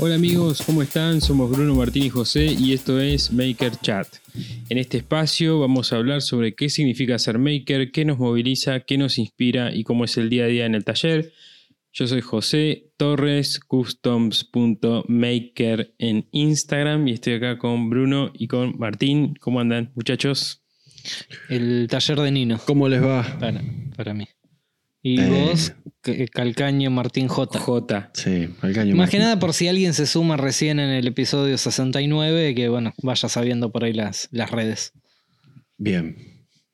Hola 0.00 0.14
amigos, 0.14 0.62
¿cómo 0.64 0.82
están? 0.82 1.20
Somos 1.20 1.50
Bruno 1.50 1.74
Martín 1.74 2.04
y 2.04 2.08
José 2.08 2.54
y 2.56 2.72
esto 2.72 3.00
es 3.00 3.32
Maker 3.32 3.72
Chat. 3.82 4.06
En 4.68 4.78
este 4.78 4.98
espacio 4.98 5.58
vamos 5.58 5.92
a 5.92 5.96
hablar 5.96 6.22
sobre 6.22 6.54
qué 6.54 6.70
significa 6.70 7.18
ser 7.18 7.40
maker, 7.40 7.90
qué 7.90 8.04
nos 8.04 8.16
moviliza, 8.16 8.78
qué 8.78 8.96
nos 8.96 9.18
inspira 9.18 9.74
y 9.74 9.82
cómo 9.82 10.04
es 10.04 10.16
el 10.16 10.30
día 10.30 10.44
a 10.44 10.46
día 10.46 10.66
en 10.66 10.76
el 10.76 10.84
taller. 10.84 11.32
Yo 11.92 12.06
soy 12.06 12.20
José 12.20 12.92
Torres, 12.96 13.58
customs.maker 13.58 15.92
en 15.98 16.28
Instagram 16.30 17.08
y 17.08 17.14
estoy 17.14 17.32
acá 17.32 17.58
con 17.58 17.90
Bruno 17.90 18.30
y 18.34 18.46
con 18.46 18.78
Martín. 18.78 19.34
¿Cómo 19.40 19.58
andan 19.58 19.90
muchachos? 19.96 20.62
El 21.48 21.88
taller 21.90 22.20
de 22.20 22.30
Nino. 22.30 22.60
¿Cómo 22.64 22.88
les 22.88 23.02
va? 23.02 23.36
Para, 23.40 23.64
para 23.96 24.14
mí. 24.14 24.28
Y 25.16 25.20
Eh. 25.20 25.28
vos, 25.28 25.72
C- 26.04 26.28
Calcaño 26.28 26.90
Martín 26.90 27.28
J. 27.28 27.58
J. 27.58 28.10
Sí, 28.14 28.48
al 28.62 28.72
caño. 28.74 28.96
Más 28.96 29.10
que 29.10 29.18
nada 29.18 29.38
por 29.38 29.52
si 29.54 29.68
alguien 29.68 29.94
se 29.94 30.06
suma 30.06 30.36
recién 30.36 30.78
en 30.80 30.90
el 30.90 31.06
episodio 31.06 31.56
69, 31.58 32.54
que 32.54 32.68
bueno, 32.68 32.92
vaya 33.02 33.28
sabiendo 33.28 33.70
por 33.72 33.84
ahí 33.84 33.92
las, 33.92 34.28
las 34.32 34.50
redes. 34.50 34.92
Bien. 35.76 36.16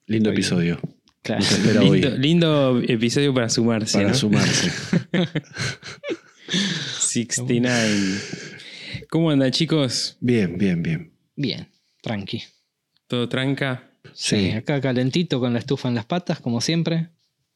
Lindo 0.07 0.31
Muy 0.31 0.37
bien. 0.37 0.45
episodio. 0.45 0.81
Claro. 1.23 1.41
Nos 1.43 1.53
espera 1.53 1.81
hoy 1.83 2.01
Lindo, 2.03 2.19
lindo 2.19 2.83
episodio 2.87 3.33
para 3.33 3.49
sumarse. 3.49 3.97
para 3.99 4.09
¿no? 4.11 4.15
sumarse. 4.15 4.71
69. 6.49 8.19
¿Cómo 9.09 9.31
andan 9.31 9.51
chicos? 9.51 10.17
Bien, 10.21 10.57
bien, 10.59 10.83
bien. 10.83 11.13
Bien, 11.37 11.69
tranqui. 12.03 12.43
¿Todo 13.07 13.29
tranca? 13.29 13.91
Sí, 14.13 14.37
Sí. 14.37 14.51
acá 14.51 14.81
calentito 14.81 15.41
con 15.41 15.53
la 15.55 15.59
estufa 15.59 15.89
en 15.89 15.95
las 15.95 16.05
patas, 16.05 16.41
como 16.41 16.61
siempre. 16.61 17.09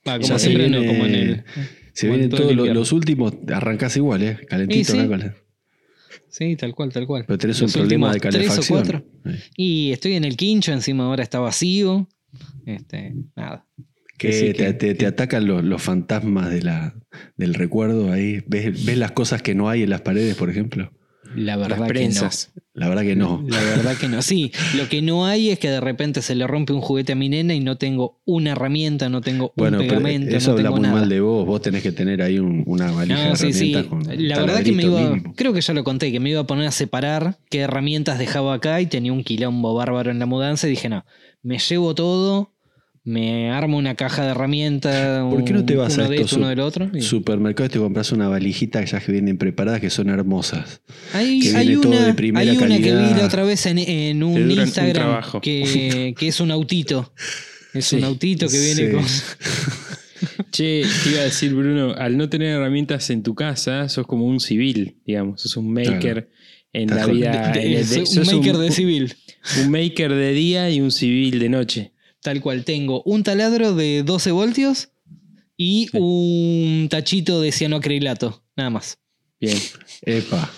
Va, 0.07 0.17
como 0.17 0.29
Ya 0.29 0.39
se 0.39 0.47
siempre, 0.47 0.69
no, 0.69 0.85
como 0.85 1.07
en 1.07 1.15
el. 1.15 1.45
Se 1.93 2.07
como 2.07 2.15
en 2.15 2.21
vienen 2.21 2.31
todos 2.31 2.55
lo- 2.55 2.73
los 2.75 2.93
últimos, 2.93 3.35
arrancás 3.53 3.97
igual, 3.97 4.23
¿eh? 4.23 4.39
Calentito 4.49 4.93
sí. 4.93 4.99
acá 5.01 5.35
Sí, 6.31 6.57
tal 6.57 6.75
cual, 6.75 6.93
tal 6.93 7.07
cual. 7.07 7.25
Pero 7.27 7.39
tenés 7.39 7.61
Los 7.61 7.75
un 7.75 7.81
problema 7.81 8.09
de 8.13 8.17
últimos 8.17 8.35
tres 8.35 8.45
o 8.47 8.49
calefacción. 8.63 8.79
cuatro. 8.79 9.33
Eh, 9.33 9.43
Y 9.57 9.93
estoy 9.93 10.13
en 10.15 10.25
el 10.25 10.37
quincho, 10.37 10.73
encima 10.73 11.05
ahora 11.07 11.23
está 11.23 11.41
vacío. 11.41 12.09
Este, 12.67 13.15
nada. 13.35 13.67
Que 14.19 14.31
te, 14.31 14.53
que- 14.53 14.73
te- 14.75 14.95
te 14.95 15.07
atacan 15.07 15.47
los, 15.47 15.65
los 15.65 15.81
fantasmas 15.83 16.51
de 16.51 16.63
la, 16.63 16.95
del 17.37 17.55
recuerdo 17.55 18.13
ahí. 18.13 18.43
¿Ves, 18.47 18.85
¿Ves 18.85 18.99
las 18.99 19.13
cosas 19.13 19.43
que 19.43 19.55
no 19.55 19.69
hay 19.69 19.83
en 19.85 19.91
las 19.91 20.03
paredes, 20.03 20.35
por 20.37 20.51
ejemplo? 20.51 20.93
La 21.39 21.57
Las 21.57 21.69
verdad 21.69 21.77
que 21.77 21.83
no. 21.83 21.89
prensas. 21.89 22.53
La 22.75 22.89
verdad 22.89 23.03
que 23.03 23.17
no. 23.17 23.45
La 23.49 23.59
verdad 23.61 23.97
que 23.97 24.09
no. 24.09 24.23
Sí, 24.23 24.53
lo 24.77 24.89
que 24.89 25.03
no 25.03 25.27
hay 25.27 25.51
es 25.51 25.59
que 25.59 25.69
de 25.71 25.81
repente 25.81 26.23
se 26.23 26.35
le 26.35 26.47
rompe 26.47 26.73
un 26.73 26.81
juguete 26.81 27.13
a 27.13 27.15
mi 27.17 27.29
nena 27.29 27.55
y 27.55 27.61
no 27.61 27.77
tengo 27.77 28.21
una 28.25 28.53
herramienta, 28.53 29.09
no 29.09 29.21
tengo 29.21 29.53
Bueno, 29.57 29.81
un 29.81 29.87
pegamento, 29.87 30.37
eso 30.37 30.51
no 30.51 30.53
habla 30.59 30.63
tengo 30.71 30.77
muy 30.77 30.83
nada. 30.89 31.01
mal 31.01 31.09
de 31.09 31.21
vos. 31.21 31.45
Vos 31.47 31.61
tenés 31.63 31.83
que 31.83 31.91
tener 31.93 32.23
ahí 32.23 32.39
un- 32.39 32.63
una 32.67 32.91
valija 32.93 33.25
No, 33.25 33.31
de 33.31 33.37
sí, 33.37 33.53
sí. 33.53 33.73
con 33.89 34.03
La 34.29 34.39
verdad 34.41 34.63
que 34.63 34.73
me 34.73 34.85
iba, 34.85 35.01
mínimo. 35.11 35.35
creo 35.37 35.53
que 35.53 35.61
ya 35.61 35.75
lo 35.75 35.83
conté, 35.85 36.13
que 36.13 36.21
me 36.21 36.31
iba 36.31 36.41
a 36.41 36.47
poner 36.47 36.67
a 36.69 36.71
separar 36.73 37.39
qué 37.51 37.61
herramientas 37.61 38.19
dejaba 38.19 38.55
acá 38.55 38.81
y 38.81 38.87
tenía 38.87 39.13
un 39.13 39.25
quilombo 39.25 39.75
bárbaro 39.75 40.11
en 40.11 40.19
la 40.21 40.27
mudanza 40.27 40.67
y 40.69 40.71
dije, 40.71 40.89
no, 40.89 41.05
me 41.43 41.59
llevo 41.59 41.95
todo, 41.95 42.53
me 43.05 43.51
armo 43.51 43.79
una 43.79 43.95
caja 43.95 44.25
de 44.25 44.31
herramientas, 44.33 45.23
¿Por 45.31 45.45
qué 45.45 45.53
no 45.53 45.65
te 45.65 45.77
vas 45.77 45.97
a 45.99 46.03
uno 46.03 46.11
de 46.11 46.17
estos 46.17 46.33
esto, 46.33 46.39
uno 46.41 46.49
del 46.49 46.61
otro. 46.61 46.91
y- 46.93 47.01
supermercados 47.01 47.71
y 47.71 47.73
te 47.75 47.79
compras 47.79 48.13
una 48.13 48.29
valijita 48.29 48.85
ya 48.85 49.01
que 49.01 49.13
vienen 49.13 49.39
preparadas 49.39 49.81
que 49.81 49.91
son 49.91 50.09
hermosas? 50.11 50.83
Hay, 51.15 51.41
que 51.41 51.57
hay 51.57 51.67
viene 51.69 51.83
todo 51.83 51.93
una, 51.93 52.07
de 52.07 52.15
primera 52.15 52.51
hay 52.51 52.57
una 52.57 52.67
que 52.69 52.83
vi 52.83 52.89
calidad. 52.91 53.17
la 53.19 53.27
otra 53.27 53.45
vez 53.45 53.65
en, 53.67 54.23
un 54.23 54.51
Instagram 54.51 55.23
que, 55.41 56.15
que 56.19 56.29
es 56.29 56.41
un 56.41 56.51
autito. 56.51 57.13
Es 57.75 57.87
Sí, 57.87 57.97
un 57.97 58.05
autito 58.05 58.47
que 58.49 58.59
viene 58.59 58.87
sí. 58.89 58.93
con. 58.93 59.05
Che, 60.51 60.83
te 61.05 61.11
iba 61.11 61.21
a 61.21 61.25
decir, 61.25 61.55
Bruno, 61.55 61.95
al 61.95 62.17
no 62.17 62.29
tener 62.29 62.49
herramientas 62.57 63.09
en 63.11 63.23
tu 63.23 63.35
casa, 63.35 63.89
sos 63.89 64.07
como 64.07 64.25
un 64.27 64.41
civil, 64.41 64.97
digamos. 65.07 65.41
Sos 65.43 65.57
un 65.57 65.73
maker 65.73 65.99
Claro. 66.01 66.27
en 66.73 66.89
la 66.89 67.07
vida. 67.07 67.53
de- 67.53 67.85
sos 67.85 68.17
un 68.17 68.27
maker 68.39 68.57
de 68.57 68.71
civil. 68.73 69.15
Un 69.63 69.71
maker 69.71 70.13
de 70.13 70.33
día 70.33 70.71
y 70.71 70.81
un 70.81 70.91
civil 70.91 71.39
de 71.39 71.49
noche. 71.49 71.93
Tal 72.23 72.41
cual. 72.41 72.65
Tengo 72.65 73.03
un 73.05 73.23
taladro 73.23 73.75
de 73.75 74.03
12 74.03 74.31
voltios 74.33 74.91
y 75.57 75.89
un 75.97 76.89
tachito 76.91 77.41
de 77.41 77.53
cianoacrilato. 77.53 78.45
Nada 78.57 78.71
más. 78.71 78.99
Bien. 79.41 79.57
Epa. 80.03 80.51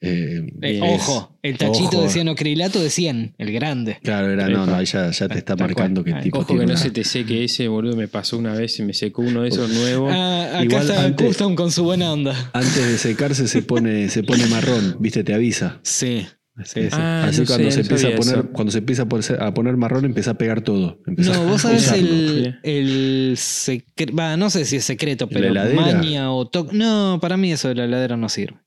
Eh, 0.00 0.46
Eh, 0.62 0.78
ojo, 0.80 1.36
el 1.42 1.58
tachito 1.58 1.96
Ojo. 1.96 2.02
de 2.02 2.08
cianoacrilato 2.10 2.80
de 2.80 2.88
100, 2.88 3.34
el 3.36 3.50
grande. 3.50 3.98
Claro, 4.00 4.30
era, 4.30 4.48
no, 4.48 4.64
no, 4.64 4.76
ahí 4.76 4.86
ya, 4.86 5.10
ya 5.10 5.26
te 5.28 5.38
está 5.38 5.56
Tal 5.56 5.66
marcando 5.66 6.02
cual. 6.02 6.12
que 6.14 6.18
Ay, 6.18 6.22
tipo 6.22 6.38
Ojo 6.38 6.56
que 6.56 6.66
no 6.66 6.76
se 6.76 6.92
te 6.92 7.02
seque 7.02 7.42
ese, 7.42 7.66
boludo. 7.66 7.96
Me 7.96 8.06
pasó 8.06 8.38
una 8.38 8.54
vez 8.54 8.78
y 8.78 8.84
me 8.84 8.94
secó 8.94 9.22
uno 9.22 9.42
de 9.42 9.48
esos 9.48 9.68
nuevos. 9.70 10.12
Ah, 10.14 10.50
acá 10.54 10.64
Igual 10.64 10.82
está 10.88 11.04
antes- 11.04 11.26
Custom 11.26 11.56
con 11.56 11.72
su 11.72 11.82
buena 11.82 12.12
onda. 12.12 12.50
Antes 12.54 12.76
de 12.76 12.96
secarse 12.96 13.48
se 13.48 13.62
pone, 13.62 14.08
se 14.08 14.22
pone 14.22 14.46
marrón, 14.46 14.98
viste, 15.00 15.24
te 15.24 15.34
avisa. 15.34 15.80
Sí. 15.82 16.24
Sí, 16.64 16.82
sí. 16.82 16.88
Ah, 16.92 17.24
Así 17.28 17.40
no 17.42 17.46
cuando 17.46 17.70
sé, 17.70 17.72
se 17.72 17.80
empieza 17.82 18.08
a 18.08 18.16
poner, 18.16 18.34
eso. 18.38 18.48
cuando 18.52 18.70
se 18.72 18.78
empieza 18.78 19.02
a 19.02 19.08
poner, 19.08 19.42
a 19.42 19.54
poner 19.54 19.76
marrón, 19.76 20.04
empieza 20.04 20.32
a 20.32 20.34
pegar 20.38 20.60
todo. 20.62 21.00
Empieza 21.06 21.32
No, 21.34 21.44
vos 21.44 21.62
sabés 21.62 21.90
el, 21.92 22.58
el 22.62 23.34
secreto. 23.36 24.16
Va, 24.16 24.36
no 24.36 24.50
sé 24.50 24.64
si 24.64 24.76
es 24.76 24.84
secreto, 24.84 25.28
pero 25.28 25.52
maña 25.74 26.32
o 26.32 26.48
toque. 26.48 26.76
No, 26.76 27.18
para 27.20 27.36
mí 27.36 27.52
eso 27.52 27.68
de 27.68 27.74
la 27.76 27.84
heladera 27.84 28.16
no 28.16 28.28
sirve. 28.28 28.58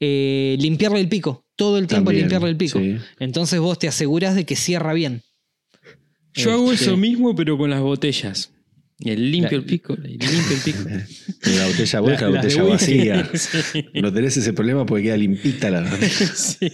Eh, 0.00 0.56
limpiarle 0.60 1.00
el 1.00 1.08
pico. 1.08 1.44
Todo 1.56 1.78
el 1.78 1.86
tiempo 1.86 2.06
También, 2.10 2.24
limpiarle 2.24 2.48
el 2.50 2.56
pico. 2.56 2.78
sí. 2.78 2.96
Entonces 3.20 3.60
vos 3.60 3.78
te 3.78 3.88
asegurás 3.88 4.34
de 4.34 4.44
que 4.44 4.56
cierra 4.56 4.92
bien. 4.92 5.22
Yo 6.34 6.52
hago 6.52 6.72
Este, 6.72 6.86
eso 6.86 6.96
mismo, 6.96 7.34
pero 7.34 7.58
con 7.58 7.70
las 7.70 7.80
botellas. 7.80 8.52
Y 9.04 9.10
el 9.10 9.30
limpio 9.32 9.58
el 9.58 9.64
pico, 9.64 9.94
y 10.04 10.08
limpio 10.10 10.56
el 10.56 10.60
pico. 10.64 10.78
La 11.58 11.66
botella 11.66 11.92
La- 11.92 12.00
vuelta, 12.00 12.28
la, 12.30 12.40
botella 12.40 12.62
vacía. 12.62 13.30
Sí. 13.34 13.84
No 13.94 14.12
tenés 14.12 14.36
ese 14.36 14.52
problema 14.52 14.86
porque 14.86 15.04
queda 15.04 15.16
limpita 15.16 15.70
la. 15.70 15.84
Sí. 16.34 16.70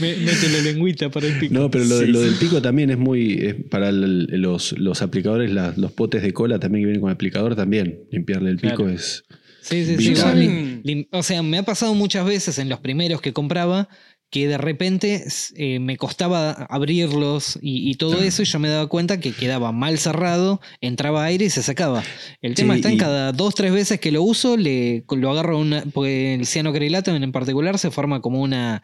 me- 0.00 0.16
Mete 0.16 0.48
la 0.48 0.62
lengüita 0.62 1.10
para 1.10 1.26
el 1.26 1.38
pico. 1.38 1.54
No, 1.54 1.70
pero 1.70 1.84
lo, 1.84 2.00
Sí, 2.00 2.06
lo 2.06 2.20
sí. 2.20 2.24
del 2.26 2.34
pico 2.36 2.62
también 2.62 2.90
es 2.90 2.98
muy. 2.98 3.34
es 3.34 3.54
para 3.70 3.88
el- 3.90 4.26
los, 4.40 4.72
los 4.78 5.02
aplicadores, 5.02 5.50
la- 5.52 5.74
los 5.76 5.92
potes 5.92 6.22
de 6.22 6.32
cola 6.32 6.58
también 6.58 6.82
que 6.82 6.86
vienen 6.86 7.00
con 7.00 7.10
aplicador 7.10 7.56
también. 7.56 8.00
Limpiarle 8.10 8.50
el 8.50 8.56
pico 8.58 8.76
Claro. 8.76 8.90
es. 8.90 9.24
Sí, 9.62 9.84
sí, 9.84 9.96
sí. 9.98 10.08
Vital. 10.10 10.34
Yo 10.34 10.40
lim- 10.40 10.82
lim- 10.82 11.08
o 11.10 11.22
sea, 11.22 11.42
me 11.42 11.58
ha 11.58 11.62
pasado 11.62 11.92
muchas 11.94 12.24
veces 12.24 12.58
en 12.58 12.68
los 12.70 12.80
primeros 12.80 13.20
que 13.20 13.32
compraba 13.34 13.88
que 14.30 14.46
de 14.46 14.58
repente 14.58 15.24
eh, 15.56 15.80
me 15.80 15.96
costaba 15.96 16.52
abrirlos 16.52 17.58
y, 17.60 17.90
y 17.90 17.94
todo 17.96 18.22
eso 18.22 18.42
y 18.42 18.44
yo 18.44 18.58
me 18.60 18.68
daba 18.68 18.86
cuenta 18.86 19.18
que 19.20 19.32
quedaba 19.32 19.72
mal 19.72 19.98
cerrado, 19.98 20.60
entraba 20.80 21.24
aire 21.24 21.46
y 21.46 21.50
se 21.50 21.62
sacaba. 21.62 22.02
El 22.40 22.54
tema 22.54 22.74
Sí, 22.74 22.78
está 22.80 22.88
en 22.90 22.94
y- 22.94 22.98
cada 22.98 23.32
dos, 23.32 23.54
tres 23.54 23.72
veces 23.72 23.98
que 24.00 24.12
lo 24.12 24.22
uso, 24.22 24.56
le, 24.56 25.04
lo 25.10 25.30
agarro 25.32 25.58
una, 25.58 25.82
porque 25.92 26.34
el 26.34 26.46
cianocrilato 26.46 27.14
en 27.14 27.32
particular 27.32 27.78
se 27.78 27.90
forma 27.90 28.20
como 28.20 28.40
una... 28.40 28.82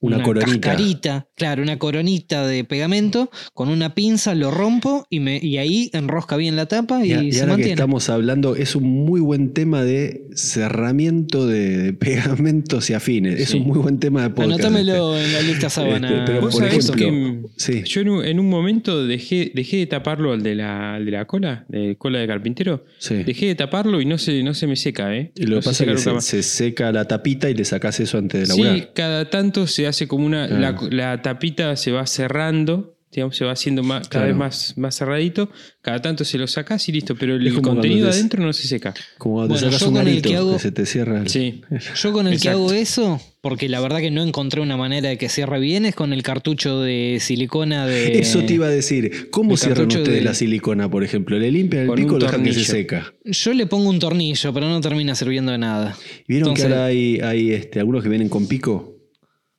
Una 0.00 0.22
coronita. 0.22 0.52
cascarita, 0.60 1.26
claro, 1.34 1.60
una 1.62 1.76
coronita 1.78 2.46
de 2.46 2.62
pegamento, 2.64 3.30
con 3.52 3.68
una 3.68 3.94
pinza 3.96 4.34
lo 4.36 4.50
rompo 4.52 5.06
y, 5.10 5.18
me, 5.18 5.40
y 5.42 5.56
ahí 5.58 5.90
enrosca 5.92 6.36
bien 6.36 6.54
la 6.54 6.66
tapa 6.66 7.04
y, 7.04 7.08
Y, 7.10 7.12
a- 7.14 7.22
y 7.24 7.32
se 7.32 7.40
ahora 7.40 7.46
que 7.46 7.52
mantiene. 7.54 7.72
estamos 7.72 8.08
hablando, 8.08 8.54
es 8.54 8.76
un 8.76 8.84
muy 8.84 9.20
buen 9.20 9.52
tema 9.52 9.82
de 9.82 10.28
cerramiento 10.36 11.46
de, 11.46 11.78
de 11.78 11.92
pegamentos 11.94 12.90
y 12.90 12.94
afines. 12.94 13.40
Es 13.40 13.54
un 13.54 13.62
muy 13.62 13.78
buen 13.78 13.98
tema 13.98 14.22
de 14.22 14.30
podcast. 14.30 14.52
Anótamelo 14.60 15.18
en 15.18 15.32
la 15.32 15.40
lista 15.42 15.70
sábana. 15.70 16.08
Este, 16.10 16.22
pero 16.26 16.40
Vos 16.42 16.54
por 16.54 16.62
sabés 16.68 16.88
ejemplo, 16.90 16.94
que 16.96 17.48
sí. 17.56 17.82
yo 17.84 18.00
en 18.02 18.08
un, 18.10 18.24
en 18.24 18.38
un 18.40 18.48
momento 18.48 19.04
dejé, 19.06 19.50
dejé 19.54 19.78
de 19.78 19.86
taparlo 19.86 20.32
al 20.32 20.42
de 20.42 20.54
la, 20.54 20.94
al 20.94 21.04
de 21.04 21.10
la 21.10 21.24
cola, 21.26 21.64
de 21.68 21.96
cola 21.96 22.18
de 22.20 22.26
carpintero. 22.26 22.84
sí. 22.98 23.16
Dejé 23.24 23.46
de 23.46 23.54
taparlo 23.56 24.00
y 24.00 24.04
no 24.06 24.16
se, 24.18 24.42
no 24.42 24.54
se 24.54 24.66
me 24.68 24.76
seca, 24.76 25.14
¿eh? 25.16 25.32
Y 25.34 25.44
lo 25.46 25.56
No 25.56 25.56
que 25.56 25.62
se 25.62 25.68
pasa 25.70 25.84
es 25.84 26.00
seca 26.02 26.14
que 26.14 26.20
se, 26.20 26.42
seca 26.42 26.92
la 26.92 27.04
tapita 27.06 27.50
y 27.50 27.54
le 27.54 27.64
sacás 27.64 27.98
eso 28.00 28.18
antes 28.18 28.42
de 28.42 28.46
laburar. 28.46 28.76
Sí, 28.76 28.84
cada 28.94 29.28
tanto 29.30 29.66
se 29.66 29.87
hace 29.88 30.06
como 30.08 30.26
una. 30.26 30.46
Claro. 30.48 30.88
La, 30.90 31.10
la 31.12 31.22
tapita 31.22 31.74
se 31.76 31.92
va 31.92 32.06
cerrando, 32.06 32.94
digamos, 33.10 33.36
se 33.36 33.44
va 33.44 33.52
haciendo 33.52 33.82
más, 33.82 34.08
cada 34.08 34.24
Claro. 34.26 34.26
vez 34.28 34.36
más, 34.38 34.74
más 34.78 34.96
cerradito. 34.96 35.50
Cada 35.80 36.02
tanto 36.02 36.24
se 36.26 36.36
lo 36.36 36.46
sacás 36.46 36.86
y 36.88 36.92
listo, 36.92 37.16
pero 37.16 37.36
el 37.36 37.60
contenido 37.62 38.08
te- 38.10 38.14
adentro 38.16 38.42
no 38.44 38.52
se 38.52 38.68
seca. 38.68 38.92
Como 39.16 39.36
cuando 39.36 39.54
Bueno, 39.54 39.66
te 39.68 39.72
sacas 39.72 39.80
yo 39.80 39.88
un 39.88 39.94
con 39.94 40.08
el 40.08 40.20
que 40.22 40.36
hago- 40.36 40.52
que 40.54 40.58
se 40.58 40.72
te 40.72 40.84
cierra. 40.84 41.20
el- 41.22 41.28
Sí. 41.30 41.62
Yo 42.02 42.12
con 42.12 42.26
el 42.26 42.34
Exacto. 42.34 42.58
que 42.58 42.62
hago 42.64 42.72
eso, 42.74 43.20
porque 43.40 43.70
la 43.70 43.80
verdad 43.80 44.00
que 44.00 44.10
no 44.10 44.22
encontré 44.22 44.60
una 44.60 44.76
manera 44.76 45.08
de 45.08 45.16
que 45.16 45.30
cierre 45.30 45.58
bien, 45.60 45.86
es 45.86 45.94
con 45.94 46.12
el 46.12 46.22
cartucho 46.22 46.80
de 46.82 47.16
silicona 47.20 47.86
de. 47.86 48.18
Eso 48.18 48.42
te 48.44 48.52
iba 48.54 48.66
a 48.66 48.70
decir. 48.70 49.30
¿Cómo 49.30 49.52
el 49.52 49.58
cierran 49.58 49.76
cartucho 49.84 50.00
ustedes 50.00 50.18
de- 50.18 50.24
la 50.24 50.34
silicona, 50.34 50.90
por 50.90 51.02
ejemplo? 51.02 51.38
¿Le 51.38 51.50
limpian 51.50 51.84
el 51.88 51.94
pico 51.94 52.16
o 52.16 52.18
lo 52.18 52.26
dejan 52.26 52.42
que 52.44 52.52
se 52.52 52.64
seca? 52.64 53.14
Yo 53.24 53.54
le 53.54 53.64
pongo 53.66 53.88
un 53.88 53.98
tornillo, 54.00 54.52
pero 54.52 54.68
no 54.68 54.78
termina 54.82 55.14
sirviendo 55.14 55.50
de 55.52 55.58
nada. 55.58 55.96
¿Vieron 56.26 56.48
Entonces- 56.50 56.66
que 56.66 56.72
ahora 56.74 56.84
hay, 56.86 57.20
hay 57.22 57.52
este, 57.52 57.78
algunos 57.80 58.02
que 58.02 58.10
vienen 58.10 58.28
con 58.28 58.46
pico? 58.46 58.97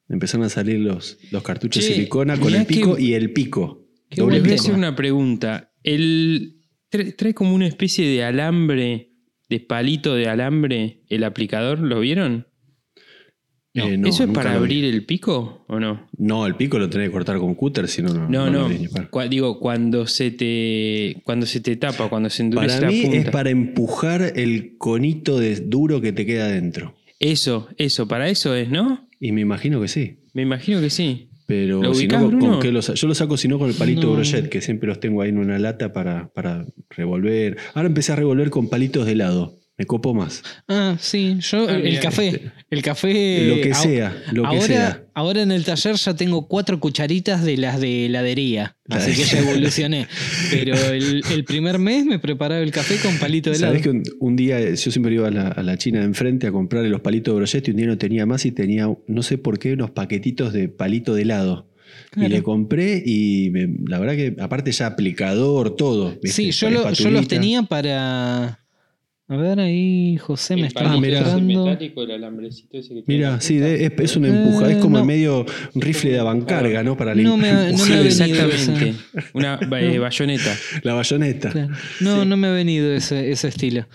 Empezaron 0.10 0.46
a 0.46 0.50
salir 0.50 0.80
los, 0.80 1.18
los 1.32 1.44
cartuchos 1.44 1.84
de 1.84 1.94
silicona 1.94 2.38
con 2.38 2.54
el 2.54 2.66
pico 2.66 2.96
que- 2.96 3.04
y 3.04 3.14
el 3.14 3.32
pico. 3.32 3.86
Les 4.10 4.26
voy 4.26 4.52
a 4.52 4.56
hacer 4.56 4.74
una 4.74 4.96
pregunta. 4.96 5.72
El, 5.84 6.58
trae, 6.90 7.12
trae 7.14 7.34
como 7.36 7.54
una 7.54 7.68
especie 7.68 8.08
de 8.08 8.24
alambre, 8.24 9.12
de 9.50 9.60
palito 9.60 10.16
de 10.16 10.28
alambre, 10.28 11.04
el 11.10 11.24
aplicador, 11.24 11.80
¿lo 11.80 12.00
vieron? 12.00 12.48
Eh, 13.76 13.98
no, 13.98 14.08
¿Eso 14.10 14.24
es 14.24 14.30
para 14.32 14.56
abrir 14.56 14.84
el 14.84 15.06
pico 15.06 15.64
o 15.70 15.80
no? 15.80 16.10
No, 16.18 16.48
el 16.48 16.56
pico 16.56 16.80
lo 16.80 16.90
tenés 16.90 17.10
que 17.10 17.12
cortar 17.14 17.38
con 17.38 17.54
cúter, 17.54 17.88
si 17.88 18.02
no, 18.02 18.12
no. 18.14 18.28
No, 18.28 18.50
no. 18.50 18.68
Cua- 19.12 19.30
digo, 19.30 19.60
cuando 19.60 20.08
se 20.08 20.32
te 20.32 21.22
cuando 21.24 21.46
se 21.46 21.60
te 21.62 21.76
tapa, 21.76 22.10
cuando 22.10 22.32
se 22.32 22.42
endurece 22.42 22.78
Para 22.80 22.88
mí 22.92 22.98
la 23.04 23.04
punta. 23.10 23.18
es 23.20 23.30
para 23.30 23.50
empujar 23.52 24.34
el 24.36 24.76
conito 24.78 25.40
de 25.40 25.58
duro 25.58 26.02
que 26.02 26.12
te 26.12 26.26
queda 26.26 26.46
adentro. 26.46 26.96
Eso, 27.20 27.70
eso, 27.78 28.08
para 28.08 28.28
eso 28.30 28.56
es, 28.56 28.70
¿no? 28.70 29.08
Y 29.20 29.32
me 29.32 29.42
imagino 29.42 29.82
que 29.82 29.88
sí. 29.88 30.20
Me 30.34 30.42
imagino 30.44 30.80
que 30.82 30.90
sí. 30.90 31.30
Pero 31.46 31.82
¿Lo 31.82 31.94
si 31.96 32.02
ubicás, 32.02 32.22
no, 32.22 32.38
¿con 32.40 32.60
qué 32.60 32.72
los- 32.72 32.94
yo 32.94 33.08
lo 33.08 33.16
saco 33.16 33.36
si 33.36 33.48
no 33.48 33.58
con 33.58 33.70
el 33.70 33.76
palito 33.76 34.04
No. 34.08 34.14
brochet, 34.14 34.50
que 34.50 34.62
siempre 34.62 34.88
los 34.88 35.00
tengo 35.00 35.22
ahí 35.24 35.30
en 35.30 35.40
una 35.40 35.58
lata 35.58 35.92
para, 35.92 36.30
para 36.34 36.66
revolver. 36.92 37.58
Ahora 37.74 37.88
empecé 37.88 38.12
a 38.12 38.16
revolver 38.18 38.50
con 38.52 38.70
palitos 38.70 39.06
de 39.08 39.14
helado. 39.14 39.59
Me 39.80 39.86
copo 39.86 40.14
más. 40.14 40.44
Ah, 40.68 40.98
sí, 41.00 41.38
yo 41.40 41.68
Ah, 41.70 41.78
el 41.78 42.00
café. 42.02 42.52
El 42.70 42.82
café. 42.82 43.48
lo 43.48 43.62
que 43.62 43.74
sea, 43.74 44.16
lo 44.34 44.42
que 44.44 44.48
ahora, 44.50 44.62
sea. 44.62 45.04
ahora 45.14 45.42
en 45.42 45.52
el 45.54 45.64
taller 45.64 45.96
ya 45.96 46.14
tengo 46.16 46.48
cuatro 46.50 46.80
cucharitas 46.82 47.44
de 47.46 47.56
las 47.58 47.80
de 47.80 48.06
heladería. 48.08 48.76
Así 48.90 49.14
que 49.14 49.24
ya 49.24 49.40
evolucioné. 49.50 50.08
Pero 50.52 50.76
el, 50.76 51.24
el 51.32 51.44
primer 51.46 51.80
mes 51.80 52.06
me 52.06 52.20
preparaba 52.20 52.62
el 52.62 52.72
café 52.72 52.98
con 53.02 53.18
palito 53.18 53.50
de 53.50 53.56
helado. 53.56 53.72
Sabés 53.74 53.84
que 53.84 53.90
un, 53.90 54.04
un 54.20 54.36
día 54.36 54.60
eh, 54.60 54.76
yo 54.76 54.92
siempre 54.92 55.14
iba 55.14 55.30
a 55.30 55.32
la, 55.32 55.48
a 55.48 55.64
la 55.64 55.78
China 55.78 56.00
de 56.00 56.06
enfrente 56.06 56.46
a 56.48 56.52
comprar 56.52 56.84
los 56.84 57.00
palitos 57.02 57.34
de 57.34 57.38
brochet 57.38 57.66
y 57.68 57.72
un 57.72 57.78
día 57.78 57.88
no 57.88 57.98
tenía 57.98 58.26
más 58.26 58.46
y 58.46 58.52
tenía, 58.52 58.88
no 59.08 59.24
sé 59.24 59.38
por 59.38 59.60
qué, 59.60 59.74
unos 59.74 59.92
paquetitos 59.92 60.52
de 60.54 60.68
palito 60.68 61.16
de 61.16 61.22
helado. 61.22 61.68
Claro. 62.12 62.28
Y 62.28 62.32
le 62.32 62.44
compré 62.44 63.02
y 63.06 63.50
me- 63.52 63.70
la 63.88 63.98
verdad 63.98 64.16
que 64.16 64.36
aparte 64.42 64.72
ya 64.72 64.88
aplicador, 64.88 65.76
todo. 65.76 66.12
¿viste? 66.22 66.30
Sí, 66.32 66.52
yo, 66.52 66.70
lo- 66.70 66.92
yo 66.92 67.10
los 67.12 67.28
tenía 67.30 67.64
para. 67.64 68.60
A 69.32 69.38
ver, 69.38 69.60
ahí 69.60 70.18
José 70.18 70.56
me 70.56 70.66
está 70.68 70.84
mostrando. 70.84 71.70
el 71.70 72.12
alambrecito 72.12 72.78
ese 72.80 72.96
que 72.96 73.04
Mira, 73.06 73.40
sí, 73.40 73.58
de- 73.58 73.86
es, 73.86 73.92
es 73.98 74.16
una 74.16 74.28
empuja, 74.30 74.72
es 74.72 74.78
como 74.78 74.98
Eh, 74.98 75.02
no. 75.02 75.06
medio 75.06 75.46
un 75.76 75.82
rifle 75.82 76.10
de 76.12 76.20
avancarga, 76.20 76.82
¿no? 76.84 76.98
Para 76.98 77.14
No 77.14 77.38
me- 77.38 77.48
limpiar. 77.52 77.72
no 77.78 77.86
me 77.86 77.94
ha 77.94 77.98
venido 78.02 78.06
exactamente. 78.06 78.96
Una 79.34 79.60
eh, 79.80 80.00
bayoneta. 80.00 80.56
La 80.82 80.94
bayoneta. 80.96 81.50
Claro. 81.52 81.74
No, 82.02 82.26
no 82.26 82.38
me 82.38 82.48
ha 82.48 82.52
venido 82.52 82.92
ese, 82.92 83.32
ese 83.32 83.48
estilo. 83.50 83.88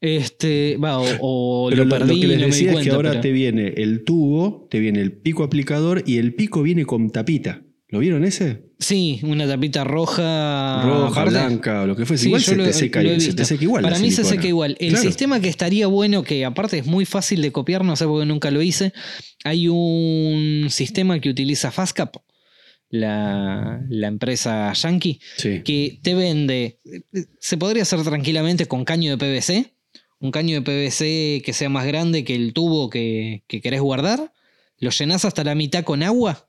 Este, 0.00 0.76
va, 0.76 0.98
o, 1.00 1.06
o 1.20 1.70
Pero 1.70 1.84
lo 1.84 1.90
que 1.90 1.98
les 1.98 2.20
no 2.20 2.26
me 2.28 2.34
di 2.36 2.44
decía 2.46 2.72
es 2.72 2.84
que 2.86 2.90
ahora 2.92 3.10
pero- 3.10 3.20
te 3.22 3.32
viene 3.32 3.74
el 3.78 4.04
tubo, 4.04 4.68
te 4.70 4.78
viene 4.78 5.00
el 5.00 5.10
pico 5.12 5.42
aplicador 5.42 6.04
y 6.06 6.18
el 6.18 6.34
pico 6.34 6.62
viene 6.62 6.84
con 6.84 7.10
tapita. 7.10 7.62
¿Lo 7.90 8.00
vieron 8.00 8.24
ese? 8.24 8.64
Sí, 8.78 9.18
una 9.22 9.46
tapita 9.48 9.82
roja. 9.82 10.82
Roja, 10.84 11.08
aparte. 11.22 11.30
blanca 11.30 11.82
o 11.82 11.86
lo 11.86 11.96
que 11.96 12.04
fuese. 12.04 12.24
Sí, 12.24 12.28
igual 12.28 12.42
yo 12.42 12.50
se 12.52 12.56
lo- 12.56 12.64
te, 12.64 12.72
seca, 12.74 13.00
se 13.18 13.32
te 13.32 13.44
seca 13.46 13.64
igual. 13.64 13.82
Para 13.82 13.98
mí 13.98 14.10
se 14.10 14.24
seca 14.24 14.46
igual. 14.46 14.76
El 14.78 14.90
Claro. 14.90 15.04
sistema 15.04 15.40
que 15.40 15.48
estaría 15.48 15.86
bueno, 15.86 16.22
que 16.22 16.44
aparte 16.44 16.78
es 16.78 16.86
muy 16.86 17.06
fácil 17.06 17.40
de 17.40 17.50
copiar, 17.50 17.84
no 17.84 17.96
sé 17.96 18.04
porque 18.04 18.26
nunca 18.26 18.50
lo 18.50 18.60
hice. 18.60 18.92
Hay 19.44 19.68
un 19.68 20.66
sistema 20.68 21.18
que 21.18 21.30
utiliza 21.30 21.70
Fastcap, 21.70 22.16
la, 22.90 23.80
la 23.88 24.06
empresa 24.08 24.72
yankee, 24.74 25.20
Sí. 25.36 25.62
que 25.64 25.98
te 26.02 26.14
vende. 26.14 26.80
Se 27.40 27.56
podría 27.56 27.82
hacer 27.82 28.02
tranquilamente 28.02 28.66
con 28.66 28.84
caño 28.84 29.10
de 29.10 29.18
PVC. 29.18 29.72
Un 30.20 30.30
caño 30.32 30.56
de 30.56 30.62
PVC 30.62 31.42
que 31.44 31.52
sea 31.52 31.68
más 31.68 31.86
grande 31.86 32.24
que 32.24 32.34
el 32.34 32.52
tubo 32.52 32.90
que, 32.90 33.44
que 33.46 33.60
querés 33.60 33.80
guardar. 33.80 34.32
Lo 34.78 34.90
llenás 34.90 35.24
hasta 35.24 35.44
la 35.44 35.54
mitad 35.54 35.84
con 35.84 36.02
agua 36.02 36.47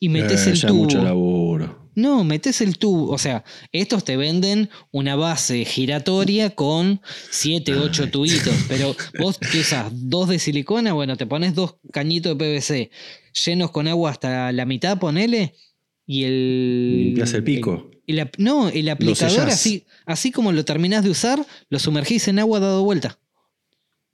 y 0.00 0.08
metes 0.08 0.46
Eh, 0.46 0.50
el 0.50 0.56
ya 0.56 0.68
tubo. 0.68 0.82
mucho 0.82 1.02
laburo. 1.02 1.90
No, 1.96 2.24
metes 2.24 2.60
el 2.60 2.76
tubo. 2.76 3.10
O 3.10 3.18
sea, 3.18 3.44
estos 3.70 4.04
te 4.04 4.16
venden 4.16 4.68
una 4.90 5.14
base 5.16 5.64
giratoria 5.64 6.50
con 6.50 7.00
7, 7.30 7.76
8 7.76 8.10
tubitos. 8.10 8.54
Pero 8.68 8.96
vos 9.18 9.38
que 9.38 9.60
usas 9.60 9.86
dos 9.92 10.28
de 10.28 10.38
silicona, 10.38 10.92
bueno, 10.92 11.16
te 11.16 11.26
pones 11.26 11.54
dos 11.54 11.76
cañitos 11.92 12.36
de 12.36 12.44
PVC 12.44 12.90
llenos 13.34 13.70
con 13.70 13.88
agua 13.88 14.10
hasta 14.10 14.52
la 14.52 14.64
mitad, 14.64 14.98
ponele. 14.98 15.54
Y 16.06 16.24
el. 16.24 17.02
Limpias 17.06 17.32
el 17.34 17.44
pico. 17.44 17.90
el 18.06 18.30
no, 18.38 18.68
el 18.68 18.88
aplicador, 18.88 19.48
así, 19.48 19.86
así 20.06 20.30
como 20.30 20.52
lo 20.52 20.64
terminás 20.64 21.04
de 21.04 21.10
usar, 21.10 21.44
lo 21.68 21.78
sumergís 21.78 22.28
en 22.28 22.38
agua 22.38 22.60
dado 22.60 22.84
vuelta. 22.84 23.18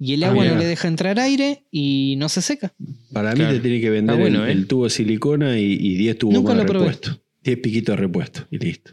Y 0.03 0.15
el 0.15 0.25
Ah, 0.25 0.31
agua 0.31 0.47
no 0.47 0.57
le 0.57 0.65
deja 0.65 0.89
entrar 0.89 1.21
aire 1.21 1.67
y 1.71 2.15
no 2.17 2.29
se 2.31 2.41
seca. 2.41 2.73
Para 3.13 3.33
Claro. 3.35 3.51
mí 3.53 3.57
te 3.59 3.63
tiene 3.63 3.81
que 3.83 3.91
vender 3.91 4.15
Está 4.17 4.21
bueno, 4.23 4.45
el, 4.45 4.49
¿eh? 4.49 4.53
el 4.53 4.67
tubo 4.67 4.85
de 4.85 4.91
silicona 4.91 5.59
y, 5.59 5.73
y 5.75 5.95
10 5.97 6.19
tubos 6.19 6.35
Nunca 6.35 6.55
más 6.55 6.65
lo 6.67 6.73
repuesto. 6.73 7.23
10 7.45 7.59
piquitos 7.59 7.95
de 7.97 8.01
repuesto 8.01 8.47
y 8.51 8.59
listo. 8.59 8.93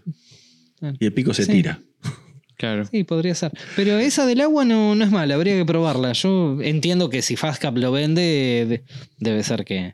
Claro. 0.79 0.97
Y 0.99 1.05
el 1.05 1.13
pico 1.13 1.33
se 1.33 1.45
Sí. 1.45 1.51
tira. 1.53 1.79
Claro. 2.57 2.85
Sí, 2.91 3.03
podría 3.03 3.35
ser. 3.35 3.51
Pero 3.75 3.97
esa 3.99 4.25
del 4.25 4.41
agua 4.41 4.65
no, 4.65 4.95
no 4.95 5.03
es 5.05 5.11
mala, 5.11 5.35
habría 5.35 5.55
que 5.55 5.63
probarla. 5.65 6.11
Yo 6.13 6.59
entiendo 6.61 7.09
que 7.09 7.21
si 7.21 7.35
Fastcap 7.35 7.77
lo 7.77 7.91
vende, 7.91 8.65
de- 8.67 8.83
debe 9.19 9.43
ser 9.43 9.63
que, 9.63 9.93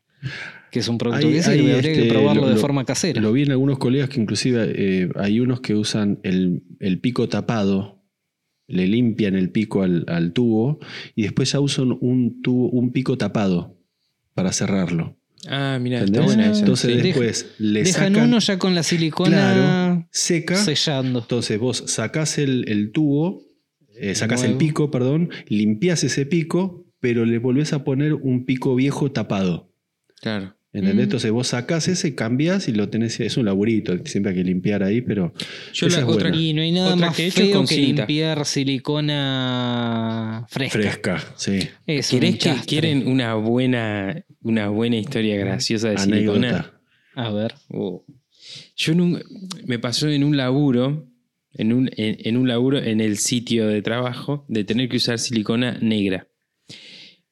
que 0.71 0.80
es 0.80 0.88
un 0.88 0.98
producto 0.98 1.27
Hay- 1.27 1.33
que 1.33 1.44
sirve. 1.44 1.60
hay, 1.68 1.71
habría 1.75 1.94
que 1.94 2.01
este, 2.04 2.10
probarlo 2.13 2.44
lo- 2.44 2.50
de 2.50 2.56
forma 2.56 2.86
casera. 2.86 3.21
Lo 3.21 3.33
vi 3.33 3.44
en 3.44 3.51
algunos 3.51 3.77
colegas 3.80 4.10
que 4.10 4.19
inclusive 4.21 4.74
eh, 4.75 5.10
hay 5.15 5.39
unos 5.42 5.60
que 5.62 5.75
usan 5.75 6.19
el, 6.24 6.63
el 6.80 7.00
pico 7.00 7.27
tapado, 7.27 8.01
le 8.74 8.88
limpian 8.88 9.36
el 9.36 9.50
pico 9.50 9.84
al, 9.84 10.04
al 10.08 10.34
tubo 10.34 10.80
y 11.16 11.24
después 11.24 11.52
ya 11.52 11.60
usan 11.60 11.98
un, 12.02 12.42
tubo, 12.42 12.70
un 12.70 12.92
pico 12.92 13.18
tapado 13.18 13.78
para 14.34 14.52
cerrarlo. 14.52 15.18
Ah, 15.48 15.78
mira, 15.81 15.98
está 15.98 16.08
¿Entendés? 16.08 16.25
buena 16.36 16.52
esa. 16.52 16.60
Entonces 16.62 16.90
sí. 16.92 16.98
Deja- 16.98 17.04
después 17.08 17.56
le 17.60 17.84
Dejan 17.84 18.14
sacan, 18.14 18.28
uno 18.30 18.40
ya 18.40 18.58
con 18.60 18.75
la 18.75 18.84
silicona 18.84 19.30
claro, 19.54 20.08
seca. 20.12 20.56
sellando. 20.56 21.20
Entonces 21.20 21.60
vos 21.60 21.84
sacás 21.88 22.38
el, 22.38 22.66
el 22.70 22.92
tubo, 22.92 23.42
eh, 23.98 24.16
sacás 24.16 24.44
el 24.44 24.56
pico, 24.56 24.90
perdón, 24.90 25.30
limpias 25.48 26.04
ese 26.04 26.25
pico, 26.25 26.86
pero 27.00 27.25
le 27.25 27.38
volvés 27.40 27.74
a 27.74 27.84
poner 27.84 28.14
un 28.14 28.46
pico 28.46 28.74
viejo 28.75 29.12
tapado. 29.12 29.70
Claro. 30.22 30.56
¿Entendés? 30.75 30.96
Mm. 30.96 31.00
Entonces 31.02 31.31
vos 31.31 31.48
sacás 31.50 31.88
ese, 31.88 32.16
cambias 32.16 32.68
y 32.68 32.72
lo 32.72 32.90
tenés. 32.90 33.20
Es 33.20 33.38
un 33.38 33.46
laburito, 33.46 33.96
siempre 34.06 34.31
hay 34.31 34.38
que 34.40 34.44
limpiar 34.44 34.81
ahí, 34.81 35.02
pero. 35.02 35.31
Yo 35.72 35.86
Esa 35.88 35.98
la 35.98 36.04
es 36.04 36.10
otra 36.12 36.30
buena. 36.30 36.44
Y 36.44 36.54
no 36.54 36.62
hay 36.64 36.72
nada 36.72 36.96
Otra 36.96 37.08
más 37.08 37.16
que 37.16 37.28
he 37.28 37.31
feo 37.31 37.52
con 37.54 37.68
que 37.68 37.75
cinta. 37.75 38.02
limpiar 38.08 38.44
silicona 38.46 40.46
fresca. 40.50 40.80
Fresca, 40.80 41.24
sí. 41.36 41.60
Es 41.86 42.12
un 42.12 42.20
¿Querés 42.20 42.38
que 42.40 42.54
quieren 42.66 43.08
una 43.08 43.36
buena, 43.36 44.25
una 44.42 44.70
buena 44.70 44.98
historia 44.98 45.38
graciosa 45.38 45.90
de 45.92 45.98
silicona? 46.00 46.74
A 47.16 47.30
ver. 47.31 47.54
Oh. 47.70 48.04
Yo 48.75 48.94
nun- 48.94 49.22
me 49.66 49.78
pasó 49.80 50.10
en 50.10 50.24
un 50.24 50.36
laburo, 50.38 51.08
en 51.54 51.72
un, 51.74 51.90
en, 51.96 52.18
en 52.20 52.38
un 52.38 52.48
laburo 52.48 52.80
en 52.80 53.00
el 53.00 53.18
sitio 53.18 53.68
de 53.68 53.81
trabajo, 53.84 54.46
de 54.50 54.64
tener 54.64 54.90
que 54.90 54.98
usar 54.98 55.20
silicona 55.20 55.78
negra. 55.81 56.28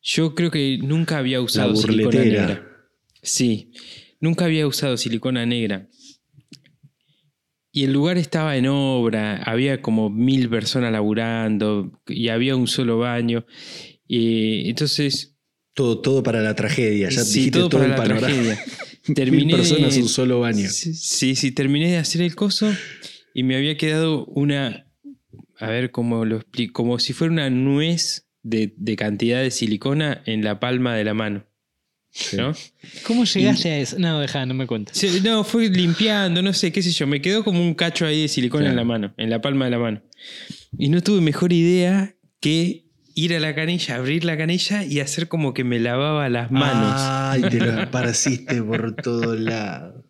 Yo 0.02 0.36
creo 0.36 0.52
que 0.52 0.78
nunca 0.82 1.18
había 1.18 1.42
usado 1.42 1.76
silicona 1.76 2.20
negra. 2.24 2.68
Sí, 3.22 3.72
nunca 4.20 4.46
había 4.46 4.68
usado 4.68 4.98
silicona 4.98 5.46
negra. 5.46 5.88
Y 7.74 7.86
el 7.86 7.94
lugar 7.94 8.18
estaba 8.18 8.58
en 8.58 8.68
obra, 8.68 9.38
había 9.44 9.82
como 9.82 10.10
mil 10.10 10.50
personas 10.50 10.92
laburando 10.92 12.02
y 12.08 12.28
había 12.28 12.56
un 12.56 12.68
solo 12.68 12.98
baño. 12.98 13.46
Y 14.08 14.70
entonces 14.70 15.38
Todo, 15.74 16.02
todo 16.02 16.22
para 16.22 16.42
la 16.42 16.54
tragedia. 16.56 17.10
Ya 17.10 17.22
Sí, 17.24 17.40
dijiste 17.40 17.60
todo 17.60 17.70
todo, 17.70 17.80
para 17.80 17.86
el 17.86 17.92
la 17.92 17.98
panorama. 17.98 18.28
tragedia. 18.28 18.60
Mil 19.08 19.16
Terminé 19.16 19.54
personas, 19.56 19.96
de- 19.96 20.02
un 20.04 20.10
solo 20.10 20.42
baño. 20.42 20.68
Sí, 20.70 20.94
sí, 20.94 21.36
sí, 21.36 21.52
terminé 21.52 21.90
de 21.90 21.98
hacer 21.98 22.22
el 22.22 22.36
coso 22.36 22.72
y 23.34 23.44
me 23.44 23.56
había 23.56 23.76
quedado 23.78 24.26
una, 24.26 24.86
a 25.58 25.68
ver 25.70 25.90
cómo 25.92 26.24
lo 26.26 26.36
explico, 26.36 26.74
como 26.84 27.00
si 27.00 27.14
fuera 27.14 27.32
una 27.34 27.50
nuez 27.50 28.28
de, 28.44 28.74
de 28.78 28.96
cantidad 28.98 29.42
de 29.42 29.50
silicona 29.50 30.22
en 30.26 30.44
la 30.44 30.60
palma 30.60 30.94
de 30.96 31.04
la 31.06 31.14
mano. 31.16 31.46
¿No? 32.38 32.54
¿Cómo 33.06 33.24
llegaste 33.26 33.70
a 33.72 33.80
eso? 33.80 33.98
No, 34.00 34.20
deja, 34.20 34.46
no 34.46 34.54
me 34.54 34.68
cuentes. 34.68 34.98
Sí, 34.98 35.22
no, 35.24 35.44
fue 35.44 35.70
limpiando, 35.70 36.42
no 36.42 36.54
sé, 36.54 36.72
qué 36.72 36.82
sé 36.82 36.92
yo, 36.92 37.08
me 37.08 37.22
quedó 37.22 37.44
como 37.44 37.62
un 37.62 37.74
cacho 37.74 38.06
ahí 38.06 38.24
de 38.24 38.28
silicona 38.28 38.66
Claro. 38.66 38.72
en 38.74 38.78
la 38.78 38.84
mano, 38.84 39.14
en 39.18 39.30
la 39.30 39.42
palma 39.42 39.66
de 39.66 39.72
la 39.72 39.80
mano. 39.80 40.02
Y 40.78 40.90
no 40.90 41.02
tuve 41.02 41.22
mejor 41.22 41.54
idea 41.54 42.16
que 42.40 42.86
ir 43.16 43.34
a 43.36 43.40
la 43.40 43.54
canilla, 43.56 43.96
abrir 43.96 44.24
la 44.26 44.38
canilla 44.38 44.84
y 44.86 45.00
hacer 45.00 45.28
como 45.28 45.54
que 45.54 45.64
me 45.64 45.80
lavaba 45.80 46.30
las 46.30 46.52
manos. 46.52 46.94
Ay, 46.98 47.42
te 47.50 47.58
lo 47.60 47.80
esparciste 47.82 48.62
por 48.64 48.96
todos 48.96 49.40
lados. 49.40 50.06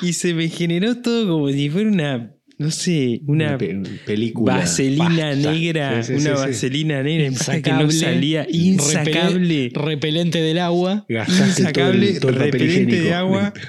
Y 0.00 0.12
se 0.12 0.32
me 0.34 0.48
generó 0.48 1.00
todo 1.02 1.26
como 1.28 1.48
si 1.50 1.68
fuera 1.70 1.88
una, 1.90 2.34
no 2.60 2.70
sé, 2.70 3.20
una, 3.26 3.58
pe- 3.58 3.80
película. 4.06 4.56
vaselina 4.58 5.30
Pasta. 5.32 5.52
negra, 5.52 6.02
Sí, 6.02 6.12
sí, 6.12 6.20
una 6.20 6.36
sí, 6.36 6.42
sí. 6.42 6.48
vaselina 6.48 7.02
negra 7.02 7.26
en 7.26 7.34
pasta 7.34 7.62
que 7.62 7.72
no 7.72 7.80
Insacable. 7.82 7.98
salía, 8.14 8.46
insacable, 8.50 9.72
Repele- 9.72 9.84
repelente 9.84 10.40
del 10.40 10.58
agua. 10.58 11.06
Gastaste 11.08 11.62
insacable, 11.62 12.06
todo 12.06 12.12
el, 12.14 12.20
todo 12.20 12.30
el 12.30 12.36
papel 12.36 12.52
repelente 12.52 13.00
de 13.00 13.14
agua. 13.14 13.52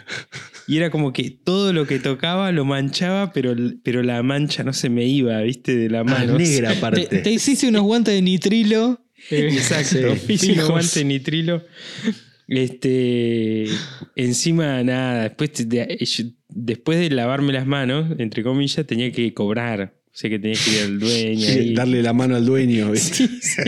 Y 0.68 0.78
era 0.78 0.90
como 0.90 1.12
que 1.12 1.32
todo 1.32 1.74
lo 1.74 1.86
que 1.86 2.00
tocaba 2.00 2.52
lo 2.54 2.64
manchaba, 2.64 3.34
pero, 3.34 3.54
pero 3.84 4.04
la 4.04 4.24
mancha 4.24 4.64
no 4.64 4.72
se 4.72 4.90
me 4.90 5.06
iba, 5.06 5.42
viste, 5.42 5.76
de 5.76 5.90
la 5.90 6.02
Ah, 6.02 6.04
mano. 6.06 6.38
negra 6.38 6.70
Te, 6.72 6.78
aparte. 6.78 7.06
te 7.08 7.32
hiciste 7.32 7.68
unos 7.68 7.82
guantes 7.82 8.14
de 8.14 8.22
nitrilo. 8.22 9.04
Exacto. 9.32 10.16
Sí. 10.28 10.34
Hice 10.34 10.54
unos 10.54 10.70
guantes 10.70 10.94
de 10.94 11.04
nitrilo. 11.06 11.64
Este. 12.52 13.66
Encima, 14.16 14.84
nada. 14.84 15.24
Después 15.24 15.68
de, 15.70 15.98
después 16.50 17.00
de 17.00 17.10
lavarme 17.10 17.54
las 17.54 17.66
manos, 17.66 18.20
entre 18.20 18.44
comillas, 18.44 18.86
tenía 18.86 19.12
que 19.12 19.34
cobrar 19.34 19.94
Sé 20.14 20.30
que 20.30 20.40
tenías 20.40 20.64
que 20.66 20.72
ir 20.72 20.82
al 20.84 21.00
dueño. 21.00 21.48
Sí, 21.48 21.60
ahí. 21.60 21.74
darle 21.74 22.04
la 22.04 22.12
mano 22.12 22.36
al 22.36 22.46
dueño. 22.46 22.92
¿viste? 22.92 23.16
Sí, 23.16 23.40
sí. 23.42 23.62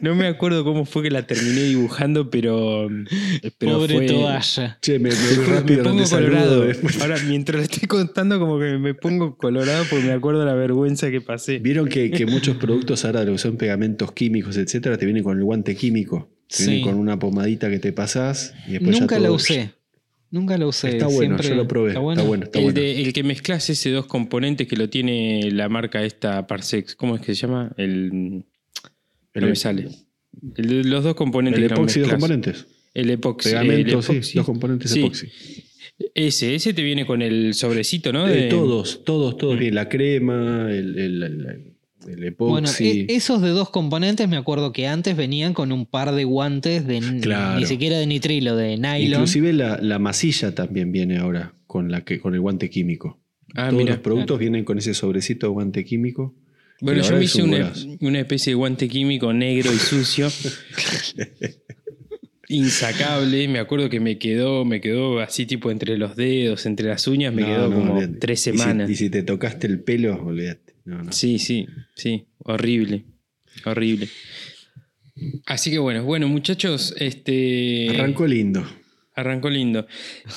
No 0.00 0.14
me 0.14 0.26
acuerdo 0.26 0.64
cómo 0.64 0.86
fue 0.86 1.02
que 1.02 1.10
la 1.10 1.26
terminé 1.26 1.62
dibujando, 1.64 2.30
pero. 2.30 2.88
pero 3.58 3.72
Pobre 3.78 3.94
fue- 3.96 4.06
toalla. 4.06 4.78
Che, 4.80 4.98
me, 4.98 5.10
me 5.10 5.14
Me 5.14 5.44
rápido, 5.46 5.82
pongo 5.84 6.04
colorado. 6.04 6.62
después. 6.62 7.00
Ahora, 7.02 7.16
mientras 7.28 7.56
lo 7.58 7.62
estoy 7.64 7.86
contando, 7.86 8.38
como 8.40 8.58
que 8.58 8.78
me 8.78 8.94
pongo 8.94 9.36
colorado 9.36 9.84
porque 9.90 10.06
me 10.06 10.12
acuerdo 10.12 10.40
de 10.40 10.46
la 10.46 10.54
vergüenza 10.54 11.10
que 11.10 11.20
pasé. 11.20 11.58
Vieron 11.58 11.86
que, 11.88 12.10
que 12.10 12.24
muchos 12.24 12.56
productos 12.56 13.04
ahora, 13.04 13.24
lo 13.24 13.32
que 13.32 13.38
son 13.38 13.56
pegamentos 13.58 14.12
químicos, 14.12 14.56
etcétera, 14.56 14.96
te 14.96 15.04
vienen 15.04 15.22
con 15.22 15.36
el 15.36 15.44
guante 15.44 15.76
químico. 15.76 16.33
Sí. 16.48 16.66
vienen 16.66 16.84
con 16.84 16.94
una 16.96 17.18
pomadita 17.18 17.70
que 17.70 17.78
te 17.78 17.92
pasás 17.92 18.54
y 18.68 18.72
después 18.72 19.00
Nunca 19.00 19.16
ya 19.16 19.20
la 19.20 19.26
todo- 19.28 19.36
usé. 19.36 19.70
Nunca 20.30 20.58
la 20.58 20.66
usé. 20.66 20.88
Está 20.90 21.06
bueno, 21.06 21.36
Siempre- 21.38 21.48
yo 21.48 21.54
lo 21.54 21.68
probé. 21.68 21.88
Está 21.90 22.00
Está 22.00 22.22
bueno. 22.22 22.44
está 22.44 22.58
el, 22.58 22.64
bueno. 22.64 22.80
de- 22.80 23.02
el 23.02 23.12
que 23.12 23.22
mezclas 23.22 23.70
ese 23.70 23.90
dos 23.90 24.06
componentes 24.06 24.66
que 24.66 24.76
lo 24.76 24.88
tiene 24.90 25.48
la 25.52 25.68
marca 25.68 26.02
esta 26.04 26.46
Parsex, 26.46 26.96
¿cómo 26.96 27.14
es 27.14 27.20
que 27.22 27.34
se 27.34 27.42
llama? 27.42 27.72
El, 27.76 28.44
El- 29.32 29.42
no 29.42 29.46
me 29.48 29.54
sale. 29.56 29.88
El 30.56 30.66
de 30.68 30.84
los 30.84 31.04
dos 31.04 31.14
componentes. 31.14 31.62
El 31.62 31.68
lo 31.68 31.74
epoxi 31.76 32.00
dos 32.00 32.08
componentes. 32.10 32.66
El 32.94 33.10
epoxi. 33.10 33.48
Pegamento, 33.50 33.98
el 34.12 34.22
sí, 34.24 34.34
dos 34.38 34.46
componentes 34.46 34.90
Sí. 34.90 35.00
epoxi. 35.00 35.28
Ese, 36.14 36.54
ese 36.56 36.74
te 36.74 36.82
viene 36.82 37.06
con 37.06 37.22
el 37.22 37.54
sobrecito, 37.54 38.12
¿no? 38.12 38.26
Eh, 38.28 38.32
De- 38.44 38.48
todos, 38.48 39.04
todos, 39.04 39.36
todos 39.36 39.54
Mm. 39.54 39.58
bien. 39.60 39.74
La 39.76 39.88
crema, 39.88 40.68
el, 40.70 41.73
el, 42.08 42.34
Bueno, 42.38 42.68
e- 42.80 43.06
esos 43.08 43.40
de 43.42 43.50
dos 43.50 43.70
componentes 43.70 44.28
me 44.28 44.36
acuerdo 44.36 44.72
que 44.72 44.86
antes 44.86 45.16
venían 45.16 45.54
con 45.54 45.72
un 45.72 45.86
par 45.86 46.14
de 46.14 46.24
guantes 46.24 46.86
de 46.86 47.00
Claro. 47.20 47.60
ni 47.60 47.66
siquiera 47.66 47.98
de 47.98 48.06
nitrilo, 48.06 48.56
de 48.56 48.76
nylon. 48.76 49.20
Inclusive 49.20 49.52
la, 49.52 49.78
la 49.80 49.98
masilla 49.98 50.54
también 50.54 50.92
viene 50.92 51.18
ahora 51.18 51.54
con, 51.66 51.90
la 51.90 52.04
que, 52.04 52.20
con 52.20 52.34
el 52.34 52.40
guante 52.40 52.70
químico. 52.70 53.20
Ah, 53.54 53.68
Todos 53.70 53.82
mira. 53.82 53.94
los 53.94 54.02
productos 54.02 54.38
vienen 54.38 54.64
con 54.64 54.78
ese 54.78 54.94
sobrecito 54.94 55.46
de 55.46 55.52
guante 55.52 55.84
químico. 55.84 56.34
Bueno, 56.80 57.02
yo 57.02 57.12
me 57.16 57.24
es 57.24 57.34
hice 57.34 57.42
un 57.42 57.54
una, 57.54 57.72
una 58.00 58.20
especie 58.20 58.50
de 58.50 58.54
guante 58.56 58.88
químico 58.88 59.32
negro 59.32 59.72
y 59.72 59.78
sucio. 59.78 60.28
Insacable. 62.48 63.48
Me 63.48 63.58
acuerdo 63.58 63.88
que 63.88 64.00
me 64.00 64.18
quedó, 64.18 64.64
me 64.64 64.80
quedó 64.80 65.20
así 65.20 65.46
tipo 65.46 65.70
entre 65.70 65.96
los 65.96 66.16
dedos, 66.16 66.66
entre 66.66 66.88
las 66.88 67.06
uñas, 67.06 67.32
me 67.32 67.42
No, 67.42 67.48
quedó 67.48 67.68
no, 67.70 67.74
como 67.76 68.00
tres 68.18 68.46
Y 68.46 68.52
si- 68.52 68.58
semanas. 68.58 68.90
Y 68.90 68.96
si, 68.96 69.10
te 69.10 69.22
tocaste 69.22 69.66
el 69.66 69.80
pelo, 69.80 70.22
olvídate. 70.24 70.63
No, 70.84 71.02
no. 71.02 71.12
Sí, 71.12 71.38
sí, 71.38 71.66
sí. 71.94 72.26
Horrible. 72.38 73.04
Horrible. 73.64 74.08
Así 75.46 75.70
que 75.70 75.78
bueno, 75.78 76.04
bueno, 76.04 76.28
muchachos, 76.28 76.94
este. 76.98 77.88
Arrancó 77.90 78.26
lindo. 78.26 78.64
Arrancó 79.14 79.48
lindo. 79.48 79.86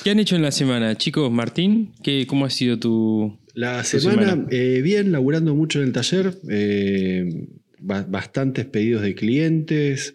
¿Qué 0.04 0.10
han 0.10 0.20
hecho 0.20 0.36
en 0.36 0.42
la 0.42 0.52
semana, 0.52 0.96
chicos? 0.96 1.30
Martín, 1.32 1.92
¿qué, 2.02 2.26
¿cómo 2.28 2.44
ha 2.44 2.50
sido 2.50 2.78
tu. 2.78 3.38
La 3.54 3.82
Tu 3.82 3.98
semana, 3.98 4.30
semana. 4.30 4.46
eh, 4.52 4.80
bien, 4.82 5.10
laburando 5.10 5.54
mucho 5.54 5.80
en 5.80 5.86
el 5.88 5.92
taller. 5.92 6.32
eh, 6.48 7.48
ba- 7.80 8.06
bastantes 8.08 8.66
pedidos 8.66 9.02
de 9.02 9.14
clientes. 9.16 10.14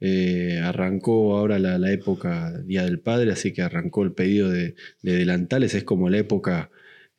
eh, 0.00 0.60
arrancó 0.62 1.36
ahora 1.36 1.58
la, 1.58 1.78
la 1.78 1.90
época 1.90 2.52
Día 2.66 2.84
del 2.84 3.00
Padre, 3.00 3.32
así 3.32 3.52
que 3.52 3.62
arrancó 3.62 4.02
el 4.04 4.12
pedido 4.12 4.48
de, 4.50 4.74
de 5.02 5.16
delantales. 5.16 5.74
Es 5.74 5.82
como 5.82 6.08
la 6.08 6.18
época, 6.18 6.70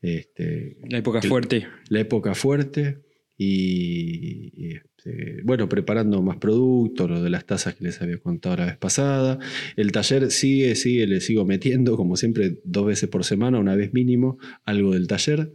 este, 0.05 0.77
La 0.89 0.97
época 0.99 1.19
El- 1.21 1.29
fuerte? 1.29 1.67
la 1.89 1.99
época 1.99 2.35
fuerte. 2.35 2.99
Y, 3.37 4.51
y, 4.55 4.75
este, 4.75 5.41
bueno, 5.43 5.67
preparando 5.67 6.21
más 6.21 6.37
productos, 6.37 7.09
lo 7.09 7.21
de 7.21 7.29
las 7.29 7.45
tazas 7.45 7.75
que 7.75 7.83
les 7.83 8.01
había 8.01 8.17
contado 8.19 8.55
la 8.57 8.65
vez 8.67 8.77
pasada. 8.77 9.39
El 9.75 9.91
taller 9.91 10.31
sigue, 10.31 10.73
sigue, 10.75 11.05
le 11.05 11.19
sigo 11.19 11.45
metiendo, 11.45 11.97
como 11.97 12.15
siempre, 12.15 12.59
dos 12.63 12.85
veces 12.85 13.09
por 13.09 13.23
semana, 13.25 13.59
una 13.59 13.75
vez 13.75 13.93
mínimo, 13.93 14.37
algo 14.63 14.93
del 14.93 15.07
taller. 15.07 15.51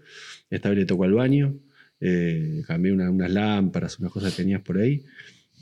Esta 0.50 0.68
vez 0.68 0.78
le 0.78 0.84
tocó 0.86 1.04
al 1.04 1.14
baño. 1.14 1.58
eh, 2.02 2.62
cambié 2.66 2.92
una- 2.94 3.10
unas 3.10 3.30
lámparas, 3.30 3.98
unas 3.98 4.10
cosas 4.10 4.34
que 4.34 4.42
tenías 4.42 4.62
por 4.62 4.78
ahí. 4.78 5.02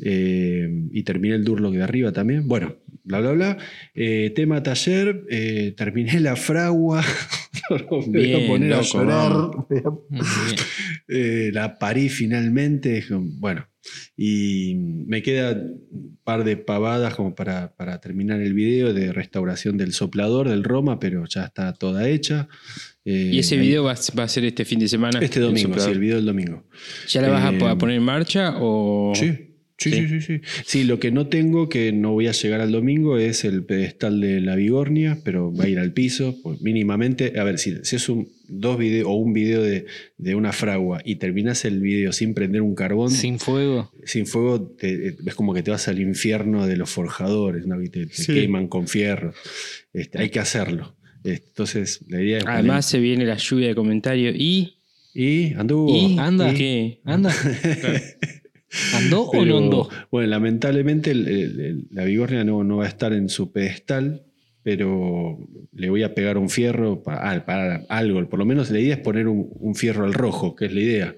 Eh, 0.04 0.68
y 0.92 1.02
terminé 1.02 1.34
el 1.34 1.44
Durlock 1.44 1.74
de 1.74 1.82
arriba 1.82 2.12
también. 2.12 2.46
Bueno, 2.48 2.76
bla, 3.04 3.20
bla, 3.20 3.32
bla. 3.32 3.58
Eh, 3.94 4.32
tema 4.34 4.62
taller, 4.62 5.24
eh, 5.30 5.74
terminé 5.76 6.20
la 6.20 6.36
fragua. 6.36 7.02
Me 7.70 7.76
voy 8.18 8.32
a 8.32 8.36
Bien, 8.38 8.46
poner 8.48 8.72
a 8.72 8.76
loco, 8.78 8.98
llorar. 8.98 9.32
a 9.32 9.66
bien. 11.08 11.54
la 11.54 11.78
parí 11.78 12.08
finalmente. 12.08 13.04
Bueno, 13.10 13.66
y 14.16 14.74
me 15.06 15.22
queda 15.22 15.52
un 15.52 16.18
par 16.24 16.44
de 16.44 16.56
pavadas 16.56 17.14
como 17.14 17.34
para, 17.34 17.74
para 17.76 18.00
terminar 18.00 18.40
el 18.40 18.54
video 18.54 18.94
de 18.94 19.12
restauración 19.12 19.76
del 19.76 19.92
soplador 19.92 20.48
del 20.48 20.64
Roma, 20.64 20.98
pero 20.98 21.24
ya 21.26 21.44
está 21.44 21.72
toda 21.74 22.08
hecha. 22.08 22.48
Eh, 23.04 23.30
¿Y 23.34 23.38
ese 23.38 23.56
video 23.56 23.84
va, 23.84 23.92
a- 23.92 24.16
va 24.18 24.22
a 24.24 24.28
ser 24.28 24.44
este 24.44 24.64
fin 24.64 24.78
de 24.78 24.88
semana? 24.88 25.18
Este 25.20 25.38
El 25.38 25.46
domingo, 25.46 25.58
sí, 25.58 25.62
soplador. 25.72 25.92
el 25.92 25.98
video 26.00 26.16
del 26.16 26.26
domingo. 26.26 26.64
¿Ya 27.08 27.22
la 27.22 27.28
vas 27.28 27.52
Eh, 27.52 27.64
a 27.66 27.76
poner 27.76 27.96
en 27.96 28.02
marcha 28.02 28.54
o.? 28.58 29.12
Sí. 29.14 29.47
Sí, 29.80 29.92
Sí. 29.92 30.08
sí, 30.08 30.20
sí, 30.20 30.40
sí. 30.64 30.82
Lo 30.84 30.98
que 30.98 31.12
no 31.12 31.28
tengo, 31.28 31.68
que 31.68 31.92
no 31.92 32.10
voy 32.12 32.26
a 32.26 32.32
llegar 32.32 32.60
al 32.60 32.72
domingo, 32.72 33.16
es 33.16 33.44
el 33.44 33.62
pedestal 33.64 34.20
de 34.20 34.40
la 34.40 34.56
Vigornia, 34.56 35.18
pero 35.24 35.54
va 35.54 35.64
a 35.64 35.68
ir 35.68 35.78
al 35.78 35.92
piso, 35.92 36.36
pues 36.42 36.60
mínimamente. 36.60 37.38
A 37.38 37.44
ver, 37.44 37.60
si, 37.60 37.76
si 37.84 37.94
es 37.94 38.08
un 38.08 38.28
dos 38.48 38.76
videos 38.76 39.06
o 39.08 39.12
un 39.12 39.32
video 39.32 39.62
de, 39.62 39.86
de 40.16 40.34
una 40.34 40.52
fragua 40.52 41.00
y 41.04 41.16
terminas 41.16 41.64
el 41.64 41.80
video 41.80 42.12
sin 42.12 42.34
prender 42.34 42.60
un 42.62 42.74
carbón, 42.74 43.10
Sin 43.12 43.38
fuego. 43.38 43.92
sin 44.04 44.26
fuego, 44.26 44.62
te- 44.62 45.14
es 45.24 45.34
como 45.36 45.54
que 45.54 45.62
te 45.62 45.70
vas 45.70 45.86
al 45.86 46.00
infierno 46.00 46.66
de 46.66 46.76
los 46.76 46.90
forjadores, 46.90 47.64
¿no? 47.66 47.80
Y 47.80 47.88
te, 47.88 48.06
te 48.06 48.14
Sí. 48.14 48.34
queman 48.34 48.66
con 48.66 48.88
fierro. 48.88 49.32
Este, 49.92 50.18
hay 50.18 50.30
que 50.30 50.40
hacerlo. 50.40 50.96
Entonces, 51.22 52.00
la 52.08 52.20
idea 52.20 52.38
es. 52.38 52.44
Además, 52.48 52.84
se 52.86 52.98
viene 52.98 53.24
la 53.26 53.36
lluvia 53.36 53.68
de 53.68 53.74
comentarios. 53.76 54.34
¿Y? 54.36 54.74
Y 55.14 55.52
anduvo. 55.54 55.94
¿Y? 55.94 56.18
anda. 56.18 56.52
¿Qué? 56.54 57.00
Anda. 57.04 57.32
¿Andó 58.92 59.22
o 59.22 59.44
no 59.44 59.58
andó? 59.58 59.88
Bueno, 60.10 60.28
lamentablemente 60.28 61.10
el- 61.10 61.26
el- 61.28 61.60
el- 61.60 61.86
la 61.90 62.04
Vigornia 62.04 62.44
no, 62.44 62.64
no 62.64 62.78
va 62.78 62.84
a 62.84 62.88
estar 62.88 63.12
en 63.12 63.28
su 63.28 63.50
pedestal, 63.52 64.24
pero 64.62 65.38
le 65.72 65.88
voy 65.88 66.02
a 66.02 66.14
pegar 66.14 66.36
un 66.36 66.50
fierro 66.50 67.02
para, 67.02 67.30
ah, 67.30 67.44
para 67.46 67.76
algo. 67.88 68.28
Por 68.28 68.38
lo 68.38 68.44
menos 68.44 68.70
la 68.70 68.78
idea 68.80 68.94
es 68.96 69.00
poner 69.00 69.26
un, 69.28 69.48
un 69.58 69.74
fierro 69.74 70.04
al 70.04 70.12
rojo, 70.12 70.54
que 70.54 70.66
es 70.66 70.74
la 70.74 70.80
idea. 70.80 71.16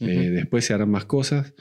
Eh, 0.00 0.30
después 0.30 0.64
se 0.64 0.74
harán 0.74 0.90
más 0.90 1.04
cosas. 1.04 1.54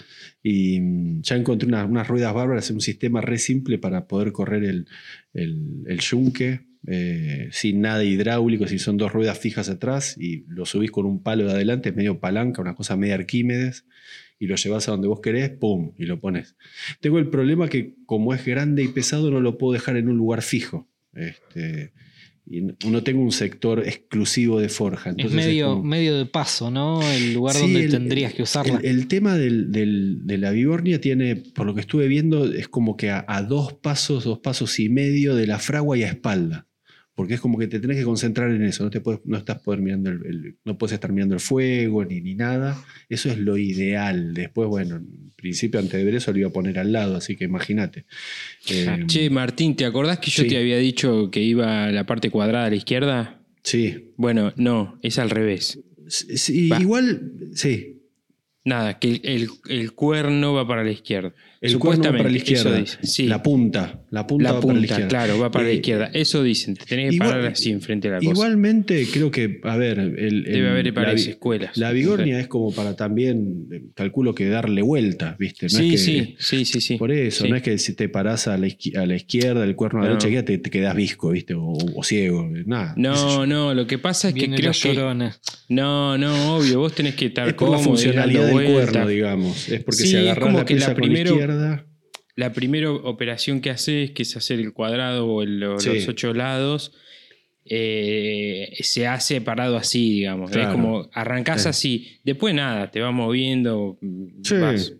Y 0.43 0.79
mm, 0.79 1.21
ya 1.23 1.35
encontré 1.35 1.67
unas, 1.67 1.89
unas 1.89 2.07
ruedas 2.07 2.33
bárbaras, 2.33 2.69
un 2.69 2.81
sistema 2.81 3.21
re 3.21 3.39
simple 3.39 3.79
para 3.79 4.07
poder 4.07 4.31
correr 4.31 4.63
el, 4.63 4.87
el, 5.33 5.83
el 5.87 5.99
yunque. 5.99 6.61
eh, 6.85 7.47
sin 7.51 7.79
nada 7.79 8.03
hidráulico, 8.03 8.67
si 8.67 8.77
son 8.77 8.97
dos 8.97 9.13
ruedas 9.13 9.39
fijas 9.39 9.69
atrás 9.69 10.17
y 10.19 10.43
lo 10.49 10.65
subís 10.65 10.91
con 10.91 11.05
un 11.05 11.23
palo 11.23 11.45
de 11.45 11.53
adelante, 11.53 11.93
medio 11.93 12.19
palanca, 12.19 12.61
una 12.61 12.75
cosa 12.75 12.97
media 12.97 13.15
Arquímedes, 13.15 13.85
y 14.43 14.47
lo 14.47 14.55
llevas 14.55 14.87
a 14.87 14.91
donde 14.91 15.07
vos 15.07 15.21
querés, 15.21 15.49
¡pum! 15.51 15.93
y 15.97 16.05
lo 16.05 16.19
pones. 16.19 16.55
Tengo 16.99 17.19
el 17.19 17.29
problema 17.29 17.69
que 17.69 17.95
como 18.05 18.33
es 18.33 18.45
grande 18.45 18.83
y 18.83 18.87
pesado 18.89 19.31
no 19.31 19.39
lo 19.39 19.57
puedo 19.57 19.73
dejar 19.73 19.97
en 19.97 20.09
un 20.09 20.17
lugar 20.17 20.41
fijo. 20.41 20.87
Este, 21.13 21.93
y 22.45 22.59
no 22.61 23.03
tengo 23.03 23.21
un 23.21 23.31
sector 23.31 23.87
exclusivo 23.87 24.59
de 24.59 24.67
forja. 24.67 25.13
Es 25.17 25.31
medio, 25.31 25.67
como- 25.75 25.83
medio 25.83 26.17
de 26.17 26.25
paso, 26.25 26.69
¿no? 26.69 27.01
El 27.01 27.33
lugar 27.33 27.55
Sí, 27.55 27.61
donde 27.61 27.85
el- 27.85 27.91
tendrías 27.91 28.33
que 28.33 28.41
usarla. 28.43 28.79
El, 28.83 28.85
el 28.99 29.07
tema 29.07 29.37
del- 29.37 29.71
del- 29.71 30.25
de 30.27 30.37
la 30.37 30.51
Vibornia 30.51 30.99
tiene, 30.99 31.37
por 31.37 31.65
lo 31.65 31.73
que 31.73 31.79
estuve 31.81 32.07
viendo, 32.07 32.51
es 32.51 32.67
como 32.67 32.97
que 32.97 33.11
a, 33.11 33.23
a 33.29 33.43
dos 33.43 33.73
pasos, 33.73 34.25
dos 34.25 34.39
pasos 34.39 34.77
y 34.79 34.89
medio 34.89 35.35
de 35.35 35.47
la 35.47 35.57
fragua 35.59 35.97
y 35.97 36.03
a 36.03 36.09
espalda. 36.09 36.67
Porque 37.15 37.35
es 37.35 37.39
como 37.41 37.59
que 37.59 37.67
te 37.67 37.79
tenés 37.79 37.97
que 37.97 38.03
concentrar 38.03 38.49
en 38.49 38.63
eso, 38.63 38.83
no, 38.83 38.89
te 38.89 38.99
puedes, 38.99 39.21
no 39.25 39.37
estás 39.37 39.59
poder 39.61 39.81
mirando 39.81 40.09
el, 40.09 40.25
el- 40.25 40.55
no 40.65 40.77
puedes 40.79 40.93
estar 40.93 41.11
mirando 41.11 41.35
el 41.35 41.41
fuego 41.41 42.03
ni, 42.03 42.21
ni 42.21 42.33
nada. 42.33 42.83
Eso 43.07 43.29
es 43.29 43.37
lo 43.37 43.55
ideal. 43.57 44.33
Después, 44.33 44.67
bueno, 44.67 44.95
en 44.95 45.31
principio 45.35 45.79
antes 45.79 45.93
de 45.93 46.03
ver 46.05 46.15
eso 46.15 46.31
lo 46.31 46.39
iba 46.39 46.49
a 46.49 46.53
poner 46.53 46.79
al 46.79 46.91
lado, 46.91 47.15
así 47.17 47.35
que 47.35 47.43
imagínate. 47.45 48.05
Eh, 48.69 49.03
Che, 49.05 49.29
Martín, 49.29 49.75
¿te 49.75 49.85
acordás 49.85 50.17
que 50.19 50.31
yo 50.31 50.43
Sí. 50.43 50.49
te 50.49 50.57
había 50.57 50.77
dicho 50.77 51.29
que 51.29 51.41
iba 51.41 51.85
a 51.85 51.91
la 51.91 52.05
parte 52.05 52.29
cuadrada 52.31 52.65
a 52.65 52.69
la 52.69 52.75
izquierda? 52.77 53.39
sí. 53.61 54.11
Bueno, 54.17 54.51
no, 54.57 54.97
es 55.03 55.19
al 55.19 55.29
revés. 55.29 55.79
Sí, 56.07 56.69
igual, 56.79 57.31
sí. 57.53 58.01
Nada, 58.65 58.97
que 58.99 59.09
el, 59.09 59.21
el- 59.23 59.49
el 59.69 59.91
cuerno 59.93 60.53
va 60.53 60.67
para 60.67 60.83
la 60.83 60.91
izquierda. 60.91 61.33
El 61.63 61.79
cuerno 61.79 62.03
va 62.05 62.17
para 62.17 62.29
la 62.29 62.37
izquierda. 62.37 62.83
Sí, 63.01 63.27
La 63.27 63.41
punta. 63.41 64.01
La 64.11 64.27
punta 64.27 64.43
la 64.43 64.51
va 64.51 64.59
para 64.61 64.73
la 64.73 64.79
punta, 64.79 64.85
izquierda. 64.93 65.07
claro, 65.07 65.39
va 65.39 65.49
para 65.49 65.65
la 65.65 65.71
Eh, 65.71 65.75
izquierda. 65.75 66.09
Eso 66.13 66.43
dicen, 66.43 66.75
te 66.75 66.85
tenés 66.85 67.09
que 67.09 67.15
igual- 67.15 67.29
parar 67.31 67.45
así 67.47 67.71
enfrente 67.71 68.09
de 68.09 68.13
la 68.13 68.19
cosa. 68.19 68.31
Igualmente, 68.31 69.07
creo 69.11 69.31
que, 69.31 69.59
a 69.63 69.77
ver, 69.77 69.97
el, 69.97 70.19
el- 70.19 70.43
Debe 70.43 70.69
haber 70.69 70.85
la, 70.87 70.91
varias 70.91 71.25
vi- 71.25 71.31
escuelas. 71.31 71.75
la 71.77 71.91
Vigornia 71.91 72.39
es 72.39 72.47
como 72.47 72.71
para 72.73 72.95
también, 72.95 73.67
eh, 73.71 73.83
calculo 73.95 74.35
que 74.35 74.47
darle 74.49 74.81
vuelta, 74.83 75.35
¿viste? 75.39 75.65
No 75.65 75.69
Sí, 75.69 75.85
es 75.85 75.91
que, 75.91 75.97
sí, 75.97 76.35
sí, 76.37 76.65
sí, 76.65 76.81
sí. 76.81 76.97
Por 76.97 77.11
eso, 77.11 77.45
Sí. 77.45 77.49
no 77.49 77.55
es 77.55 77.63
que 77.63 77.77
si 77.79 77.95
te 77.95 78.07
parás 78.09 78.47
a 78.47 78.57
la, 78.57 78.67
izqui- 78.67 78.95
a 78.97 79.05
la 79.05 79.15
izquierda, 79.15 79.63
el 79.63 79.75
cuerno 79.75 79.99
a 79.99 80.03
la 80.03 80.09
No. 80.09 80.15
derecha, 80.15 80.29
ya 80.33 80.45
te, 80.45 80.57
te 80.57 80.69
quedas 80.69 80.95
visco, 80.95 81.31
¿viste? 81.31 81.53
O, 81.55 81.73
o 81.95 82.03
ciego, 82.03 82.47
nada. 82.65 82.93
No, 82.97 83.45
no, 83.47 83.73
lo 83.73 83.87
que 83.87 83.97
pasa 83.97 84.27
es 84.27 84.33
que 84.35 84.41
Viene 84.41 84.57
creo 84.57 84.71
la 85.13 85.29
que. 85.29 85.31
No, 85.69 86.17
no, 86.17 86.57
obvio, 86.57 86.79
vos 86.79 86.93
tenés 86.93 87.15
que 87.15 87.27
estar 87.27 87.47
Es 87.47 87.53
por 87.53 87.69
cómodo, 87.69 87.83
funcionalidad 87.83 88.43
del 88.45 88.51
vueltas. 88.53 88.89
cuerno, 88.91 89.07
digamos. 89.07 89.69
Es 89.69 89.83
porque 89.83 90.01
Sí, 90.01 90.07
si 90.09 90.17
agarrás 90.17 90.53
la 90.53 90.65
que 90.65 90.73
la 90.73 90.77
pieza 90.77 90.93
con 90.93 90.95
primero- 91.03 91.29
la 91.31 91.35
La 92.35 92.51
primera 92.53 92.91
operación 92.91 93.61
que 93.61 93.69
haces, 93.69 94.11
que 94.11 94.23
es 94.23 94.35
hacer 94.35 94.59
el 94.59 94.73
cuadrado 94.73 95.27
o 95.27 95.43
el- 95.43 95.63
o 95.63 95.79
Sí. 95.79 95.89
los 95.93 96.07
ocho 96.07 96.33
lados, 96.33 96.93
eh, 97.65 98.73
se 98.81 99.07
hace 99.07 99.39
parado 99.41 99.77
así, 99.77 100.11
digamos. 100.13 100.51
Es 100.51 100.57
Claro. 100.57 100.73
como 100.73 101.09
arrancás 101.13 101.63
Sí. 101.63 101.69
así, 101.69 102.07
después 102.23 102.53
nada, 102.53 102.91
te 102.91 102.99
vas 103.01 103.13
moviendo. 103.13 103.97
Sí. 104.43 104.55
vas- 104.55 104.93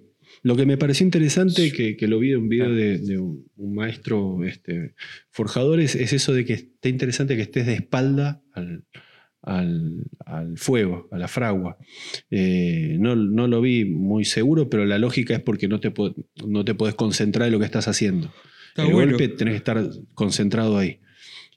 Lo 0.46 0.58
que 0.58 0.66
me 0.66 0.76
pareció 0.78 1.06
interesante, 1.06 1.72
que, 1.72 1.96
que 1.96 2.06
lo 2.08 2.20
vi 2.20 2.32
en 2.32 2.40
un 2.40 2.50
video 2.50 2.74
de, 2.74 2.98
de 2.98 3.18
un, 3.18 3.46
un 3.56 3.76
maestro 3.76 4.44
este, 4.44 4.94
forjador, 5.30 5.80
es, 5.80 5.96
es 5.96 6.12
eso 6.12 6.34
de 6.34 6.44
que 6.44 6.52
esté 6.54 6.90
interesante 6.90 7.38
que 7.38 7.44
estés 7.44 7.66
de 7.66 7.76
espalda 7.76 8.42
al, 8.54 8.84
al- 9.44 10.04
al 10.26 10.58
fuego, 10.58 11.08
a 11.12 11.18
la 11.18 11.28
fragua. 11.28 11.78
Eh, 12.32 12.96
no, 13.00 13.16
no 13.16 13.48
lo 13.48 13.62
vi 13.62 13.86
muy 13.86 14.26
seguro, 14.26 14.70
pero 14.70 14.86
la 14.86 14.98
lógica 14.98 15.34
es 15.36 15.42
porque 15.42 15.68
no 15.68 15.80
te, 15.80 15.94
no 16.48 16.66
te 16.66 16.74
podés 16.74 16.96
concentrar 16.96 17.48
en 17.48 17.54
lo 17.54 17.60
que 17.60 17.66
estás 17.66 17.88
haciendo. 17.88 18.34
Está 18.70 18.86
el 18.88 18.94
bueno. 18.94 19.12
golpe 19.12 19.28
tenés 19.30 19.54
que 19.54 19.58
estar 19.58 19.88
concentrado 20.16 20.78
ahí. 20.78 21.00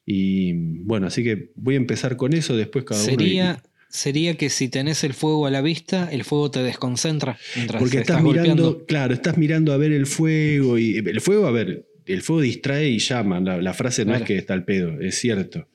Y 0.05 0.53
bueno, 0.85 1.07
así 1.07 1.25
que 1.25 1.51
voy 1.57 1.75
a 1.75 1.79
empezar 1.79 2.17
con 2.17 2.33
eso, 2.33 2.57
después 2.57 2.85
cada 2.85 3.03
uno. 3.03 3.11
y- 3.13 3.15
Sería, 3.17 3.63
sería 3.89 4.35
que 4.37 4.51
si 4.51 4.69
tenés 4.69 5.03
el 5.05 5.15
fuego 5.15 5.47
a 5.47 5.51
la 5.51 5.63
vista, 5.63 6.09
el 6.13 6.25
fuego 6.25 6.51
te 6.51 6.63
desconcentra 6.63 7.39
mientras 7.57 7.81
Porque 7.81 7.99
estás, 7.99 8.19
estás 8.19 8.23
mirando, 8.23 8.63
golpeando. 8.65 8.87
claro, 8.87 9.15
estás 9.15 9.37
mirando 9.39 9.73
a 9.73 9.77
ver 9.77 9.93
el 9.93 10.07
fuego 10.07 10.79
y 10.79 10.97
el 10.99 11.21
fuego, 11.21 11.47
a 11.47 11.51
ver, 11.53 11.87
el 12.05 12.23
fuego 12.23 12.43
distrae 12.43 12.89
y 12.89 12.99
llama. 12.99 13.41
La, 13.41 13.61
la 13.61 13.75
frase 13.75 14.05
no 14.05 14.11
Claro. 14.13 14.25
es 14.25 14.29
que 14.29 14.37
está 14.39 14.55
al 14.55 14.65
pedo, 14.65 15.01
es 15.01 15.17
cierto. 15.19 15.69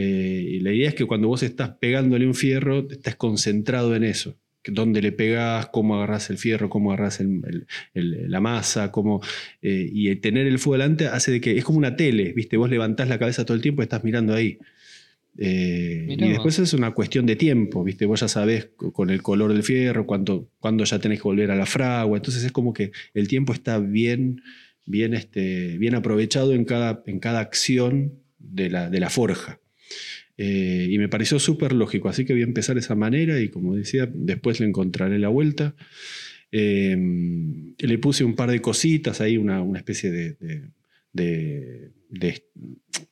Eh, 0.00 0.44
y 0.54 0.60
la 0.60 0.72
idea 0.72 0.88
es 0.90 0.94
que 0.94 1.06
cuando 1.06 1.26
vos 1.26 1.42
estás 1.42 1.70
pegándole 1.80 2.24
un 2.26 2.34
fierro, 2.34 2.86
estás 2.88 3.16
concentrado 3.16 3.96
en 3.96 4.04
eso. 4.04 4.36
Dónde 4.64 5.00
le 5.02 5.10
pegás, 5.12 5.66
cómo 5.72 5.96
agarrás 5.96 6.30
el 6.30 6.36
fierro, 6.38 6.68
cómo 6.68 6.92
agarrás 6.92 7.18
el- 7.20 7.40
el- 7.48 7.66
el- 7.94 8.30
la 8.30 8.40
masa, 8.40 8.92
cómo, 8.92 9.20
eh, 9.62 9.88
y 9.92 10.08
el 10.08 10.20
tener 10.20 10.46
el 10.46 10.58
fuego 10.58 10.74
delante 10.82 11.06
hace 11.06 11.32
de 11.32 11.40
que 11.40 11.56
es 11.58 11.64
como 11.64 11.78
una 11.78 11.96
tele, 11.96 12.32
¿viste? 12.32 12.56
Vos 12.56 12.70
levantás 12.70 13.08
la 13.08 13.18
cabeza 13.18 13.44
todo 13.44 13.56
el 13.56 13.62
tiempo 13.62 13.82
y 13.82 13.84
estás 13.84 14.04
mirando 14.04 14.34
ahí. 14.34 14.58
Eh, 15.40 16.04
y 16.26 16.30
después 16.32 16.58
es 16.58 16.72
una 16.74 16.90
cuestión 16.92 17.24
de 17.26 17.36
tiempo, 17.36 17.84
¿viste? 17.84 18.06
Vos 18.06 18.20
ya 18.20 18.28
sabés 18.28 18.70
co- 18.76 18.92
con 18.92 19.10
el 19.10 19.22
color 19.22 19.52
del 19.52 19.62
fierro, 19.62 20.04
cuándo, 20.06 20.48
cuándo 20.58 20.84
ya 20.84 20.98
tenés 20.98 21.18
que 21.18 21.24
volver 21.24 21.50
a 21.50 21.56
la 21.56 21.66
fragua. 21.66 22.16
Entonces 22.18 22.42
es 22.44 22.52
como 22.52 22.72
que 22.72 22.90
el 23.14 23.28
tiempo 23.28 23.52
está 23.52 23.78
bien, 23.78 24.42
bien, 24.84 25.14
este, 25.14 25.78
bien 25.78 25.94
aprovechado 25.94 26.52
en 26.54 26.64
cada, 26.64 27.02
en 27.06 27.20
cada 27.20 27.40
acción 27.40 28.14
de 28.38 28.70
la, 28.70 28.90
de 28.90 29.00
la 29.00 29.10
forja. 29.10 29.60
Eh, 30.38 30.86
y 30.90 30.98
me 30.98 31.08
pareció 31.08 31.38
súper 31.40 31.72
lógico, 31.72 32.08
así 32.08 32.24
que 32.24 32.32
voy 32.32 32.42
a 32.42 32.46
empezar 32.46 32.76
de 32.76 32.80
esa 32.80 32.94
manera 32.94 33.40
y 33.40 33.48
como 33.50 33.74
decía, 33.76 34.08
después 34.14 34.60
le 34.60 34.66
encontraré 34.68 35.18
la 35.18 35.28
vuelta. 35.28 35.74
Eh, 36.52 36.96
le 37.78 37.98
puse 37.98 38.24
un 38.24 38.34
par 38.36 38.50
de 38.50 38.60
cositas 38.62 39.20
ahí, 39.20 39.36
una, 39.36 39.62
una 39.62 39.78
especie 39.78 40.10
de, 40.10 40.36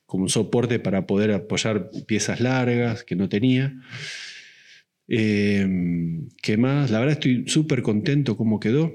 como 0.05 0.23
un 0.23 0.29
soporte 0.29 0.79
para 0.79 1.05
poder 1.05 1.31
apoyar 1.31 1.89
piezas 2.07 2.39
largas 2.39 3.03
que 3.03 3.15
no 3.15 3.29
tenía. 3.29 3.73
Eh, 5.07 5.67
¿Qué 6.41 6.57
más? 6.57 6.91
La 6.91 6.99
verdad 6.99 7.13
estoy 7.13 7.47
súper 7.47 7.81
contento 7.81 8.35
cómo 8.35 8.59
quedó, 8.59 8.93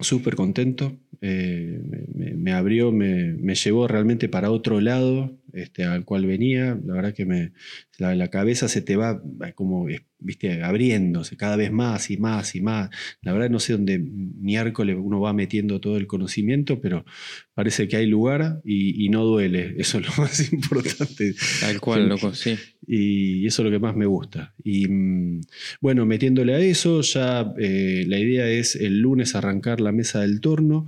súper 0.00 0.34
contento. 0.36 0.98
Eh, 1.20 1.80
me, 1.84 2.06
me- 2.14 2.34
me 2.34 2.52
abrió, 2.52 2.92
me, 2.92 3.34
me 3.34 3.54
llevó 3.54 3.88
realmente 3.88 4.28
para 4.28 4.50
otro 4.50 4.80
lado 4.80 5.38
este, 5.52 5.84
al 5.84 6.04
cual 6.04 6.26
venía. 6.26 6.78
La 6.84 6.94
verdad 6.94 7.14
que 7.14 7.24
me, 7.24 7.52
la, 7.98 8.14
la 8.14 8.28
cabeza 8.28 8.68
se 8.68 8.82
te 8.82 8.96
va 8.96 9.22
eh, 9.46 9.52
como, 9.54 9.88
eh, 9.88 10.06
viste, 10.18 10.62
abriéndose 10.62 11.36
cada 11.36 11.56
vez 11.56 11.72
más 11.72 12.10
y 12.10 12.16
más 12.16 12.54
y 12.54 12.60
más. 12.60 12.90
La 13.22 13.32
verdad 13.32 13.50
no 13.50 13.60
sé 13.60 13.72
dónde 13.72 13.98
miércoles 13.98 14.96
uno 14.98 15.20
va 15.20 15.32
metiendo 15.32 15.80
todo 15.80 15.96
el 15.96 16.06
conocimiento, 16.06 16.80
pero 16.80 17.04
parece 17.54 17.88
que 17.88 17.96
hay 17.96 18.06
lugar 18.06 18.60
y, 18.64 19.04
y 19.04 19.08
no 19.08 19.24
duele. 19.24 19.74
Eso 19.78 19.98
es 19.98 20.06
lo 20.06 20.12
más 20.22 20.52
importante. 20.52 21.34
Tal 21.60 21.80
cual, 21.80 22.08
loco, 22.08 22.34
sí. 22.34 22.56
Y 22.86 23.46
eso 23.46 23.62
es 23.62 23.64
lo 23.64 23.70
que 23.70 23.78
más 23.78 23.96
me 23.96 24.06
gusta. 24.06 24.54
Y 24.62 24.88
mm, 24.88 25.40
bueno, 25.80 26.06
metiéndole 26.06 26.54
a 26.54 26.58
eso, 26.58 27.00
ya 27.02 27.52
eh, 27.58 28.04
la 28.06 28.18
idea 28.18 28.48
es 28.48 28.76
el 28.76 28.98
lunes 28.98 29.34
arrancar 29.34 29.80
la 29.80 29.92
mesa 29.92 30.20
del 30.20 30.40
torno. 30.40 30.86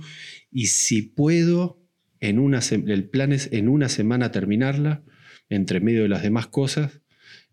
Y 0.51 0.67
si 0.67 1.01
puedo, 1.01 1.84
en 2.29 2.39
una 2.39 2.59
el 2.71 3.09
plan 3.09 3.31
es 3.31 3.49
en 3.51 3.67
una 3.69 3.89
semana 3.89 4.31
terminarla, 4.31 5.03
entre 5.49 5.79
medio 5.79 6.03
de 6.03 6.09
las 6.09 6.23
demás 6.23 6.47
cosas, 6.47 7.01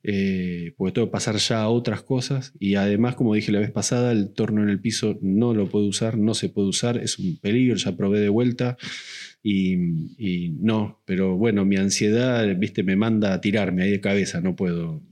eh, 0.05 0.75
porque 0.77 0.93
tengo 0.95 1.09
que 1.09 1.13
pasar 1.13 1.37
ya 1.37 1.63
a 1.63 1.69
otras 1.69 2.03
cosas. 2.03 2.53
Y 2.59 2.75
además, 2.75 3.15
como 3.15 3.35
dije 3.35 3.53
la 3.53 3.61
vez 3.61 3.71
pasada, 3.71 4.13
el 4.13 4.33
torno 4.33 4.63
en 4.63 4.69
el 4.69 4.81
piso 4.81 5.19
no 5.23 5.55
lo 5.55 5.69
puedo 5.69 5.87
usar, 5.87 6.19
no 6.19 6.35
se 6.35 6.49
puede 6.49 6.69
usar, 6.69 6.99
es 6.99 7.19
un 7.19 7.39
peligro, 7.39 7.77
ya 7.77 7.97
probé 7.97 8.21
de 8.21 8.29
vuelta. 8.29 8.77
Y, 9.43 9.75
y 10.19 10.51
no, 10.61 11.03
pero 11.05 11.37
bueno, 11.37 11.65
mi 11.65 11.77
ansiedad, 11.77 12.47
viste, 12.57 12.83
me 12.83 12.97
manda 12.97 13.35
a 13.35 13.41
tirarme 13.41 13.83
ahí 13.85 13.91
de 13.91 14.01
cabeza, 14.01 14.41
no 14.41 14.57
puedo 14.57 15.03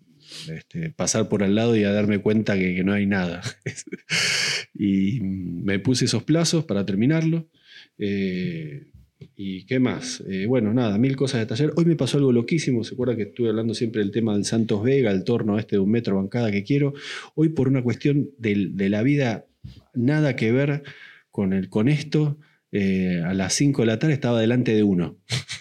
este, 0.49 0.91
pasar 0.91 1.29
por 1.29 1.43
al 1.43 1.55
lado 1.55 1.77
y 1.77 1.85
a 1.85 1.93
darme 1.93 2.19
cuenta 2.19 2.57
que, 2.57 2.75
que 2.75 2.85
no 2.85 2.93
hay 2.93 3.07
nada. 3.07 3.43
y 4.75 5.21
me 5.21 5.79
puse 5.79 6.05
esos 6.05 6.23
plazos 6.25 6.65
para 6.65 6.87
terminarlo. 6.87 7.49
Eh, 7.99 8.87
¿Y 9.37 9.65
qué 9.67 9.79
más? 9.79 10.23
Eh, 10.29 10.47
bueno, 10.47 10.73
nada, 10.73 10.97
mil 10.99 11.15
cosas 11.15 11.41
de 11.41 11.47
taller. 11.47 11.73
Hoy 11.77 11.85
me 11.85 11.97
pasó 11.97 12.17
algo 12.17 12.33
loquísimo. 12.33 12.85
¿Se 12.85 12.95
acuerda 12.95 13.17
que 13.17 13.25
estuve 13.25 13.51
hablando 13.51 13.75
siempre 13.75 14.01
del 14.01 14.11
tema 14.11 14.35
del 14.35 14.45
Santos 14.45 14.83
Vega, 14.83 15.11
el 15.11 15.25
torno 15.25 15.59
este 15.59 15.77
de 15.77 15.81
un 15.81 15.91
metro 15.91 16.17
bancada 16.17 16.51
que 16.51 16.65
quiero? 16.65 16.95
Hoy, 17.35 17.51
por 17.51 17.69
una 17.69 17.83
cuestión 17.83 18.31
de, 18.39 18.89
la 18.89 19.03
vida, 19.03 19.47
nada 19.95 20.37
que 20.37 20.53
ver 20.53 20.83
con, 21.31 21.53
el, 21.53 21.69
con 21.69 21.89
esto, 21.89 22.39
eh, 22.73 23.23
a 23.25 23.35
las 23.35 23.53
5 23.55 23.83
de 23.83 23.87
la 23.87 23.99
tarde 23.99 24.15
estaba 24.15 24.41
delante 24.41 24.75
de 24.75 24.83
uno. 24.83 25.19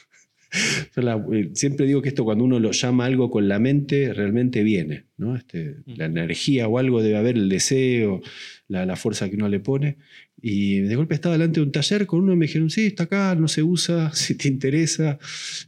Eh, 0.52 1.52
siempre 1.54 1.86
digo 1.86 2.02
que 2.02 2.10
esto 2.10 2.26
cuando 2.26 2.44
uno 2.44 2.60
lo 2.60 2.72
llama 2.72 3.06
algo 3.06 3.30
con 3.30 3.48
la 3.48 3.60
mente 3.60 4.14
realmente 4.14 4.64
viene, 4.64 5.06
¿no? 5.16 5.36
Este, 5.36 5.76
la 5.86 6.06
energía 6.06 6.68
o 6.68 6.80
algo 6.80 7.04
debe 7.04 7.18
haber, 7.18 7.36
el 7.36 7.50
deseo, 7.50 8.20
la, 8.68 8.86
la 8.86 8.96
fuerza 8.96 9.30
que 9.30 9.36
uno 9.36 9.48
le 9.48 9.60
pone. 9.60 9.98
Y 10.42 10.80
de 10.80 10.96
golpe 10.96 11.16
estaba 11.16 11.34
delante 11.34 11.60
de 11.60 11.66
un 11.66 11.72
taller 11.72 12.06
con 12.06 12.22
uno 12.22 12.34
y 12.34 12.36
me 12.36 12.46
dijeron, 12.46 12.70
sí, 12.70 12.88
está 12.88 13.04
acá, 13.04 13.36
no 13.36 13.48
se 13.48 13.64
usa, 13.64 14.12
si 14.14 14.36
te 14.36 14.48
interesa. 14.48 15.20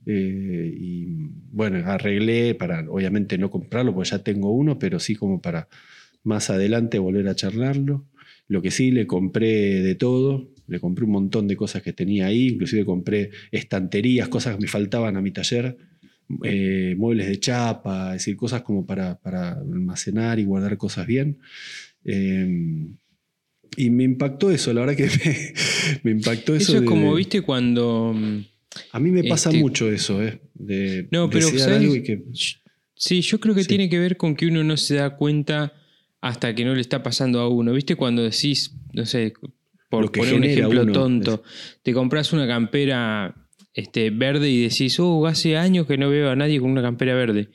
Eh, 0.06 0.74
y 0.78 1.06
bueno, 1.52 1.78
arreglé 1.86 2.56
para 2.56 2.86
obviamente 2.90 3.38
no 3.38 3.50
comprarlo, 3.50 3.94
porque 3.94 4.10
ya 4.10 4.20
tengo 4.20 4.52
uno, 4.52 4.80
pero 4.80 5.00
sí 5.00 5.16
como 5.16 5.42
para 5.42 5.68
más 6.24 6.50
adelante 6.50 7.00
volver 7.00 7.28
a 7.28 7.36
charlarlo. 7.36 8.08
Lo 8.48 8.62
que 8.62 8.72
sí, 8.72 8.92
le 8.92 9.08
compré 9.08 9.82
de 9.82 9.96
todo, 9.96 10.52
le 10.68 10.80
compré 10.80 11.06
un 11.06 11.12
montón 11.12 11.48
de 11.48 11.56
cosas 11.56 11.82
que 11.82 11.94
tenía 11.94 12.28
ahí, 12.28 12.50
inclusive 12.50 12.86
compré 12.86 13.32
estanterías, 13.52 14.28
cosas 14.28 14.56
que 14.56 14.62
me 14.62 14.68
faltaban 14.68 15.16
a 15.16 15.22
mi 15.22 15.32
taller, 15.32 15.78
eh, 16.44 16.96
muebles 16.98 17.28
de 17.28 17.40
chapa, 17.40 18.10
es 18.10 18.22
decir, 18.22 18.36
cosas 18.36 18.62
como 18.62 18.86
para, 18.86 19.20
para 19.20 19.54
almacenar 19.54 20.40
y 20.40 20.46
guardar 20.46 20.78
cosas 20.78 21.08
bien. 21.08 21.40
Eh, 22.04 22.88
y 23.78 23.90
me 23.90 24.04
impactó 24.04 24.52
eso, 24.52 24.74
la 24.74 24.82
verdad 24.86 24.96
que 24.98 25.08
me, 25.26 25.54
me 26.04 26.12
impactó 26.12 26.56
eso. 26.56 26.64
Eso 26.64 26.76
es 26.76 26.82
de- 26.82 26.86
como, 26.88 27.14
viste, 27.16 27.42
cuando. 27.42 28.16
A 28.92 29.00
mí 29.00 29.12
me 29.12 29.24
pasa 29.26 29.50
este- 29.50 29.62
mucho 29.62 29.92
eso, 29.92 30.22
¿eh? 30.24 30.40
De 30.54 31.08
No, 31.12 31.30
pero 31.30 31.48
algo 31.68 31.96
y 31.96 32.04
que. 32.04 32.24
Sí, 32.96 33.22
yo 33.22 33.40
creo 33.40 33.56
que 33.56 33.64
Sí. 33.64 33.68
tiene 33.70 33.90
que 33.90 33.98
ver 34.00 34.16
con 34.18 34.36
que 34.36 34.46
uno 34.48 34.64
no 34.64 34.78
se 34.78 34.96
da 34.96 35.16
cuenta 35.18 35.74
hasta 36.22 36.54
que 36.54 36.64
no 36.64 36.76
le 36.76 36.82
está 36.82 37.02
pasando 37.02 37.40
a 37.40 37.50
uno. 37.50 37.74
¿Viste 37.74 37.96
cuando 37.96 38.22
decís, 38.22 38.76
no 38.94 39.06
sé, 39.08 39.34
por 39.90 40.12
poner 40.12 40.36
un 40.36 40.44
ejemplo 40.44 40.84
uno, 40.84 40.92
tonto, 40.94 41.44
te 41.82 41.94
compras 41.94 42.32
una 42.32 42.48
campera 42.48 43.36
este, 43.74 44.10
verde 44.12 44.50
y 44.52 44.62
decís, 44.62 45.00
oh, 45.00 45.26
hace 45.26 45.58
años 45.58 45.88
que 45.88 45.98
no 45.98 46.10
veo 46.10 46.30
a 46.30 46.36
nadie 46.36 46.60
con 46.60 46.70
una 46.70 46.82
campera 46.84 47.16
verde. 47.16 47.50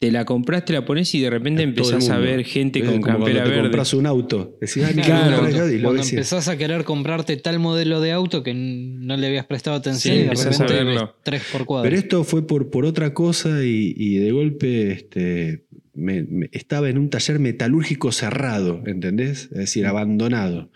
Te 0.00 0.10
la 0.10 0.24
compraste, 0.24 0.72
la 0.72 0.86
pones 0.86 1.14
y 1.14 1.20
de 1.20 1.28
repente 1.28 1.62
empezás 1.62 2.08
a 2.08 2.16
ver 2.16 2.42
gente 2.44 2.82
con 2.82 3.02
campera 3.02 3.44
te 3.44 3.50
verde. 3.50 3.62
compras 3.64 3.92
un 3.92 4.06
auto. 4.06 4.56
Decís, 4.58 4.82
ah, 4.82 4.92
Claro, 4.94 5.40
cuando, 5.40 5.70
y 5.70 5.78
lo 5.78 5.94
empezás 5.94 6.48
a 6.48 6.56
querer 6.56 6.84
comprarte 6.84 7.36
tal 7.36 7.58
modelo 7.58 8.00
de 8.00 8.10
auto 8.12 8.42
que 8.42 8.54
no 8.54 9.16
le 9.18 9.26
habías 9.26 9.44
prestado 9.44 9.76
atención 9.76 10.14
Sí, 10.16 10.20
y 10.22 10.24
de 10.24 10.30
a 10.30 10.34
repente 10.34 10.72
verlo. 10.72 11.00
ves 11.02 11.10
tres 11.22 11.42
por 11.52 11.66
cuadro. 11.66 11.84
Pero 11.90 12.00
esto 12.00 12.24
fue 12.24 12.46
por, 12.46 12.70
por 12.70 12.86
otra 12.86 13.12
cosa 13.12 13.62
y, 13.62 13.92
y 13.94 14.16
de 14.16 14.32
golpe 14.32 14.90
este, 14.92 15.64
me- 16.00 16.48
estaba 16.52 16.88
en 16.90 16.98
un 16.98 17.10
taller 17.10 17.38
metalúrgico 17.38 18.10
cerrado, 18.12 18.82
¿entendés? 18.86 19.44
Es 19.52 19.58
decir, 19.58 19.86
abandonado, 19.86 20.70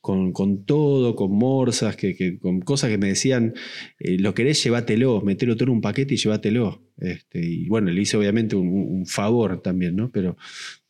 con, 0.00 0.32
con 0.32 0.64
todo, 0.64 1.16
con 1.16 1.32
morsas, 1.32 1.96
que, 1.96 2.38
con 2.38 2.60
cosas 2.60 2.90
que 2.90 2.98
me 2.98 3.08
decían, 3.08 3.54
eh, 3.98 4.18
lo 4.18 4.34
querés, 4.34 4.62
llévatelo, 4.64 5.20
metelo 5.22 5.54
todo 5.56 5.64
en 5.64 5.70
un 5.76 5.80
paquete 5.80 6.14
y 6.14 6.16
llévatelo. 6.16 6.84
Este, 7.00 7.40
y 7.44 7.68
bueno, 7.68 7.92
le 7.92 8.00
hice 8.00 8.16
obviamente 8.16 8.56
un, 8.56 8.68
un 8.68 9.06
favor 9.06 9.62
también, 9.62 9.94
¿no? 9.94 10.10
Pero, 10.10 10.36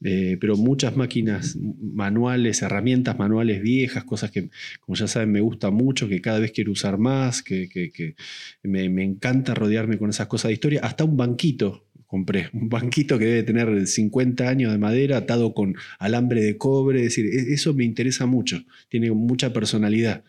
eh, 0.02 0.38
pero 0.40 0.56
muchas 0.56 0.96
máquinas 0.96 1.58
manuales, 1.82 2.62
herramientas 2.62 3.18
manuales 3.18 3.60
viejas, 3.60 4.04
cosas 4.04 4.30
que, 4.30 4.48
como 4.80 4.96
ya 4.96 5.06
saben, 5.06 5.32
me 5.32 5.40
gusta 5.40 5.70
mucho, 5.70 6.08
que 6.08 6.20
cada 6.22 6.38
vez 6.38 6.52
quiero 6.52 6.72
usar 6.72 6.96
más, 6.98 7.42
que, 7.42 7.68
que- 7.68 7.90
que 7.90 8.14
me, 8.62 8.88
me 8.88 9.04
encanta 9.04 9.54
rodearme 9.54 9.98
con 9.98 10.08
esas 10.10 10.28
cosas 10.28 10.48
de 10.48 10.54
historia. 10.54 10.80
Hasta 10.82 11.04
un 11.04 11.16
banquito 11.16 11.87
compré, 12.08 12.50
un 12.52 12.68
banquito 12.68 13.18
que 13.18 13.26
debe 13.26 13.42
tener 13.44 13.86
50 13.86 14.48
años 14.48 14.72
de 14.72 14.78
madera, 14.78 15.18
atado 15.18 15.54
con 15.54 15.76
alambre 16.00 16.42
de 16.42 16.56
cobre, 16.58 17.00
es 17.00 17.04
decir, 17.16 17.26
e- 17.26 17.52
eso 17.54 17.74
me 17.74 17.84
interesa 17.84 18.26
mucho, 18.26 18.64
tiene 18.88 19.12
mucha 19.12 19.52
personalidad. 19.52 20.24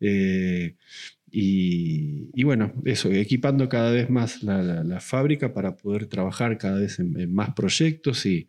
Eh, 0.00 0.74
Y, 1.32 2.42
bueno, 2.42 2.72
eso, 2.84 3.08
equipando 3.12 3.68
cada 3.68 3.92
vez 3.92 4.10
más 4.10 4.42
la, 4.42 5.00
fábrica 5.00 5.54
para 5.54 5.76
poder 5.76 6.06
trabajar 6.06 6.58
cada 6.58 6.80
vez 6.80 6.98
en 6.98 7.32
más 7.32 7.54
proyectos 7.54 8.26
y, 8.26 8.48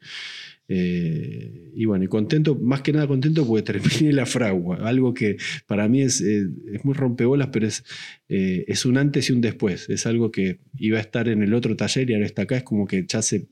eh, 0.74 1.70
y 1.76 1.84
bueno, 1.84 2.06
y 2.06 2.08
contento, 2.08 2.56
más 2.56 2.82
que 2.82 2.94
nada 2.94 3.06
contento 3.06 3.46
porque 3.46 3.62
terminé 3.74 4.14
la 4.14 4.26
fragua, 4.26 4.78
algo 4.88 5.14
que 5.14 5.36
para 5.68 5.90
mí 5.90 6.02
es, 6.02 6.22
eh, 6.22 6.48
es 6.74 6.86
muy 6.86 6.94
rompebolas, 6.94 7.50
pero 7.52 7.68
es, 7.68 7.84
eh, 8.30 8.64
es 8.70 8.86
un 8.86 8.98
antes 8.98 9.30
y 9.30 9.34
un 9.34 9.42
después, 9.42 9.90
es 9.90 10.06
algo 10.06 10.32
que 10.32 10.60
iba 10.78 10.98
a 10.98 11.02
estar 11.02 11.28
en 11.28 11.44
el 11.44 11.54
otro 11.54 11.76
taller 11.76 12.10
y 12.10 12.14
ahora 12.14 12.26
está 12.26 12.44
acá, 12.44 12.56
es 12.56 12.64
como 12.64 12.88
que 12.88 13.06
ya 13.06 13.22
se 13.22 13.48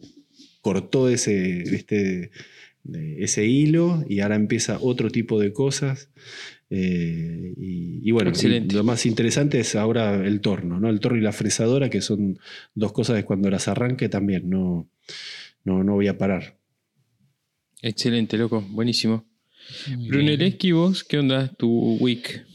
cortó 0.61 1.09
ese, 1.09 1.63
este, 1.63 2.31
de 2.83 3.21
ese 3.21 3.45
hilo 3.45 4.05
y 4.07 4.21
ahora 4.21 4.35
empieza 4.35 4.77
otro 4.79 5.09
tipo 5.09 5.41
de 5.41 5.51
cosas. 5.51 6.11
Eh, 6.69 7.53
y, 7.57 8.07
y 8.07 8.11
bueno, 8.11 8.31
y 8.31 8.59
lo 8.71 8.83
más 8.85 9.05
interesante 9.05 9.59
es 9.59 9.75
ahora 9.75 10.25
el 10.25 10.39
torno, 10.39 10.79
¿no? 10.79 10.89
El 10.89 11.01
torno 11.01 11.17
y 11.17 11.21
la 11.21 11.33
fresadora, 11.33 11.89
que 11.89 11.99
son 11.99 12.39
dos 12.75 12.93
cosas 12.93 13.17
que 13.17 13.25
cuando 13.25 13.49
las 13.49 13.67
arranque 13.67 14.07
también 14.07 14.49
no, 14.49 14.87
no, 15.65 15.83
no 15.83 15.95
voy 15.95 16.07
a 16.07 16.17
parar. 16.17 16.58
Excelente, 17.81 18.37
loco. 18.37 18.61
Buenísimo. 18.69 19.25
Brunelleschi, 19.87 20.71
vos, 20.71 21.03
¿qué 21.03 21.19
onda 21.19 21.47
tu 21.47 21.97
week? 21.99 22.45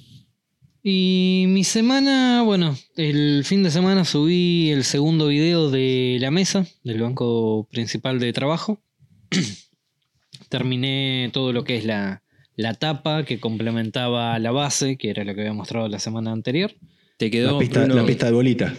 Y 0.83 1.47
mi 1.49 1.65
semana, 1.65 2.43
bueno, 2.43 2.77
el 2.97 3.43
fin 3.45 3.63
de 3.63 3.71
semana 3.71 4.05
subí 4.05 4.71
el 4.71 4.85
segundo 4.85 5.29
video 5.29 5.71
de 5.71 6.19
la 6.21 6.31
mesa 6.31 6.67
del 6.83 7.01
banco 7.01 7.67
principal 7.71 8.19
de 8.19 8.35
trabajo. 8.35 8.83
Terminé 10.51 11.31
todo 11.33 11.55
lo 11.55 11.65
que 11.65 11.77
es 11.77 11.87
la, 11.87 12.23
la 12.57 12.75
tapa 12.75 13.25
que 13.25 13.41
complementaba 13.41 14.39
la 14.39 14.51
base, 14.51 14.99
que 14.99 15.09
era 15.09 15.25
lo 15.25 15.35
que 15.35 15.41
había 15.41 15.55
mostrado 15.55 15.89
la 15.89 15.99
semana 15.99 16.33
anterior. 16.33 16.75
Te 17.17 17.31
quedó, 17.31 17.53
La 17.53 17.59
pista, 17.61 17.81
Bruno, 17.81 17.95
la 17.95 18.07
pista 18.07 18.27
de 18.27 18.33
bolita. 18.33 18.75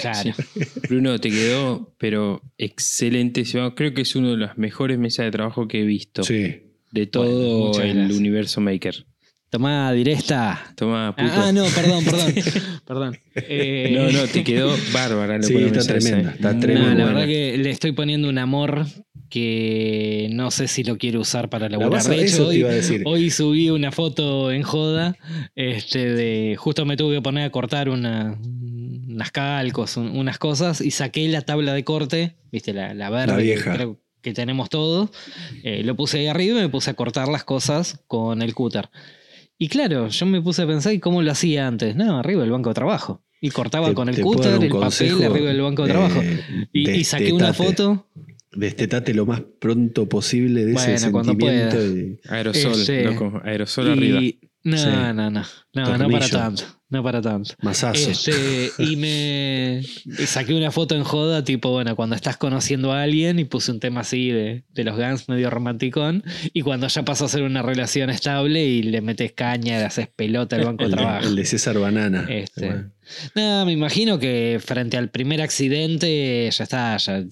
Claro. 0.00 0.32
Bruno, 0.88 1.18
te 1.18 1.30
quedó, 1.30 1.94
pero 1.98 2.42
excelente. 2.58 3.44
Creo 3.74 3.94
que 3.94 4.02
es 4.02 4.16
una 4.16 4.30
de 4.30 4.36
las 4.36 4.58
mejores 4.58 4.98
mesas 4.98 5.26
de 5.26 5.30
trabajo 5.32 5.66
que 5.68 5.80
he 5.82 5.84
visto 5.84 6.22
Sí. 6.22 6.62
de 6.92 7.06
todo 7.06 7.80
el 7.82 7.94
gracias. 7.94 8.18
universo 8.18 8.60
Maker. 8.60 9.06
Tomá, 9.48 9.92
directa. 9.92 10.72
Toma, 10.76 11.14
puto. 11.16 11.30
Ah, 11.32 11.52
no, 11.52 11.64
perdón, 11.66 12.04
perdón. 12.04 12.34
perdón. 12.86 13.16
Eh, 13.36 13.90
No, 13.96 14.10
no, 14.10 14.26
te 14.26 14.42
quedó 14.42 14.74
bárbara. 14.92 15.40
Sí, 15.42 15.54
la 15.54 15.66
está 15.68 15.82
tremenda, 15.98 16.30
eh. 16.30 16.34
está 16.34 16.48
Muy 16.48 16.54
No, 16.56 16.60
tremenda. 16.60 16.94
la 16.94 17.04
verdad 17.06 17.26
que 17.26 17.56
le 17.56 17.70
estoy 17.70 17.92
poniendo 17.92 18.28
un 18.28 18.38
amor 18.38 18.86
que 19.30 20.28
no 20.32 20.50
sé 20.50 20.66
si 20.68 20.82
lo 20.84 20.98
quiero 20.98 21.20
usar 21.20 21.48
para 21.48 21.68
laburar. 21.68 21.90
vas 21.92 22.06
a- 22.08 22.10
De 22.10 22.24
hecho, 22.24 22.48
hoy, 22.48 22.64
hoy 23.04 23.30
subí 23.30 23.70
una 23.70 23.92
foto 23.92 24.50
en 24.50 24.62
joda. 24.62 25.16
Este, 25.54 26.12
de, 26.12 26.56
justo 26.56 26.84
me 26.84 26.96
tuve 26.96 27.16
que 27.16 27.22
poner 27.22 27.44
a 27.44 27.50
cortar 27.50 27.88
una, 27.88 28.36
unas 29.16 29.32
calcos, 29.32 29.96
un- 29.96 30.16
unas 30.16 30.38
cosas, 30.38 30.80
y 30.80 30.90
saqué 30.92 31.26
la 31.28 31.40
tabla 31.40 31.72
de 31.74 31.82
corte, 31.84 32.36
viste, 32.52 32.72
la, 32.72 32.94
la 32.94 33.10
verde, 33.10 33.32
La 33.32 33.38
que 33.38 33.42
vieja. 33.44 33.74
creo 33.74 33.98
que 34.22 34.32
tenemos 34.34 34.68
todo. 34.70 35.10
Eh, 35.64 35.82
lo 35.84 35.96
puse 35.96 36.18
ahí 36.18 36.26
arriba 36.26 36.58
y 36.58 36.62
me 36.62 36.68
puse 36.68 36.90
a 36.90 36.94
cortar 36.94 37.28
las 37.28 37.42
cosas 37.44 38.00
con 38.06 38.42
el 38.42 38.54
cúter. 38.54 38.90
Y 39.58 39.68
claro, 39.68 40.08
yo 40.08 40.26
me 40.26 40.42
puse 40.42 40.62
a 40.62 40.66
pensar, 40.66 40.92
¿y 40.92 41.00
cómo 41.00 41.22
lo 41.22 41.32
hacía 41.32 41.66
antes? 41.66 41.96
No, 41.96 42.18
arriba 42.18 42.42
del 42.42 42.50
banco 42.50 42.68
de 42.70 42.74
trabajo. 42.74 43.22
Y 43.40 43.50
cortaba 43.50 43.88
Te- 43.88 43.94
con 43.94 44.08
el 44.08 44.20
cúter, 44.20 44.62
el 44.62 44.68
papel 44.70 45.22
arriba 45.24 45.48
del 45.48 45.60
banco 45.62 45.84
de 45.86 45.92
trabajo. 45.92 46.20
eh, 46.22 46.68
Y, 46.72 46.90
y 46.90 47.04
saqué 47.04 47.32
una 47.32 47.48
destetate. 47.48 47.74
foto. 47.76 48.06
Destetate 48.54 49.12
lo 49.14 49.26
más 49.26 49.42
pronto 49.58 50.08
posible 50.08 50.64
de 50.64 50.72
ese 50.74 50.92
Bueno, 50.92 51.12
cuando 51.12 51.32
sentimiento. 51.32 51.76
pueda. 51.76 51.86
y- 51.88 52.18
Aerosol, 52.28 52.72
Este, 52.72 53.04
loco. 53.04 53.40
Aerosol 53.44 53.90
arriba. 53.92 54.20
no, 54.64 54.76
Sí. 54.78 54.86
no, 54.86 55.12
no, 55.14 55.30
no, 55.30 55.42
no 55.98 56.08
para 56.10 56.28
tanto, 56.28 56.64
no 56.88 57.02
para 57.02 57.20
tanto. 57.20 57.54
Mazazos. 57.62 58.28
Este, 58.28 58.70
y 58.82 58.96
me 58.96 59.82
saqué 60.26 60.54
una 60.54 60.70
foto 60.70 60.94
en 60.94 61.04
joda, 61.04 61.42
tipo, 61.42 61.70
bueno, 61.70 61.96
cuando 61.96 62.14
estás 62.14 62.36
conociendo 62.36 62.92
a 62.92 63.02
alguien 63.02 63.38
y 63.38 63.44
puse 63.44 63.72
un 63.72 63.80
tema 63.80 64.00
así 64.00 64.30
de, 64.30 64.64
de 64.68 64.84
los 64.84 64.96
Guns 64.96 65.28
medio 65.28 65.50
romanticón, 65.50 66.22
y 66.52 66.62
cuando 66.62 66.86
ya 66.86 67.04
pasó 67.04 67.24
a 67.24 67.28
ser 67.28 67.42
una 67.42 67.62
relación 67.62 68.10
estable 68.10 68.64
y 68.64 68.82
le 68.82 69.00
metes 69.00 69.32
caña, 69.32 69.78
le 69.78 69.84
haces 69.84 70.08
pelota 70.08 70.56
al 70.56 70.64
banco 70.64 70.84
de 70.84 70.84
el, 70.84 70.90
de, 70.92 70.96
trabajo. 70.96 71.26
el 71.26 71.36
de 71.36 71.44
César 71.44 71.78
Banana. 71.78 72.26
Este. 72.28 72.66
Bueno. 72.66 72.90
No, 73.34 73.64
me 73.66 73.72
imagino 73.72 74.18
que 74.18 74.60
frente 74.64 74.96
al 74.96 75.10
primer 75.10 75.40
accidente 75.40 76.48
ya 76.50 76.64
está, 76.64 76.96
ya. 76.96 77.24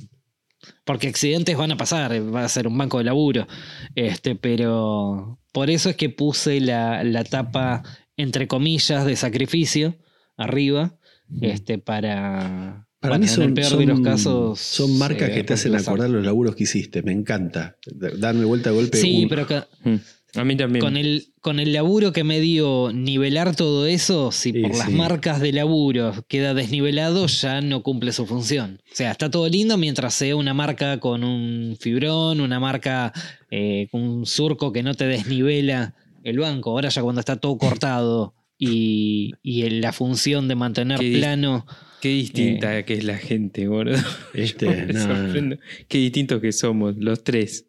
Porque 0.85 1.09
accidentes 1.09 1.57
van 1.57 1.73
a 1.73 1.77
pasar, 1.77 2.13
va 2.35 2.45
a 2.45 2.49
ser 2.49 2.67
un 2.67 2.77
banco 2.77 2.99
de 2.99 3.05
laburo. 3.05 3.47
Este, 3.95 4.35
pero 4.35 5.39
por 5.53 5.71
eso 5.71 5.91
es 5.91 5.97
que 5.97 6.11
puse 6.11 6.61
la, 6.61 7.05
la 7.05 7.25
tapa, 7.25 7.83
entre 8.17 8.47
comillas, 8.49 9.05
de 9.07 9.17
sacrificio 9.17 9.97
arriba. 10.37 10.97
Este, 11.41 11.79
para. 11.79 12.87
Para 13.01 13.17
bueno, 13.17 13.25
mí 13.27 13.29
en 13.31 13.35
son, 13.35 13.45
el 13.45 13.53
peor 13.55 13.69
son, 13.71 13.79
de 13.81 13.87
los 13.87 14.01
casos. 14.01 14.59
son 14.61 14.97
marcas 14.99 15.29
eh, 15.29 15.35
que 15.35 15.45
te 15.45 15.53
hacen 15.55 15.73
reemplazar. 15.73 15.93
acordar 15.95 16.11
los 16.11 16.25
laburos 16.25 16.57
que 16.57 16.63
hiciste. 16.65 17.03
Me 17.03 17.13
encanta. 17.13 17.77
Darme 18.19 18.45
vuelta 18.47 18.71
de 18.71 18.77
golpe. 18.77 18.97
Sí, 18.99 19.25
un- 19.25 19.29
pero 19.29 19.47
ca- 19.47 19.69
Mm. 19.85 19.97
A 20.37 20.45
mí 20.45 20.57
también. 20.57 20.85
con 20.85 20.97
el, 20.97 21.29
con 21.41 21.61
el 21.61 21.73
laburo 21.73 22.13
que 22.13 22.25
me 22.25 22.41
dio 22.41 22.91
nivelar 22.93 23.55
todo 23.55 23.87
eso, 23.87 24.33
si 24.33 24.51
Sí, 24.51 24.63
por 24.63 24.75
las 24.77 24.89
sí. 24.89 24.93
marcas 24.95 25.41
de 25.41 25.53
laburo 25.53 26.25
queda 26.27 26.55
desnivelado, 26.55 27.27
ya 27.29 27.61
no 27.61 27.85
cumple 27.85 28.11
su 28.11 28.27
función. 28.27 28.81
O 28.91 28.97
sea, 28.97 29.13
está 29.13 29.31
todo 29.31 29.49
lindo 29.49 29.77
mientras 29.79 30.13
sea 30.15 30.35
una 30.35 30.53
marca 30.53 30.99
con 30.99 31.23
un 31.23 31.77
fibrón, 31.79 32.41
una 32.41 32.59
marca 32.59 33.13
eh, 33.53 33.87
con 33.93 34.01
un 34.03 34.27
surco 34.27 34.73
que 34.73 34.83
no 34.83 34.95
te 34.95 35.07
desnivela 35.07 35.95
el 36.25 36.39
banco. 36.41 36.71
Ahora 36.71 36.89
ya 36.89 37.03
cuando 37.03 37.21
está 37.21 37.37
todo 37.37 37.57
cortado 37.59 38.35
y, 38.59 39.33
y 39.43 39.63
en 39.63 39.81
la 39.81 39.93
función 39.93 40.49
de 40.49 40.55
mantener 40.57 40.99
Qué 40.99 41.13
plano. 41.19 41.67
Qué 42.01 42.09
distinta 42.11 42.85
que 42.85 42.95
es 42.95 43.05
la 43.05 43.17
gente, 43.17 43.67
gordo. 43.67 43.97
Este, 44.35 44.87
no. 44.93 45.57
Qué 45.89 45.99
distintos 45.99 46.41
que 46.41 46.53
somos, 46.53 46.97
los 46.99 47.25
tres. 47.25 47.67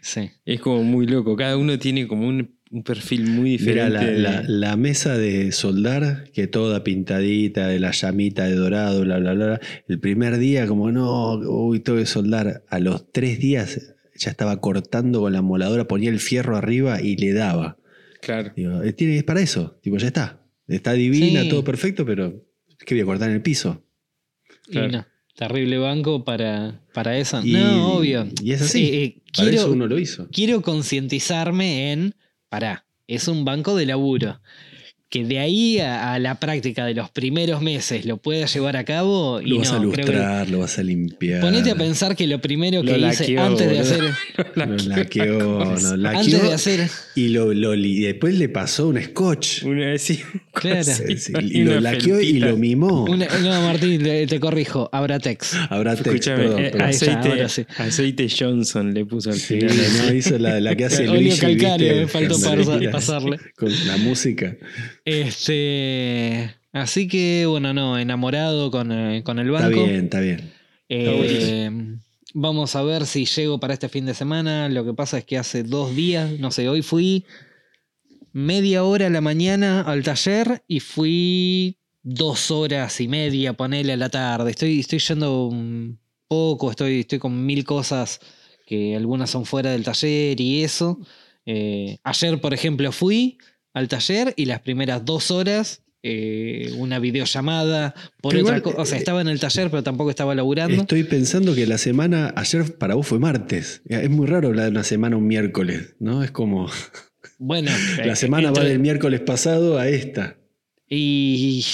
Sí. 0.00 0.30
Es 0.44 0.60
como 0.60 0.82
muy 0.84 1.06
loco. 1.06 1.36
Cada 1.36 1.56
uno 1.56 1.78
tiene 1.78 2.06
como 2.08 2.26
un, 2.28 2.56
un 2.70 2.82
perfil 2.84 3.24
muy 3.26 3.58
Mira, 3.58 3.86
diferente. 3.88 3.92
la, 3.92 4.04
de- 4.04 4.18
la- 4.18 4.42
la 4.48 4.76
mesa 4.76 5.16
de 5.16 5.52
soldar, 5.52 6.30
que 6.32 6.46
toda 6.46 6.82
pintadita, 6.84 7.66
de 7.68 7.78
la 7.80 7.90
llamita 7.92 8.44
de 8.46 8.54
dorado, 8.54 9.02
bla, 9.02 9.18
bla, 9.18 9.34
bla. 9.34 9.60
El 9.88 9.98
primer 10.00 10.38
día, 10.38 10.66
como 10.66 10.90
no, 10.92 11.34
uy, 11.34 11.80
tengo 11.80 11.98
que 11.98 12.06
soldar. 12.06 12.62
A 12.68 12.78
los 12.78 13.10
tres 13.12 13.38
días 13.40 13.94
ya 14.16 14.30
estaba 14.30 14.60
cortando 14.60 15.20
con 15.20 15.32
la 15.32 15.42
moladora, 15.42 15.88
ponía 15.88 16.10
el 16.10 16.20
fierro 16.20 16.56
arriba 16.56 17.00
y 17.00 17.16
le 17.16 17.32
daba. 17.32 17.78
Claro. 18.22 18.52
Digo, 18.56 18.82
eh, 18.82 18.92
tiene- 18.94 19.18
es 19.18 19.24
para 19.24 19.40
eso. 19.40 19.78
Tipo, 19.82 19.98
ya 19.98 20.06
está. 20.06 20.40
Está 20.68 20.92
divina, 20.94 21.42
Sí. 21.42 21.48
todo 21.50 21.62
perfecto, 21.64 22.06
pero 22.06 22.46
es 22.68 22.76
que 22.86 22.94
voy 22.94 23.02
a 23.02 23.04
cortar 23.04 23.28
en 23.28 23.34
el 23.36 23.42
piso. 23.42 23.84
Claro. 24.70 24.88
Y 24.88 24.92
no, 24.92 25.06
terrible 25.34 25.76
banco 25.78 26.24
para, 26.24 26.80
para 26.94 27.18
eso. 27.18 27.40
Y- 27.44 27.52
no, 27.52 27.94
obvio. 27.94 28.28
y 28.42 28.52
es 28.52 28.62
así. 28.62 28.84
Eh, 28.84 29.04
eh, 29.04 29.22
Para 29.36 29.48
quiero, 29.50 29.62
eso 29.64 29.72
uno 29.72 29.86
lo 29.88 29.98
hizo. 29.98 30.28
quiero 30.32 30.62
concientizarme 30.62 31.92
en, 31.92 32.14
pará, 32.48 32.86
es 33.08 33.26
un 33.28 33.44
banco 33.44 33.76
de 33.76 33.86
laburo. 33.86 34.40
Que 35.12 35.24
de 35.26 35.38
ahí 35.40 35.78
a, 35.78 36.14
a 36.14 36.18
la 36.18 36.36
práctica 36.40 36.86
de 36.86 36.94
los 36.94 37.10
primeros 37.10 37.60
meses 37.60 38.06
lo 38.06 38.16
puedas 38.16 38.54
llevar 38.54 38.78
a 38.78 38.84
cabo 38.84 39.42
y 39.42 39.50
Lo 39.50 39.58
vas 39.58 39.70
no, 39.70 39.76
a 39.76 39.82
lustrar, 39.82 40.48
lo 40.48 40.60
vas 40.60 40.78
a 40.78 40.82
limpiar. 40.82 41.42
Ponete 41.42 41.70
a 41.70 41.74
pensar 41.74 42.16
que 42.16 42.26
lo 42.26 42.40
primero 42.40 42.80
que 42.82 42.96
Lo 42.96 43.08
hice 43.10 43.24
laqueó, 43.24 43.42
antes 43.42 43.68
de 43.70 43.78
hacer. 43.78 44.00
Lo 44.54 44.76
laqueó, 44.78 45.38
no, 45.82 45.96
laqueó 45.98 46.18
Antes 46.18 46.42
de 46.42 46.52
hacer. 46.54 46.88
y 47.14 47.28
lo, 47.28 47.52
lo 47.52 47.74
y 47.74 48.00
después 48.00 48.34
le 48.38 48.48
pasó 48.48 48.88
un 48.88 49.02
scotch. 49.02 49.64
Una 49.64 49.98
sí, 49.98 50.22
Claro. 50.54 50.82
Sí, 50.84 51.18
sí, 51.18 51.32
y 51.42 51.60
y 51.60 51.64
lo 51.64 51.78
laqueó 51.80 52.18
y 52.20 52.38
lo 52.38 52.56
mimó. 52.56 53.04
una- 53.04 53.26
no, 53.42 53.62
Martín, 53.62 54.02
te, 54.02 54.26
te 54.26 54.40
corrijo. 54.40 54.88
Abratex. 54.92 55.54
Habrá 55.68 55.94
text, 55.94 56.06
Escúchame, 56.06 56.42
perdón, 56.44 56.60
eh, 56.64 56.70
perdón. 56.70 56.88
aceite, 56.88 57.48
sí. 57.50 57.66
aceite 57.76 58.28
Johnson 58.38 58.94
le 58.94 59.04
puso 59.04 59.28
al 59.30 59.36
Sí, 59.36 59.60
final. 59.60 59.76
no, 60.06 60.14
hizo 60.14 60.38
la, 60.38 60.58
la 60.58 60.74
que 60.74 60.86
hace 60.86 61.02
Óleo 61.08 61.20
Luigi, 61.36 61.56
me 61.78 62.06
faltó 62.08 62.36
pasarle. 62.90 63.38
Con 63.56 63.70
la 63.86 63.96
música. 63.98 64.56
Este. 65.04 66.54
Así 66.72 67.06
que, 67.06 67.44
bueno, 67.46 67.74
no, 67.74 67.98
enamorado 67.98 68.70
con, 68.70 68.92
eh, 68.92 69.22
con 69.24 69.38
el 69.38 69.48
Está 69.52 69.68
banco. 69.68 69.84
bien, 69.84 70.04
está 70.04 70.20
bien. 70.20 70.52
Eh, 70.88 71.70
vamos 72.34 72.74
a 72.76 72.82
ver 72.82 73.06
si 73.06 73.26
llego 73.26 73.60
para 73.60 73.74
este 73.74 73.88
fin 73.88 74.06
de 74.06 74.14
semana. 74.14 74.68
Lo 74.68 74.84
que 74.84 74.94
pasa 74.94 75.18
es 75.18 75.24
que 75.24 75.36
hace 75.38 75.62
dos 75.64 75.94
días, 75.94 76.38
no 76.38 76.50
sé, 76.50 76.68
hoy 76.68 76.82
fui 76.82 77.24
media 78.32 78.84
hora 78.84 79.08
a 79.08 79.10
la 79.10 79.20
mañana 79.20 79.82
al 79.82 80.02
taller 80.02 80.62
y 80.66 80.80
fui 80.80 81.76
dos 82.02 82.50
horas 82.50 83.00
y 83.00 83.08
media, 83.08 83.52
ponele 83.52 83.92
a 83.92 83.96
la 83.96 84.08
tarde. 84.08 84.50
Estoy, 84.50 84.80
estoy 84.80 84.98
yendo 84.98 85.46
un 85.46 85.98
poco, 86.28 86.70
estoy, 86.70 87.00
estoy 87.00 87.18
con 87.18 87.44
mil 87.44 87.64
cosas 87.64 88.20
que 88.66 88.96
algunas 88.96 89.28
son 89.28 89.44
fuera 89.44 89.70
del 89.72 89.84
taller 89.84 90.40
y 90.40 90.64
eso. 90.64 90.98
Eh, 91.44 91.98
ayer, 92.02 92.40
por 92.40 92.54
ejemplo, 92.54 92.90
fui 92.92 93.36
al 93.74 93.88
taller 93.88 94.34
y 94.36 94.44
las 94.46 94.60
primeras 94.60 95.04
dos 95.04 95.30
horas, 95.30 95.82
eh, 96.02 96.72
una 96.78 96.98
videollamada 96.98 97.94
por 98.20 98.32
Pero 98.32 98.44
otra 98.44 98.58
igual, 98.58 98.62
cosa. 98.62 98.82
O 98.82 98.86
sea, 98.86 98.96
eh, 98.96 99.00
estaba 99.00 99.20
en 99.20 99.28
el 99.28 99.38
taller, 99.40 99.70
pero 99.70 99.82
tampoco 99.82 100.10
estaba 100.10 100.34
laburando. 100.34 100.82
Estoy 100.82 101.04
pensando 101.04 101.54
que 101.54 101.66
la 101.66 101.78
semana, 101.78 102.32
ayer 102.36 102.76
para 102.76 102.94
vos 102.94 103.06
fue 103.06 103.18
martes. 103.18 103.82
Es 103.86 104.10
muy 104.10 104.26
raro 104.26 104.48
hablar 104.48 104.64
de 104.66 104.70
una 104.72 104.84
semana 104.84 105.16
un 105.16 105.26
miércoles, 105.26 105.94
¿no? 106.00 106.22
Es 106.24 106.30
como, 106.30 106.68
Bueno, 107.38 107.70
la 108.04 108.12
eh, 108.12 108.16
semana 108.16 108.50
va 108.50 108.64
del 108.64 108.78
miércoles 108.78 109.20
pasado 109.20 109.78
a 109.78 109.88
esta. 109.88 110.36
Y, 110.88 111.64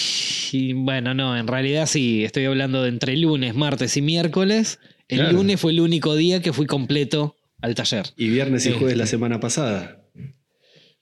y 0.52 0.72
bueno, 0.74 1.12
no, 1.14 1.36
en 1.36 1.46
realidad 1.46 1.86
sí, 1.86 2.24
estoy 2.24 2.44
hablando 2.44 2.82
de 2.82 2.90
entre 2.90 3.16
lunes, 3.16 3.54
martes 3.54 3.96
y 3.96 4.02
miércoles. 4.02 4.78
El 5.08 5.18
Claro. 5.20 5.32
lunes 5.38 5.60
fue 5.60 5.72
el 5.72 5.80
único 5.80 6.14
día 6.14 6.40
que 6.40 6.52
fui 6.52 6.66
completo 6.66 7.34
al 7.60 7.74
taller. 7.74 8.06
Y 8.16 8.28
viernes 8.28 8.66
y 8.66 8.72
jueves 8.72 8.96
la 8.96 9.06
semana 9.06 9.40
pasada. 9.40 10.04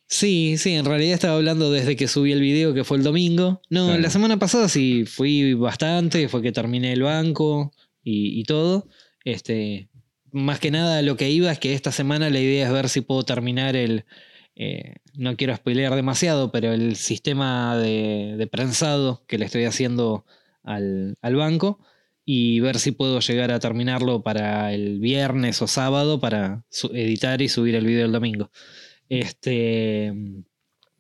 Sí, 0.09 0.57
sí, 0.57 0.75
en 0.75 0.85
realidad 0.85 1.15
estaba 1.15 1.35
hablando 1.37 1.71
desde 1.73 1.97
que 1.97 2.07
subí 2.07 2.31
el 2.33 2.41
video, 2.41 2.73
que 2.75 2.85
fue 2.85 2.97
el 2.99 3.03
domingo. 3.03 3.61
No, 3.71 3.87
Claro. 3.87 4.01
la 4.01 4.11
semana 4.11 4.39
pasada 4.39 4.69
sí 4.69 5.05
fui 5.05 5.55
bastante, 5.55 6.29
fue 6.29 6.43
que 6.43 6.53
terminé 6.53 6.93
el 6.93 7.03
banco 7.03 7.73
y, 8.05 8.39
y 8.41 8.45
todo. 8.45 8.89
Este, 9.25 9.89
más 10.31 10.61
que 10.61 10.71
nada 10.71 11.03
lo 11.03 11.17
que 11.17 11.31
iba 11.31 11.51
es 11.51 11.59
que 11.59 11.75
esta 11.75 11.91
semana 11.91 12.31
la 12.31 12.39
idea 12.39 12.67
es 12.67 12.73
ver 12.73 12.89
si 12.89 13.01
puedo 13.01 13.25
terminar 13.25 13.75
el, 13.75 14.05
eh, 14.55 14.95
no 15.15 15.37
quiero 15.37 15.57
spoilear 15.57 15.95
demasiado, 15.97 16.53
pero 16.53 16.73
el 16.73 16.95
sistema 16.95 17.77
de, 17.77 18.37
de 18.39 18.47
prensado 18.47 19.25
que 19.27 19.39
le 19.39 19.47
estoy 19.47 19.65
haciendo 19.65 20.25
al, 20.63 21.17
al 21.21 21.35
banco 21.35 21.81
y 22.25 22.61
ver 22.61 22.79
si 22.79 22.93
puedo 22.93 23.19
llegar 23.21 23.51
a 23.51 23.59
terminarlo 23.59 24.23
para 24.23 24.73
el 24.73 25.01
viernes 25.01 25.61
o 25.63 25.67
sábado 25.67 26.21
para 26.21 26.65
editar 26.93 27.43
y 27.43 27.49
subir 27.49 27.75
el 27.75 27.87
video 27.87 28.07
el 28.07 28.13
domingo. 28.13 28.51
Este, 29.09 30.13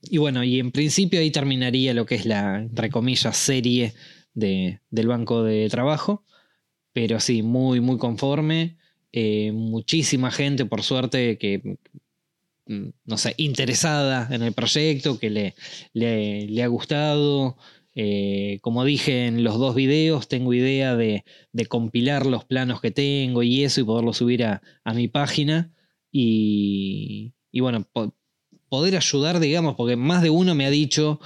y 0.03 0.19
bueno, 0.19 0.45
y 0.45 0.59
en 0.61 0.73
principio 0.73 1.21
ahí 1.21 1.31
terminaría 1.31 1.95
lo 1.95 2.07
que 2.07 2.17
es 2.17 2.27
la, 2.27 2.61
entre 2.61 2.91
comillas, 2.91 3.37
serie 3.37 3.95
de, 4.35 4.81
del 4.91 5.09
banco 5.09 5.43
de 5.43 5.69
trabajo. 5.69 6.25
Pero 6.93 7.21
sí, 7.21 7.43
muy, 7.43 7.81
muy 7.81 7.99
conforme. 7.99 8.79
Eh, 9.13 9.53
muchísima 9.53 10.31
gente, 10.31 10.67
por 10.67 10.83
suerte, 10.83 11.39
que, 11.39 11.79
mm, 12.67 12.89
no 13.05 13.19
sé, 13.19 13.35
interesada 13.39 14.29
en 14.35 14.43
el 14.43 14.53
proyecto, 14.53 15.19
que 15.19 15.31
le, 15.31 15.55
le, 15.93 16.63
ha 16.63 16.67
gustado. 16.69 17.57
Eh, 17.95 18.59
como 18.63 18.85
dije 18.85 19.27
en 19.27 19.43
los 19.45 19.59
dos 19.59 19.75
videos, 19.75 20.29
tengo 20.29 20.53
idea 20.55 20.97
de, 20.97 21.25
de 21.53 21.67
compilar 21.67 22.27
los 22.27 22.45
planos 22.45 22.81
que 22.81 22.91
tengo 22.91 23.43
y 23.43 23.65
eso 23.65 23.81
y 23.81 23.85
poderlo 23.85 24.13
subir 24.13 24.45
a, 24.45 24.63
a 24.85 24.95
mi 24.95 25.09
página. 25.09 25.73
Y, 26.13 27.35
y 27.57 27.61
bueno, 27.61 27.87
po- 27.93 28.15
poder 28.69 28.97
ayudar, 28.97 29.41
digamos, 29.41 29.77
porque 29.77 29.97
más 29.97 30.23
de 30.23 30.31
uno 30.31 30.55
me 30.55 30.67
ha 30.67 30.71
dicho 30.71 31.21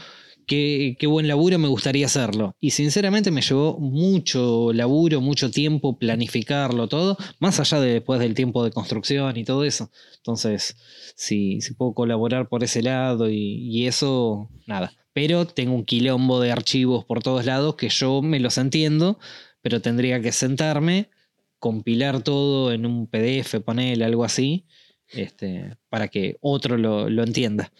que 0.46 0.96
qué 0.98 1.06
buen 1.06 1.28
laburo 1.28 1.58
me 1.58 1.68
gustaría 1.68 2.06
hacerlo. 2.06 2.56
Y 2.60 2.70
sinceramente 2.70 3.30
me 3.30 3.40
llevó 3.42 3.78
mucho 3.78 4.72
laburo, 4.72 5.20
mucho 5.20 5.50
tiempo 5.50 5.98
planificarlo 5.98 6.88
todo, 6.88 7.16
más 7.38 7.60
allá 7.60 7.80
de 7.80 7.92
después 7.94 8.18
del 8.20 8.34
tiempo 8.34 8.64
de 8.64 8.72
construcción 8.72 9.36
y 9.36 9.44
todo 9.44 9.64
eso. 9.64 9.90
Entonces, 10.16 10.76
si, 11.16 11.60
si 11.60 11.74
puedo 11.74 11.94
colaborar 11.94 12.48
por 12.48 12.64
ese 12.64 12.82
lado 12.82 13.30
y, 13.30 13.36
y 13.36 13.86
eso, 13.86 14.50
nada. 14.66 14.92
Pero 15.12 15.46
tengo 15.46 15.74
un 15.74 15.84
quilombo 15.84 16.40
de 16.40 16.52
archivos 16.52 17.04
por 17.04 17.22
todos 17.22 17.44
lados 17.44 17.76
que 17.76 17.88
yo 17.88 18.20
me 18.22 18.40
los 18.40 18.58
entiendo, 18.58 19.18
pero 19.62 19.80
tendría 19.80 20.20
que 20.20 20.32
sentarme, 20.32 21.10
compilar 21.58 22.22
todo 22.22 22.72
en 22.72 22.86
un 22.86 23.06
PDF, 23.06 23.60
ponerle 23.60 24.04
algo 24.04 24.24
así, 24.24 24.66
este, 25.12 25.76
para 25.88 26.08
que 26.08 26.36
otro 26.40 26.76
lo, 26.76 27.08
lo 27.10 27.22
entienda. 27.22 27.72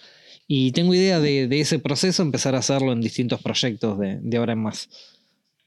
Y 0.53 0.73
tengo 0.73 0.93
idea 0.95 1.21
de, 1.21 1.61
ese 1.61 1.79
proceso, 1.79 2.23
empezar 2.23 2.57
a 2.57 2.59
hacerlo 2.59 2.93
en 2.93 3.01
distintos 3.01 3.41
proyectos 3.41 3.97
de, 4.01 4.37
ahora 4.37 4.55
en 4.55 4.59
más. 4.59 4.89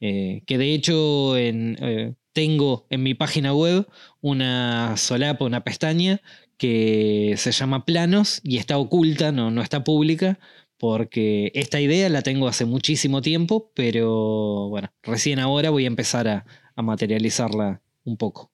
Eh, 0.02 0.43
que 0.45 0.58
de 0.58 0.73
hecho 0.73 1.38
eh, 1.38 2.15
tengo 2.34 2.86
en 2.89 3.02
mi 3.02 3.13
página 3.13 3.54
web 3.54 3.88
una 4.19 4.97
solapa, 4.97 5.45
una 5.45 5.63
pestaña 5.63 6.19
que 6.58 7.36
se 7.38 7.54
llama 7.54 7.86
Planos 7.86 8.41
y 8.43 8.58
está 8.58 8.78
oculta, 8.78 9.32
no, 9.32 9.52
no 9.52 9.62
está 9.62 9.86
pública, 9.86 10.38
porque 10.78 11.54
esta 11.56 11.80
idea 11.80 12.10
la 12.10 12.21
tengo 12.21 12.49
hace 12.49 12.65
muchísimo 12.65 13.21
tiempo, 13.21 13.71
pero 13.76 14.67
bueno, 14.67 14.91
recién 15.02 15.39
ahora 15.39 15.69
voy 15.69 15.86
a 15.86 15.88
empezar 15.88 16.28
a 16.28 16.82
materializarla 16.82 17.82
un 18.04 18.17
poco. 18.17 18.52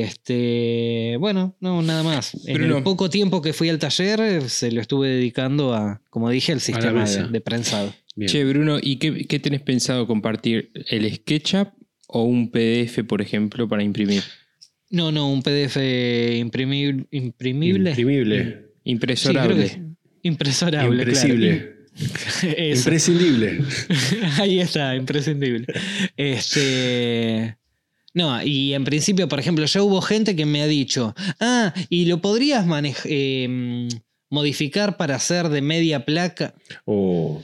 Este, 0.00 1.16
bueno, 1.18 1.56
no, 1.60 1.82
nada 1.82 2.02
más. 2.02 2.34
En 2.46 2.62
el 2.62 2.82
poco 2.82 3.10
tiempo 3.10 3.42
que 3.42 3.52
fui 3.52 3.68
al 3.68 3.78
taller, 3.78 4.20
eh, 4.20 4.48
se 4.48 4.72
lo 4.72 4.80
estuve 4.80 5.08
dedicando 5.08 5.74
a, 5.74 6.00
como 6.10 6.30
dije, 6.30 6.52
al 6.52 6.60
sistema 6.60 7.04
de, 7.04 7.28
de 7.28 7.40
prensado. 7.40 7.94
Bien. 8.14 8.30
Che, 8.30 8.44
Bruno, 8.44 8.78
¿y 8.80 8.96
qué, 8.96 9.26
qué 9.26 9.38
tenés 9.38 9.62
pensado 9.62 10.06
compartir? 10.06 10.70
¿El 10.88 11.12
SketchUp 11.12 11.68
o 12.08 12.24
un 12.24 12.50
PDF, 12.50 13.04
por 13.06 13.22
ejemplo, 13.22 13.68
para 13.68 13.82
imprimir? 13.82 14.22
No, 14.90 15.10
no, 15.10 15.30
un 15.30 15.42
PDF 15.42 15.78
imprimible. 16.36 17.06
Imprimible. 17.10 17.90
Imprimible. 17.90 18.66
Impresorable. 18.84 19.62
que 19.62 19.68
sí. 19.68 19.80
Impresorable. 20.22 21.04
Claro. 21.04 21.72
Eso. 22.42 22.78
Imprescindible. 22.78 23.60
Ahí 24.38 24.60
está, 24.60 24.94
imprescindible. 24.96 25.66
Este. 26.16 27.56
No, 28.14 28.42
y 28.42 28.74
en 28.74 28.84
principio, 28.84 29.26
por 29.28 29.40
ejemplo, 29.40 29.64
ya 29.64 29.82
hubo 29.82 30.00
gente 30.02 30.36
que 30.36 30.44
me 30.44 30.60
ha 30.62 30.66
dicho, 30.66 31.14
ah, 31.40 31.72
y 31.88 32.04
lo 32.06 32.20
podrías 32.20 32.66
eh, 33.04 33.88
modificar 34.28 34.96
para 34.96 35.14
hacer 35.16 35.48
de 35.48 35.62
media 35.62 36.04
placa. 36.04 36.54
O 36.84 37.42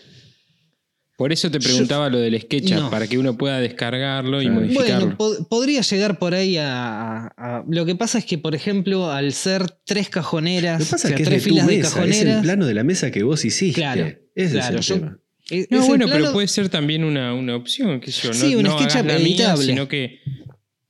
Por 1.16 1.32
eso 1.32 1.50
te 1.50 1.58
preguntaba 1.58 2.08
lo 2.10 2.18
del 2.18 2.38
SketchUp, 2.40 2.76
No. 2.78 2.90
para 2.90 3.06
que 3.08 3.18
uno 3.18 3.36
pueda 3.36 3.58
descargarlo 3.60 4.40
y 4.42 4.48
modificarlo. 4.50 5.00
Bueno, 5.00 5.16
po- 5.16 5.48
podría 5.48 5.80
llegar 5.80 6.18
por 6.18 6.32
ahí 6.34 6.58
a, 6.58 7.24
a- 7.26 7.32
a- 7.36 7.64
Lo 7.68 7.84
que 7.86 7.96
pasa 7.96 8.18
es 8.18 8.24
que, 8.24 8.38
por 8.38 8.54
ejemplo, 8.54 9.10
al 9.10 9.32
ser 9.32 9.68
tres 9.84 10.10
cajoneras, 10.10 10.78
Lo 10.80 10.84
que 10.86 10.90
pasa 10.92 10.96
o 10.96 11.08
sea, 11.08 11.10
es 11.10 11.16
que 11.16 11.22
es 11.24 11.28
tres 11.28 11.42
de 11.44 11.48
tu 11.48 11.54
filas 11.54 11.66
de 11.66 11.76
mesa, 11.78 11.88
es 11.88 11.94
cajoneras. 11.94 12.36
el 12.36 12.42
plano 12.42 12.66
de 12.66 12.74
la 12.74 12.84
mesa 12.84 13.10
que 13.10 13.22
vos 13.24 13.44
hiciste. 13.44 13.80
Claro, 13.80 14.06
Ese 14.34 14.52
claro, 14.52 14.78
es 14.78 14.86
yo- 14.86 14.94
el 14.94 15.00
tema. 15.00 15.18
es- 15.50 15.70
No, 15.70 15.80
es 15.80 15.88
bueno, 15.88 16.06
plano- 16.06 16.20
pero 16.20 16.32
puede 16.34 16.46
ser 16.48 16.68
también 16.68 17.02
una, 17.04 17.34
una 17.34 17.56
opción, 17.56 17.98
qué 18.00 18.12
sé 18.12 18.22
yo. 18.22 18.28
No, 18.28 18.34
Sí, 18.34 18.54
un 18.54 18.62
no 18.64 18.76
hagas 18.78 18.94
la 18.94 19.02
mía, 19.02 19.16
editable. 19.16 19.64
sino 19.66 19.88
que 19.88 20.20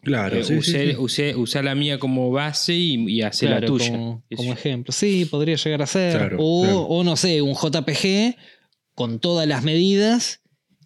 Claro, 0.02 0.36
eh, 0.36 0.44
sí, 0.44 0.54
usé, 0.54 0.90
sí. 0.92 0.96
usé- 0.96 1.34
usá 1.36 1.62
la 1.62 1.74
mía 1.74 1.98
como 1.98 2.30
base 2.30 2.74
y, 2.74 2.94
y 3.10 3.22
hacé 3.22 3.46
la 3.48 3.60
tuya. 3.60 3.90
Como, 3.90 4.52
ejemplo. 4.52 4.92
Sí, 4.92 5.24
podría 5.24 5.56
llegar 5.56 5.82
a 5.82 5.86
ser. 5.86 6.16
Claro, 6.16 6.36
o, 6.40 6.62
claro. 6.62 6.80
o 6.82 7.04
no 7.04 7.16
sé, 7.16 7.42
un 7.42 7.54
JPG 7.54 8.36
con 8.94 9.18
todas 9.18 9.46
las 9.48 9.64
medidas. 9.64 10.40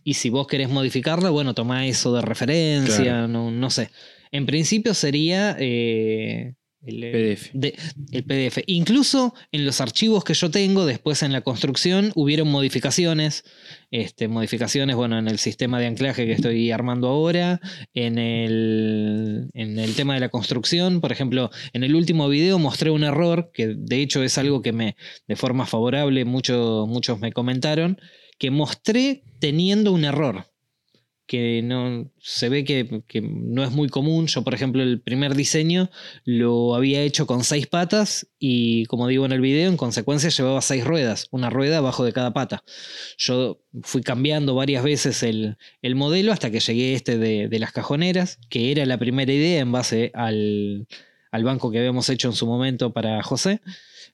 Y 0.05 0.15
si 0.15 0.31
vos 0.31 0.47
querés 0.49 0.69
modificarla, 0.69 1.31
bueno, 1.31 1.55
toma 1.55 1.87
eso 1.87 2.13
de 2.15 2.23
referencia. 2.23 3.03
Claro. 3.05 3.29
No, 3.29 3.51
no 3.51 3.71
sé. 3.71 3.91
En 4.33 4.47
principio 4.47 4.95
sería 4.95 5.57
eh, 5.61 6.55
el, 6.85 7.01
PDF. 7.01 7.51
de- 7.53 7.75
el 8.13 8.25
PDF. 8.25 8.63
Incluso 8.67 9.35
en 9.53 9.65
los 9.65 9.81
archivos 9.81 10.25
que 10.25 10.35
yo 10.35 10.51
tengo, 10.51 10.85
después 10.87 11.23
en 11.23 11.33
la 11.33 11.41
construcción, 11.43 12.13
hubieron 12.15 12.49
modificaciones. 12.51 13.45
Este, 13.91 14.27
modificaciones, 14.29 14.97
bueno, 14.97 15.19
en 15.19 15.29
el 15.29 15.39
sistema 15.39 15.79
de 15.79 15.87
anclaje 15.87 16.25
que 16.27 16.33
estoy 16.33 16.71
armando 16.71 17.09
ahora, 17.09 17.61
en 17.95 18.19
el, 18.19 19.49
en 19.55 19.79
el 19.79 19.95
tema 19.95 20.15
de 20.15 20.21
la 20.21 20.29
construcción. 20.31 21.01
Por 21.01 21.13
ejemplo, 21.13 21.51
en 21.73 21.85
el 21.85 21.95
último 21.95 22.29
video 22.29 22.59
mostré 22.59 22.91
un 22.91 23.05
error, 23.05 23.51
que 23.53 23.75
de 23.77 24.01
hecho 24.01 24.23
es 24.23 24.39
algo 24.39 24.63
que 24.63 24.73
me, 24.73 24.97
de 25.29 25.37
forma 25.37 25.67
favorable, 25.67 26.25
mucho- 26.25 26.87
muchos 26.89 27.21
me 27.21 27.33
comentaron, 27.33 27.99
que 28.39 28.51
mostré 28.51 29.23
teniendo 29.39 29.93
un 29.93 30.05
error 30.05 30.47
que 31.33 31.63
no 31.63 32.11
se 32.19 32.51
ve 32.51 32.63
que, 32.63 33.05
que 33.09 33.23
no 33.23 33.65
es 33.65 33.71
muy 33.71 33.89
común. 33.89 34.27
Yo, 34.27 34.45
por 34.45 34.53
ejemplo, 34.53 34.83
el 34.83 35.01
primer 35.01 35.35
diseño 35.35 35.89
lo 36.27 36.75
había 36.75 37.01
hecho 37.01 37.27
con 37.27 37.43
seis 37.43 37.67
patas 37.67 38.29
y, 38.39 38.85
como 38.85 39.09
digo 39.09 39.25
en 39.25 39.33
el 39.33 39.41
video, 39.41 39.71
en 39.71 39.79
consecuencia 39.79 40.29
llevaba 40.29 40.61
seis 40.61 40.85
ruedas, 40.85 41.29
una 41.31 41.49
rueda 41.49 41.79
abajo 41.79 42.05
de 42.05 42.13
cada 42.13 42.35
pata. 42.35 42.65
Yo 43.17 43.63
fui 43.81 44.03
cambiando 44.03 44.55
varias 44.55 44.85
veces 44.85 45.23
el, 45.23 45.57
el 45.81 45.95
modelo 45.95 46.33
hasta 46.33 46.51
que 46.51 46.61
llegué 46.61 46.93
este 46.93 47.17
de, 47.17 47.49
de 47.49 47.59
las 47.59 47.73
cajoneras, 47.73 48.39
que 48.51 48.71
era 48.71 48.85
la 48.85 48.99
primera 48.99 49.33
idea 49.33 49.61
en 49.61 49.73
base 49.73 50.11
al, 50.13 50.87
al 51.31 51.45
banco 51.45 51.71
que 51.71 51.79
habíamos 51.79 52.11
hecho 52.11 52.29
en 52.29 52.35
su 52.35 52.47
momento 52.47 52.93
para 52.93 53.23
José. 53.23 53.63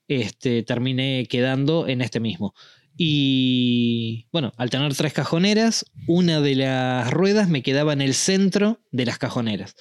Este, 0.06 0.62
terminé 0.62 1.26
quedando 1.28 1.88
en 1.88 2.00
este 2.00 2.20
mismo. 2.20 2.54
Y 3.00 4.26
bueno, 4.32 4.52
al 4.56 4.70
tener 4.70 4.92
tres 4.92 5.12
cajoneras, 5.12 5.86
una 6.08 6.40
de 6.40 6.56
las 6.56 7.08
ruedas 7.12 7.48
me 7.48 7.62
quedaba 7.62 7.92
en 7.92 8.00
el 8.00 8.12
centro 8.12 8.80
de 8.90 9.06
las 9.06 9.18
cajoneras. 9.18 9.76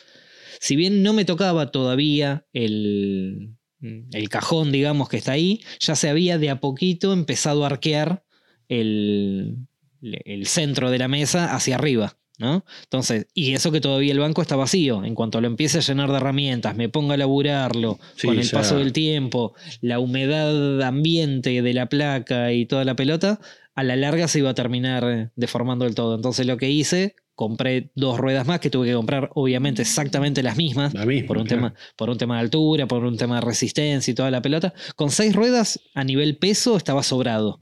Si 0.59 0.75
bien 0.75 1.01
no 1.01 1.13
me 1.13 1.25
tocaba 1.25 1.71
todavía 1.71 2.45
el, 2.53 3.57
el 3.81 4.29
cajón, 4.29 4.71
digamos, 4.71 5.09
que 5.09 5.17
está 5.17 5.31
ahí, 5.31 5.63
ya 5.79 5.95
se 5.95 6.09
había 6.09 6.37
de 6.37 6.51
a 6.51 6.59
poquito 6.59 7.11
empezado 7.11 7.63
a 7.63 7.67
arquear 7.67 8.23
el, 8.67 9.67
el 10.01 10.45
centro 10.45 10.91
de 10.91 10.99
la 10.99 11.07
mesa 11.07 11.55
hacia 11.55 11.73
arriba. 11.73 12.19
¿No? 12.37 12.63
Entonces, 12.83 13.27
y 13.33 13.53
eso 13.53 13.71
que 13.71 13.81
todavía 13.81 14.11
el 14.13 14.19
banco 14.19 14.41
está 14.41 14.55
vacío. 14.55 15.03
En 15.03 15.15
cuanto 15.15 15.41
lo 15.41 15.47
empiece 15.47 15.79
a 15.79 15.81
llenar 15.81 16.09
de 16.11 16.17
herramientas, 16.17 16.75
me 16.75 16.89
ponga 16.89 17.15
a 17.15 17.17
laburarlo, 17.17 17.99
Sí, 18.15 18.27
con 18.27 18.37
el 18.37 18.43
ya. 18.43 18.57
paso 18.57 18.77
del 18.77 18.93
tiempo, 18.93 19.53
la 19.81 19.99
humedad 19.99 20.81
ambiente 20.81 21.61
de 21.61 21.73
la 21.73 21.87
placa 21.87 22.51
y 22.53 22.65
toda 22.65 22.85
la 22.85 22.95
pelota, 22.95 23.39
a 23.75 23.83
la 23.83 23.95
larga 23.95 24.27
se 24.27 24.39
iba 24.39 24.49
a 24.49 24.55
terminar 24.55 25.31
deformando 25.35 25.85
el 25.85 25.95
todo. 25.95 26.15
Entonces 26.15 26.45
lo 26.47 26.57
que 26.57 26.69
hice, 26.69 27.15
compré 27.35 27.91
dos 27.93 28.17
ruedas 28.17 28.47
más 28.47 28.59
que 28.59 28.71
tuve 28.71 28.87
que 28.87 28.93
comprar 28.95 29.29
obviamente 29.35 29.83
exactamente 29.83 30.41
las 30.41 30.57
mismas. 30.57 30.93
La 30.95 31.05
misma, 31.05 31.27
por 31.27 31.37
un, 31.37 31.45
claro. 31.45 31.61
tema, 31.69 31.73
por 31.95 32.09
un 32.09 32.17
tema 32.17 32.35
de 32.35 32.41
altura, 32.41 32.87
por 32.87 33.03
un 33.05 33.17
tema 33.17 33.35
de 33.35 33.41
resistencia 33.41 34.11
y 34.11 34.15
toda 34.15 34.31
la 34.31 34.41
pelota. 34.41 34.73
Con 34.95 35.11
seis 35.11 35.35
ruedas 35.35 35.79
a 35.93 36.03
nivel 36.03 36.37
peso 36.37 36.75
estaba 36.77 37.03
sobrado. 37.03 37.59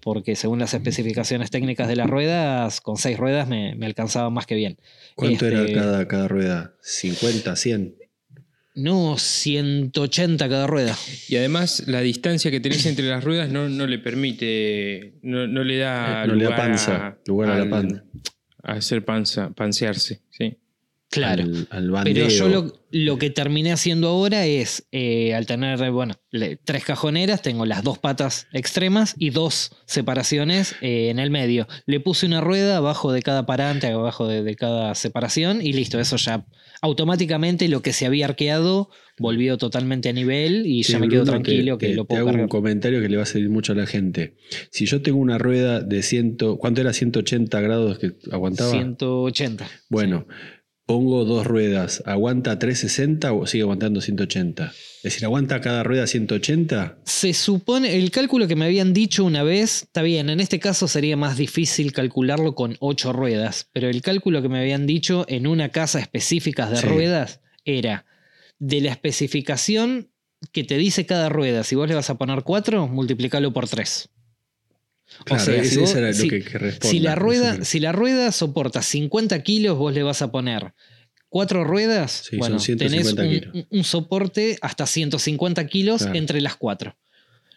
Porque 0.00 0.36
según 0.36 0.58
las 0.58 0.74
especificaciones 0.74 1.50
técnicas 1.50 1.88
de 1.88 1.96
las 1.96 2.08
ruedas, 2.10 2.80
con 2.80 2.96
seis 2.96 3.16
ruedas 3.18 3.48
me, 3.48 3.74
me 3.74 3.86
alcanzaba 3.86 4.30
más 4.30 4.46
que 4.46 4.54
bien. 4.54 4.78
¿Cuánto 5.14 5.46
Este, 5.46 5.62
era 5.72 5.80
cada, 5.80 6.08
cada 6.08 6.28
rueda? 6.28 6.74
¿50, 6.82 7.56
100? 7.56 7.94
No, 8.76 9.16
180 9.18 10.48
cada 10.48 10.66
rueda. 10.66 10.96
Y 11.28 11.36
además 11.36 11.84
la 11.86 12.00
distancia 12.00 12.50
que 12.50 12.58
tenés 12.60 12.84
entre 12.86 13.06
las 13.06 13.22
ruedas 13.22 13.48
no, 13.50 13.68
no 13.68 13.86
le 13.86 13.98
permite, 14.00 15.14
no, 15.22 15.46
no 15.46 15.62
le 15.62 15.78
da 15.78 16.26
no 16.26 16.34
le 16.34 16.44
da 16.44 16.50
lugar 16.50 16.68
panza, 16.68 17.06
a, 17.06 17.18
lugar 17.26 17.50
a 17.50 17.54
la 17.56 17.62
al- 17.62 17.68
pan- 17.70 18.04
a 18.62 18.72
hacer 18.72 19.04
panza, 19.04 19.50
pansearse, 19.50 20.20
sí. 20.30 20.56
Claro. 21.14 21.44
Al, 21.44 21.68
al 21.70 21.90
bandeo. 21.90 22.14
Pero 22.14 22.28
yo 22.28 22.48
lo, 22.48 22.72
lo 22.90 23.18
que 23.18 23.30
terminé 23.30 23.72
haciendo 23.72 24.08
ahora 24.08 24.46
es, 24.46 24.86
eh, 24.92 25.34
al 25.34 25.46
tener, 25.46 25.90
bueno, 25.90 26.14
le- 26.30 26.56
tres 26.56 26.84
cajoneras, 26.84 27.40
tengo 27.42 27.66
las 27.66 27.82
dos 27.82 27.98
patas 27.98 28.46
extremas 28.52 29.14
y 29.18 29.30
dos 29.30 29.72
separaciones 29.86 30.74
eh, 30.80 31.08
en 31.10 31.18
el 31.18 31.30
medio. 31.30 31.66
Le 31.86 32.00
puse 32.00 32.26
una 32.26 32.40
rueda 32.40 32.76
abajo 32.78 33.12
de 33.12 33.22
cada 33.22 33.46
parante, 33.46 33.86
abajo 33.88 34.26
de, 34.28 34.42
de 34.42 34.54
cada 34.56 34.94
separación 34.94 35.60
y 35.62 35.72
listo, 35.72 35.98
eso 36.00 36.16
ya 36.16 36.44
automáticamente 36.82 37.68
lo 37.68 37.80
que 37.82 37.92
se 37.92 38.06
había 38.06 38.26
arqueado 38.26 38.90
volvió 39.18 39.56
totalmente 39.56 40.08
a 40.08 40.12
nivel 40.12 40.66
y 40.66 40.84
Sí, 40.84 40.92
ya 40.92 40.98
me 40.98 41.08
quedo 41.08 41.22
Bruno, 41.22 41.32
tranquilo 41.40 41.78
te- 41.78 41.86
que 41.86 41.90
te- 41.92 41.96
lo 41.96 42.02
te 42.04 42.08
puedo 42.08 42.20
hago 42.20 42.28
cargar. 42.30 42.42
un 42.44 42.48
comentario 42.48 43.00
que 43.00 43.08
le 43.08 43.16
va 43.16 43.22
a 43.22 43.26
servir 43.26 43.48
mucho 43.48 43.72
a 43.72 43.76
la 43.76 43.86
gente. 43.86 44.36
Si 44.70 44.84
yo 44.86 45.00
tengo 45.02 45.18
una 45.18 45.38
rueda 45.38 45.80
de 45.80 46.02
100, 46.02 46.36
¿cuánto 46.58 46.80
era 46.80 46.92
180 46.92 47.60
grados 47.60 47.98
que 47.98 48.12
aguantaba? 48.30 48.70
180. 48.70 49.66
Bueno, 49.88 50.26
pongo 50.86 51.24
dos 51.24 51.46
ruedas, 51.46 52.02
¿aguanta 52.06 52.58
360 52.58 53.32
o 53.32 53.46
sigue 53.46 53.62
aguantando 53.62 54.00
180? 54.00 54.66
Es 54.98 55.02
decir, 55.02 55.24
¿aguanta 55.24 55.60
cada 55.60 55.82
rueda 55.82 56.06
180? 56.06 56.98
Se 57.04 57.32
supone, 57.32 57.96
el 57.96 58.10
cálculo 58.10 58.46
que 58.46 58.56
me 58.56 58.66
habían 58.66 58.92
dicho 58.92 59.24
una 59.24 59.42
vez, 59.42 59.82
está 59.84 60.02
bien, 60.02 60.28
en 60.30 60.40
este 60.40 60.58
caso 60.60 60.86
sería 60.88 61.16
más 61.16 61.36
difícil 61.36 61.92
calcularlo 61.92 62.54
con 62.54 62.76
ocho 62.80 63.12
ruedas, 63.12 63.68
pero 63.72 63.88
el 63.88 64.02
cálculo 64.02 64.42
que 64.42 64.48
me 64.48 64.60
habían 64.60 64.86
dicho 64.86 65.24
en 65.28 65.46
una 65.46 65.70
casa 65.70 66.00
específica 66.00 66.68
de 66.68 66.76
Sí. 66.76 66.86
ruedas 66.86 67.40
era 67.64 68.04
de 68.58 68.80
la 68.82 68.90
especificación 68.90 70.10
que 70.52 70.64
te 70.64 70.76
dice 70.76 71.06
cada 71.06 71.30
rueda, 71.30 71.64
si 71.64 71.74
vos 71.74 71.88
le 71.88 71.94
vas 71.94 72.10
a 72.10 72.18
poner 72.18 72.42
cuatro, 72.42 72.86
multiplicalo 72.86 73.52
por 73.52 73.66
tres. 73.68 74.10
Claro, 75.24 75.44
sea, 75.44 75.56
ese, 75.56 75.70
si 75.70 75.80
vos- 75.80 75.90
ese 75.90 75.98
era 75.98 76.12
si- 76.12 76.24
lo 76.24 76.30
que, 76.30 76.42
que 76.44 76.58
responda. 76.58 76.90
Si 76.90 76.98
la, 77.00 77.14
rueda, 77.14 77.54
era- 77.54 77.64
si 77.64 77.80
la 77.80 77.92
rueda 77.92 78.32
soporta 78.32 78.82
50 78.82 79.42
kilos, 79.42 79.76
vos 79.78 79.92
le 79.94 80.02
vas 80.02 80.22
a 80.22 80.30
poner 80.32 80.74
cuatro 81.28 81.64
ruedas. 81.64 82.26
Sí, 82.30 82.36
bueno, 82.36 82.58
150 82.58 83.22
tenés 83.22 83.66
un, 83.70 83.84
soporte 83.84 84.56
hasta 84.60 84.86
150 84.86 85.66
kilos 85.66 86.02
Claro. 86.02 86.16
entre 86.18 86.40
las 86.40 86.56
cuatro. 86.56 86.96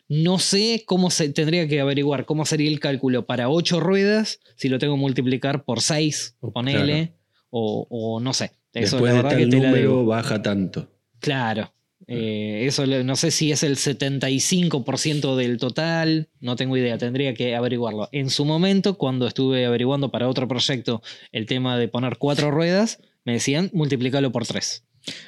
No 0.09 0.39
sé 0.39 0.83
cómo 0.85 1.09
se 1.11 1.29
tendría 1.29 1.67
que 1.67 1.79
averiguar 1.81 2.25
cómo 2.25 2.45
sería 2.45 2.69
el 2.69 2.79
cálculo 2.79 3.25
para 3.25 3.49
ocho 3.49 3.79
ruedas 3.79 4.39
si 4.55 4.69
lo 4.69 4.79
tengo 4.79 4.95
que 4.95 5.01
multiplicar 5.01 5.63
por 5.65 5.81
6, 5.81 6.35
Oh, 6.39 6.51
ponele, 6.53 7.13
o, 7.49 7.85
o 7.89 8.19
no 8.19 8.33
sé. 8.33 8.51
Eso 8.73 8.97
Después 8.97 9.13
de 9.15 9.21
tal 9.23 9.37
que 9.37 9.45
número 9.47 10.05
baja 10.05 10.41
tanto. 10.41 10.91
Claro. 11.19 11.73
Eh, 12.09 12.65
eso 12.65 12.85
no 12.85 13.15
sé 13.17 13.31
si 13.31 13.51
es 13.51 13.63
el 13.63 13.75
75% 13.75 15.35
del 15.35 15.57
total, 15.57 16.29
no 16.39 16.55
tengo 16.55 16.77
idea, 16.77 16.97
tendría 16.97 17.33
que 17.33 17.55
averiguarlo. 17.55 18.07
En 18.11 18.29
su 18.29 18.45
momento, 18.45 18.97
cuando 18.97 19.27
estuve 19.27 19.65
averiguando 19.65 20.09
para 20.09 20.29
otro 20.29 20.47
proyecto 20.47 21.01
el 21.31 21.45
tema 21.45 21.77
de 21.77 21.87
poner 21.89 22.17
cuatro 22.17 22.49
ruedas, 22.49 23.01
me 23.25 23.33
decían 23.33 23.69
multiplicarlo 23.73 24.31
por 24.31 24.45
tres. 24.45 24.85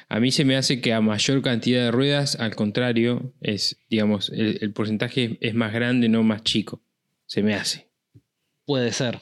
A 0.08 0.20
mí 0.20 0.30
se 0.30 0.44
me 0.44 0.56
hace 0.56 0.80
que 0.80 0.92
a 0.92 1.00
mayor 1.00 1.42
cantidad 1.42 1.82
de 1.84 1.90
ruedas, 1.90 2.36
al 2.36 2.54
contrario, 2.54 3.32
es, 3.40 3.78
digamos, 3.88 4.30
el, 4.30 4.58
el 4.60 4.72
porcentaje 4.72 5.38
es 5.40 5.54
más 5.54 5.72
grande, 5.72 6.08
no 6.08 6.22
más 6.22 6.42
chico. 6.42 6.82
Se 7.26 7.42
me 7.42 7.54
hace. 7.54 7.88
Puede 8.66 8.92
ser. 8.92 9.20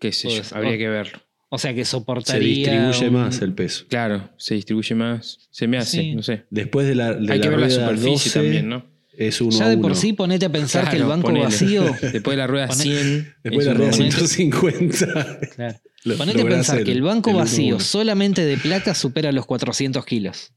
Qué 0.00 0.12
sé 0.12 0.28
Puede 0.28 0.38
yo, 0.38 0.44
ser. 0.44 0.58
habría 0.58 0.74
Oh. 0.74 0.78
que 0.78 0.88
verlo. 0.88 1.20
O 1.50 1.58
sea 1.58 1.72
que 1.74 1.84
Se 1.84 1.92
soportaría. 1.92 2.82
distribuye 2.82 3.08
un- 3.08 3.14
más 3.14 3.40
el 3.40 3.54
peso. 3.54 3.84
Claro, 3.88 4.30
se 4.36 4.54
distribuye 4.54 4.94
más. 4.94 5.48
Se 5.50 5.66
me 5.66 5.78
hace, 5.78 6.00
Sí. 6.02 6.14
no 6.14 6.22
sé. 6.22 6.44
Después 6.50 6.86
de 6.86 6.94
la, 6.94 7.14
de 7.14 7.32
Hay 7.32 7.38
la 7.38 7.42
que 7.42 7.48
ver 7.48 7.58
la 7.60 7.70
superficie 7.70 8.10
12, 8.10 8.30
también, 8.40 8.68
¿no? 8.68 8.84
es 9.16 9.40
uno 9.40 9.50
Ya 9.50 9.68
de 9.68 9.76
por 9.78 9.86
uno. 9.86 9.94
sí 9.94 10.12
ponete 10.12 10.44
a 10.46 10.52
pensar 10.52 10.88
que 10.90 10.96
el 10.96 11.04
banco 11.04 11.28
ponele. 11.28 11.46
vacío. 11.46 11.84
Después 12.12 12.34
de 12.34 12.36
la 12.36 12.46
rueda 12.46 12.68
Poné- 12.68 12.82
100. 12.82 13.34
Después 13.42 13.58
es 13.60 13.64
de 13.64 13.70
la 13.72 13.74
rueda 13.74 13.90
montón. 13.90 14.12
150. 14.12 15.38
Claro. 15.56 15.78
lo- 16.04 16.16
Ponete 16.18 16.42
a 16.42 16.44
pensar 16.44 16.78
el- 16.78 16.84
que 16.84 16.92
el 16.92 17.02
banco 17.02 17.30
el 17.30 17.36
vacío 17.36 17.76
uno. 17.76 17.84
solamente 17.84 18.44
de 18.44 18.56
placas 18.58 18.98
supera 18.98 19.32
los 19.32 19.46
400 19.46 20.04
kilos. 20.04 20.52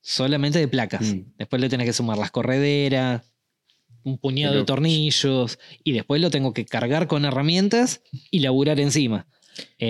Solamente 0.00 0.58
de 0.58 0.68
placas. 0.68 1.02
Mm. 1.14 1.32
Después 1.38 1.60
le 1.60 1.68
tenés 1.68 1.86
que 1.86 1.92
sumar 1.92 2.18
las 2.18 2.30
correderas, 2.30 3.22
un 4.04 4.18
puñado 4.18 4.54
de 4.56 4.64
tornillos 4.64 5.58
y 5.82 5.92
después 5.92 6.20
lo 6.20 6.30
tengo 6.30 6.52
que 6.52 6.64
cargar 6.64 7.06
con 7.08 7.24
herramientas 7.24 8.02
y 8.30 8.40
laburar 8.40 8.78
encima. 8.80 9.26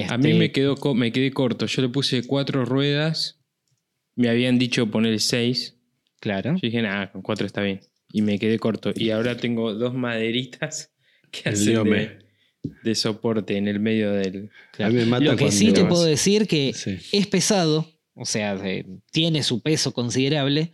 A 0.08 0.16
mí 0.18 0.24
Este, 0.30 0.34
me, 0.34 0.52
quedó, 0.52 0.76
co- 0.76 0.94
me 0.94 1.10
quedé 1.12 1.30
corto. 1.32 1.66
Yo 1.66 1.82
le 1.82 1.88
puse 1.88 2.22
cuatro 2.26 2.64
ruedas. 2.64 3.40
Me 4.14 4.28
habían 4.28 4.58
dicho 4.58 4.90
poner 4.90 5.18
seis. 5.20 5.76
Claro. 6.20 6.52
Yo 6.54 6.60
dije, 6.62 6.80
nada, 6.82 7.10
con 7.12 7.22
cuatro 7.22 7.46
está 7.46 7.62
bien. 7.62 7.80
Y 8.12 8.22
me 8.22 8.38
quedé 8.38 8.58
corto. 8.58 8.92
Y 8.94 9.10
ahora 9.10 9.36
tengo 9.36 9.74
dos 9.74 9.94
maderitas 9.94 10.92
que 11.30 11.48
El 11.48 11.54
hacen 11.54 11.84
de, 11.84 12.18
de 12.82 12.94
soporte 12.94 13.56
en 13.56 13.66
el 13.68 13.80
medio 13.80 14.12
del. 14.12 14.50
A 14.78 14.88
mí 14.88 14.94
me 14.94 15.06
mata 15.06 15.24
Lo 15.24 15.36
que 15.36 15.50
sí 15.50 15.72
te 15.72 15.84
puedo 15.84 16.04
decir 16.04 16.46
que 16.46 16.72
Sí. 16.74 16.98
es 17.12 17.26
pesado, 17.26 17.90
o 18.14 18.24
sea, 18.26 18.60
tiene 19.10 19.42
su 19.42 19.60
peso 19.62 19.92
considerable, 19.92 20.72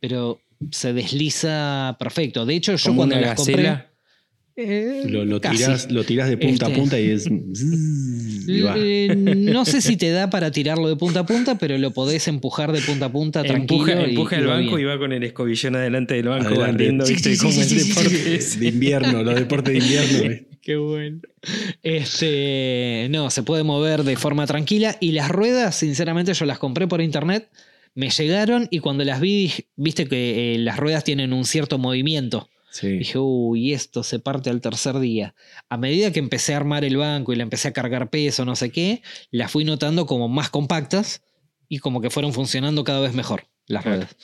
pero 0.00 0.40
se 0.70 0.92
desliza 0.92 1.96
perfecto. 1.98 2.44
De 2.46 2.54
hecho, 2.54 2.76
yo 2.76 2.88
como 2.88 2.96
cuando 2.98 3.16
las 3.20 3.34
compré. 3.36 3.84
eh, 4.56 5.02
Lo, 5.08 5.24
lo 5.24 5.40
tirás, 5.40 5.90
lo 5.90 6.02
tirás 6.04 6.28
de 6.28 6.36
punta 6.36 6.66
Este- 6.66 6.74
a 6.74 6.80
punta 6.80 6.98
y 7.00 7.10
es. 7.10 7.26
y 8.48 8.60
va. 8.60 8.74
Eh, 8.76 9.14
no 9.16 9.64
sé 9.64 9.80
si 9.80 9.96
te 9.96 10.10
da 10.10 10.30
para 10.30 10.50
tirarlo 10.50 10.88
de 10.88 10.96
punta 10.96 11.20
a 11.20 11.26
punta, 11.26 11.56
pero 11.58 11.78
lo 11.78 11.92
podés 11.92 12.26
empujar 12.28 12.72
de 12.72 12.80
punta 12.80 13.06
a 13.06 13.12
punta 13.12 13.42
tranquilo. 13.44 13.86
Empuja, 13.88 14.06
y- 14.06 14.10
empuja 14.10 14.36
y 14.36 14.38
el 14.40 14.46
banco 14.46 14.76
bien. 14.76 14.80
y 14.80 14.84
va 14.90 14.98
con 14.98 15.12
el 15.12 15.22
escobillón 15.22 15.76
adelante 15.76 16.14
del 16.14 16.28
banco 16.28 16.48
Adelante. 16.48 16.72
barriendo, 16.72 17.06
Sí, 17.06 17.12
¿viste? 17.14 17.32
sí, 17.34 17.38
Como 17.38 17.52
sí, 17.52 17.60
el 17.60 17.88
deporte. 17.88 18.38
De 18.58 18.66
invierno, 18.66 19.22
los 19.22 19.34
deportes 19.36 19.72
de 19.74 19.78
invierno. 19.78 20.32
¿eh? 20.32 20.44
Qué 20.60 20.76
bueno. 20.76 21.20
Este, 21.82 23.06
no, 23.10 23.30
se 23.30 23.42
puede 23.42 23.62
mover 23.62 24.02
de 24.04 24.16
forma 24.16 24.46
tranquila. 24.46 24.96
Y 25.00 25.12
las 25.12 25.28
ruedas, 25.30 25.76
sinceramente, 25.76 26.34
yo 26.34 26.44
las 26.44 26.58
compré 26.58 26.86
por 26.86 27.00
internet. 27.00 27.48
Me 27.98 28.10
llegaron 28.10 28.68
y 28.70 28.78
cuando 28.78 29.02
las 29.02 29.20
vi, 29.20 29.52
viste 29.74 30.06
que 30.06 30.54
eh, 30.54 30.58
las 30.58 30.76
ruedas 30.76 31.02
tienen 31.02 31.32
un 31.32 31.44
cierto 31.44 31.78
movimiento. 31.78 32.48
Sí. 32.70 32.98
Dije, 32.98 33.18
uy, 33.18 33.72
esto 33.72 34.04
se 34.04 34.20
parte 34.20 34.50
al 34.50 34.60
tercer 34.60 35.00
día. 35.00 35.34
A 35.68 35.76
medida 35.78 36.12
que 36.12 36.20
empecé 36.20 36.54
a 36.54 36.58
armar 36.58 36.84
el 36.84 36.96
banco 36.96 37.32
y 37.32 37.36
le 37.36 37.42
empecé 37.42 37.66
a 37.66 37.72
cargar 37.72 38.08
peso, 38.08 38.44
no 38.44 38.54
sé 38.54 38.70
qué, 38.70 39.02
las 39.32 39.50
fui 39.50 39.64
notando 39.64 40.06
como 40.06 40.28
más 40.28 40.48
compactas 40.48 41.22
y 41.68 41.78
como 41.80 42.00
que 42.00 42.08
fueron 42.10 42.32
funcionando 42.32 42.84
cada 42.84 43.00
vez 43.00 43.14
mejor 43.14 43.48
las 43.66 43.82
Claro. 43.82 43.96
ruedas. 43.96 44.16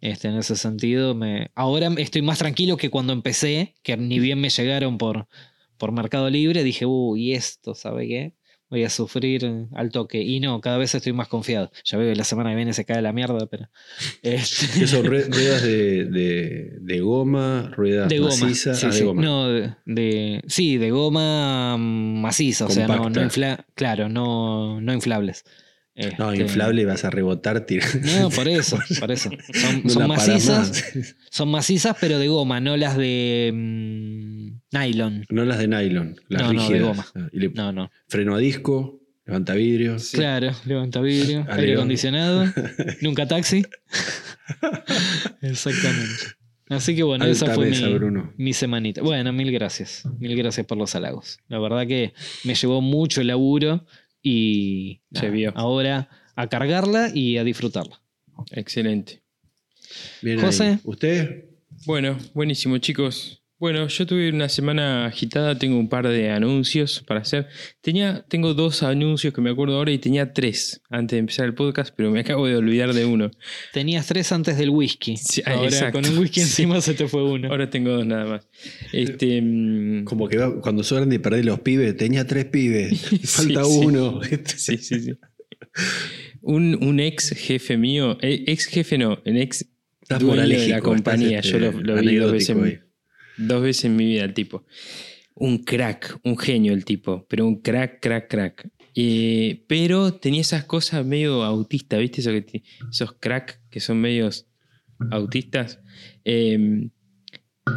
Este, 0.00 0.26
en 0.26 0.36
ese 0.36 0.56
sentido, 0.56 1.14
me... 1.14 1.52
ahora 1.54 1.88
estoy 1.98 2.22
más 2.22 2.38
tranquilo 2.38 2.76
que 2.76 2.90
cuando 2.90 3.12
empecé, 3.12 3.76
que 3.84 3.96
ni 3.96 4.18
bien 4.18 4.40
me 4.40 4.50
llegaron 4.50 4.98
por, 4.98 5.28
por 5.76 5.92
Mercado 5.92 6.28
Libre. 6.30 6.64
Dije, 6.64 6.84
uy, 6.84 7.34
esto, 7.34 7.76
¿sabe 7.76 8.08
qué? 8.08 8.32
Voy 8.70 8.84
a 8.84 8.88
sufrir 8.90 9.66
al 9.74 9.90
toque. 9.90 10.22
Y 10.22 10.38
no, 10.38 10.60
cada 10.60 10.78
vez 10.78 10.94
estoy 10.94 11.12
más 11.12 11.26
confiado. 11.26 11.72
Ya 11.84 11.98
veo 11.98 12.08
que 12.12 12.16
la 12.16 12.22
semana 12.24 12.50
que 12.50 12.56
viene 12.56 12.72
se 12.72 12.84
cae 12.84 13.02
la 13.02 13.12
mierda, 13.12 13.46
pero. 13.46 13.68
este, 14.22 14.66
¿Qué 14.80 14.86
son 14.86 15.04
rue- 15.06 15.26
ruedas 15.28 15.62
de, 15.64 16.04
de- 16.04 16.78
de 16.80 17.00
goma, 17.00 17.72
ruedas 17.76 18.08
de 18.08 18.18
goma. 18.20 18.36
macizas? 18.40 18.78
sí, 18.78 18.86
Ah, 18.86 18.90
de 18.90 18.96
sí. 18.98 19.04
goma. 19.04 19.22
No, 19.22 19.48
de, 19.48 20.42
sí, 20.46 20.76
de 20.78 20.90
goma 20.92 21.76
mm, 21.76 22.20
maciza, 22.20 22.66
o 22.66 22.70
sea, 22.70 22.86
no, 22.86 23.10
no 23.10 23.22
infla, 23.22 23.66
claro, 23.74 24.08
no, 24.08 24.80
no 24.80 24.92
inflables. 24.94 25.44
No, 26.18 26.30
Este, 26.32 26.44
inflable 26.44 26.86
vas 26.86 27.04
a 27.04 27.10
rebotar. 27.10 27.66
tir- 27.66 27.82
No, 28.20 28.30
por 28.30 28.48
eso, 28.48 28.78
por 29.00 29.10
eso. 29.10 29.28
Son, 29.52 29.82
No 30.00 30.08
macizas, 30.08 30.70
más. 30.94 31.16
son 31.30 31.50
macizas, 31.50 31.96
pero 32.00 32.18
de 32.18 32.28
goma, 32.28 32.60
no 32.60 32.76
las 32.78 32.96
de 32.96 33.50
mm, 33.52 34.39
nylon. 34.72 35.24
No 35.30 35.44
las 35.44 35.58
de 35.58 35.68
nylon, 35.68 36.16
las 36.28 36.42
No, 36.42 36.52
no, 36.52 36.62
de 36.62 36.68
rígidas. 36.68 36.88
goma. 36.88 37.06
Ah, 37.14 37.28
y 37.32 37.38
le- 37.40 37.48
No, 37.50 37.72
no. 37.72 37.90
Freno 38.08 38.34
a 38.34 38.38
disco, 38.38 39.00
levanta 39.26 39.54
vidrios. 39.54 40.04
Sí. 40.04 40.16
Claro, 40.16 40.50
levanta 40.64 41.00
vidrio, 41.00 41.40
aire 41.40 41.52
Alerón. 41.52 41.76
acondicionado, 41.78 42.44
nunca 43.02 43.26
taxi. 43.26 43.64
Exactamente. 45.42 46.22
Así 46.68 46.94
que 46.94 47.02
bueno, 47.02 47.24
Alta 47.24 47.32
esa 47.46 47.54
fue 47.54 47.70
mesa, 47.70 47.86
mi, 47.88 47.94
Bruno. 47.94 48.32
mi 48.36 48.52
semanita. 48.52 49.02
Bueno, 49.02 49.32
mil 49.32 49.50
gracias. 49.50 50.04
Mil 50.20 50.36
gracias 50.36 50.64
por 50.66 50.78
los 50.78 50.94
halagos. 50.94 51.38
La 51.48 51.58
verdad 51.58 51.86
que 51.86 52.12
me 52.44 52.54
llevó 52.54 52.80
mucho 52.80 53.22
laburo 53.24 53.84
y 54.22 55.00
Se 55.12 55.22
nada, 55.22 55.30
vio. 55.34 55.52
ahora 55.56 56.08
a 56.36 56.48
cargarla 56.48 57.10
y 57.12 57.38
a 57.38 57.44
disfrutarla. 57.44 58.00
Excelente. 58.52 59.22
Bien 60.22 60.40
José. 60.40 60.64
ahí. 60.64 60.78
¿Usted? 60.84 61.46
Bueno, 61.86 62.16
buenísimo, 62.34 62.78
chicos. 62.78 63.39
Bueno, 63.60 63.86
yo 63.88 64.06
tuve 64.06 64.30
una 64.30 64.48
semana 64.48 65.04
agitada, 65.04 65.54
tengo 65.58 65.78
un 65.78 65.90
par 65.90 66.08
de 66.08 66.30
anuncios 66.30 67.04
para 67.06 67.20
hacer. 67.20 67.46
Tenía, 67.82 68.24
tengo 68.26 68.54
dos 68.54 68.82
anuncios 68.82 69.34
que 69.34 69.42
me 69.42 69.50
acuerdo 69.50 69.76
ahora 69.76 69.92
y 69.92 69.98
tenía 69.98 70.32
tres 70.32 70.80
antes 70.88 71.16
de 71.16 71.18
empezar 71.18 71.44
el 71.44 71.52
podcast, 71.52 71.92
pero 71.94 72.10
me 72.10 72.20
acabo 72.20 72.46
de 72.46 72.56
olvidar 72.56 72.94
de 72.94 73.04
uno. 73.04 73.30
Tenías 73.74 74.06
tres 74.06 74.32
antes 74.32 74.56
del 74.56 74.70
whisky. 74.70 75.18
Sí, 75.18 75.42
Ahora 75.44 75.64
exacto. 75.68 76.00
con 76.00 76.10
un 76.10 76.16
whisky 76.18 76.40
Sí. 76.40 76.46
encima 76.46 76.80
se 76.80 76.94
te 76.94 77.06
fue 77.06 77.22
uno. 77.22 77.48
Ahora 77.50 77.68
tengo 77.68 77.90
dos 77.90 78.06
nada 78.06 78.24
más. 78.24 78.48
Este, 78.94 79.42
mm, 79.42 80.04
Como 80.04 80.26
que 80.26 80.38
va- 80.38 80.58
cuando 80.62 80.82
sos 80.82 80.96
grande 80.96 81.16
y 81.16 81.18
perdés 81.18 81.44
los 81.44 81.60
pibes, 81.60 81.94
tenía 81.98 82.26
tres 82.26 82.46
pibes, 82.46 82.98
falta 83.24 83.62
sí. 83.64 83.70
uno. 83.84 84.20
sí, 84.56 84.78
sí, 84.78 85.00
sí. 85.00 85.12
Un, 86.40 86.82
un 86.82 86.98
ex 86.98 87.28
jefe 87.36 87.76
mío, 87.76 88.16
eh, 88.22 88.42
ex 88.46 88.64
jefe 88.68 88.96
no, 88.96 89.20
el 89.26 89.36
ex 89.36 89.66
Estás 90.00 90.20
dueño 90.20 90.42
de 90.48 90.68
la 90.68 90.80
compañía. 90.80 91.40
estás, 91.40 91.52
Yo 91.52 91.58
lo, 91.58 91.68
este, 91.68 91.82
lo 91.82 92.00
vi 92.00 92.16
dos 92.16 92.32
veces, 92.32 92.50
en- 92.56 92.89
dos 93.40 93.62
veces 93.62 93.86
en 93.86 93.96
mi 93.96 94.06
vida 94.06 94.24
el 94.24 94.34
tipo. 94.34 94.64
Un 95.34 95.58
crack, 95.58 96.18
un 96.24 96.36
genio 96.36 96.72
el 96.72 96.84
tipo, 96.84 97.26
pero 97.28 97.46
un 97.46 97.60
crack, 97.60 98.00
crack, 98.00 98.28
crack. 98.28 98.70
Eh, 98.94 99.64
pero 99.68 100.14
tenía 100.14 100.40
esas 100.40 100.64
cosas 100.64 101.04
medio 101.06 101.42
autistas, 101.44 102.00
¿viste? 102.00 102.20
Eso 102.20 102.32
esos 102.90 103.12
crack 103.18 103.60
que 103.70 103.80
son 103.80 104.00
medios 104.00 104.46
autistas. 105.10 105.80
Eh, 106.24 106.88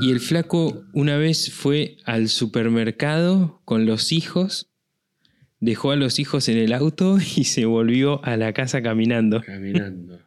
y 0.02 0.12
el 0.12 0.20
flaco 0.20 0.84
una 0.94 1.18
vez 1.18 1.52
fue 1.52 1.98
al 2.06 2.30
supermercado 2.30 3.62
con 3.66 3.86
los 3.86 4.12
hijos, 4.12 4.72
dejó 5.60 5.92
a 5.92 5.96
los 5.96 6.20
hijos 6.20 6.50
en 6.50 6.58
el 6.58 6.74
auto 6.74 7.18
y 7.36 7.46
se 7.46 7.66
volvió 7.66 8.24
a 8.26 8.38
la 8.38 8.54
casa 8.54 8.82
caminando. 8.82 9.42
Caminando. 9.42 10.20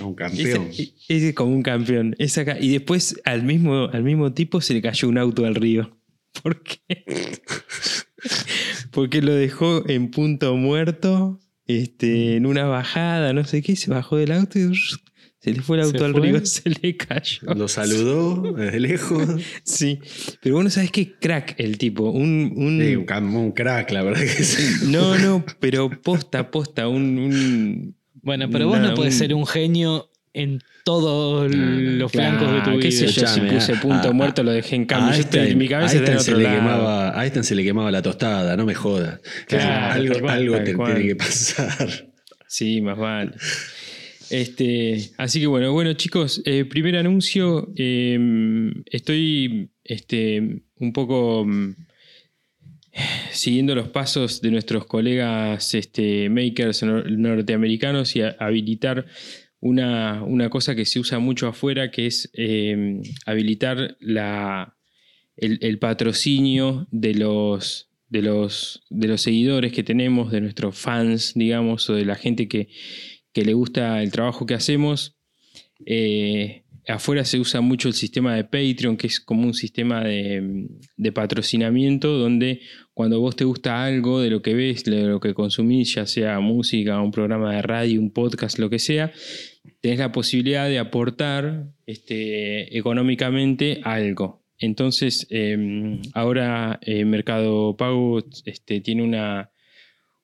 A 0.00 0.04
un 0.04 0.14
campeón. 0.14 0.68
Ese, 0.70 0.92
ese 1.08 1.28
es 1.30 1.34
como 1.34 1.54
un 1.54 1.62
campeón. 1.62 2.14
Esa 2.18 2.58
y 2.60 2.70
después 2.70 3.20
al 3.24 3.42
mismo, 3.44 3.88
al 3.92 4.02
mismo 4.02 4.32
tipo 4.32 4.60
se 4.60 4.74
le 4.74 4.82
cayó 4.82 5.08
un 5.08 5.18
auto 5.18 5.44
al 5.44 5.54
río. 5.54 5.98
¿Por 6.42 6.62
qué? 6.62 7.04
Porque 8.90 9.22
lo 9.22 9.34
dejó 9.34 9.88
en 9.88 10.10
punto 10.10 10.56
muerto, 10.56 11.40
este, 11.66 12.36
en 12.36 12.46
una 12.46 12.64
bajada, 12.64 13.32
no 13.32 13.44
sé 13.44 13.62
qué, 13.62 13.76
se 13.76 13.90
bajó 13.90 14.16
del 14.16 14.32
auto 14.32 14.58
y 14.58 14.74
se 15.40 15.52
le 15.52 15.62
fue 15.62 15.76
el 15.78 15.84
¿Se 15.84 15.90
auto 15.90 16.04
al 16.04 16.12
fue? 16.12 16.20
río, 16.22 16.40
se 16.46 16.68
le 16.70 16.96
cayó. 16.96 17.54
Lo 17.54 17.68
saludó 17.68 18.52
desde 18.54 18.80
lejos. 18.80 19.24
Sí, 19.62 20.00
pero 20.42 20.56
bueno, 20.56 20.70
sabes 20.70 20.90
qué 20.90 21.12
crack 21.18 21.54
el 21.58 21.78
tipo. 21.78 22.10
Un, 22.10 22.52
un- 22.56 22.80
Sí, 22.82 22.96
un, 22.96 23.52
crack, 23.52 23.90
la 23.92 24.02
verdad 24.02 24.20
que 24.22 24.42
sí. 24.42 24.86
no, 24.90 25.16
no, 25.18 25.44
pero 25.60 25.90
posta, 26.02 26.50
posta, 26.50 26.88
un, 26.88 27.18
un- 27.18 27.97
Bueno, 28.28 28.50
pero 28.50 28.66
vos 28.68 28.76
Nada, 28.78 28.90
no 28.90 28.94
podés 28.94 29.14
un- 29.14 29.18
ser 29.18 29.34
un 29.34 29.46
genio 29.46 30.10
en 30.34 30.60
todos 30.84 31.50
los 31.54 32.12
flancos 32.12 32.52
de 32.52 32.60
tu 32.60 32.70
Ah, 32.70 32.72
vida. 32.74 32.80
qué 32.82 32.92
sé 32.92 33.06
yo, 33.08 33.26
si 33.26 33.40
puse 33.40 33.74
punto 33.76 34.08
a- 34.08 34.12
muerto 34.12 34.42
lo 34.42 34.50
dejé 34.52 34.76
en 34.76 34.84
cambio. 34.84 35.12
A 35.12 35.14
Yo 35.16 35.20
estoy- 35.22 35.40
Einstein, 35.40 35.58
mi 35.58 35.68
cabeza 35.68 35.96
está 35.96 36.06
en 36.12 36.12
Einstein 36.12 36.24
se 36.24 36.30
otro 36.32 36.38
le 36.38 36.44
lado. 36.44 36.56
quemaba, 36.56 37.18
a 37.18 37.22
Einstein 37.24 37.44
se 37.44 37.54
le 37.54 37.64
quemaba 37.64 37.90
la 37.90 38.02
tostada, 38.02 38.54
no 38.56 38.66
me 38.66 38.74
jodas. 38.74 39.20
Claro, 39.46 39.94
algo 39.94 40.12
tal 40.12 40.22
cual, 40.22 40.34
algo 40.38 40.54
tal 40.56 40.64
te 40.64 40.74
cual. 40.74 40.94
tiene 40.94 41.08
que 41.08 41.16
pasar. 41.16 41.88
Sí, 42.46 42.80
más 42.82 42.98
vale. 42.98 43.32
Este, 44.30 45.10
así 45.16 45.40
que 45.40 45.46
bueno, 45.46 45.72
bueno 45.72 45.94
chicos, 45.94 46.42
eh, 46.44 46.64
primer 46.66 46.96
anuncio. 46.96 47.70
eh, 47.76 48.18
estoy 48.86 49.70
este, 49.84 50.62
un 50.76 50.92
poco 50.92 51.44
mm, 51.46 51.74
siguiendo 53.30 53.74
los 53.74 53.88
pasos 53.88 54.40
de 54.40 54.50
nuestros 54.50 54.86
colegas 54.86 55.74
este, 55.74 56.28
makers 56.28 56.82
nor- 56.82 57.08
norteamericanos 57.10 58.16
y 58.16 58.22
habilitar 58.22 59.06
una, 59.60 60.22
una 60.22 60.50
cosa 60.50 60.74
que 60.74 60.84
se 60.84 61.00
usa 61.00 61.18
mucho 61.18 61.48
afuera, 61.48 61.90
que 61.90 62.06
es 62.06 62.30
eh, 62.34 63.00
habilitar 63.26 63.96
la, 64.00 64.76
el, 65.36 65.58
el 65.62 65.78
patrocinio 65.78 66.86
de 66.90 67.14
los, 67.14 67.90
de, 68.08 68.22
los, 68.22 68.82
de 68.88 69.08
los 69.08 69.20
seguidores 69.20 69.72
que 69.72 69.82
tenemos, 69.82 70.30
de 70.30 70.40
nuestros 70.40 70.78
fans, 70.78 71.32
digamos, 71.34 71.90
o 71.90 71.94
de 71.94 72.04
la 72.04 72.14
gente 72.14 72.46
que, 72.48 72.68
que 73.32 73.44
le 73.44 73.54
gusta 73.54 74.02
el 74.02 74.12
trabajo 74.12 74.46
que 74.46 74.54
hacemos. 74.54 75.16
Eh, 75.86 76.64
afuera 76.88 77.24
se 77.24 77.38
usa 77.38 77.60
mucho 77.60 77.88
el 77.88 77.94
sistema 77.94 78.34
de 78.34 78.44
Patreon, 78.44 78.96
que 78.96 79.08
es 79.08 79.20
como 79.20 79.42
un 79.42 79.54
sistema 79.54 80.02
de, 80.02 80.68
de 80.96 81.12
patrocinamiento, 81.12 82.16
donde 82.16 82.60
cuando 82.98 83.20
vos 83.20 83.36
te 83.36 83.44
gusta 83.44 83.84
algo 83.84 84.20
de 84.20 84.28
lo 84.28 84.42
que 84.42 84.54
ves, 84.54 84.82
de 84.82 85.04
lo 85.04 85.20
que 85.20 85.32
consumís, 85.32 85.94
ya 85.94 86.04
sea 86.04 86.40
música, 86.40 87.00
un 87.00 87.12
programa 87.12 87.54
de 87.54 87.62
radio, 87.62 88.00
un 88.00 88.10
podcast, 88.10 88.58
lo 88.58 88.68
que 88.70 88.80
sea, 88.80 89.12
tenés 89.80 90.00
la 90.00 90.10
posibilidad 90.10 90.68
de 90.68 90.80
aportar 90.80 91.68
este, 91.86 92.76
económicamente 92.76 93.80
algo. 93.84 94.42
Entonces, 94.58 95.28
eh, 95.30 96.00
ahora 96.12 96.80
eh, 96.82 97.04
Mercado 97.04 97.76
Pago 97.76 98.18
este, 98.44 98.80
tiene 98.80 99.04
una, 99.04 99.52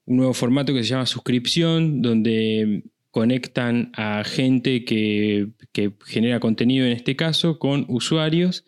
un 0.05 0.17
nuevo 0.17 0.35
formato 0.35 0.75
que 0.75 0.83
se 0.83 0.89
llama 0.89 1.07
suscripción, 1.07 2.03
donde 2.03 2.83
conectan 3.13 3.93
a 3.95 4.25
gente 4.25 4.85
que, 4.85 5.47
que 5.71 5.93
genera 6.07 6.41
contenido 6.41 6.87
en 6.87 6.91
este 6.91 7.15
caso 7.15 7.61
con 7.61 7.87
usuarios 7.87 8.65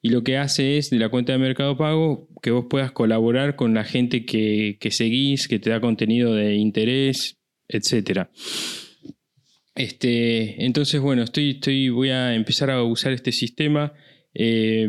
y 0.00 0.10
lo 0.10 0.22
que 0.22 0.36
hace 0.36 0.78
es 0.78 0.90
de 0.90 0.98
la 0.98 1.08
cuenta 1.08 1.32
de 1.32 1.38
Mercado 1.38 1.76
Pago 1.76 2.28
que 2.42 2.50
vos 2.50 2.66
puedas 2.70 2.92
colaborar 2.92 3.56
con 3.56 3.74
la 3.74 3.84
gente 3.84 4.24
que, 4.24 4.78
que 4.80 4.90
seguís, 4.90 5.48
que 5.48 5.58
te 5.58 5.70
da 5.70 5.80
contenido 5.80 6.34
de 6.34 6.54
interés, 6.54 7.38
etc. 7.68 8.28
Este, 9.74 10.64
entonces, 10.64 11.00
bueno, 11.00 11.22
estoy, 11.22 11.50
estoy, 11.50 11.88
voy 11.88 12.10
a 12.10 12.34
empezar 12.34 12.70
a 12.70 12.82
usar 12.82 13.12
este 13.12 13.32
sistema. 13.32 13.92
Eh, 14.34 14.88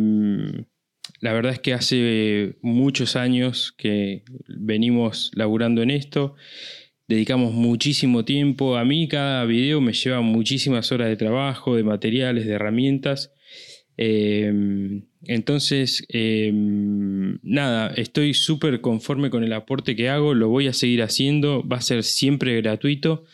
la 1.22 1.34
verdad 1.34 1.54
es 1.54 1.60
que 1.60 1.74
hace 1.74 2.58
muchos 2.62 3.16
años 3.16 3.74
que 3.78 4.24
venimos 4.48 5.32
laburando 5.34 5.82
en 5.82 5.92
esto. 5.92 6.36
Dedicamos 7.08 7.54
muchísimo 7.54 8.24
tiempo. 8.24 8.78
A 8.78 8.86
mí 8.86 9.08
cada 9.08 9.44
video 9.46 9.82
me 9.82 9.94
lleva 9.94 10.22
muchísimas 10.22 10.92
horas 10.92 11.10
de 11.10 11.18
trabajo, 11.18 11.76
de 11.76 11.84
materiales, 11.84 12.46
de 12.46 12.54
herramientas. 12.54 13.34
Eh, 14.02 15.02
entonces, 15.26 16.06
eh, 16.08 16.52
nada, 16.54 17.94
estoy 17.98 18.34
súper 18.34 18.80
conforme 18.80 19.30
con 19.30 19.44
el 19.44 19.52
aporte 19.52 19.94
que 19.98 20.08
hago, 20.08 20.34
lo 20.34 20.48
voy 20.48 20.68
a 20.68 20.74
seguir 20.74 21.02
haciendo, 21.04 21.68
va 21.68 21.78
a 21.78 21.82
ser 21.82 22.04
siempre 22.04 22.56
gratuito, 22.62 23.26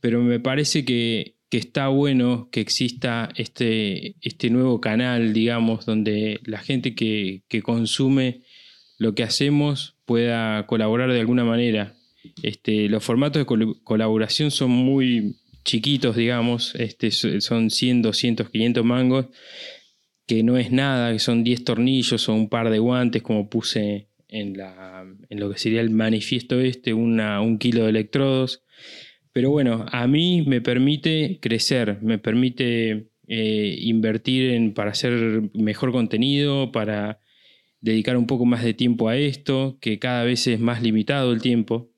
pero 0.00 0.20
me 0.20 0.38
parece 0.38 0.84
que, 0.84 1.36
que 1.48 1.56
está 1.56 1.88
bueno 1.88 2.50
que 2.52 2.60
exista 2.60 3.30
este, 3.36 4.16
este 4.20 4.50
nuevo 4.50 4.82
canal, 4.82 5.32
digamos, 5.32 5.86
donde 5.86 6.40
la 6.44 6.58
gente 6.58 6.94
que, 6.94 7.42
que 7.48 7.62
consume 7.62 8.42
lo 8.98 9.14
que 9.14 9.22
hacemos 9.22 9.96
pueda 10.04 10.66
colaborar 10.66 11.10
de 11.10 11.20
alguna 11.20 11.44
manera. 11.44 11.94
Este, 12.42 12.90
los 12.90 13.02
formatos 13.02 13.40
de 13.40 13.46
col- 13.46 13.80
colaboración 13.82 14.50
son 14.50 14.70
muy 14.72 15.36
chiquitos, 15.64 16.16
digamos, 16.16 16.74
este, 16.74 17.10
so- 17.10 17.40
son 17.40 17.70
100, 17.70 18.02
200, 18.02 18.50
500 18.50 18.84
mangos, 18.84 19.26
que 20.32 20.42
no 20.42 20.56
es 20.56 20.72
nada, 20.72 21.12
que 21.12 21.18
son 21.18 21.44
10 21.44 21.62
tornillos 21.62 22.26
o 22.26 22.32
un 22.32 22.48
par 22.48 22.70
de 22.70 22.78
guantes, 22.78 23.20
como 23.22 23.50
puse 23.50 24.08
en, 24.28 24.56
lo 25.28 25.50
que 25.50 25.58
sería 25.58 25.82
el 25.82 25.90
manifiesto 25.90 26.58
este, 26.58 26.94
un 26.94 27.58
kilo 27.58 27.84
de 27.84 27.90
electrodos. 27.90 28.64
Pero 29.34 29.50
bueno, 29.50 29.84
a 29.92 30.06
mí 30.06 30.42
me 30.46 30.62
permite 30.62 31.38
crecer, 31.42 31.98
me 32.00 32.16
permite 32.16 33.08
eh, 33.28 33.76
invertir 33.82 34.52
en, 34.52 34.72
para 34.72 34.92
hacer 34.92 35.50
mejor 35.52 35.92
contenido, 35.92 36.72
para 36.72 37.20
dedicar 37.82 38.16
un 38.16 38.26
poco 38.26 38.46
más 38.46 38.64
de 38.64 38.72
tiempo 38.72 39.10
a 39.10 39.18
esto, 39.18 39.76
que 39.82 39.98
cada 39.98 40.24
vez 40.24 40.46
es 40.46 40.60
más 40.60 40.82
limitado 40.82 41.30
el 41.34 41.42
tiempo. 41.42 41.92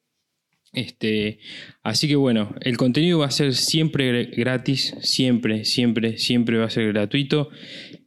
Este, 0.73 1.39
así 1.85 2.09
que 2.09 2.17
bueno, 2.17 2.53
el 2.63 2.77
contenido 2.77 3.21
va 3.21 3.27
a 3.27 3.31
ser 3.31 3.55
siempre 3.55 4.25
gratis, 4.25 4.93
siempre, 5.03 5.65
siempre, 5.65 6.19
siempre 6.19 6.59
va 6.59 6.65
a 6.65 6.71
ser 6.71 6.89
gratuito. 6.93 7.51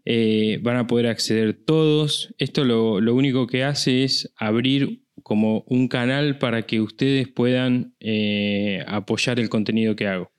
Eh, 0.10 0.60
van 0.62 0.78
a 0.78 0.88
poder 0.88 1.08
acceder 1.08 1.54
todos. 1.54 2.34
Esto 2.38 2.64
lo, 2.64 3.02
lo 3.02 3.14
único 3.14 3.46
que 3.46 3.66
hace 3.66 4.06
es 4.06 4.32
abrir 4.38 5.02
como 5.22 5.66
un 5.68 5.90
canal 5.90 6.38
para 6.38 6.62
que 6.62 6.80
ustedes 6.80 7.28
puedan 7.28 7.94
eh, 8.00 8.86
apoyar 8.88 9.38
el 9.38 9.50
contenido 9.50 9.98
que 9.98 10.08
hago. 10.08 10.32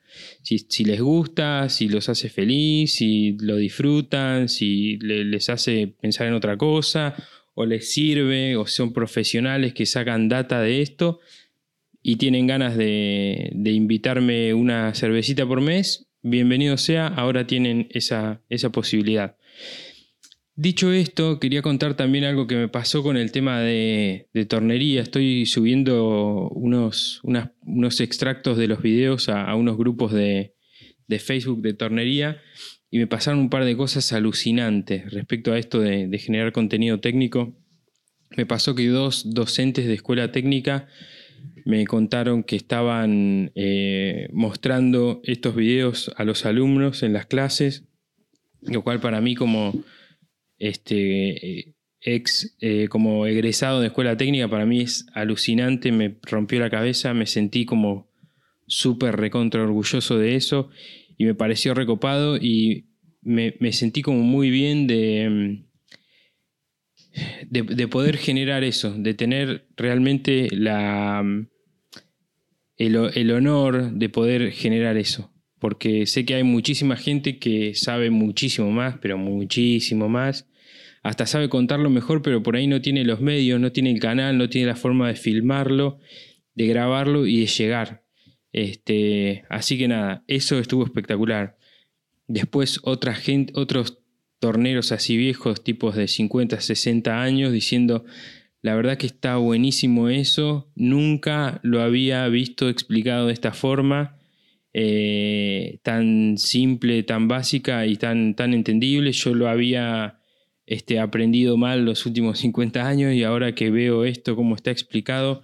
Si, 0.43 0.85
les 0.85 1.03
gusta, 1.03 1.69
si 1.69 1.89
los 1.91 2.09
hace 2.09 2.31
feliz, 2.31 2.95
si 2.95 3.37
lo 3.43 3.57
disfrutan, 3.57 4.49
si 4.49 4.97
le- 5.01 5.25
les 5.25 5.51
hace 5.51 5.87
pensar 6.01 6.27
en 6.29 6.33
otra 6.33 6.57
cosa, 6.57 7.15
o 7.55 7.67
les 7.67 7.93
sirve, 7.93 8.57
o 8.57 8.67
son 8.67 8.95
profesionales 8.95 9.75
que 9.75 9.85
sacan 9.85 10.31
data 10.31 10.63
de 10.63 10.81
esto 10.81 11.21
y 12.03 12.17
tienen 12.17 12.47
ganas 12.47 12.75
de, 12.75 13.51
de 13.55 13.71
invitarme 13.73 14.55
una 14.55 14.95
cervecita 14.95 15.45
por 15.47 15.61
mes, 15.61 16.09
bienvenido 16.23 16.79
sea, 16.79 17.09
ahora 17.09 17.47
tienen 17.47 17.89
esa, 17.91 18.41
esa 18.49 18.71
posibilidad. 18.73 19.37
Dicho 20.55 20.93
esto, 20.93 21.39
quería 21.39 21.63
contar 21.63 21.95
también 21.95 22.25
algo 22.25 22.49
que 22.49 22.57
me 22.57 22.69
pasó 22.69 23.05
con 23.05 23.17
el 23.17 23.31
tema 23.31 23.61
de, 23.61 24.29
tornería. 24.49 25.03
Estoy 25.03 25.47
subiendo 25.47 26.49
unos, 26.51 27.21
extractos 28.01 28.59
de 28.59 28.67
los 28.67 28.83
videos 28.83 29.29
a, 29.29 29.55
unos 29.55 29.77
grupos 29.77 30.13
de, 30.13 30.55
Facebook 31.21 31.63
de 31.63 31.75
tornería 31.75 32.41
y 32.91 32.99
me 32.99 33.07
pasaron 33.07 33.39
un 33.39 33.51
par 33.51 33.65
de 33.65 33.77
cosas 33.77 34.13
alucinantes 34.13 35.13
respecto 35.13 35.53
a 35.53 35.59
esto 35.59 35.81
de, 35.81 36.09
de 36.09 36.19
generar 36.19 36.53
contenido 36.53 36.99
técnico. 36.99 37.57
Me 38.37 38.45
pasó 38.45 38.75
que 38.75 38.89
dos 38.89 39.33
docentes 39.33 39.87
de 39.87 39.95
escuela 39.95 40.33
técnica 40.33 40.89
me 41.65 41.87
contaron 41.87 42.45
que 42.45 42.57
estaban 42.57 43.53
eh, 43.55 44.29
mostrando 44.33 45.21
estos 45.25 45.55
videos 45.55 46.11
a 46.17 46.25
los 46.25 46.47
alumnos 46.47 47.03
en 47.03 47.13
las 47.13 47.27
clases, 47.27 47.85
lo 48.63 48.83
cual 48.83 49.01
para 49.01 49.21
mí 49.21 49.35
como 49.35 49.73
este, 50.59 51.59
eh, 51.61 51.75
ex, 52.01 52.57
eh, 52.61 52.89
como 52.89 53.27
egresado 53.27 53.81
de 53.81 53.89
escuela 53.89 54.17
técnica, 54.17 54.49
para 54.49 54.67
mí 54.67 54.81
es 54.81 55.07
alucinante, 55.15 55.93
me 55.93 56.17
rompió 56.23 56.61
la 56.61 56.71
cabeza, 56.71 57.15
me 57.15 57.27
sentí 57.27 57.65
como 57.65 58.09
súper 58.67 59.17
recontra 59.17 59.63
orgulloso 59.63 60.19
de 60.19 60.37
eso 60.37 60.71
y 61.17 61.25
me 61.25 61.35
pareció 61.35 61.75
recopado 61.75 62.37
y 62.37 62.87
me, 63.23 63.73
sentí 63.73 64.03
como 64.03 64.21
muy 64.21 64.51
bien 64.51 64.87
de, 64.87 65.65
de, 67.49 67.63
de, 67.63 67.89
poder 67.89 68.17
generar 68.17 68.65
eso, 68.65 68.95
de 68.97 69.15
tener 69.15 69.67
realmente 69.77 70.49
la, 70.53 71.23
el, 72.77 73.11
el 73.15 73.31
honor 73.33 73.93
de 73.93 74.09
poder 74.09 74.53
generar 74.53 74.97
eso. 74.97 75.31
Porque 75.59 76.07
sé 76.07 76.25
que 76.25 76.35
hay 76.35 76.45
muchísima 76.45 76.97
gente 76.97 77.39
que 77.39 77.75
sabe 77.75 78.11
muchísimo 78.11 78.71
más, 78.71 78.97
pero 79.01 79.19
muchísimo 79.19 80.09
más 80.09 80.47
hasta 81.03 81.27
sabe 81.27 81.49
contarlo 81.49 81.91
mejor, 81.91 82.23
pero 82.23 82.43
por 82.43 82.57
ahí 82.57 82.67
no 82.67 82.83
tiene 82.83 83.05
los 83.05 83.21
medios, 83.21 83.61
no 83.61 83.73
tiene 83.73 83.91
el 83.91 84.01
canal, 84.01 84.37
no 84.37 84.49
tiene 84.49 84.67
la 84.67 84.77
forma 84.77 85.09
de 85.09 85.15
filmarlo, 85.15 86.01
de 86.55 86.67
grabarlo 86.67 87.27
y 87.27 87.41
de 87.41 87.47
llegar. 87.47 88.05
Este, 88.53 89.45
así 89.49 89.79
que 89.79 89.89
nada, 89.89 90.25
eso 90.27 90.59
estuvo 90.59 90.85
espectacular. 90.85 91.57
Después 92.27 92.81
otra 92.83 93.15
gente, 93.15 93.53
otros 93.57 94.01
torneros 94.39 94.93
así 94.93 95.17
viejos, 95.17 95.65
tipos 95.65 95.97
de 95.97 96.09
50, 96.09 96.61
60 96.61 97.23
años, 97.23 97.53
diciendo, 97.53 98.05
la 98.61 98.75
verdad 98.75 98.99
que 98.99 99.07
está 99.07 99.37
buenísimo 99.37 100.09
eso, 100.09 100.71
nunca 100.75 101.61
lo 101.63 101.81
había 101.81 102.27
visto 102.29 102.69
explicado 102.69 103.29
de 103.29 103.33
esta 103.33 103.53
forma, 103.53 104.18
eh, 104.73 105.79
tan 105.83 106.39
simple, 106.39 107.03
tan 107.03 107.29
básica 107.29 107.87
y 107.87 107.97
tan, 107.97 108.35
tan 108.35 108.55
entendible. 108.55 109.13
Yo 109.13 109.35
lo 109.35 109.49
había 109.49 110.21
este, 110.67 111.01
aprendido 111.01 111.57
mal 111.57 111.85
los 111.85 112.07
últimos 112.07 112.39
50 112.41 112.87
años 112.87 113.15
y 113.15 113.25
ahora 113.25 113.55
que 113.55 113.71
veo 113.71 114.05
esto, 114.05 114.37
como 114.37 114.55
está 114.55 114.71
explicado, 114.71 115.43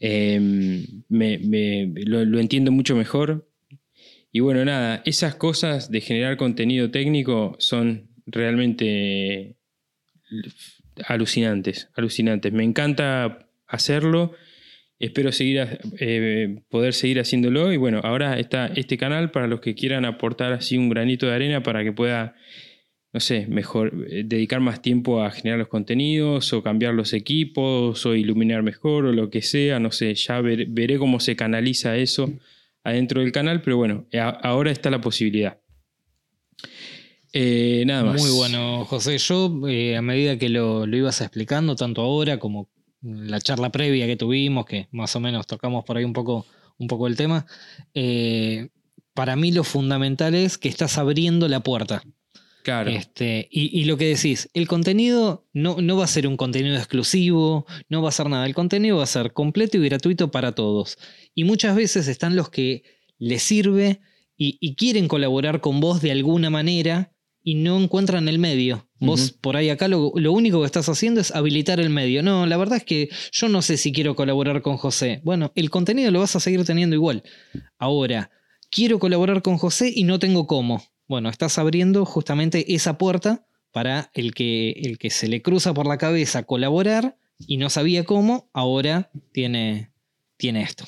me, 0.00 0.88
me, 1.08 1.92
lo, 2.04 2.24
lo 2.24 2.38
entiendo 2.38 2.70
mucho 2.72 2.96
mejor. 2.96 3.48
Y 4.32 4.40
bueno, 4.40 4.64
nada, 4.64 5.02
esas 5.06 5.34
cosas 5.34 5.90
de 5.90 6.02
generar 6.02 6.36
contenido 6.36 6.90
técnico 6.90 7.56
son 7.58 8.10
realmente 8.26 9.56
alucinantes, 11.06 11.88
alucinantes. 11.94 12.52
Me 12.52 12.64
encanta 12.64 13.48
hacerlo. 13.66 14.32
Espero 14.98 15.30
seguir, 15.30 15.80
eh, 16.00 16.62
poder 16.70 16.94
seguir 16.94 17.20
haciéndolo. 17.20 17.72
Y 17.72 17.76
bueno, 17.76 18.00
ahora 18.02 18.38
está 18.38 18.66
este 18.68 18.96
canal 18.96 19.30
para 19.30 19.46
los 19.46 19.60
que 19.60 19.74
quieran 19.74 20.04
aportar 20.04 20.52
así 20.52 20.78
un 20.78 20.88
granito 20.88 21.26
de 21.26 21.34
arena 21.34 21.62
para 21.62 21.84
que 21.84 21.92
pueda, 21.92 22.34
no 23.12 23.20
sé, 23.20 23.46
mejor 23.46 24.06
eh, 24.10 24.22
dedicar 24.24 24.60
más 24.60 24.80
tiempo 24.80 25.22
a 25.22 25.30
generar 25.30 25.58
los 25.58 25.68
contenidos 25.68 26.52
o 26.52 26.62
cambiar 26.62 26.94
los 26.94 27.12
equipos 27.12 28.06
o 28.06 28.14
iluminar 28.14 28.62
mejor 28.62 29.04
o 29.04 29.12
lo 29.12 29.28
que 29.28 29.42
sea. 29.42 29.78
No 29.80 29.92
sé, 29.92 30.14
ya 30.14 30.40
ver, 30.40 30.66
veré 30.68 30.98
cómo 30.98 31.20
se 31.20 31.36
canaliza 31.36 31.96
eso 31.96 32.32
adentro 32.84 33.20
del 33.20 33.32
canal, 33.32 33.62
pero 33.62 33.76
bueno, 33.76 34.06
ahora 34.42 34.70
está 34.70 34.90
la 34.90 35.00
posibilidad. 35.00 35.58
Eh, 37.32 37.84
nada 37.84 38.04
más. 38.04 38.22
Muy 38.22 38.30
bueno, 38.30 38.84
José. 38.84 39.18
Yo, 39.18 39.68
eh, 39.68 39.96
a 39.96 40.02
medida 40.02 40.38
que 40.38 40.48
lo, 40.48 40.86
lo, 40.86 40.96
ibas 40.96 41.20
explicando, 41.20 41.74
tanto 41.76 42.00
ahora 42.00 42.38
como 42.38 42.70
la 43.02 43.40
charla 43.40 43.70
previa 43.70 44.06
que 44.06 44.16
tuvimos, 44.16 44.66
que 44.66 44.88
más 44.90 45.14
o 45.16 45.20
menos 45.20 45.46
tocamos 45.46 45.84
por 45.84 45.96
ahí 45.96 46.04
un 46.04 46.12
poco, 46.12 46.46
un 46.78 46.88
poco 46.88 47.06
el 47.06 47.16
tema, 47.16 47.46
eh, 47.94 48.68
para 49.14 49.36
mí 49.36 49.52
lo 49.52 49.64
fundamental 49.64 50.34
es 50.34 50.58
que 50.58 50.68
estás 50.68 50.98
abriendo 50.98 51.48
la 51.48 51.60
puerta. 51.60 52.02
Claro. 52.62 52.90
Este, 52.90 53.48
y, 53.50 53.80
y, 53.80 53.84
lo 53.84 53.96
que 53.96 54.08
decís, 54.08 54.50
el 54.52 54.66
contenido 54.66 55.46
no, 55.52 55.76
no 55.80 55.96
va 55.96 56.04
a 56.04 56.08
ser 56.08 56.26
un 56.26 56.36
contenido 56.36 56.76
exclusivo, 56.76 57.64
no 57.88 58.02
va 58.02 58.08
a 58.08 58.12
ser 58.12 58.28
nada. 58.28 58.44
El 58.44 58.54
contenido 58.54 58.96
va 58.96 59.04
a 59.04 59.06
ser 59.06 59.32
completo 59.32 59.78
y 59.78 59.88
gratuito 59.88 60.32
para 60.32 60.52
todos. 60.52 60.98
Y 61.32 61.44
muchas 61.44 61.76
veces 61.76 62.08
están 62.08 62.34
los 62.34 62.50
que 62.50 62.82
les 63.18 63.44
sirve 63.44 64.00
y, 64.36 64.58
y 64.60 64.74
quieren 64.74 65.06
colaborar 65.06 65.60
con 65.60 65.78
vos 65.78 66.02
de 66.02 66.10
alguna 66.10 66.50
manera 66.50 67.12
y 67.46 67.54
no 67.54 67.78
encuentran 67.80 68.28
el 68.28 68.40
medio. 68.40 68.88
Vos 68.98 69.20
uh 69.20 69.24
-huh. 69.24 69.40
por 69.40 69.56
ahí 69.56 69.70
acá 69.70 69.86
lo, 69.86 70.10
lo, 70.16 70.32
único 70.32 70.58
que 70.58 70.66
estás 70.66 70.88
haciendo 70.88 71.20
es 71.20 71.30
habilitar 71.30 71.78
el 71.78 71.90
medio. 71.90 72.20
No, 72.24 72.44
la 72.44 72.56
verdad 72.56 72.78
es 72.78 72.84
que 72.84 73.08
yo 73.30 73.48
no 73.48 73.62
sé 73.62 73.76
si 73.76 73.92
quiero 73.92 74.16
colaborar 74.16 74.62
con 74.62 74.76
José. 74.76 75.20
Bueno, 75.22 75.52
el 75.54 75.70
contenido 75.70 76.10
lo 76.10 76.18
vas 76.18 76.34
a 76.34 76.40
seguir 76.40 76.64
teniendo 76.64 76.96
igual. 76.96 77.22
Ahora, 77.78 78.32
quiero 78.68 78.98
colaborar 78.98 79.42
con 79.42 79.58
José 79.58 79.92
y 79.94 80.02
no 80.02 80.18
tengo 80.18 80.48
cómo. 80.48 80.82
Bueno, 81.06 81.28
estás 81.28 81.56
abriendo 81.56 82.04
justamente 82.04 82.74
esa 82.74 82.98
puerta 82.98 83.46
para 83.70 84.10
el 84.12 84.34
que, 84.34 84.72
el 84.82 84.98
que 84.98 85.10
se 85.10 85.28
le 85.28 85.40
cruza 85.40 85.72
por 85.72 85.86
la 85.86 85.98
cabeza 85.98 86.42
colaborar 86.42 87.16
y 87.38 87.58
no 87.58 87.70
sabía 87.70 88.02
cómo, 88.02 88.50
ahora 88.54 89.12
tiene, 89.32 89.92
tiene 90.36 90.62
esto. 90.62 90.84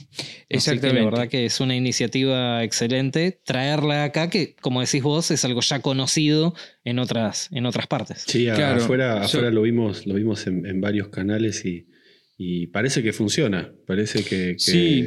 Exactamente. 0.49 1.01
la 1.01 1.05
verdad 1.05 1.29
que 1.29 1.47
es 1.47 1.61
una 1.61 1.75
iniciativa 1.75 2.63
excelente 2.63 3.41
traerla 3.45 4.05
acá, 4.05 4.31
que 4.31 4.55
como 4.61 4.81
decís 4.81 5.03
vos, 5.03 5.31
es 5.31 5.45
algo 5.45 5.61
ya 5.61 5.81
conocido 5.81 6.55
en 6.85 6.99
otras, 6.99 7.49
en 7.53 7.67
otras 7.67 7.87
partes. 7.87 8.25
Sí, 8.27 8.45
claro. 8.45 8.83
afuera, 8.83 9.23
afuera 9.23 9.51
lo 9.51 9.63
vimos, 9.63 10.07
lo 10.07 10.15
vimos 10.15 10.47
en, 10.47 10.67
en 10.67 10.81
varios 10.81 11.09
canales 11.09 11.65
y, 11.65 11.87
y, 12.37 12.67
parece 12.69 13.03
que 13.03 13.13
funciona. 13.13 13.73
Parece 13.87 14.23
que, 14.23 14.55
que 14.55 14.59
sí. 14.59 15.07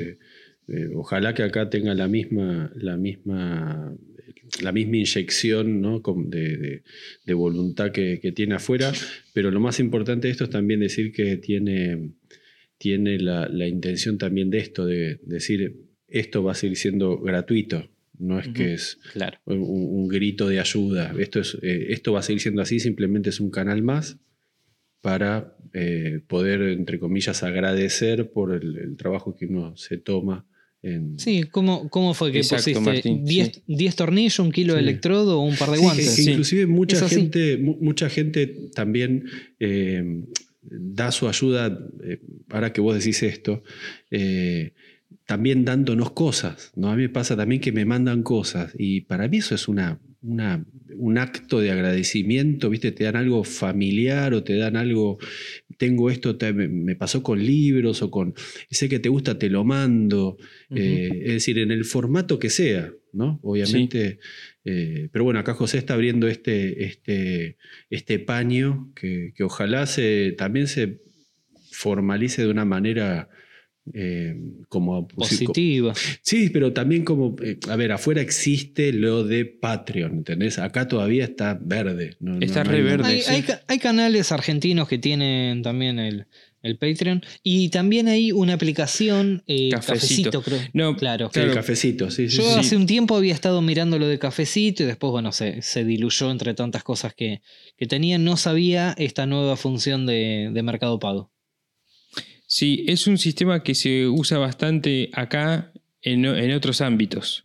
eh, 0.68 0.90
ojalá 0.96 1.34
que 1.34 1.44
acá 1.44 1.70
tenga 1.70 1.94
la 1.94 2.08
misma, 2.08 2.72
la 2.76 2.98
misma 2.98 3.96
la 4.60 4.74
misma 4.74 4.98
inyección 4.98 5.80
¿no? 5.80 6.02
de, 6.26 6.58
de, 6.58 6.84
de, 7.26 7.34
voluntad 7.34 7.92
que, 7.92 8.20
que, 8.22 8.34
tiene 8.34 8.56
afuera, 8.56 8.92
pero 9.34 9.50
lo 9.50 9.62
más 9.62 9.80
importante 9.80 10.28
de 10.28 10.34
esto 10.34 10.44
es 10.44 10.50
también 10.50 10.82
decir 10.82 11.14
que 11.14 11.38
tiene, 11.38 12.12
tiene 12.82 13.20
la, 13.20 13.48
la 13.48 13.68
intención 13.68 14.18
también 14.18 14.50
de 14.50 14.58
esto, 14.58 14.88
de, 14.88 15.20
decir, 15.22 15.86
esto 16.08 16.44
va 16.44 16.54
a 16.54 16.56
seguir 16.56 16.78
siendo 16.78 17.20
gratuito, 17.20 17.88
no 18.18 18.40
es 18.40 18.48
uh 18.48 18.50
-huh. 18.50 18.54
que 18.54 18.74
es 18.74 18.98
claro. 19.14 19.38
un, 19.46 19.60
un, 19.62 20.08
grito 20.08 20.50
de 20.50 20.60
ayuda, 20.60 21.14
esto, 21.20 21.40
es, 21.40 21.60
eh, 21.62 21.88
esto 21.90 22.12
va 22.12 22.22
a 22.22 22.24
seguir 22.24 22.42
siendo 22.42 22.64
así, 22.64 22.80
simplemente 22.80 23.30
es 23.30 23.40
un 23.40 23.52
canal 23.52 23.84
más 23.84 24.18
para 25.00 25.56
eh, 25.74 26.22
poder, 26.28 26.64
entre 26.64 26.98
comillas, 26.98 27.44
agradecer 27.44 28.32
por 28.32 28.52
el, 28.52 28.76
el 28.78 28.98
trabajo 28.98 29.36
que 29.36 29.46
uno 29.46 29.78
se 29.78 29.98
toma 29.98 30.48
en... 30.82 31.20
Sí, 31.20 31.44
¿cómo, 31.44 31.88
¿cómo, 31.90 32.16
fue 32.16 32.32
que 32.32 32.40
Exacto, 32.40 32.82
pusiste 32.82 33.22
10 33.24 33.62
sí. 33.68 33.90
tornillos, 33.96 34.40
un 34.40 34.52
kilo 34.52 34.74
sí. 34.74 34.78
de 34.78 34.82
electrodo 34.90 35.40
o 35.40 35.46
un 35.46 35.56
par 35.56 35.70
de 35.70 35.78
guantes? 35.78 36.16
Sí, 36.16 36.32
inclusive 36.32 36.66
mucha 36.66 37.08
gente, 37.08 37.60
mucha 37.60 38.10
gente 38.10 38.48
también 38.74 39.26
eh, 39.60 40.24
da 40.62 41.12
su 41.12 41.28
ayuda, 41.28 41.78
eh, 42.04 42.22
ahora 42.50 42.72
que 42.74 42.82
vos 42.82 42.98
decís 42.98 43.24
esto, 43.24 43.64
eh, 44.10 44.74
también 45.26 45.66
dándonos 45.66 46.12
cosas. 46.12 46.72
¿no? 46.76 46.92
A 46.92 46.96
mí 46.96 47.04
me 47.04 47.10
pasa 47.10 47.36
también 47.36 47.62
que 47.62 47.72
me 47.72 47.86
mandan 47.86 48.24
cosas 48.24 48.74
y 48.78 49.02
para 49.02 49.28
mí 49.28 49.38
eso 49.38 49.56
es 49.56 49.68
una, 49.68 50.00
una, 50.22 50.66
un 50.96 51.18
acto 51.18 51.60
de 51.60 51.72
agradecimiento, 51.72 52.70
¿viste? 52.70 52.92
Te 52.92 53.06
dan 53.06 53.16
algo 53.16 53.44
familiar 53.44 54.34
o 54.34 54.44
te 54.44 54.56
dan 54.56 54.76
algo, 54.76 55.18
tengo 55.78 56.10
esto, 56.10 56.38
te, 56.38 56.54
me 56.54 56.96
pasó 56.96 57.24
con 57.24 57.44
libros 57.44 58.02
o 58.02 58.12
con, 58.12 58.34
sé 58.70 58.88
que 58.88 59.00
te 59.00 59.10
gusta, 59.10 59.40
te 59.40 59.50
lo 59.50 59.64
mando. 59.64 60.38
Uh 60.70 60.76
-huh. 60.76 60.80
eh, 60.80 61.22
es 61.26 61.34
decir, 61.34 61.60
en 61.60 61.72
el 61.72 61.86
formato 61.86 62.38
que 62.38 62.50
sea, 62.50 62.94
¿no? 63.14 63.40
Obviamente. 63.42 64.12
Sí. 64.12 64.28
Eh, 64.64 65.10
pero 65.12 65.24
bueno, 65.24 65.40
acá 65.40 65.54
José 65.54 65.78
está 65.78 65.96
abriendo 65.96 66.28
este, 66.28 66.86
este, 66.86 67.58
este 67.90 68.20
paño 68.20 68.92
que, 68.96 69.34
que 69.36 69.44
ojalá 69.44 69.86
se, 69.86 70.34
también 70.38 70.68
se 70.68 71.02
formalice 71.72 72.44
de 72.44 72.50
una 72.50 72.66
manera 72.66 73.30
eh, 73.94 74.36
como 74.70 75.08
positiva. 75.08 75.94
Sí, 76.22 76.50
pero 76.50 76.72
también 76.72 77.04
como, 77.04 77.36
eh, 77.42 77.58
a 77.68 77.76
ver, 77.76 77.92
afuera 77.92 78.22
existe 78.22 78.94
lo 78.94 79.24
de 79.24 79.46
Patreon, 79.46 80.18
¿entendés? 80.18 80.60
Acá 80.60 80.88
todavía 80.88 81.24
está 81.24 81.58
verde. 81.60 82.16
No, 82.20 82.40
está 82.40 82.64
no, 82.64 82.72
re 82.72 82.78
hay, 82.78 82.84
verde. 82.84 83.06
Hay, 83.08 83.22
sí. 83.22 83.32
hay, 83.34 83.46
hay, 83.68 83.80
canales 83.80 84.32
argentinos 84.32 84.88
que 84.88 85.00
tienen 85.00 85.64
también 85.64 85.98
el, 85.98 86.28
el 86.62 86.78
Patreon 86.78 87.24
y 87.44 87.70
también 87.70 88.08
hay 88.08 88.32
una 88.32 88.54
aplicación 88.54 89.44
eh, 89.48 89.70
cafecito. 89.70 90.32
cafecito. 90.32 90.42
creo. 90.42 90.60
No, 90.74 90.96
claro. 90.96 91.30
claro. 91.30 91.54
cafecito, 91.54 92.12
sí. 92.12 92.30
sí 92.30 92.38
Yo 92.38 92.44
sí. 92.44 92.60
hace 92.60 92.76
un 92.76 92.86
tiempo 92.86 93.16
había 93.16 93.34
estado 93.34 93.62
mirando 93.62 93.98
lo 93.98 94.08
de 94.08 94.20
cafecito 94.20 94.84
y 94.84 94.86
después, 94.86 95.12
bueno, 95.12 95.32
se, 95.32 95.62
se 95.62 95.84
diluyó 95.84 96.30
entre 96.32 96.54
tantas 96.54 96.84
cosas 96.84 97.14
que, 97.14 97.42
que 97.78 97.88
tenía. 97.88 98.18
No 98.18 98.38
sabía 98.38 98.94
esta 98.98 99.26
nueva 99.26 99.58
función 99.58 100.06
de, 100.06 100.50
de 100.54 100.64
Mercado 100.64 101.00
Pago. 101.00 101.32
Sí, 102.46 102.84
es 102.88 103.08
un 103.08 103.18
sistema 103.18 103.64
que 103.64 103.76
se 103.76 104.08
usa 104.08 104.38
bastante 104.38 105.10
acá 105.14 105.72
en, 106.02 106.26
en 106.26 106.52
otros 106.52 106.82
ámbitos. 106.82 107.44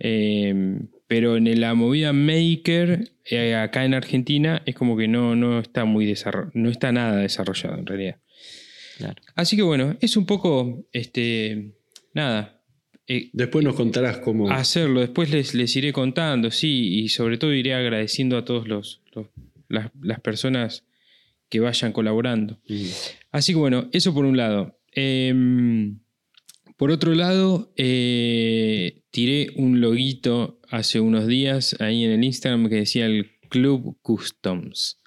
Eh, 0.00 0.80
pero 1.12 1.36
en 1.36 1.60
la 1.60 1.74
movida 1.74 2.14
maker, 2.14 3.12
eh, 3.26 3.54
acá 3.54 3.84
en 3.84 3.92
Argentina, 3.92 4.62
es 4.64 4.74
como 4.74 4.96
que 4.96 5.08
no, 5.08 5.36
no 5.36 5.60
está 5.60 5.84
muy 5.84 6.06
desarrollado, 6.06 6.50
no 6.54 6.70
está 6.70 6.90
nada 6.90 7.18
desarrollado 7.18 7.76
en 7.76 7.84
realidad. 7.84 8.16
Claro. 8.98 9.22
Así 9.34 9.56
que 9.56 9.62
bueno, 9.62 9.96
es 10.00 10.16
un 10.16 10.26
poco, 10.26 10.86
este, 10.92 11.72
nada, 12.14 12.60
eh, 13.06 13.30
Después 13.32 13.64
nos 13.64 13.74
contarás 13.74 14.18
cómo. 14.18 14.50
hacerlo. 14.50 15.00
Después 15.00 15.30
les, 15.30 15.54
les 15.54 15.74
iré 15.76 15.92
contando, 15.92 16.50
sí, 16.50 17.00
y 17.02 17.08
sobre 17.08 17.36
todo 17.38 17.52
iré 17.52 17.74
agradeciendo 17.74 18.36
a 18.36 18.44
todos 18.44 18.68
los, 18.68 19.02
los- 19.14 19.26
las, 19.68 19.90
las 20.00 20.20
personas 20.20 20.84
que 21.48 21.60
vayan 21.60 21.92
colaborando. 21.92 22.60
Mm. 22.68 22.84
Así 23.32 23.52
que 23.52 23.58
bueno, 23.58 23.88
eso 23.92 24.14
por 24.14 24.24
un 24.24 24.36
lado. 24.36 24.78
Em, 24.92 25.98
por 26.76 26.90
otro 26.90 27.14
lado, 27.14 27.72
eh, 27.76 29.02
tiré 29.10 29.48
un 29.56 29.80
loguito 29.80 30.60
hace 30.70 31.00
unos 31.00 31.26
días 31.26 31.76
ahí 31.80 32.04
en 32.04 32.12
el 32.12 32.24
Instagram 32.24 32.68
que 32.68 32.76
decía 32.76 33.06
el 33.06 33.30
Club 33.48 33.98
Customs. 34.02 34.98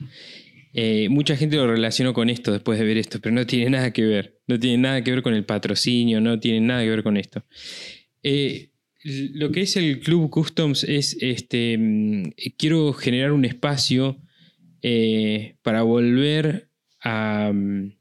Eh, 0.78 1.08
mucha 1.08 1.38
gente 1.38 1.56
lo 1.56 1.68
relacionó 1.68 2.14
con 2.14 2.30
esto 2.30 2.52
después 2.52 2.78
de 2.78 2.84
ver 2.84 2.98
esto, 2.98 3.22
pero 3.22 3.34
no 3.34 3.48
tiene 3.48 3.70
nada 3.70 3.94
que 3.94 4.04
ver. 4.04 4.42
No 4.46 4.60
tiene 4.60 4.78
nada 4.78 5.02
que 5.02 5.12
ver 5.12 5.24
con 5.24 5.34
el 5.34 5.46
patrocinio, 5.46 6.20
no 6.20 6.38
tiene 6.38 6.60
nada 6.60 6.84
que 6.84 6.90
ver 6.90 7.02
con 7.02 7.16
esto. 7.16 7.46
Eh, 8.24 8.72
lo 9.02 9.52
que 9.52 9.62
es 9.62 9.78
el 9.78 10.02
Club 10.02 10.30
Customs 10.30 10.84
es, 10.84 11.16
este, 11.22 11.78
mm, 11.78 12.24
quiero 12.58 12.92
generar 12.92 13.32
un 13.32 13.46
espacio 13.46 14.18
eh, 14.82 15.56
para 15.62 15.82
volver 15.84 16.70
a... 17.02 17.52
mm, 17.54 17.94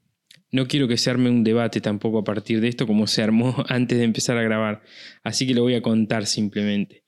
No 0.51 0.67
quiero 0.67 0.89
que 0.89 0.97
se 0.97 1.09
arme 1.09 1.29
un 1.29 1.45
debate 1.45 1.79
tampoco 1.79 2.19
a 2.19 2.23
partir 2.25 2.59
de 2.59 2.67
esto 2.67 2.85
como 2.87 3.07
se 3.07 3.21
armó 3.23 3.55
antes 3.69 3.97
de 3.97 4.03
empezar 4.03 4.37
a 4.37 4.43
grabar, 4.43 4.83
así 5.23 5.47
que 5.47 5.53
lo 5.53 5.61
voy 5.63 5.75
a 5.75 5.81
contar 5.81 6.25
simplemente. 6.25 7.03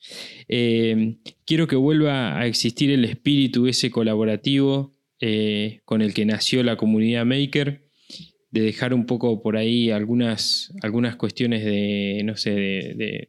Quiero 1.45 1.67
que 1.67 1.75
vuelva 1.75 2.39
a 2.39 2.45
existir 2.47 2.89
el 2.91 3.03
espíritu 3.03 3.67
ese 3.67 3.89
colaborativo 3.91 4.96
eh, 5.19 5.81
con 5.85 6.01
el 6.01 6.13
que 6.13 6.25
nació 6.25 6.63
la 6.63 6.77
comunidad 6.77 7.25
Maker, 7.25 7.87
de 8.49 8.61
dejar 8.61 8.93
un 8.93 9.05
poco 9.05 9.41
por 9.41 9.57
ahí 9.57 9.91
algunas, 9.91 10.73
algunas 10.81 11.15
cuestiones 11.17 11.65
de, 11.65 12.21
no 12.23 12.37
sé, 12.37 12.51
de, 12.51 13.27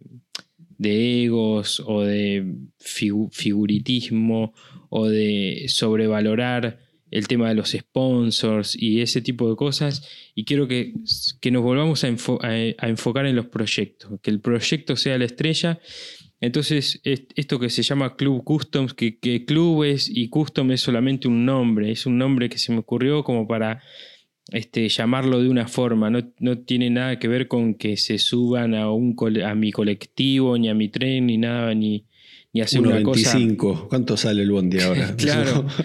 egos 0.80 1.82
o 1.84 2.02
de 2.02 2.44
figu- 2.78 3.28
figuritismo 3.32 4.54
o 4.90 5.08
de 5.08 5.64
sobrevalorar 5.68 6.78
el 7.10 7.26
tema 7.26 7.48
de 7.48 7.56
los 7.56 7.70
sponsors 7.70 8.80
y 8.80 9.00
ese 9.00 9.20
tipo 9.20 9.50
de 9.50 9.56
cosas. 9.56 10.08
Y 10.34 10.44
quiero 10.44 10.68
que, 10.68 10.94
que 11.40 11.50
nos 11.50 11.62
volvamos 11.62 12.04
a 12.04 12.08
enfocar 12.08 13.26
en 13.26 13.34
los 13.34 13.46
proyectos, 13.46 14.20
que 14.22 14.30
el 14.30 14.40
proyecto 14.40 14.94
sea 14.94 15.18
la 15.18 15.24
estrella. 15.24 15.80
Entonces, 16.40 17.00
es- 17.04 17.26
esto 17.34 17.58
que 17.58 17.68
se 17.70 17.82
llama 17.82 18.16
Club 18.16 18.44
Customs, 18.44 18.94
que, 18.94 19.18
que 19.18 19.44
Club 19.44 19.84
es 19.84 20.08
y 20.08 20.28
Custom 20.28 20.70
es 20.72 20.80
solamente 20.80 21.26
un 21.28 21.44
nombre, 21.44 21.90
es 21.90 22.06
un 22.06 22.16
nombre 22.18 22.48
que 22.48 22.58
se 22.58 22.72
me 22.72 22.78
ocurrió 22.78 23.24
como 23.24 23.48
para 23.48 23.82
este, 24.52 24.88
llamarlo 24.88 25.42
de 25.42 25.48
una 25.48 25.66
forma, 25.68 26.08
no, 26.10 26.20
no 26.38 26.58
tiene 26.58 26.88
nada 26.90 27.18
que 27.18 27.28
ver 27.28 27.48
con 27.48 27.74
que 27.74 27.96
se 27.96 28.18
suban 28.18 28.74
a, 28.74 28.90
un 28.90 29.14
a 29.44 29.54
mi 29.54 29.72
colectivo, 29.72 30.56
ni 30.56 30.68
a 30.68 30.74
mi 30.74 30.88
tren, 30.88 31.26
ni 31.26 31.36
nada, 31.38 31.74
ni, 31.74 32.04
ni 32.52 32.60
hacer 32.62 32.80
una 32.80 33.02
cosa. 33.02 33.36
1.25. 33.38 33.88
¿Cuánto 33.88 34.16
sale 34.16 34.42
el 34.42 34.50
bondi 34.50 34.78
ahora? 34.80 35.14
Claro. 35.18 35.66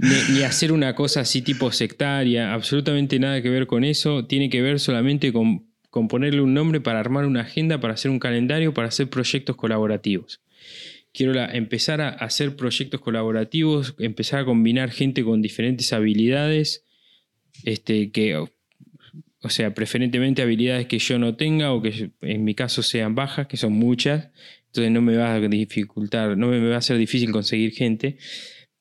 Ni, 0.00 0.34
ni 0.34 0.42
hacer 0.42 0.72
una 0.72 0.94
cosa 0.96 1.20
así 1.20 1.42
tipo 1.42 1.70
sectaria, 1.70 2.52
absolutamente 2.52 3.18
nada 3.20 3.40
que 3.40 3.48
ver 3.48 3.66
con 3.68 3.82
eso, 3.84 4.26
tiene 4.26 4.50
que 4.50 4.60
ver 4.60 4.78
solamente 4.80 5.32
con, 5.32 5.64
con 5.96 6.08
ponerle 6.08 6.42
un 6.42 6.52
nombre 6.52 6.82
para 6.82 7.00
armar 7.00 7.24
una 7.24 7.40
agenda, 7.40 7.80
para 7.80 7.94
hacer 7.94 8.10
un 8.10 8.18
calendario, 8.18 8.74
para 8.74 8.88
hacer 8.88 9.08
proyectos 9.08 9.56
colaborativos. 9.56 10.42
Quiero 11.14 11.32
empezar 11.42 12.02
a 12.02 12.10
hacer 12.10 12.54
proyectos 12.54 13.00
colaborativos, 13.00 13.94
empezar 13.98 14.40
a 14.40 14.44
combinar 14.44 14.90
gente 14.90 15.24
con 15.24 15.40
diferentes 15.40 15.94
habilidades, 15.94 16.84
este, 17.64 18.10
que, 18.10 18.36
o 18.36 19.48
sea, 19.48 19.72
preferentemente 19.72 20.42
habilidades 20.42 20.86
que 20.86 20.98
yo 20.98 21.18
no 21.18 21.34
tenga 21.34 21.72
o 21.72 21.80
que 21.80 22.10
en 22.20 22.44
mi 22.44 22.54
caso 22.54 22.82
sean 22.82 23.14
bajas, 23.14 23.46
que 23.46 23.56
son 23.56 23.72
muchas, 23.72 24.28
entonces 24.66 24.92
no 24.92 25.00
me 25.00 25.16
va 25.16 25.32
a 25.32 25.40
dificultar, 25.40 26.36
no 26.36 26.48
me 26.48 26.60
va 26.60 26.76
a 26.76 26.82
ser 26.82 26.98
difícil 26.98 27.32
conseguir 27.32 27.72
gente. 27.72 28.18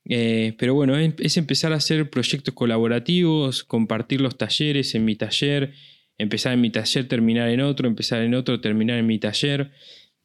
Eh, 0.04 0.54
pero 0.58 0.74
bueno, 0.74 0.98
es, 0.98 1.14
es 1.20 1.38
empezar 1.38 1.72
a 1.72 1.78
hacer 1.78 2.10
proyectos 2.10 2.54
colaborativos, 2.54 3.64
compartir 3.64 4.20
los 4.20 4.38
talleres 4.38 4.96
en 4.96 5.06
mi 5.06 5.16
taller, 5.16 5.72
empezar 6.18 6.54
en 6.54 6.62
mi 6.62 6.70
taller, 6.70 7.08
terminar 7.08 7.50
en 7.50 7.62
otro, 7.62 7.88
empezar 7.88 8.22
en 8.22 8.34
otro, 8.36 8.62
terminar 8.62 8.98
en 9.00 9.06
mi 9.06 9.20
taller. 9.20 9.72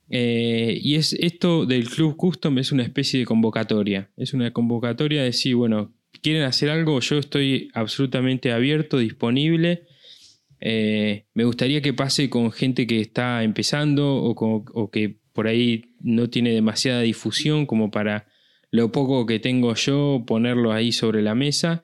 Eh, 0.09 0.79
y 0.83 0.97
es 0.97 1.13
esto 1.13 1.67
del 1.67 1.89
Club 1.89 2.17
Custom 2.17 2.59
es 2.59 2.73
una 2.73 2.83
especie 2.83 3.21
de 3.21 3.27
convocatoria. 3.27 4.11
Es 4.17 4.35
una 4.35 4.53
convocatoria 4.53 5.21
de 5.21 5.27
decir, 5.27 5.55
bueno, 5.55 5.95
quieren 6.23 6.43
hacer 6.43 6.71
algo, 6.71 6.99
yo 7.01 7.19
estoy 7.19 7.69
absolutamente 7.75 8.53
abierto, 8.53 8.99
disponible. 8.99 9.85
Eh, 10.61 11.25
me 11.35 11.45
gustaría 11.45 11.81
que 11.81 11.95
pase 11.95 12.29
con 12.29 12.53
gente 12.53 12.87
que 12.87 13.01
está 13.01 13.43
empezando 13.45 14.17
o, 14.17 14.35
con- 14.35 14.65
o 14.75 14.91
que 14.91 15.17
por 15.33 15.47
ahí 15.47 15.95
no 16.01 16.29
tiene 16.29 16.51
demasiada 16.51 17.01
difusión 17.03 17.65
como 17.67 17.91
para 17.91 18.27
lo 18.73 18.93
poco 18.93 19.27
que 19.27 19.39
tengo 19.39 19.75
yo 19.75 20.25
ponerlo 20.27 20.73
ahí 20.73 20.93
sobre 20.93 21.23
la 21.23 21.35
mesa 21.35 21.83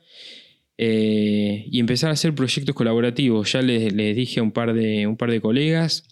eh, 0.78 1.64
y 1.70 1.80
empezar 1.80 2.10
a 2.10 2.14
hacer 2.14 2.34
proyectos 2.34 2.74
colaborativos. 2.74 3.52
Ya 3.52 3.62
les, 3.62 3.92
les 3.92 4.16
dije 4.16 4.40
a 4.40 4.42
un 4.42 4.52
par 4.52 4.74
de, 4.74 5.06
un 5.06 5.16
par 5.16 5.30
de 5.30 5.40
colegas 5.40 6.08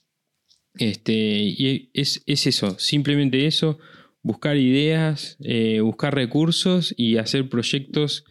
este, 0.79 1.13
y 1.13 1.91
es, 1.95 2.23
es 2.27 2.47
eso, 2.47 2.79
simplemente 2.79 3.47
eso, 3.47 3.79
buscar 4.23 4.57
ideas, 4.57 5.37
eh, 5.41 5.81
buscar 5.81 6.15
recursos 6.15 6.95
y 6.97 7.17
hacer 7.19 7.49
proyectos 7.49 8.25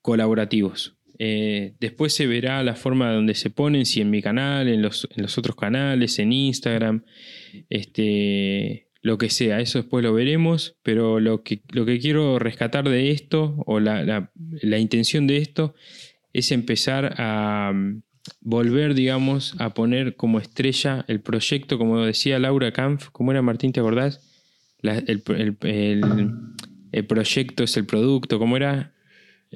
colaborativos. 0.00 0.96
Eh, 1.18 1.74
después 1.80 2.12
se 2.12 2.26
verá 2.26 2.62
la 2.62 2.74
forma 2.74 3.12
donde 3.12 3.34
se 3.34 3.50
ponen, 3.50 3.86
si 3.86 4.00
en 4.00 4.10
mi 4.10 4.22
canal, 4.22 4.68
en 4.68 4.82
los, 4.82 5.08
en 5.14 5.22
los 5.22 5.38
otros 5.38 5.56
canales, 5.56 6.18
en 6.18 6.32
Instagram, 6.32 7.04
este, 7.70 8.85
lo 9.06 9.18
que 9.18 9.30
sea, 9.30 9.60
eso 9.60 9.78
después 9.78 10.02
lo 10.02 10.12
veremos, 10.12 10.76
pero 10.82 11.20
lo 11.20 11.42
que, 11.44 11.62
lo 11.72 11.84
que 11.86 12.00
quiero 12.00 12.38
rescatar 12.40 12.88
de 12.88 13.12
esto, 13.12 13.54
o 13.64 13.78
la, 13.78 14.02
la- 14.04 14.32
la 14.62 14.78
intención 14.78 15.26
de 15.28 15.36
esto, 15.38 15.74
es 16.32 16.50
empezar 16.50 17.14
a 17.18 17.72
mm, 17.72 18.02
volver, 18.40 18.94
digamos, 18.94 19.54
a 19.58 19.74
poner 19.74 20.16
como 20.16 20.40
estrella 20.40 21.04
el 21.06 21.20
proyecto, 21.20 21.78
como 21.78 22.04
decía 22.04 22.40
Laura 22.40 22.72
Kampf, 22.72 23.10
¿cómo 23.12 23.30
era 23.30 23.42
Martín, 23.42 23.70
te 23.72 23.78
acordás? 23.80 24.20
El, 24.82 25.22
el- 25.28 25.56
el- 25.62 26.02
el 26.92 27.06
proyecto 27.06 27.62
es 27.62 27.76
el 27.76 27.86
producto, 27.86 28.38
¿cómo 28.40 28.56
era? 28.56 28.92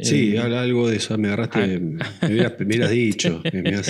Sí, 0.02 0.34
Eh, 0.34 0.38
habla 0.38 0.62
algo 0.62 0.88
de 0.88 0.96
eso. 0.96 1.16
Me 1.18 1.28
agarraste. 1.28 1.78
Me 1.78 1.98
hubieras, 2.28 2.54
me 2.60 2.66
hubieras 2.66 2.90
dicho. 2.90 3.42
me 3.52 3.62
Claro, 3.62 3.82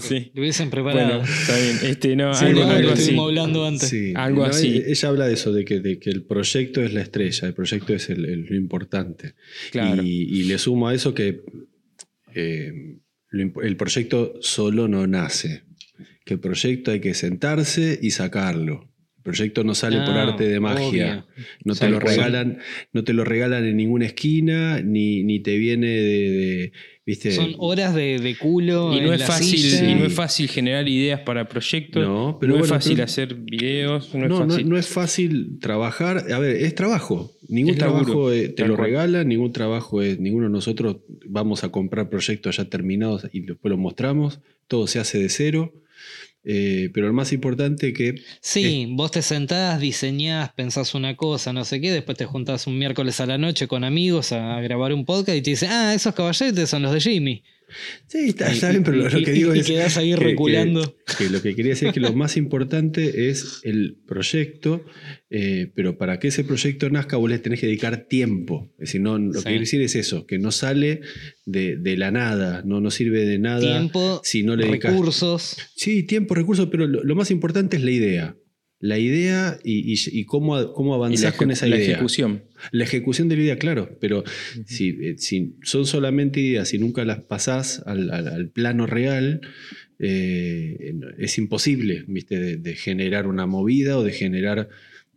Sí. 0.00 0.30
Lo 0.34 0.42
hubiesen 0.42 0.70
preparado. 0.70 1.18
Bueno, 1.20 1.24
está 1.24 1.56
bien. 1.58 1.78
Este, 1.82 2.16
no, 2.16 2.34
Sí, 2.34 2.44
algo, 2.46 2.60
no, 2.60 2.70
algo 2.70 2.82
lo 2.88 2.92
así. 2.92 3.00
estuvimos 3.02 3.28
hablando 3.28 3.66
antes. 3.66 3.88
Sí, 3.88 4.12
Algo 4.14 4.42
no, 4.44 4.50
así. 4.50 4.76
e- 4.78 4.90
Ella 4.92 5.08
habla 5.08 5.26
de 5.26 5.34
eso, 5.34 5.52
de 5.52 5.64
que, 5.64 5.80
de 5.80 5.98
que 5.98 6.10
el 6.10 6.24
proyecto 6.24 6.82
es 6.82 6.92
la 6.94 7.02
estrella, 7.02 7.48
el 7.48 7.54
proyecto 7.54 7.94
es 7.94 8.08
el- 8.10 8.24
el- 8.24 8.46
lo 8.46 8.56
importante. 8.56 9.34
Claro. 9.72 10.02
Y, 10.02 10.22
y 10.22 10.42
le 10.44 10.58
sumo 10.58 10.88
a 10.88 10.94
eso 10.94 11.12
que 11.14 11.42
eh, 12.34 12.72
el 13.32 13.76
proyecto 13.76 14.34
solo 14.40 14.88
no 14.88 15.06
nace. 15.06 15.62
Que 16.24 16.34
el 16.34 16.40
proyecto 16.40 16.90
hay 16.90 17.00
que 17.00 17.14
sentarse 17.14 17.98
y 18.02 18.10
sacarlo. 18.10 18.92
Proyecto 19.26 19.64
no 19.64 19.74
sale 19.74 19.96
por 19.98 20.14
Ah, 20.14 20.22
arte 20.28 20.46
de 20.46 20.60
magia. 20.60 20.86
obvio. 20.88 21.26
No 21.64 21.74
te 21.74 21.88
lo 21.90 21.98
regalan, 21.98 22.58
no 22.92 23.02
te 23.02 23.12
lo 23.12 23.24
regalan 23.24 23.64
en 23.64 23.76
ninguna 23.76 24.06
esquina, 24.06 24.80
ni, 24.80 25.24
ni 25.24 25.40
te 25.40 25.58
viene 25.58 25.88
de, 25.88 26.30
de- 26.30 26.72
¿viste? 27.04 27.32
Son 27.32 27.54
horas 27.58 27.92
de, 27.92 28.20
de 28.20 28.36
culo. 28.38 28.94
Y 28.94 29.00
no, 29.00 29.08
en 29.08 29.14
es 29.14 29.20
la 29.20 29.26
fácil, 29.26 29.58
y 29.90 29.94
no 29.96 30.04
es 30.06 30.14
fácil 30.14 30.48
generar 30.48 30.88
ideas 30.88 31.20
para 31.22 31.48
proyectos. 31.48 32.04
No, 32.06 32.26
No, 32.32 32.38
pero 32.38 32.56
es 32.60 32.68
fácil 32.68 32.92
pero- 32.94 33.04
hacer 33.04 33.34
videos. 33.34 34.14
No, 34.14 34.28
No, 34.28 34.42
es 34.44 34.48
fácil. 34.52 34.68
no 34.68 34.78
es 34.78 34.86
fácil 34.86 35.58
trabajar. 35.60 36.32
A 36.32 36.38
ver, 36.38 36.54
es 36.56 36.74
trabajo. 36.76 37.32
Ningún 37.48 37.72
Es 37.72 37.78
trabajo 37.78 38.32
eh, 38.32 38.48
te 38.50 38.64
lo 38.68 38.76
cual. 38.76 38.86
regalan, 38.86 39.26
ningún 39.28 39.52
trabajo 39.52 40.02
es. 40.02 40.20
Ninguno 40.20 40.46
de 40.46 40.52
nosotros 40.52 40.98
vamos 41.26 41.64
a 41.64 41.70
comprar 41.70 42.08
proyectos 42.08 42.58
ya 42.58 42.66
terminados 42.66 43.26
y 43.32 43.40
después 43.40 43.70
los 43.70 43.78
mostramos. 43.80 44.38
Todo 44.68 44.86
se 44.86 45.00
hace 45.00 45.18
de 45.18 45.28
cero. 45.30 45.72
Eh, 46.48 46.90
pero 46.94 47.08
lo 47.08 47.12
más 47.12 47.32
importante 47.32 47.92
que. 47.92 48.14
Sí, 48.40 48.86
vos 48.90 49.10
te 49.10 49.20
sentás, 49.20 49.80
diseñás, 49.80 50.52
pensás 50.52 50.94
una 50.94 51.16
cosa, 51.16 51.52
no 51.52 51.64
sé 51.64 51.80
qué, 51.80 51.90
después 51.90 52.16
te 52.16 52.24
juntás 52.24 52.68
un 52.68 52.78
miércoles 52.78 53.18
a 53.18 53.26
la 53.26 53.36
noche 53.36 53.66
con 53.66 53.82
amigos 53.82 54.30
a 54.30 54.60
grabar 54.60 54.92
un 54.92 55.04
podcast 55.04 55.38
y 55.38 55.42
te 55.42 55.50
dicen, 55.50 55.70
ah, 55.72 55.92
esos 55.92 56.14
caballetes 56.14 56.70
son 56.70 56.82
los 56.82 56.92
de 56.92 57.00
Jimmy. 57.00 57.42
Sí, 58.06 58.28
está, 58.28 58.48
bien, 58.70 58.84
pero 58.84 58.96
lo, 58.98 59.08
que 59.24 59.32
digo 59.32 59.54
y 59.54 59.58
es. 59.58 59.66
quedás 59.66 59.96
ahí 59.96 60.10
que- 60.12 60.18
que- 60.18 60.24
reculando. 60.24 60.96
Que, 61.18 61.28
lo 61.30 61.42
que 61.42 61.54
quería 61.56 61.70
decir 61.72 61.88
es 61.88 61.94
que 61.94 62.00
lo 62.00 62.12
más 62.12 62.36
importante 62.36 63.28
es 63.28 63.60
el 63.64 63.96
proyecto, 64.06 64.84
eh, 65.30 65.72
pero 65.74 65.98
para 65.98 66.18
que 66.20 66.28
ese 66.28 66.44
proyecto 66.44 66.88
nazca, 66.90 67.16
vos 67.16 67.28
le 67.28 67.38
tenés 67.38 67.60
que 67.60 67.66
dedicar 67.66 68.06
tiempo. 68.08 68.70
Es 68.74 68.88
decir, 68.88 69.00
no, 69.00 69.18
lo 69.18 69.32
Sí. 69.32 69.38
que 69.40 69.44
quiero 69.44 69.60
decir 69.60 69.80
es 69.82 69.96
eso, 69.96 70.26
que 70.26 70.38
no 70.38 70.52
sale 70.52 71.00
de, 71.44 71.76
de 71.76 71.96
la 71.96 72.10
nada, 72.10 72.62
no, 72.64 72.80
no 72.80 72.90
sirve 72.90 73.24
de 73.26 73.38
nada. 73.38 73.60
Tiempo, 73.60 74.20
si 74.24 74.42
no 74.44 74.54
le 74.56 74.66
dedicas 74.66 74.92
recursos. 74.92 75.56
Sí, 75.74 76.04
tiempo, 76.04 76.34
recursos, 76.34 76.68
pero 76.70 76.86
lo, 76.86 77.02
lo 77.02 77.14
más 77.16 77.30
importante 77.30 77.76
es 77.76 77.82
la 77.82 77.90
idea. 77.90 78.36
La 78.86 78.98
idea 78.98 79.58
y, 79.64 79.92
y- 79.92 80.20
y 80.20 80.24
cómo, 80.24 80.72
cómo 80.72 80.90
Y 80.90 80.92
la, 80.92 80.96
avanzás 80.96 81.34
con 81.34 81.50
esa 81.50 81.66
la 81.66 81.76
idea. 81.76 81.90
ejecución. 81.92 82.42
La 82.72 82.84
ejecución 82.84 83.28
de 83.28 83.36
la 83.36 83.42
idea, 83.42 83.58
claro, 83.58 83.96
pero 84.00 84.22
si, 84.66 84.90
eh, 85.00 85.14
si 85.18 85.54
son 85.62 85.86
solamente 85.86 86.40
ideas 86.40 86.72
y 86.74 86.78
nunca 86.78 87.04
las 87.04 87.20
pasás 87.20 87.82
al, 87.86 88.10
al- 88.10 88.28
al 88.28 88.48
plano 88.48 88.86
real, 88.86 89.40
eh, 89.98 90.94
es 91.18 91.38
imposible 91.38 92.04
¿viste? 92.06 92.38
De, 92.38 92.56
de 92.58 92.74
generar 92.76 93.26
una 93.26 93.46
movida 93.46 93.96
o 93.98 94.02
de 94.04 94.12
generar 94.12 94.68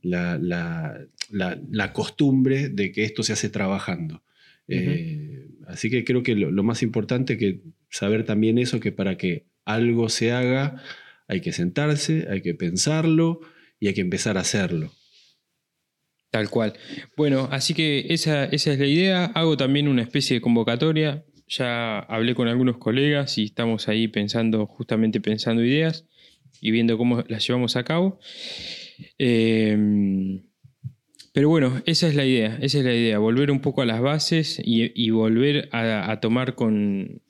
la, 0.01 0.37
la- 0.37 0.99
la- 1.31 1.59
la 1.71 1.93
costumbre 1.93 2.69
de 2.69 2.91
que 2.91 3.03
esto 3.03 3.23
se 3.23 3.33
hace 3.33 3.49
trabajando. 3.49 4.23
Eh, 4.71 5.47
así 5.67 5.89
que 5.89 6.03
creo 6.03 6.21
que 6.23 6.35
lo, 6.35 6.51
lo 6.51 6.63
más 6.63 6.83
importante 6.83 7.37
que 7.37 7.61
saber 7.89 8.23
también 8.23 8.57
eso, 8.57 8.79
que 8.79 8.91
para 8.91 9.17
que 9.17 9.45
algo 9.65 10.09
se 10.09 10.31
haga 10.31 10.81
hay 11.27 11.41
que 11.41 11.51
sentarse, 11.51 12.27
hay 12.29 12.41
que 12.41 12.53
pensarlo 12.55 13.41
y 13.79 13.87
hay 13.87 13.93
que 13.93 14.01
empezar 14.01 14.37
a 14.37 14.41
hacerlo. 14.41 14.91
Tal 16.31 16.49
cual. 16.49 16.73
Bueno, 17.17 17.47
así 17.51 17.73
que 17.73 18.05
esa, 18.09 18.45
esa 18.45 18.73
es 18.73 18.79
la 18.79 18.85
idea. 18.85 19.25
Hago 19.25 19.57
también 19.57 19.87
una 19.87 20.03
especie 20.03 20.35
de 20.35 20.41
convocatoria. 20.41 21.25
Ya 21.47 21.99
hablé 21.99 22.35
con 22.35 22.47
algunos 22.47 22.77
colegas 22.77 23.37
y 23.39 23.45
estamos 23.45 23.87
ahí 23.87 24.07
pensando, 24.07 24.67
justamente 24.67 25.19
pensando 25.21 25.63
ideas 25.63 26.05
y 26.61 26.69
viendo 26.69 26.97
cómo 26.97 27.23
las 27.27 27.47
llevamos 27.47 27.75
a 27.75 27.83
cabo. 27.83 28.19
Eh, 29.17 29.75
pero 31.33 31.49
bueno, 31.49 31.81
esa 31.85 32.07
es 32.07 32.15
la 32.15 32.25
idea, 32.25 32.57
esa 32.61 32.79
es 32.79 32.83
la 32.83 32.93
idea, 32.93 33.17
volver 33.17 33.49
un 33.49 33.61
poco 33.61 33.81
a 33.81 33.85
las 33.85 34.01
bases 34.01 34.61
y, 34.63 35.09
volver 35.11 35.69
a, 35.71 36.19
tomar 36.19 36.55
con... 36.55 37.21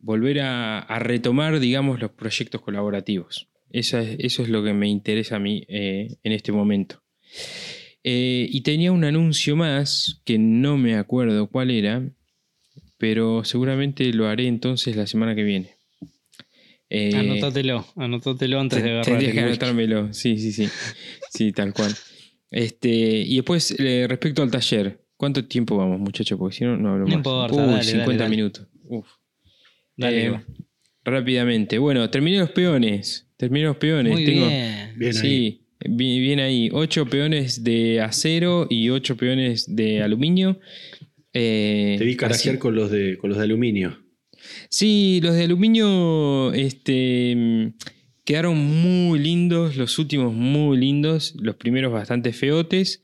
volver 0.00 0.40
a 0.40 0.98
retomar, 1.00 1.60
digamos, 1.60 2.00
los 2.00 2.12
proyectos 2.12 2.60
colaborativos. 2.60 3.48
Esa 3.70 4.02
es- 4.02 4.16
eso 4.20 4.42
es 4.42 4.48
lo 4.48 4.62
que 4.64 4.72
me 4.72 4.88
interesa 4.88 5.36
a 5.36 5.38
mí 5.38 5.64
eh, 5.68 6.16
en 6.22 6.32
este 6.32 6.52
momento. 6.52 7.02
Eh, 8.04 8.46
y 8.50 8.60
tenía 8.62 8.92
un 8.92 9.04
anuncio 9.04 9.56
más 9.56 10.22
que 10.24 10.38
no 10.38 10.78
me 10.78 10.94
acuerdo 10.96 11.48
cuál 11.48 11.70
era, 11.70 12.08
pero 12.96 13.44
seguramente 13.44 14.12
lo 14.12 14.26
haré 14.28 14.46
entonces 14.46 14.96
la 14.96 15.06
semana 15.06 15.34
que 15.34 15.42
viene. 15.42 15.70
Eh, 16.90 17.12
Anótatelo, 17.14 17.86
anótatelo 17.96 18.60
antes 18.60 18.82
de 18.82 18.88
agarrar. 18.90 19.04
Tendrías 19.04 19.34
que 19.34 19.40
anotármelo, 19.40 20.12
sí, 20.14 20.38
sí, 20.38 20.52
sí. 20.52 20.68
Sí, 21.30 21.52
tal 21.52 21.74
cual. 21.74 21.94
Este, 22.50 22.88
y 22.88 23.36
después, 23.36 23.74
eh, 23.78 24.06
respecto 24.08 24.42
al 24.42 24.50
taller, 24.50 25.04
¿cuánto 25.16 25.44
tiempo 25.44 25.76
vamos, 25.76 26.00
muchachos? 26.00 26.38
Porque 26.38 26.56
si 26.56 26.64
no, 26.64 26.78
no 26.78 26.92
hablo 26.92 27.04
No 27.04 27.08
más. 27.10 27.16
importa, 27.18 27.56
Uy, 27.62 27.72
dale, 27.72 27.84
50 27.84 28.08
dale, 28.08 28.16
dale. 28.16 28.30
minutos. 28.36 28.66
Uf. 28.84 29.06
Dale, 29.96 30.26
Eh, 30.28 30.40
rápidamente. 31.04 31.76
Bueno, 31.78 32.08
terminé 32.08 32.38
los 32.38 32.50
peones. 32.52 33.27
Terminé 33.38 33.66
los 33.66 33.76
peones. 33.76 34.12
Muy 34.12 34.24
Tengo, 34.24 34.46
bien. 34.48 34.92
Bien 34.96 35.16
ahí. 35.16 35.20
sí, 35.22 35.60
bien 35.88 36.40
ahí. 36.40 36.68
Ocho 36.72 37.06
peones 37.06 37.64
de 37.64 38.00
acero 38.00 38.66
y 38.68 38.90
ocho 38.90 39.16
peones 39.16 39.74
de 39.74 40.02
aluminio. 40.02 40.60
Eh, 41.32 41.94
Te 41.98 42.04
vi 42.04 42.16
carajear 42.16 42.58
con 42.58 42.74
los 42.74 42.90
de, 42.90 43.16
con 43.16 43.30
los 43.30 43.38
de 43.38 43.44
aluminio. 43.44 43.96
Sí, 44.68 45.20
los 45.22 45.34
de 45.36 45.44
aluminio 45.44 46.52
este, 46.52 47.34
mm, 47.36 47.66
quedaron 48.24 48.58
muy 48.58 49.20
lindos, 49.20 49.76
los 49.76 49.98
últimos 50.00 50.34
muy 50.34 50.76
lindos, 50.76 51.34
los 51.40 51.54
primeros 51.54 51.92
bastante 51.92 52.32
feotes. 52.32 53.02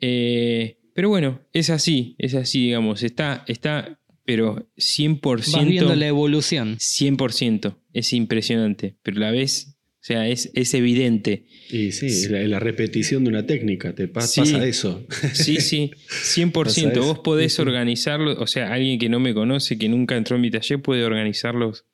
Eh, 0.00 0.78
pero 0.94 1.08
bueno, 1.08 1.40
es 1.52 1.70
así, 1.70 2.14
es 2.18 2.34
así, 2.34 2.66
digamos, 2.66 3.02
está, 3.02 3.44
está, 3.48 3.98
pero 4.24 4.68
100%. 4.76 5.52
Vas 5.52 5.66
viendo 5.66 5.94
la 5.94 6.06
evolución. 6.06 6.76
100%, 6.78 7.76
es 7.92 8.12
impresionante, 8.12 8.96
pero 9.02 9.18
a 9.18 9.20
la 9.20 9.30
vez, 9.30 9.76
o 10.00 10.06
sea, 10.06 10.28
es, 10.28 10.50
es 10.54 10.74
evidente. 10.74 11.46
Y 11.70 11.92
sí, 11.92 12.06
es 12.06 12.30
la, 12.30 12.40
la 12.46 12.58
repetición 12.60 13.24
de 13.24 13.30
una 13.30 13.46
técnica, 13.46 13.94
te 13.94 14.08
pa- 14.08 14.20
Sí. 14.22 14.40
pasa 14.40 14.66
eso. 14.66 15.06
Sí, 15.32 15.56
sí, 15.60 15.90
100%. 16.08 16.52
Pasa 16.64 16.90
eso. 16.92 17.02
Vos 17.02 17.18
podés 17.20 17.52
Sí, 17.52 17.56
sí. 17.56 17.62
organizarlo, 17.62 18.38
o 18.40 18.46
sea, 18.46 18.72
alguien 18.72 18.98
que 18.98 19.08
no 19.08 19.20
me 19.20 19.32
conoce, 19.34 19.78
que 19.78 19.88
nunca 19.88 20.16
entró 20.16 20.36
en 20.36 20.42
mi 20.42 20.50
taller, 20.50 20.80
puede 20.82 21.04
organizarlos 21.04 21.84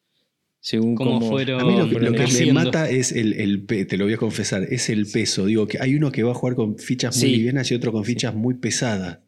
según 0.62 0.94
cómo 0.94 1.20
fueron- 1.26 1.60
A 1.60 1.64
mí 1.64 1.76
lo, 1.78 1.88
que- 1.88 2.04
lo 2.04 2.12
que 2.12 2.44
me 2.46 2.52
mata 2.52 2.90
es 2.90 3.12
el, 3.12 3.32
el 3.34 3.64
te 3.66 3.96
lo 3.96 4.04
voy 4.04 4.12
a 4.14 4.18
confesar, 4.18 4.64
es 4.70 4.90
el 4.90 5.06
peso. 5.06 5.46
Digo 5.46 5.66
que 5.66 5.78
hay 5.80 5.94
uno 5.94 6.12
que 6.12 6.22
va 6.22 6.32
a 6.32 6.34
jugar 6.34 6.54
con 6.54 6.76
fichas 6.78 7.16
muy 7.16 7.28
Sí. 7.30 7.36
livianas 7.36 7.70
y 7.70 7.74
otro 7.74 7.92
con 7.92 8.04
fichas 8.04 8.34
muy 8.34 8.54
pesadas. 8.54 9.20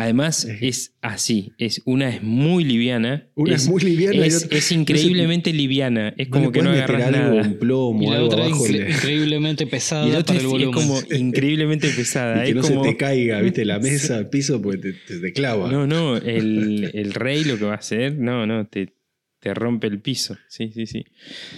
Además, 0.00 0.44
es 0.44 0.94
así. 1.02 1.50
Es, 1.58 1.82
una 1.84 2.08
es 2.08 2.22
muy 2.22 2.62
liviana. 2.62 3.26
Una 3.34 3.56
es 3.56 3.68
muy 3.68 3.82
liviana 3.82 4.14
y 4.14 4.28
Es, 4.28 4.44
otra- 4.44 4.56
es 4.58 4.70
increíblemente 4.70 5.52
liviana. 5.52 6.14
Es 6.16 6.28
como 6.28 6.52
que 6.52 6.62
no 6.62 6.70
agarras 6.70 7.02
algo, 7.08 7.18
nada. 7.18 7.42
un 7.42 7.58
plomo, 7.58 8.02
Y 8.02 8.06
la 8.06 8.12
algo 8.16 8.26
otra 8.28 8.44
abajo. 8.44 8.68
le- 8.68 8.90
increíblemente 8.90 9.66
pesada 9.74 10.06
Y 10.06 10.12
la 10.12 10.18
otra 10.20 10.36
para 10.36 10.46
es, 10.48 10.54
el 10.54 10.62
es 10.62 10.68
como 10.68 11.00
increíblemente 11.10 11.88
pesada. 11.90 12.42
y 12.44 12.44
que 12.44 12.48
es 12.50 12.54
no 12.56 12.62
como- 12.62 12.84
se 12.84 12.90
te 12.92 12.96
caiga, 12.96 13.40
viste, 13.40 13.64
la 13.64 13.78
mesa, 13.80 14.18
el 14.18 14.28
piso, 14.28 14.62
pues 14.62 14.80
te, 14.80 14.92
te- 14.92 15.18
te 15.18 15.32
clava. 15.32 15.70
No, 15.70 15.86
no. 15.88 16.16
El, 16.16 16.90
el 16.94 17.12
rey 17.14 17.42
lo 17.42 17.58
que 17.58 17.64
va 17.64 17.72
a 17.72 17.78
hacer, 17.78 18.16
no, 18.18 18.46
no, 18.46 18.68
te, 18.68 18.94
te 19.40 19.52
rompe 19.52 19.88
el 19.88 20.00
piso. 20.00 20.36
Sí, 20.48 20.70
sí, 20.72 20.86
sí. 20.86 21.04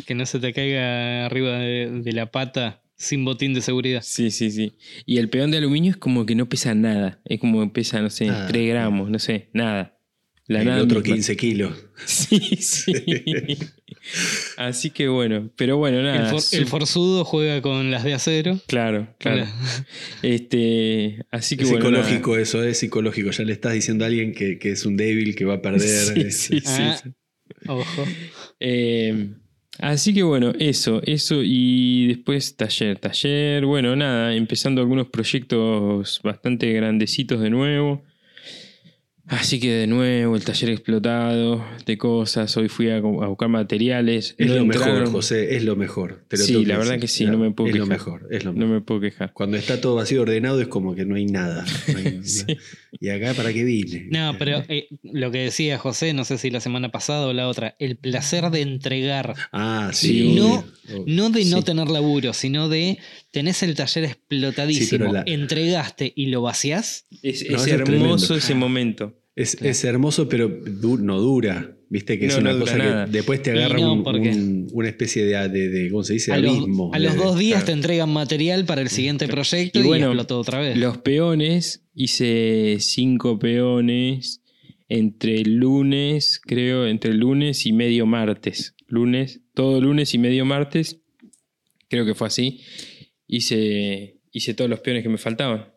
Que 0.07 0.15
no 0.15 0.25
se 0.25 0.39
te 0.39 0.55
caiga 0.55 1.27
arriba 1.27 1.59
de, 1.59 2.01
de 2.03 2.13
la 2.13 2.31
pata 2.31 2.83
sin 3.01 3.25
botín 3.25 3.55
de 3.55 3.63
seguridad. 3.63 4.03
Sí, 4.05 4.31
sí, 4.31 4.51
sí. 4.51 4.75
Y 5.07 5.17
el 5.19 5.31
peón 5.31 5.51
de 5.51 5.57
aluminio 5.57 5.91
es 5.93 5.97
como 5.97 6.27
que 6.27 6.35
no 6.35 6.49
pesa 6.49 6.75
nada. 6.75 7.21
Es 7.25 7.41
como 7.41 7.63
que 7.65 7.71
pesa, 7.73 8.01
no 8.03 8.11
sé, 8.11 8.27
Nada. 8.27 8.47
3 8.47 8.69
gramos, 8.69 9.11
no 9.11 9.19
sé, 9.19 9.49
nada. 9.55 9.97
La 10.47 10.61
el 10.61 10.67
nada 10.67 10.83
otro 10.83 10.99
misma. 11.01 11.15
15 11.15 11.37
kilos. 11.37 11.73
Sí, 12.07 12.39
sí. 12.61 12.93
Así 14.57 14.91
que 14.91 15.07
bueno, 15.09 15.51
pero 15.57 15.77
bueno, 15.77 15.99
El, 15.99 16.05
nada. 16.07 16.31
for- 16.31 16.43
el 16.59 16.67
forzudo 16.67 17.25
juega 17.25 17.63
con 17.63 17.91
las 17.91 18.05
de 18.05 18.15
acero. 18.15 18.59
Claro, 18.67 19.15
claro. 19.19 19.47
Este, 20.23 21.25
así 21.31 21.57
que 21.57 21.65
Es 21.65 21.71
bueno. 21.71 21.85
psicológico 21.87 22.37
eso, 22.37 22.63
es 22.65 22.79
psicológico. 22.79 23.31
Ya 23.31 23.45
le 23.45 23.53
estás 23.53 23.73
diciendo 23.75 24.05
a 24.05 24.09
alguien 24.09 24.33
que, 24.33 24.59
que 24.59 24.73
es 24.73 24.85
un 24.87 24.97
débil, 24.97 25.35
que 25.35 25.45
va 25.45 25.55
a 25.55 25.63
perder. 25.63 25.81
Sí, 25.89 26.21
es- 26.21 26.39
sí, 26.43 26.61
sí. 26.61 26.67
Ah, 26.67 27.01
Ojo. 27.69 28.05
Eh, 28.61 29.31
así 29.83 30.15
que 30.15 30.23
bueno, 30.23 30.53
eso, 30.59 31.03
eso 31.05 31.43
y 31.43 32.09
después 32.09 32.57
taller, 32.57 32.99
taller, 32.99 33.65
bueno, 33.67 33.97
nada, 33.97 34.35
empezando 34.35 34.81
algunos 34.81 35.09
proyectos 35.09 36.21
bastante 36.23 36.73
grandecitos 36.73 37.41
de 37.41 37.51
nuevo. 37.51 38.03
Así 39.31 39.61
que 39.61 39.71
de 39.73 39.87
nuevo 39.87 40.35
el 40.35 40.45
taller 40.45 40.71
explotado 40.71 41.65
de 41.87 41.97
cosas, 41.97 42.57
hoy 42.57 42.69
fui 42.69 42.91
a, 42.91 42.97
a 42.97 43.01
buscar 43.01 43.49
materiales. 43.49 44.35
Es 44.39 44.49
no 44.49 44.57
lo 44.57 44.65
mejor. 44.67 45.09
José, 45.11 45.55
es 45.57 45.63
lo 45.65 45.77
mejor. 45.77 46.25
Te 46.29 46.37
lo 46.37 46.43
Sí, 46.45 46.65
la 46.65 46.77
verdad 46.77 46.95
decir. 46.95 47.01
que 47.01 47.07
sí, 47.09 47.27
no 47.27 47.39
me 47.39 47.53
puedo 47.53 47.71
Es 47.71 47.77
lo 47.77 47.85
quejar. 47.85 47.99
mejor, 47.99 48.29
es 48.33 48.45
lo 48.45 48.53
No 48.53 48.59
mejor. 48.59 48.75
me 48.75 48.81
puedo 48.81 49.01
quejar. 49.01 49.33
Cuando 49.33 49.57
está 49.57 49.81
todo 49.81 49.95
vacío 49.95 50.23
ordenado 50.23 50.61
es 50.61 50.67
como 50.67 50.97
que 50.97 51.05
no 51.05 51.15
hay 51.15 51.27
nada. 51.27 51.65
No 51.93 51.99
hay- 51.99 52.05
no- 52.19 52.25
Sí. 52.25 52.45
Y 53.01 53.09
acá, 53.11 53.35
¿para 53.35 53.53
qué 53.53 53.63
vine? 53.63 54.09
No, 54.11 54.35
pero 54.37 54.65
eh, 54.69 54.89
lo 55.05 55.31
que 55.31 55.39
decía 55.39 55.79
José, 55.79 56.13
no 56.13 56.25
sé 56.25 56.37
si 56.37 56.51
la 56.51 56.59
semana 56.61 56.91
pasada 56.91 57.29
o 57.29 57.33
la 57.33 57.47
otra, 57.47 57.77
el 57.79 57.97
placer 57.97 58.51
de 58.51 58.63
entregar. 58.63 59.35
Ah, 59.53 59.91
sí. 59.93 60.33
Obvio, 60.33 60.43
No, 60.43 60.55
obvio. 60.57 61.05
No 61.07 61.31
de 61.31 61.45
no 61.45 61.59
Sí. 61.59 61.65
tener 61.67 61.89
laburo, 61.89 62.33
sino 62.33 62.69
de 62.69 62.99
tenés 63.31 63.63
el 63.63 63.77
taller 63.77 64.05
explotadísimo, 64.05 64.89
Sí, 64.89 64.99
pero 64.99 65.13
la- 65.13 65.23
entregaste 65.25 66.13
y 66.17 66.27
lo 66.27 66.43
vaciás. 66.43 67.07
Es, 67.23 67.49
No, 67.49 67.57
es 67.57 67.63
eso 67.63 67.65
es 67.65 67.69
hermoso 67.69 67.87
tremendo. 68.27 68.35
ese 68.35 68.55
momento. 68.57 69.17
Es, 69.37 69.55
es 69.63 69.85
hermoso, 69.85 70.29
pero 70.29 70.49
du- 70.49 70.99
no 70.99 71.19
dura. 71.21 71.77
Viste 71.89 72.19
que 72.21 72.27
es 72.27 72.37
una 72.37 72.53
no 72.53 72.61
cosa 72.61 72.77
nada. 72.77 73.05
que 73.07 73.11
después 73.13 73.43
te 73.43 73.51
agarra 73.51 73.79
no, 73.81 73.95
un- 73.95 74.05
porque- 74.05 74.31
un- 74.31 74.69
una 74.73 74.89
especie 74.89 75.25
de, 75.25 75.49
de, 75.49 75.69
de- 75.69 75.91
¿cómo 75.91 76.05
se 76.05 76.13
dice? 76.15 76.33
A 76.33 76.39
los, 76.39 76.57
Abismo. 76.57 76.91
a 76.95 76.99
los 77.01 77.17
dos 77.17 77.37
días 77.39 77.55
claro. 77.61 77.67
te 77.67 77.73
entregan 77.73 78.11
material 78.13 78.65
para 78.65 78.81
el 78.83 78.89
siguiente 78.91 79.27
proyecto 79.27 79.79
Y 79.79 79.83
y, 79.83 79.87
bueno, 79.87 80.07
explotó 80.07 80.39
otra 80.39 80.61
vez. 80.61 80.77
Los 80.77 80.99
peones, 80.99 81.85
hice 81.95 82.77
cinco 82.81 83.39
peones 83.41 84.43
entre 84.89 85.41
el 85.41 85.57
lunes, 85.57 86.41
creo, 86.45 86.87
entre 86.87 87.11
el 87.13 87.19
lunes 87.19 87.67
y 87.67 87.73
medio 87.73 88.07
martes. 88.07 88.75
Lunes, 88.87 89.41
todo 89.55 89.81
lunes 89.81 90.15
y 90.15 90.19
medio 90.19 90.45
martes, 90.45 91.01
creo 91.89 92.05
que 92.05 92.15
fue 92.15 92.27
así. 92.29 92.61
Hice, 93.27 94.19
hice 94.33 94.55
todos 94.55 94.69
los 94.71 94.81
peones 94.81 95.03
que 95.03 95.09
me 95.09 95.19
faltaban. 95.19 95.70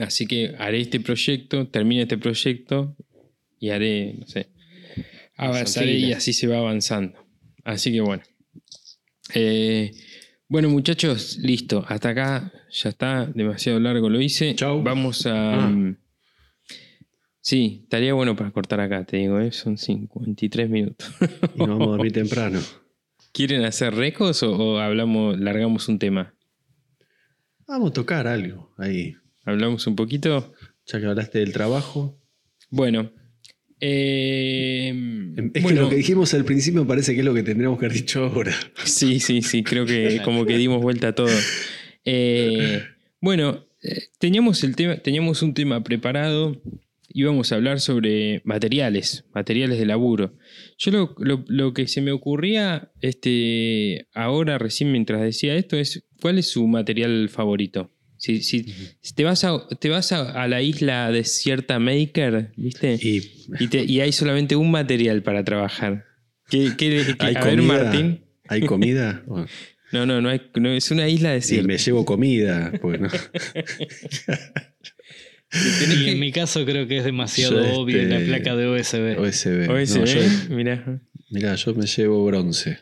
Así 0.00 0.26
que 0.26 0.54
haré 0.58 0.80
este 0.80 1.00
proyecto, 1.00 1.68
termine 1.68 2.02
este 2.02 2.18
proyecto 2.18 2.96
y 3.58 3.70
haré, 3.70 4.14
no 4.18 4.26
sé, 4.26 4.48
avanzaré 5.36 5.92
y 5.92 6.12
así 6.12 6.32
se 6.32 6.46
va 6.46 6.58
avanzando. 6.58 7.18
Así 7.64 7.92
que 7.92 8.00
bueno. 8.00 8.22
Eh, 9.34 9.92
bueno, 10.48 10.68
muchachos, 10.68 11.38
listo. 11.38 11.84
Hasta 11.88 12.10
acá 12.10 12.52
ya 12.70 12.90
está. 12.90 13.26
Demasiado 13.26 13.80
largo 13.80 14.08
lo 14.08 14.20
hice. 14.20 14.54
Chau. 14.54 14.82
Vamos 14.82 15.26
a. 15.26 15.64
Ah. 15.64 15.68
mm, 15.68 15.96
Sí, 17.46 17.82
estaría 17.84 18.12
bueno 18.12 18.34
para 18.34 18.50
cortar 18.50 18.80
acá, 18.80 19.04
te 19.04 19.18
digo, 19.18 19.38
¿eh? 19.38 19.52
son 19.52 19.78
53 19.78 20.68
minutos. 20.68 21.08
Y 21.54 21.58
nos 21.60 21.68
vamos 21.68 21.86
a 21.86 21.90
dormir 21.92 22.12
temprano. 22.12 22.58
¿Quieren 23.30 23.64
hacer 23.64 23.94
recos 23.94 24.42
o, 24.42 24.50
o 24.50 24.78
hablamos, 24.80 25.38
largamos 25.38 25.88
un 25.88 26.00
tema? 26.00 26.34
Vamos 27.68 27.90
a 27.90 27.92
tocar 27.92 28.26
algo 28.26 28.74
ahí. 28.78 29.14
¿Hablamos 29.46 29.86
un 29.86 29.96
poquito? 29.96 30.52
Ya 30.86 31.00
que 31.00 31.06
hablaste 31.06 31.38
del 31.38 31.52
trabajo. 31.52 32.20
Bueno, 32.70 33.12
Eh, 33.80 34.92
Es 35.54 35.64
que 35.66 35.74
lo 35.74 35.88
que 35.90 35.96
dijimos 35.96 36.32
al 36.34 36.44
principio 36.44 36.86
parece 36.86 37.12
que 37.14 37.20
es 37.20 37.24
lo 37.26 37.34
que 37.34 37.42
tendríamos 37.42 37.78
que 37.78 37.86
haber 37.86 37.96
dicho 37.98 38.24
ahora. 38.24 38.54
Sí, 38.84 39.20
sí, 39.20 39.42
sí, 39.42 39.62
creo 39.62 39.84
que 39.86 40.20
como 40.24 40.46
que 40.46 40.56
dimos 40.56 40.80
vuelta 40.82 41.08
a 41.08 41.14
todo. 41.14 41.28
Eh, 42.04 42.82
bueno, 43.20 43.66
eh, 43.82 44.04
teníamos, 44.18 44.62
el 44.64 44.76
tema, 44.76 44.96
teníamos 44.96 45.42
un 45.42 45.52
tema 45.54 45.82
preparado, 45.84 46.60
íbamos 47.08 47.52
a 47.52 47.56
hablar 47.56 47.80
sobre 47.80 48.40
materiales, 48.44 49.24
materiales 49.34 49.78
de 49.78 49.86
laburo. 49.86 50.36
Yo 50.78 50.90
lo, 50.92 51.14
lo- 51.18 51.44
lo 51.48 51.74
que 51.74 51.86
se 51.86 52.00
me 52.00 52.12
ocurría 52.12 52.92
este, 53.02 54.08
ahora, 54.14 54.56
recién 54.58 54.90
mientras 54.92 55.20
decía 55.20 55.54
esto, 55.54 55.76
es 55.76 56.04
¿cuál 56.20 56.38
es 56.38 56.48
su 56.48 56.66
material 56.66 57.28
favorito? 57.28 57.90
Si, 58.18 58.42
si- 58.42 58.64
si 59.00 59.14
te 59.14 59.24
vas, 59.24 59.44
a, 59.44 59.66
te 59.80 59.88
vas 59.88 60.10
a, 60.12 60.42
a 60.42 60.48
la 60.48 60.62
isla 60.62 61.10
desierta 61.10 61.78
Maker, 61.78 62.52
¿viste? 62.56 62.98
Y 63.00 63.22
Y, 63.60 63.68
te- 63.68 63.84
y 63.84 64.00
hay 64.00 64.12
solamente 64.12 64.56
un 64.56 64.70
material 64.70 65.22
para 65.22 65.44
trabajar. 65.44 66.04
¿Qué, 66.48 66.72
qué- 66.76 67.04
qué- 67.18 67.26
hay 67.26 67.34
a 67.36 67.44
ver. 67.44 67.62
Martín. 67.62 68.24
¿Hay 68.48 68.62
comida? 68.62 69.22
No, 69.92 70.04
no, 70.04 70.20
no, 70.20 70.28
hay, 70.30 70.42
no, 70.56 70.68
es 70.70 70.90
una 70.90 71.08
isla 71.08 71.30
y 71.30 71.34
desierta. 71.34 71.68
me 71.68 71.78
llevo 71.78 72.04
comida. 72.04 72.72
porque 72.82 72.98
no- 72.98 73.08
Y 75.52 76.04
que- 76.04 76.10
en 76.12 76.18
mi 76.20 76.32
caso 76.32 76.64
creo 76.64 76.88
que 76.88 76.98
es 76.98 77.04
demasiado 77.04 77.64
Yo, 77.64 77.80
obvio 77.80 78.00
este, 78.02 78.18
la 78.18 78.26
placa 78.26 78.56
de 78.56 78.68
USB. 78.68 79.16
OSB. 79.18 79.70
OSB, 79.70 79.98
No, 80.00 80.04
yo- 80.04 80.54
mirá. 80.56 81.00
mirá, 81.30 81.54
yo 81.54 81.74
me 81.74 81.86
llevo 81.86 82.24
bronce. 82.26 82.78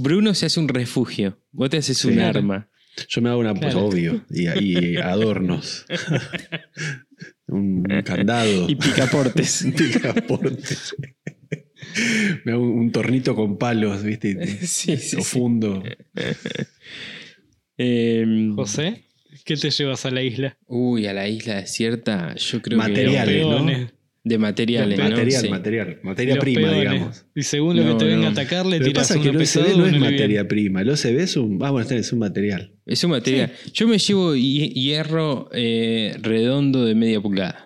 Bruno 0.00 0.34
se 0.34 0.46
hace 0.46 0.60
un 0.60 0.68
refugio. 0.68 1.38
Vos 1.52 1.70
te 1.70 1.78
haces 1.78 1.96
Sí. 1.98 2.08
un 2.08 2.20
arma. 2.20 2.68
Yo 3.08 3.20
me 3.22 3.28
hago 3.30 3.40
una, 3.40 3.54
pues 3.54 3.72
Claro. 3.74 3.86
obvio, 3.86 4.24
y, 4.30 4.48
y 4.64 4.96
adornos. 4.96 5.86
un, 7.46 7.84
un 7.90 8.02
candado. 8.02 8.68
Y 8.68 8.74
picaportes. 8.76 9.62
Un 9.64 9.72
picaporte. 9.72 10.74
me 12.44 12.52
hago 12.52 12.62
un, 12.70 12.90
tornito 12.92 13.34
con 13.34 13.56
palos, 13.58 14.02
¿viste? 14.02 14.36
Sí, 14.66 14.96
sí, 14.96 15.16
fundo. 15.22 15.82
Eh, 17.76 18.52
José, 18.56 19.04
¿qué 19.44 19.56
te 19.56 19.70
llevas 19.70 20.04
a 20.06 20.10
la 20.10 20.22
isla? 20.22 20.58
uy, 20.66 21.06
a 21.06 21.12
la 21.12 21.28
isla 21.28 21.56
desierta, 21.56 22.34
yo 22.34 22.60
creo 22.60 22.78
Materiales, 22.78 23.36
que. 23.36 23.42
¿no? 23.42 23.97
De 24.28 24.38
materiales, 24.38 24.98
¿no? 24.98 25.04
material, 25.10 25.42
Sí. 25.42 25.48
material. 25.48 25.98
Materia 26.02 26.34
Los 26.36 26.44
prima, 26.44 26.60
peones. 26.68 26.80
digamos. 26.92 27.24
Y 27.34 27.42
según 27.42 27.76
lo 27.76 27.84
No, 27.84 27.92
que 27.98 28.04
te 28.04 28.10
venga 28.10 28.22
no. 28.22 28.28
a 28.28 28.30
atacar, 28.30 28.66
le 28.66 28.78
Lo 28.78 28.84
que 28.84 28.90
tiras 28.90 29.04
pasa 29.08 29.14
es 29.18 29.22
que 29.22 29.28
el 29.30 29.36
pesado 29.36 29.76
no 29.78 29.86
es 29.86 29.98
materia 29.98 30.46
prima. 30.48 30.82
El 30.82 30.90
OSB 30.90 31.18
es 31.22 31.36
un. 31.36 31.58
Ah, 31.62 31.70
bueno, 31.70 31.88
es 31.90 32.12
un 32.12 32.18
material. 32.18 32.72
Es 32.86 33.02
un 33.04 33.10
material. 33.10 33.52
Yo 33.72 33.88
me 33.88 33.98
llevo 33.98 34.34
hi- 34.34 34.72
hierro 34.74 35.48
eh, 35.52 36.16
redondo 36.22 36.84
de 36.84 36.94
media 36.94 37.20
pulgada. 37.20 37.64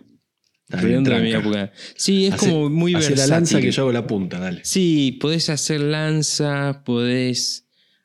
Redondo 0.68 1.10
de 1.10 1.20
media 1.20 1.42
pulgada. 1.42 1.72
Sí, 1.96 2.26
es 2.26 2.34
Hace- 2.34 2.48
como 2.48 2.70
muy 2.70 2.94
hace 2.94 3.08
versátil. 3.10 3.30
la 3.30 3.36
lanza 3.36 3.60
que 3.60 3.70
yo 3.70 3.82
hago 3.82 3.92
la 3.92 4.06
punta, 4.06 4.38
dale. 4.38 4.60
Sí, 4.64 5.18
podés 5.20 5.50
hacer 5.50 5.80
lanza, 5.80 6.82
podés 6.84 7.61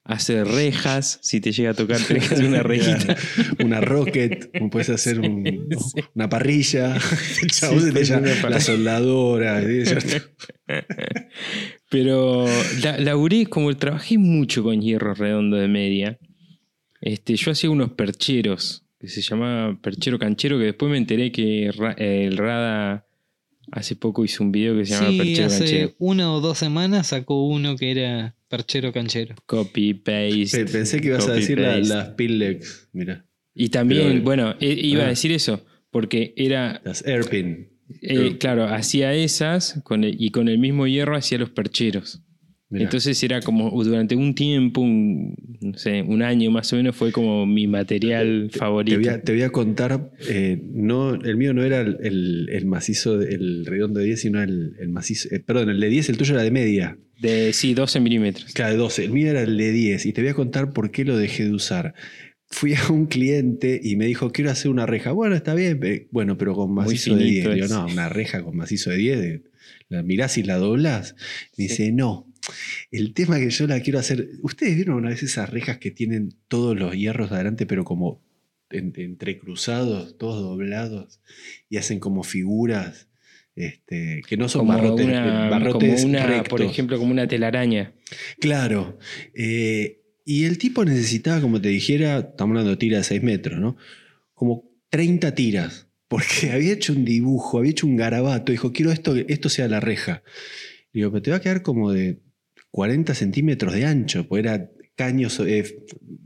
hacer 0.08 0.48
rejas. 0.48 1.20
Si 1.22 1.40
te 1.42 1.52
llega 1.52 1.72
a 1.72 1.74
tocar, 1.74 2.00
tenés 2.02 2.28
que 2.28 2.36
hacer 2.36 2.48
una 2.48 2.64
rejita. 2.64 3.16
una 3.64 3.82
rocket, 3.82 4.50
puedes 4.72 4.90
hacer 4.90 5.20
un- 5.20 5.68
una 6.16 6.30
parrilla. 6.30 6.98
Chabón 7.52 7.80
Sí, 7.82 7.86
se 8.06 8.18
te 8.18 8.50
la 8.50 8.60
soldadora. 8.60 9.62
Pero 11.90 12.46
la, 12.84 12.98
laburé, 13.00 13.46
como 13.46 13.76
trabajé 13.78 14.18
mucho 14.18 14.64
con 14.64 14.82
hierro 14.82 15.14
redondo 15.14 15.58
de 15.58 15.68
media, 15.68 16.20
este, 17.02 17.36
yo 17.36 17.52
hacía 17.52 17.70
unos 17.70 17.92
percheros, 17.92 18.86
que 19.00 19.08
se 19.08 19.22
llamaba 19.22 19.78
perchero 19.82 20.20
canchero, 20.20 20.58
que 20.58 20.66
después 20.66 20.92
me 20.92 20.98
enteré 20.98 21.32
que 21.32 21.70
el 21.98 22.38
Rada 22.38 23.07
hace 23.72 23.96
poco 23.96 24.24
hizo 24.26 24.44
un 24.44 24.52
video 24.52 24.78
que 24.78 24.86
se 24.86 24.94
llama 24.94 25.10
Sí, 25.12 25.18
perchero 25.18 25.48
hace 25.48 25.58
canchero. 25.60 25.94
una 26.00 26.32
o 26.34 26.42
dos 26.42 26.58
semanas 26.58 27.08
sacó 27.08 27.48
uno 27.48 27.76
que 27.76 27.92
era 27.92 28.36
perchero 28.48 28.94
canchero. 28.94 29.36
Copy, 29.46 29.94
paste. 29.94 30.48
Pe- 30.52 30.66
Pensé 30.66 31.02
que 31.02 31.08
ibas 31.10 31.28
a 31.28 31.34
decir 31.34 31.60
la- 31.60 31.78
las 31.80 32.10
Pillex. 32.10 32.90
Mira, 32.94 33.26
Y 33.60 33.70
también, 33.70 34.08
Pero- 34.10 34.22
bueno, 34.24 34.56
e- 34.60 34.74
iba 34.74 35.02
a 35.04 35.06
Ah. 35.08 35.10
decir 35.10 35.32
eso, 35.32 35.66
porque 35.90 36.34
era, 36.38 36.80
las 36.86 37.04
Airpin. 37.08 37.70
eh, 38.04 38.38
claro, 38.40 38.66
hacía 38.66 39.14
esas 39.16 39.82
con 39.84 40.04
el- 40.04 40.16
y 40.22 40.30
con 40.30 40.48
el 40.48 40.60
mismo 40.60 40.86
hierro 40.86 41.16
hacía 41.18 41.40
los 41.40 41.50
percheros. 41.50 42.22
Mirá. 42.70 42.84
Entonces 42.84 43.24
era 43.24 43.40
como 43.42 43.72
durante 43.84 44.16
un 44.16 44.36
tiempo, 44.36 44.82
un, 44.82 45.36
no 45.62 45.78
sé, 45.78 46.02
un 46.02 46.22
año 46.22 46.52
más 46.52 46.74
o 46.74 46.76
menos, 46.76 46.96
fue 46.98 47.14
como 47.14 47.46
mi 47.46 47.66
material 47.66 48.50
te, 48.52 48.60
favorito. 48.60 48.98
voy 49.00 49.08
a, 49.08 49.22
te 49.22 49.32
voy 49.32 49.42
a 49.44 49.50
contar, 49.52 50.12
eh, 50.30 50.60
no, 50.74 51.14
el 51.16 51.38
mío 51.38 51.54
no 51.54 51.64
era 51.64 51.80
el, 51.80 51.98
el- 52.04 52.50
el 52.52 52.66
macizo, 52.66 53.22
el 53.22 53.66
redondo 53.66 54.02
de 54.02 54.08
10, 54.08 54.20
sino 54.22 54.44
el, 54.44 54.76
el 54.82 54.90
macizo, 54.90 55.30
eh, 55.34 55.40
perdón, 55.40 55.70
el 55.70 55.80
de 55.80 55.88
10, 55.88 56.10
el 56.10 56.18
tuyo 56.18 56.34
era 56.34 56.44
de 56.44 56.52
media. 56.52 56.98
De, 57.22 57.54
sí, 57.54 57.74
12 57.74 58.02
milímetros. 58.02 58.52
Claro, 58.54 58.74
de 58.74 58.78
12. 58.80 59.06
El 59.06 59.12
mío 59.12 59.30
era 59.30 59.42
el 59.44 59.58
de 59.58 59.72
10 59.72 60.06
y 60.06 60.12
te 60.14 60.22
voy 60.22 60.30
a 60.32 60.34
contar 60.34 60.74
por 60.74 60.92
qué 60.92 61.06
lo 61.06 61.18
dejé 61.18 61.46
de 61.46 61.54
usar. 61.54 61.94
Fui 62.50 62.74
a 62.76 62.92
un 62.92 63.08
cliente 63.08 63.80
y 63.84 63.96
me 63.96 64.06
dijo, 64.06 64.32
quiero 64.32 64.52
hacer 64.52 64.70
una 64.72 64.86
reja. 64.86 65.14
Bueno, 65.14 65.36
está 65.36 65.54
bien, 65.56 65.80
pe- 65.80 66.08
bueno, 66.12 66.38
pero 66.38 66.54
con 66.54 66.74
macizo 66.74 67.16
de 67.16 67.24
10. 67.24 67.34
finito 67.46 67.50
Le 67.50 67.56
digo, 67.56 67.68
no, 67.70 67.88
una 67.92 68.10
reja 68.10 68.44
con 68.44 68.56
macizo 68.58 68.90
de 68.90 68.98
10, 68.98 69.20
de- 69.22 69.42
la 69.90 70.04
mirás 70.04 70.38
y 70.38 70.44
la 70.44 70.58
doblás. 70.58 71.16
Me 71.58 71.64
dice, 71.66 71.92
no, 71.92 72.28
el 72.92 73.14
tema 73.14 73.40
que 73.40 73.50
yo 73.50 73.68
la 73.68 73.80
quiero 73.82 74.00
hacer... 74.00 74.30
¿Ustedes 74.42 74.76
vieron 74.76 74.96
una 74.98 75.10
vez 75.10 75.24
esas 75.24 75.50
rejas 75.50 75.78
que 75.78 75.92
tienen 75.92 76.30
todos 76.48 76.78
los 76.78 76.96
hierros 76.96 77.30
de 77.30 77.36
adelante, 77.36 77.66
pero 77.66 77.84
como 77.84 78.24
en- 78.70 78.94
entrecruzados, 78.96 80.18
todos 80.18 80.42
doblados, 80.42 81.20
y 81.70 81.78
hacen 81.78 82.00
como 82.00 82.24
figuras 82.24 83.10
este, 83.56 84.22
que 84.28 84.38
no 84.38 84.50
son 84.50 84.68
Como 84.68 84.74
barrotes, 84.78 85.06
una, 85.08 85.50
barrotes 85.50 86.02
como 86.04 86.10
una, 86.14 86.28
rectos. 86.28 86.50
por 86.50 86.62
ejemplo, 86.62 87.00
como 87.00 87.12
una 87.12 87.28
telaraña. 87.28 87.94
Claro. 88.40 89.00
eh, 89.34 90.02
y 90.30 90.44
el 90.44 90.58
tipo 90.58 90.84
necesitaba, 90.86 91.40
como 91.42 91.60
te 91.62 91.70
dijera, 91.70 92.20
estamos 92.20 92.52
hablando 92.52 92.72
de 92.72 92.78
tiras 92.78 93.00
de 93.00 93.16
6 93.16 93.24
metros, 93.24 93.60
¿no? 93.60 93.78
Como 94.34 94.70
30 94.90 95.34
tiras. 95.34 95.88
Porque 96.10 96.52
había 96.54 96.74
hecho 96.74 96.94
un 96.94 97.04
dibujo, 97.06 97.58
había 97.60 97.72
hecho 97.72 97.88
un 97.88 97.96
garabato. 97.96 98.52
Dijo, 98.52 98.74
quiero 98.74 98.92
esto, 98.92 99.16
esto 99.16 99.48
sea 99.50 99.68
la 99.70 99.80
reja. 99.80 100.24
Y 100.94 101.00
digo, 101.00 101.12
pero 101.12 101.22
te 101.22 101.32
va 101.32 101.38
a 101.38 101.42
quedar 101.42 101.62
como 101.64 101.92
de 101.94 102.20
40 102.78 103.16
centímetros 103.16 103.74
de 103.74 103.86
ancho, 103.86 104.28
porque 104.28 104.42
era 104.48 104.70
caño, 104.96 105.30
eh, 105.48 105.64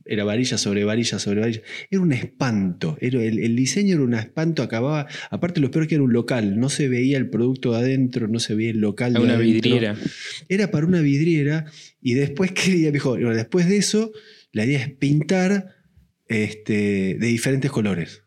era 0.03 0.25
varilla 0.25 0.57
sobre 0.57 0.83
varilla 0.83 1.17
sobre 1.17 1.39
varilla. 1.39 1.61
Era 1.89 2.01
un 2.01 2.11
espanto. 2.11 2.97
Era, 2.99 3.23
el, 3.23 3.39
el 3.39 3.55
diseño 3.55 3.95
era 3.95 4.03
un 4.03 4.13
espanto, 4.15 4.61
acababa. 4.61 5.07
Aparte, 5.29 5.61
lo 5.61 5.71
peor 5.71 5.83
es 5.83 5.87
que 5.87 5.95
era 5.95 6.03
un 6.03 6.11
local. 6.11 6.59
No 6.59 6.67
se 6.67 6.89
veía 6.89 7.17
el 7.17 7.29
producto 7.29 7.71
de 7.71 7.77
adentro, 7.77 8.27
no 8.27 8.39
se 8.39 8.53
veía 8.53 8.71
el 8.71 8.79
local 8.81 9.13
de 9.13 9.19
Una 9.21 9.35
adentro 9.35 9.53
vidriera. 9.53 9.95
era 10.49 10.71
para 10.71 10.85
una 10.85 10.99
vidriera 10.99 11.71
y 12.01 12.15
después 12.15 12.51
quería, 12.65 12.87
me 12.87 12.93
dijo, 12.95 13.11
"Bueno, 13.11 13.33
después 13.33 13.69
de 13.69 13.77
eso, 13.77 14.11
la 14.51 14.65
idea 14.65 14.79
es 14.81 14.89
pintar 14.89 15.67
este, 16.27 17.15
de 17.17 17.27
diferentes 17.27 17.71
colores. 17.71 18.20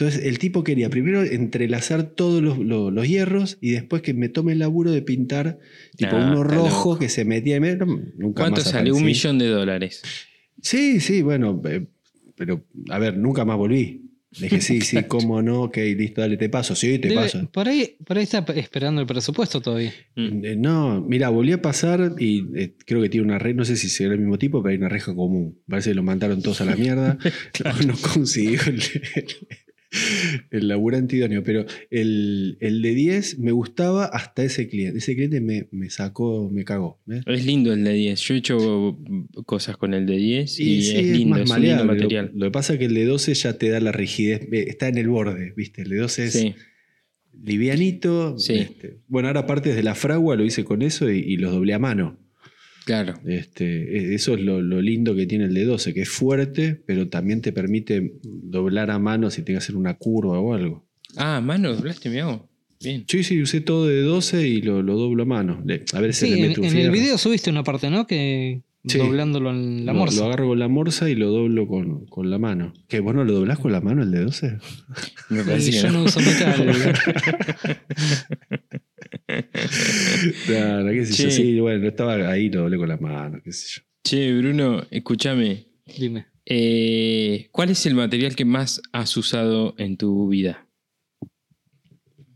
Entonces 0.00 0.24
el 0.24 0.38
tipo 0.38 0.64
quería 0.64 0.88
primero 0.88 1.22
entrelazar 1.22 2.04
todos 2.04 2.42
los, 2.42 2.58
los- 2.58 2.90
los 2.92 3.06
hierros 3.06 3.58
y 3.60 3.72
después 3.72 4.00
que 4.02 4.14
me 4.14 4.28
tome 4.30 4.52
el 4.52 4.58
laburo 4.60 4.90
de 4.92 5.02
pintar 5.02 5.58
tipo 5.96 6.18
No, 6.18 6.26
uno 6.26 6.42
rojo 6.44 6.90
loco. 6.92 6.98
que 6.98 7.08
se 7.10 7.24
metía 7.26 7.56
en 7.56 7.62
medio. 7.62 7.84
Nunca 8.16 8.42
¿Cuánto 8.42 8.62
más 8.62 8.70
sale? 8.70 8.92
Un 8.92 9.04
millón 9.04 9.38
de 9.38 9.48
dólares. 9.48 10.02
Sí, 10.62 11.00
sí, 11.00 11.20
bueno, 11.22 11.60
eh, 11.66 11.86
pero 12.36 12.64
a 12.88 12.98
ver, 12.98 13.16
nunca 13.18 13.44
más 13.44 13.56
volví. 13.58 14.06
Le 14.38 14.42
dije, 14.46 14.60
sí, 14.60 14.80
sí, 14.80 15.02
cómo 15.08 15.42
no, 15.42 15.62
ok, 15.64 15.76
listo, 15.96 16.20
dale, 16.20 16.36
te 16.36 16.48
paso, 16.48 16.74
sí, 16.76 16.98
te 16.98 17.08
Debe- 17.08 17.16
paso. 17.16 17.50
por, 17.52 17.68
ahí, 17.68 17.96
por 18.06 18.16
ahí 18.16 18.22
está 18.24 18.38
esperando 18.54 19.00
el 19.00 19.06
presupuesto 19.06 19.60
todavía. 19.60 19.92
Mm. 20.16 20.44
Eh, 20.44 20.56
No, 20.56 21.00
mira, 21.06 21.28
volví 21.30 21.52
a 21.52 21.60
pasar 21.60 22.14
y 22.18 22.46
eh, 22.54 22.74
creo 22.86 23.02
que 23.02 23.08
tiene 23.08 23.26
una 23.26 23.38
reja, 23.38 23.56
no 23.56 23.64
sé 23.64 23.76
si 23.76 23.88
será 23.88 24.12
el 24.14 24.20
mismo 24.20 24.38
tipo, 24.38 24.62
pero 24.62 24.70
hay 24.70 24.78
una 24.78 24.88
reja 24.88 25.14
común. 25.14 25.58
Parece 25.68 25.90
que 25.90 25.94
lo 25.96 26.02
mandaron 26.04 26.40
todos 26.42 26.60
a 26.60 26.64
la 26.64 26.76
mierda. 26.76 27.18
no, 27.64 27.86
no 27.88 27.94
consiguió 28.14 28.60
el, 28.68 28.80
el 30.50 30.68
laburante 30.68 31.16
idóneo, 31.16 31.42
pero 31.42 31.66
el, 31.90 32.56
el 32.60 32.80
de 32.82 32.94
10 32.94 33.38
me 33.40 33.52
gustaba 33.52 34.04
hasta 34.04 34.44
ese 34.44 34.68
cliente. 34.68 34.98
Ese 34.98 35.14
cliente 35.14 35.40
me, 35.40 35.66
me 35.72 35.90
sacó, 35.90 36.48
me 36.50 36.64
cagó. 36.64 37.00
¿ves? 37.06 37.22
Es 37.26 37.44
lindo 37.44 37.72
el 37.72 37.82
de 37.84 37.92
10. 37.92 38.20
Yo 38.20 38.34
he 38.34 38.38
hecho 38.38 38.98
cosas 39.46 39.76
con 39.76 39.94
el 39.94 40.06
de 40.06 40.16
10 40.16 40.60
y, 40.60 40.82
sí, 40.82 40.96
es 40.96 41.06
lindo, 41.10 41.30
más 41.36 41.40
es 41.40 41.50
un 41.50 41.62
lindo 41.62 41.76
maleable. 41.76 41.84
Lo- 41.86 41.92
material. 41.94 42.30
Lo, 42.34 42.46
que 42.46 42.50
pasa 42.52 42.72
es 42.74 42.78
que 42.78 42.84
el 42.86 42.94
de 42.94 43.04
12 43.04 43.34
ya 43.34 43.58
te 43.58 43.68
da 43.68 43.80
la 43.80 43.92
rigidez, 43.92 44.42
eh, 44.52 44.64
está 44.68 44.88
en 44.88 44.98
el 44.98 45.08
borde, 45.08 45.52
¿viste? 45.56 45.82
El 45.82 45.88
de 45.90 45.96
12 45.96 46.24
es 46.26 46.32
Sí. 46.32 46.54
livianito. 47.42 48.38
Sí. 48.38 48.54
este, 48.54 48.98
bueno, 49.08 49.28
ahora 49.28 49.46
partes 49.46 49.74
de 49.76 49.82
la 49.82 49.94
fragua 49.94 50.36
lo 50.36 50.44
hice 50.44 50.64
con 50.64 50.82
eso 50.82 51.10
y, 51.10 51.18
y 51.18 51.36
los 51.36 51.52
doblé 51.52 51.74
a 51.74 51.78
mano. 51.78 52.18
Claro. 52.90 53.14
Este, 53.24 53.64
e- 53.64 54.14
eso 54.16 54.34
es 54.34 54.40
lo, 54.40 54.60
lo 54.60 54.82
lindo 54.82 55.14
que 55.14 55.24
tiene 55.26 55.44
el 55.44 55.54
de 55.54 55.64
12, 55.64 55.94
que 55.94 56.00
es 56.02 56.08
fuerte, 56.08 56.74
pero 56.86 57.08
también 57.08 57.40
te 57.40 57.52
permite 57.52 58.14
doblar 58.24 58.90
a 58.90 58.98
mano 58.98 59.30
si 59.30 59.42
tienes 59.42 59.62
que 59.62 59.66
hacer 59.66 59.76
una 59.76 59.94
curva 59.94 60.40
o 60.40 60.54
algo. 60.54 60.88
Ah, 61.16 61.40
mano, 61.40 61.72
doblaste 61.72 62.10
mi 62.10 62.18
hago. 62.18 62.48
Bien. 62.82 63.04
Sí, 63.06 63.22
sí, 63.22 63.40
usé 63.40 63.60
todo 63.60 63.86
de 63.86 64.00
12 64.02 64.48
y 64.48 64.62
lo, 64.62 64.82
lo 64.82 64.96
doblo 64.96 65.22
a 65.22 65.26
mano. 65.26 65.62
A 65.92 66.00
ver 66.00 66.14
si 66.14 66.26
Sí, 66.26 66.32
le 66.32 66.40
en, 66.40 66.48
meto 66.48 66.60
un 66.62 66.66
en 66.66 66.76
el 66.78 66.90
video 66.90 67.16
subiste 67.16 67.48
una 67.50 67.62
parte, 67.62 67.90
¿no? 67.90 68.06
Que, 68.08 68.62
Sí. 68.86 68.96
doblándolo 68.96 69.50
en 69.50 69.84
la 69.84 69.92
lo, 69.92 69.98
morsa. 69.98 70.20
lo 70.20 70.26
agarro 70.26 70.48
con 70.48 70.58
la 70.58 70.68
morsa 70.68 71.10
y 71.10 71.14
lo 71.14 71.30
doblo 71.30 71.66
con, 71.66 72.06
con 72.06 72.30
la 72.30 72.38
mano. 72.38 72.72
¿Qué? 72.88 73.00
¿Vos 73.00 73.14
no 73.14 73.24
lo 73.24 73.34
doblás 73.34 73.58
con 73.58 73.72
la 73.72 73.80
mano 73.82 74.02
el 74.02 74.10
de 74.10 74.24
12? 74.24 74.58
Me 75.28 75.40
Y 75.40 75.44
parece 75.44 75.70
que 75.70 75.76
yo 75.78 75.90
no 75.90 76.04
uso 76.04 76.20
metal. 76.20 76.94
Claro, 80.46 80.90
qué 80.90 81.06
sé 81.06 81.24
yo. 81.24 81.30
Sí, 81.30 81.60
bueno, 81.60 81.86
estaba 81.86 82.14
ahí, 82.30 82.50
lo 82.50 82.62
doblé 82.62 82.78
con 82.78 82.88
la 82.88 82.96
mano, 82.96 83.40
qué 83.42 83.52
sé 83.52 83.80
yo. 83.80 83.82
Che, 84.04 84.38
Bruno, 84.38 84.82
escúchame. 84.90 85.66
Dime. 85.98 86.26
Eh, 86.46 87.48
¿Cuál 87.52 87.70
es 87.70 87.84
el 87.86 87.94
material 87.94 88.34
que 88.34 88.44
más 88.44 88.80
has 88.92 89.16
usado 89.16 89.74
en 89.78 89.96
tu 89.96 90.28
vida? 90.28 90.66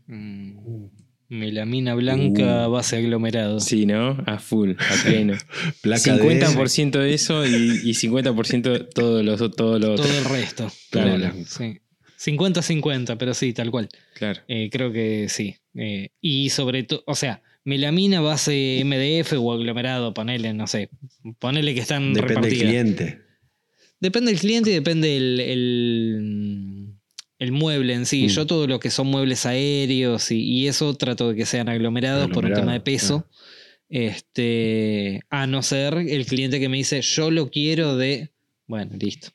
Mm, 0.07 0.85
Melamina 1.27 1.95
blanca, 1.95 2.67
base 2.67 2.97
aglomerado. 2.97 3.59
Sí, 3.59 3.85
¿no? 3.85 4.23
A 4.27 4.37
full, 4.37 4.73
a 4.77 5.03
pleno. 5.03 5.33
Placa 5.81 6.17
50% 6.17 6.91
de 6.99 7.13
eso 7.13 7.45
y, 7.45 7.81
y 7.83 7.93
50% 7.93 8.89
todos 8.93 9.25
los 9.25 9.39
todos 9.55 9.81
los 9.81 9.99
Todo 9.99 10.17
el 10.17 10.25
resto. 10.25 10.71
Claro. 10.91 11.17
Claro, 11.17 11.33
sí. 11.45 11.79
50-50, 12.25 13.17
pero 13.17 13.33
sí, 13.33 13.53
tal 13.53 13.71
cual. 13.71 13.89
Claro. 14.13 14.41
Eh, 14.47 14.69
creo 14.71 14.91
que 14.91 15.27
sí. 15.29 15.55
Eh, 15.75 16.09
y 16.21 16.49
sobre 16.49 16.83
todo, 16.83 17.03
o 17.05 17.15
sea, 17.15 17.41
melamina 17.63 18.21
base 18.21 18.81
MDF 18.85 19.33
o 19.33 19.53
aglomerado, 19.53 20.13
ponele, 20.13 20.53
no 20.53 20.67
sé. 20.67 20.89
Ponele 21.39 21.73
que 21.73 21.81
están 21.81 22.13
Depende 22.13 22.49
del 22.49 22.59
cliente. 22.59 23.21
Depende 23.99 24.31
del 24.31 24.39
cliente 24.39 24.69
y 24.71 24.73
depende 24.73 25.17
el, 25.17 25.39
el, 25.39 26.19
el 27.39 27.51
mueble 27.51 27.93
en 27.93 28.05
sí. 28.05 28.25
Mm. 28.25 28.29
Yo 28.29 28.47
todo 28.47 28.67
lo 28.67 28.79
que 28.79 28.89
son 28.89 29.07
muebles 29.07 29.45
aéreos 29.45 30.31
y, 30.31 30.41
y 30.41 30.67
eso 30.67 30.93
trato 30.95 31.29
de 31.29 31.35
que 31.35 31.45
sean 31.45 31.69
aglomerados 31.69 32.29
por 32.29 32.45
un 32.45 32.53
tema 32.53 32.73
de 32.73 32.79
peso. 32.79 33.27
Este, 33.89 35.21
a 35.29 35.45
no 35.47 35.61
ser 35.61 35.95
el 35.95 36.25
cliente 36.25 36.59
que 36.59 36.69
me 36.69 36.77
dice, 36.77 37.01
yo 37.01 37.31
lo 37.31 37.49
quiero 37.49 37.97
de. 37.97 38.31
Bueno, 38.67 38.95
listo. 38.97 39.29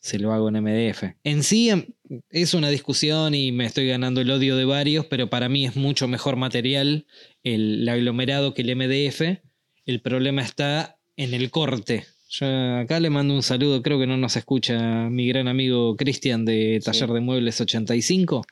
Se 0.00 0.18
lo 0.18 0.32
hago 0.32 0.48
en 0.48 0.62
MDF. 0.62 1.04
En 1.22 1.42
sí 1.42 1.70
em, 1.70 1.86
es 2.28 2.52
una 2.52 2.68
discusión 2.68 3.34
y 3.34 3.52
me 3.52 3.64
estoy 3.64 3.86
ganando 3.86 4.20
el 4.20 4.30
odio 4.30 4.56
de 4.56 4.66
varios, 4.66 5.06
pero 5.06 5.30
para 5.30 5.48
mí 5.48 5.64
es 5.64 5.76
mucho 5.76 6.08
mejor 6.08 6.36
material 6.36 7.06
el, 7.42 7.82
el 7.82 7.88
aglomerado 7.88 8.52
que 8.52 8.62
el 8.62 8.76
MDF. 8.76 9.40
El 9.86 10.00
problema 10.02 10.42
está 10.42 10.98
en 11.16 11.32
el 11.32 11.50
corte. 11.50 12.04
Yo 12.28 12.46
acá 12.78 12.98
le 13.00 13.10
mando 13.10 13.34
un 13.34 13.42
saludo, 13.42 13.82
creo 13.82 13.98
que 14.00 14.06
no 14.06 14.16
nos 14.16 14.36
escucha 14.36 15.08
mi 15.10 15.28
gran 15.28 15.46
amigo 15.48 15.96
Cristian 15.96 16.44
de 16.44 16.80
Taller 16.84 17.10
de 17.10 17.20
Muebles 17.20 17.60
85. 17.60 18.44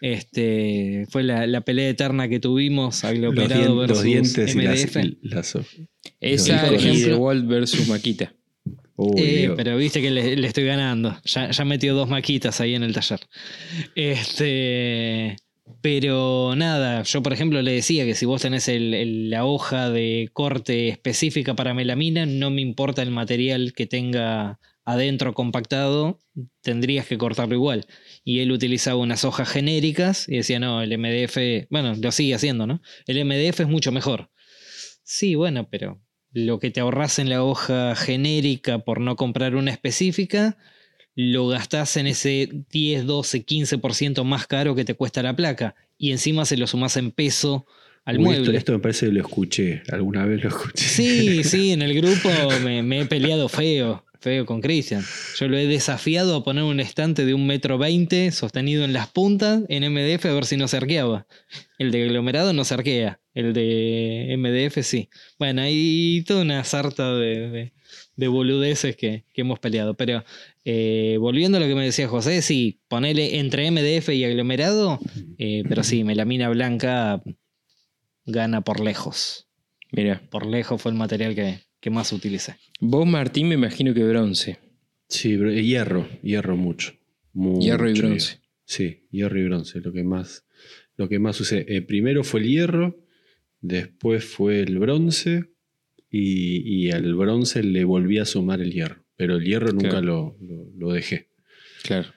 Este, 0.00 1.06
fue 1.10 1.22
la, 1.24 1.46
la 1.46 1.60
pelea 1.60 1.88
eterna 1.88 2.28
que 2.28 2.38
tuvimos, 2.40 2.96
Los, 2.96 3.04
aglomerado 3.04 3.74
los 3.74 3.78
versus 3.88 4.02
dientes 4.04 4.54
y 4.54 4.60
las, 4.60 4.84
MDF. 4.84 5.16
las 5.22 5.56
ho- 5.56 5.64
Esa 6.20 6.62
por 6.64 6.72
y 6.72 6.76
ejemplo- 6.76 7.06
The 7.08 7.14
Walt 7.14 7.46
versus 7.46 7.88
Maquita. 7.88 8.32
Eh, 9.16 9.52
pero 9.56 9.76
viste 9.76 10.00
que 10.02 10.10
le, 10.10 10.34
le 10.36 10.46
estoy 10.48 10.64
ganando. 10.64 11.16
Ya, 11.24 11.50
ya 11.52 11.64
metió 11.64 11.94
dos 11.94 12.08
maquitas 12.08 12.60
ahí 12.60 12.74
en 12.74 12.82
el 12.82 12.92
taller. 12.92 13.20
Este. 13.94 15.36
Pero 15.80 16.54
nada, 16.56 17.02
yo 17.02 17.22
por 17.22 17.32
ejemplo 17.32 17.62
le 17.62 17.72
decía 17.72 18.04
que 18.04 18.14
si 18.14 18.26
vos 18.26 18.42
tenés 18.42 18.68
el- 18.68 19.30
la 19.30 19.44
hoja 19.44 19.90
de 19.90 20.28
corte 20.32 20.88
específica 20.88 21.54
para 21.54 21.74
melamina, 21.74 22.26
no 22.26 22.50
me 22.50 22.62
importa 22.62 23.02
el 23.02 23.10
material 23.10 23.72
que 23.74 23.86
tenga 23.86 24.58
adentro 24.84 25.34
compactado, 25.34 26.18
tendrías 26.62 27.06
que 27.06 27.18
cortarlo 27.18 27.54
igual. 27.54 27.86
Y 28.24 28.40
él 28.40 28.50
utilizaba 28.52 28.96
unas 28.98 29.24
hojas 29.24 29.48
genéricas 29.48 30.28
y 30.28 30.36
decía, 30.38 30.58
no, 30.58 30.82
el 30.82 30.92
MDF, 30.92 31.66
bueno, 31.70 31.94
lo 31.94 32.10
sigue 32.12 32.34
haciendo, 32.34 32.66
¿no? 32.66 32.80
El 33.06 33.18
MDF 33.18 33.62
es 33.62 33.68
mucho 33.68 33.92
mejor. 33.92 34.30
Sí, 35.04 35.34
bueno, 35.34 35.68
pero 35.70 36.00
lo 36.32 36.58
que 36.58 36.70
te 36.70 36.80
ahorras 36.80 37.18
en 37.18 37.28
la 37.30 37.42
hoja 37.42 37.94
genérica 37.96 38.80
por 38.80 39.00
no 39.00 39.16
comprar 39.16 39.56
una 39.56 39.70
específica, 39.70 40.56
lo 41.20 41.48
gastás 41.48 41.96
en 41.96 42.06
ese 42.06 42.48
10, 42.70 43.04
12, 43.04 43.44
15% 43.44 44.22
más 44.22 44.46
caro 44.46 44.76
que 44.76 44.84
te 44.84 44.94
cuesta 44.94 45.20
la 45.20 45.34
placa. 45.34 45.74
Y 45.98 46.12
encima 46.12 46.44
se 46.44 46.56
lo 46.56 46.68
sumás 46.68 46.96
en 46.96 47.10
peso 47.10 47.66
al 48.04 48.18
Uy, 48.18 48.24
mueble. 48.24 48.42
Esto, 48.42 48.56
esto 48.58 48.72
me 48.74 48.78
parece 48.78 49.06
que 49.06 49.12
lo 49.14 49.20
escuché. 49.22 49.82
Alguna 49.90 50.24
vez 50.26 50.44
lo 50.44 50.50
escuché. 50.50 50.84
Sí, 50.84 51.42
sí, 51.42 51.72
en 51.72 51.82
el 51.82 51.92
grupo 51.94 52.28
me, 52.62 52.84
me 52.84 53.00
he 53.00 53.06
peleado 53.06 53.48
feo, 53.48 54.04
feo 54.20 54.46
con 54.46 54.60
Cristian. 54.60 55.04
Yo 55.36 55.48
lo 55.48 55.58
he 55.58 55.66
desafiado 55.66 56.36
a 56.36 56.44
poner 56.44 56.62
un 56.62 56.78
estante 56.78 57.24
de 57.24 57.34
un 57.34 57.48
metro 57.48 57.78
veinte 57.78 58.30
sostenido 58.30 58.84
en 58.84 58.92
las 58.92 59.08
puntas 59.08 59.62
en 59.68 59.92
MDF 59.92 60.24
a 60.26 60.34
ver 60.34 60.44
si 60.44 60.56
no 60.56 60.68
se 60.68 60.76
arqueaba. 60.76 61.26
El 61.78 61.90
de 61.90 62.04
aglomerado 62.04 62.52
no 62.52 62.62
se 62.64 62.74
arquea, 62.74 63.18
el 63.34 63.54
de 63.54 64.36
MDF 64.38 64.84
sí. 64.86 65.08
Bueno, 65.36 65.62
hay 65.62 66.22
toda 66.24 66.42
una 66.42 66.62
sarta 66.62 67.12
de, 67.16 67.50
de- 67.50 67.72
de 68.18 68.28
boludeces 68.28 68.96
que, 68.96 69.24
que 69.32 69.40
hemos 69.42 69.58
peleado. 69.60 69.94
Pero 69.94 70.24
eh, 70.64 71.16
volviendo 71.20 71.56
a 71.56 71.60
lo 71.60 71.66
que 71.68 71.74
me 71.74 71.84
decía 71.84 72.08
José, 72.08 72.42
sí, 72.42 72.80
ponele 72.88 73.38
entre 73.38 73.70
MDF 73.70 74.10
y 74.10 74.24
aglomerado, 74.24 74.98
eh, 75.38 75.62
pero 75.68 75.82
sí, 75.84 76.04
melamina 76.04 76.48
blanca 76.50 77.22
gana 78.26 78.60
por 78.60 78.80
lejos 78.80 79.46
Mira, 79.92 80.20
por 80.30 80.44
lejos 80.44 80.82
fue 80.82 80.90
el 80.92 80.98
material 80.98 81.34
que, 81.34 81.60
que 81.80 81.88
más 81.88 82.12
utilicé. 82.12 82.56
vos 82.78 83.06
Martín 83.06 83.48
me 83.48 83.54
imagino 83.54 83.94
que 83.94 84.04
bronce. 84.04 84.58
Sí, 85.08 85.36
bro- 85.38 85.50
hierro, 85.54 86.06
hierro 86.22 86.54
mucho. 86.58 86.92
Hierro 87.32 87.88
y 87.88 87.92
Mucho 87.94 88.02
bronce. 88.08 88.28
hierro. 88.32 88.42
Sí, 88.66 89.06
hierro 89.10 89.40
y 89.40 89.44
bronce, 89.44 89.80
lo 89.80 89.92
que 89.94 90.02
más, 90.04 90.44
lo 90.96 91.08
que 91.08 91.18
más 91.18 91.40
usé. 91.40 91.64
Eh, 91.68 91.80
primero 91.80 92.22
fue 92.22 92.40
el 92.40 92.48
hierro, 92.48 92.98
después 93.62 94.26
fue 94.26 94.60
el 94.60 94.78
bronce 94.78 95.44
y, 96.10 96.86
y 96.86 96.90
al 96.90 97.14
bronce 97.14 97.62
le 97.62 97.84
volví 97.84 98.18
a 98.18 98.24
sumar 98.24 98.60
el 98.60 98.72
hierro. 98.72 99.04
Pero 99.16 99.36
el 99.36 99.44
hierro 99.44 99.72
nunca 99.72 99.88
Claro. 99.90 100.36
lo, 100.40 100.46
lo- 100.46 100.70
lo 100.76 100.92
dejé. 100.92 101.28
Claro. 101.82 102.08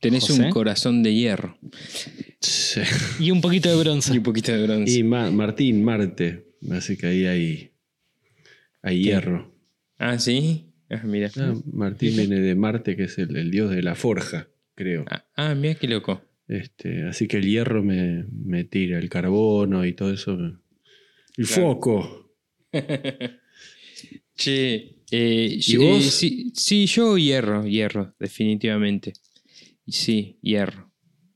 Tenés 0.00 0.24
José. 0.26 0.42
un 0.42 0.50
corazón 0.50 1.02
de 1.02 1.14
hierro 1.14 1.56
Sí. 2.40 2.80
Y 3.20 3.30
un 3.30 3.40
poquito 3.40 3.70
de 3.70 3.76
y 3.76 3.80
bronce. 3.80 4.12
un 4.12 4.22
poquito 4.22 4.52
de 4.52 4.62
bronce. 4.66 4.92
Y 4.98 5.02
Ma- 5.02 5.30
Martín, 5.30 5.82
Marte, 5.82 6.44
hace 6.70 6.98
que 6.98 7.06
ahí 7.06 7.24
hay, 7.26 7.70
hay 8.82 8.98
¿Qué? 8.98 9.02
hierro. 9.04 9.54
Ah, 9.98 10.18
sí. 10.18 10.66
Ah, 10.90 11.00
mira. 11.04 11.30
Ah, 11.38 11.54
Martín 11.72 12.16
viene 12.16 12.40
de 12.40 12.54
Marte, 12.54 12.96
que 12.96 13.04
es 13.04 13.16
el, 13.18 13.34
el 13.36 13.50
dios 13.50 13.70
de 13.70 13.82
la 13.82 13.94
forja, 13.94 14.48
creo. 14.74 15.06
Ah, 15.10 15.24
ah, 15.36 15.54
mira 15.54 15.74
qué 15.76 15.88
loco. 15.88 16.22
Este, 16.48 17.04
así 17.04 17.26
que 17.26 17.38
el 17.38 17.46
hierro 17.46 17.82
me, 17.82 18.26
me 18.30 18.64
tira, 18.64 18.98
el 18.98 19.08
carbono 19.08 19.86
y 19.86 19.94
todo 19.94 20.12
eso. 20.12 20.36
me- 20.36 20.58
El 21.38 21.46
Claro. 21.46 21.62
foco. 21.62 22.23
Che, 24.36 24.96
eh, 25.10 25.58
¿Y 25.64 25.76
vos? 25.76 26.04
eh, 26.04 26.10
sí, 26.10 26.52
sí, 26.54 26.86
yo 26.86 27.16
hierro, 27.16 27.64
hierro, 27.66 28.14
definitivamente. 28.18 29.12
Sí, 29.86 30.38
hierro. 30.42 30.90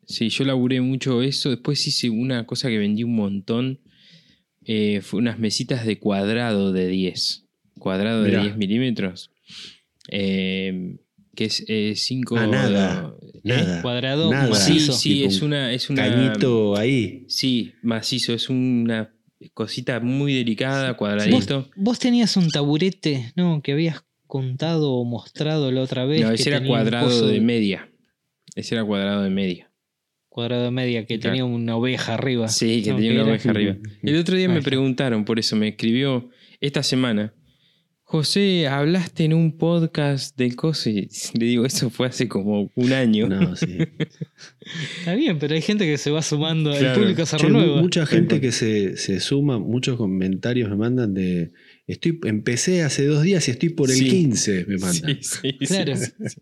Sí, 0.04 0.30
yo 0.30 0.44
laburé 0.44 0.80
mucho 0.80 1.22
eso. 1.22 1.50
Después 1.50 1.86
hice 1.86 2.10
una 2.10 2.44
cosa 2.46 2.68
que 2.68 2.78
vendí 2.78 3.04
un 3.04 3.14
montón. 3.14 3.80
eh, 4.64 5.00
fue 5.02 5.20
unas 5.20 5.38
mesitas 5.38 5.86
de 5.86 5.98
cuadrado 5.98 6.72
de 6.72 6.88
10. 6.88 7.46
Cuadrado 7.78 8.24
Mirá. 8.24 8.38
de 8.38 8.44
10 8.46 8.56
milímetros. 8.58 9.30
eh, 10.10 10.96
que 11.36 11.44
es 11.44 11.64
5... 12.02 12.36
Ah, 12.36 12.46
nada. 12.48 13.14
Nada. 13.44 13.80
Cuadrado, 13.82 14.28
Nada. 14.32 14.52
Sí, 14.56 14.72
macizo. 14.72 14.92
sí, 14.92 15.14
Tipo 15.14 15.28
es 15.28 15.40
un 15.42 15.46
una, 15.48 15.72
es 15.72 15.88
una... 15.88 16.02
Cañito 16.08 16.76
ahí. 16.76 17.24
Sí, 17.28 17.72
macizo. 17.82 18.34
Es 18.34 18.48
una 18.48 19.14
cosita 19.54 20.00
muy 20.00 20.34
delicada, 20.34 20.88
¿Vos, 20.90 20.96
cuadradito. 20.98 21.68
vos 21.76 21.98
tenías 21.98 22.36
un 22.36 22.48
taburete, 22.50 23.32
¿no? 23.36 23.60
Que 23.62 23.72
habías 23.72 24.04
contado 24.26 24.92
o 24.92 25.04
mostrado 25.04 25.70
la 25.72 25.82
otra 25.82 26.04
vez. 26.04 26.20
No, 26.22 26.28
que 26.28 26.34
ese 26.34 26.50
era 26.50 26.58
tenía 26.58 26.72
un 26.72 26.76
cuadrado 26.78 27.26
de 27.28 27.40
media. 27.40 27.88
Ese 28.54 28.74
era 28.74 28.84
cuadrado 28.84 29.22
de 29.22 29.30
media. 29.30 29.70
Cuadrado 30.28 30.64
de 30.64 30.70
media 30.70 31.06
que 31.06 31.18
Claro. 31.18 31.32
tenía 31.32 31.44
una 31.44 31.76
oveja 31.76 32.14
arriba. 32.14 32.48
Sí, 32.48 32.82
que 32.82 32.90
No, 32.90 32.96
tenía 32.96 33.10
¿qué 33.10 33.14
una 33.14 33.22
era? 33.24 33.30
oveja 33.32 33.50
arriba. 33.50 33.76
El 34.02 34.16
otro 34.18 34.36
día 34.36 34.48
me 34.48 34.62
preguntaron, 34.62 35.24
por 35.24 35.38
eso 35.38 35.56
me 35.56 35.68
escribió 35.68 36.28
esta 36.60 36.82
semana. 36.82 37.32
José, 38.10 38.66
hablaste 38.68 39.24
en 39.24 39.34
un 39.34 39.58
podcast 39.58 40.34
del 40.38 40.56
coso 40.56 40.88
y 40.88 41.10
le 41.38 41.44
digo, 41.44 41.66
eso 41.66 41.90
fue 41.90 42.06
hace 42.06 42.26
como 42.26 42.70
un 42.74 42.92
año. 42.94 43.28
No, 43.28 43.54
sí. 43.54 43.76
Está 45.00 45.14
bien, 45.14 45.38
pero 45.38 45.54
hay 45.54 45.60
gente 45.60 45.84
que 45.84 45.98
se 45.98 46.10
va 46.10 46.22
sumando, 46.22 46.72
el 46.72 46.78
Claro. 46.78 47.00
público 47.02 47.26
se 47.26 47.36
Che, 47.36 47.42
renueva. 47.46 47.76
mu- 47.76 47.82
mucha 47.82 48.06
gente 48.06 48.40
que 48.40 48.50
se, 48.50 48.96
se 48.96 49.20
suma, 49.20 49.58
muchos 49.58 49.98
comentarios 49.98 50.70
me 50.70 50.76
mandan 50.76 51.12
de. 51.12 51.52
Estoy, 51.86 52.18
empecé 52.24 52.82
hace 52.82 53.04
dos 53.04 53.22
días 53.22 53.46
y 53.46 53.50
estoy 53.50 53.68
por 53.68 53.90
el 53.90 53.96
Sí. 53.96 54.08
15, 54.08 54.64
me 54.66 54.78
mandan. 54.78 55.18
Sí, 55.22 55.40
sí, 55.42 55.56
sí, 55.60 55.66
Claro. 55.66 55.96
sí, 55.96 56.06
sí. 56.28 56.36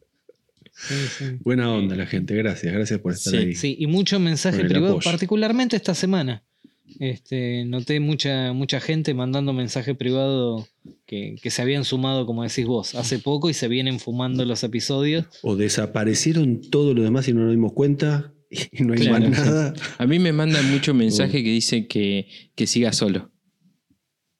Sí, 0.72 0.94
sí. 1.18 1.24
Buena 1.40 1.72
onda 1.72 1.96
la 1.96 2.06
gente, 2.06 2.36
gracias, 2.36 2.72
gracias 2.72 3.00
por 3.00 3.12
estar 3.12 3.32
Sí. 3.32 3.38
ahí. 3.38 3.54
Sí, 3.56 3.76
y 3.80 3.88
mucho 3.88 4.20
mensaje 4.20 4.64
privado, 4.64 4.92
apoyo. 4.98 5.10
particularmente 5.10 5.74
esta 5.74 5.94
semana. 5.96 6.44
Este, 7.00 7.64
noté 7.66 8.00
mucha, 8.00 8.52
mucha 8.52 8.80
gente 8.80 9.12
mandando 9.14 9.52
mensaje 9.52 9.94
privado 9.94 10.66
que, 11.06 11.36
que 11.42 11.50
se 11.50 11.62
habían 11.62 11.84
sumado, 11.84 12.24
como 12.26 12.42
decís 12.42 12.64
vos, 12.66 12.94
hace 12.94 13.18
poco 13.18 13.50
y 13.50 13.54
se 13.54 13.68
vienen 13.68 14.00
fumando 14.00 14.44
los 14.44 14.62
episodios. 14.64 15.26
O 15.42 15.56
desaparecieron 15.56 16.60
todo 16.70 16.94
lo 16.94 17.02
demás 17.02 17.28
y 17.28 17.32
no 17.32 17.40
nos 17.42 17.50
dimos 17.50 17.72
cuenta 17.74 18.32
y 18.50 18.82
no 18.84 18.94
hay 18.94 19.00
Claro. 19.00 19.28
más 19.28 19.38
nada. 19.46 19.74
A 19.98 20.06
mí 20.06 20.18
me 20.18 20.32
mandan 20.32 20.70
mucho 20.70 20.94
mensaje 20.94 21.42
que 21.44 21.50
dice 21.50 21.86
que, 21.86 22.28
que 22.54 22.66
siga 22.66 22.92
solo. 22.92 23.30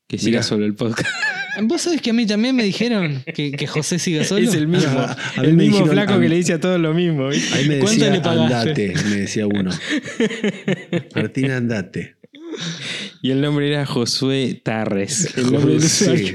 Que 0.09 0.19
siga 0.19 0.39
Mirá. 0.39 0.43
solo 0.45 0.65
el 0.65 0.75
podcast. 0.75 1.11
Vos 1.63 1.81
sabés 1.81 2.03
que 2.03 2.11
a 2.11 2.13
mí 2.13 2.27
también 2.27 2.55
me 2.55 2.63
dijeron 2.63 3.25
que, 3.35 3.51
que 3.51 3.67
José 3.67 3.99
siga 3.99 4.25
solo. 4.25 4.47
Es 4.47 4.55
el 4.55 4.69
mismo. 4.69 4.91
A 5.01 5.17
mí 5.41 5.47
el 5.49 5.55
me 5.55 5.63
mismo 5.65 5.79
dijeron- 5.79 5.89
flaco 5.95 6.13
a 6.13 6.17
mí- 6.19 6.23
que 6.25 6.29
le 6.29 6.37
dice 6.37 6.53
a 6.53 6.61
todos 6.61 6.79
lo 6.79 6.93
mismo. 6.93 7.29
¿viste? 7.29 7.55
Ahí 7.57 7.67
me 7.67 7.79
¿Cuánto 7.79 8.05
decía, 8.05 8.15
le 8.15 8.21
pagaste? 8.21 8.91
andate, 8.91 8.95
me 9.09 9.17
decía 9.17 9.47
uno. 9.47 9.71
Martín, 11.15 11.51
andate. 11.51 12.16
Y 13.23 13.31
el 13.31 13.41
nombre 13.41 13.69
era 13.69 13.85
Josué 13.87 14.61
Tarres. 14.63 15.37
El 15.37 15.51
nombre 15.53 15.77
usuario. 15.77 16.35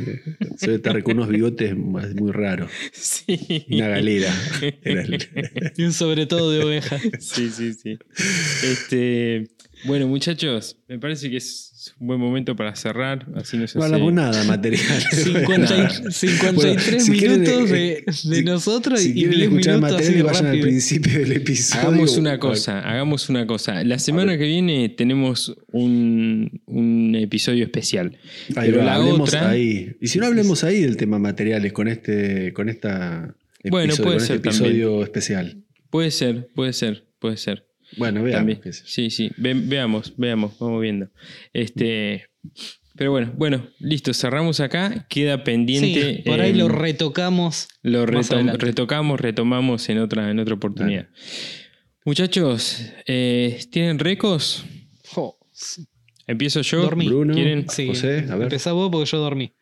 suele 0.59 0.75
estar 0.75 1.01
con 1.03 1.13
unos 1.17 1.29
bigotes 1.29 1.75
muy 1.75 2.13
muy 2.15 2.31
raros. 2.31 2.69
Sí. 2.91 3.65
Una 3.69 3.87
galera. 3.87 4.33
Era 4.83 5.01
el- 5.03 5.73
Y 5.77 5.83
un 5.83 5.93
sobre 5.93 6.25
todo 6.25 6.51
de 6.51 6.63
oveja. 6.63 6.97
Sí, 7.19 7.49
sí, 7.49 7.73
sí. 7.73 7.97
Este, 8.63 9.47
bueno, 9.85 10.07
muchachos, 10.07 10.77
me 10.87 10.99
parece 10.99 11.29
que 11.29 11.37
es 11.37 11.93
un 11.99 12.07
buen 12.07 12.19
momento 12.19 12.55
para 12.55 12.75
cerrar. 12.75 13.25
Así 13.35 13.57
no 13.57 13.67
se 13.67 13.77
No 13.79 13.85
hace- 13.85 13.93
hablamos 13.95 14.13
nada 14.13 14.43
material. 14.43 14.81
50 15.11 16.01
y- 16.07 16.11
53 16.11 16.53
Bueno, 16.55 16.79
si 17.03 17.11
minutos 17.11 17.71
eh, 17.71 17.73
de, 17.73 18.03
de 18.05 18.13
si- 18.13 18.43
nosotros 18.43 18.99
si 18.99 19.09
y 19.09 19.13
quieren 19.13 19.31
10 19.31 19.41
escuchar 19.43 19.75
minutos 19.75 19.95
así 20.01 20.05
material, 20.11 20.23
vayan 20.27 20.45
al 20.47 20.59
principio 20.59 21.19
del 21.19 21.31
episodio. 21.31 21.81
Hagamos 21.87 22.17
una 22.17 22.39
cosa, 22.39 22.79
hagamos 22.81 23.29
una 23.29 23.47
cosa. 23.47 23.83
La 23.83 23.99
semana 23.99 24.37
que 24.37 24.45
viene 24.45 24.89
tenemos 24.89 25.55
un, 25.71 26.61
un 26.65 27.15
episodio 27.15 27.63
especial. 27.63 28.17
Ahí 28.55 28.69
pero 28.69 28.77
va, 28.79 28.83
la 28.85 28.95
hablemos 28.95 29.29
otra. 29.29 29.49
ahí. 29.49 29.95
Y 30.01 30.07
si 30.07 30.19
no 30.19 30.27
hablemos 30.27 30.63
ahí 30.63 30.81
del 30.81 30.97
tema 30.97 31.17
materiales 31.19 31.73
con 31.73 31.87
este, 31.87 32.53
con 32.53 32.69
esta 32.69 33.35
Bueno, 33.69 33.93
episodio, 33.93 34.03
puede 34.03 34.17
con 34.17 34.23
este 34.23 34.27
ser 34.27 34.37
episodio 34.37 35.03
especial. 35.03 35.63
Puede 35.89 36.11
ser, 36.11 36.47
puede 36.55 36.73
ser, 36.73 37.05
puede 37.19 37.37
ser. 37.37 37.65
Bueno, 37.97 38.23
veamos. 38.23 38.57
Sí, 38.85 39.09
sí. 39.09 39.31
Ve- 39.37 39.53
veamos, 39.53 40.13
veamos, 40.17 40.57
vamos 40.59 40.81
viendo. 40.81 41.09
Este. 41.53 42.27
Pero 42.95 43.11
bueno, 43.11 43.33
bueno, 43.37 43.67
listo, 43.79 44.13
cerramos 44.13 44.59
acá. 44.59 45.05
Queda 45.09 45.43
pendiente. 45.43 46.17
Sí, 46.17 46.21
por 46.23 46.41
ahí 46.41 46.51
eh, 46.51 46.55
lo 46.55 46.67
retocamos. 46.67 47.67
Lo 47.81 48.01
adelante. 48.03 48.57
retocamos, 48.57 49.19
retomamos 49.19 49.87
en 49.89 49.99
otra, 49.99 50.29
en 50.29 50.39
otra 50.39 50.55
oportunidad. 50.55 51.07
Muchachos, 52.03 52.83
eh, 53.05 53.59
¿tienen 53.71 53.99
recos? 53.99 54.65
Sí. 55.51 55.87
Empiezo 56.27 56.61
yo. 56.61 56.81
Dormí. 56.81 57.07
Bruno, 57.07 57.33
¿Quieren? 57.33 57.69
Sí, 57.69 57.87
José, 57.87 58.25
a 58.29 58.35
ver. 58.35 58.43
Empezá 58.43 58.71
vos 58.71 58.89
porque 58.91 59.09
yo 59.09 59.17
dormí. 59.19 59.53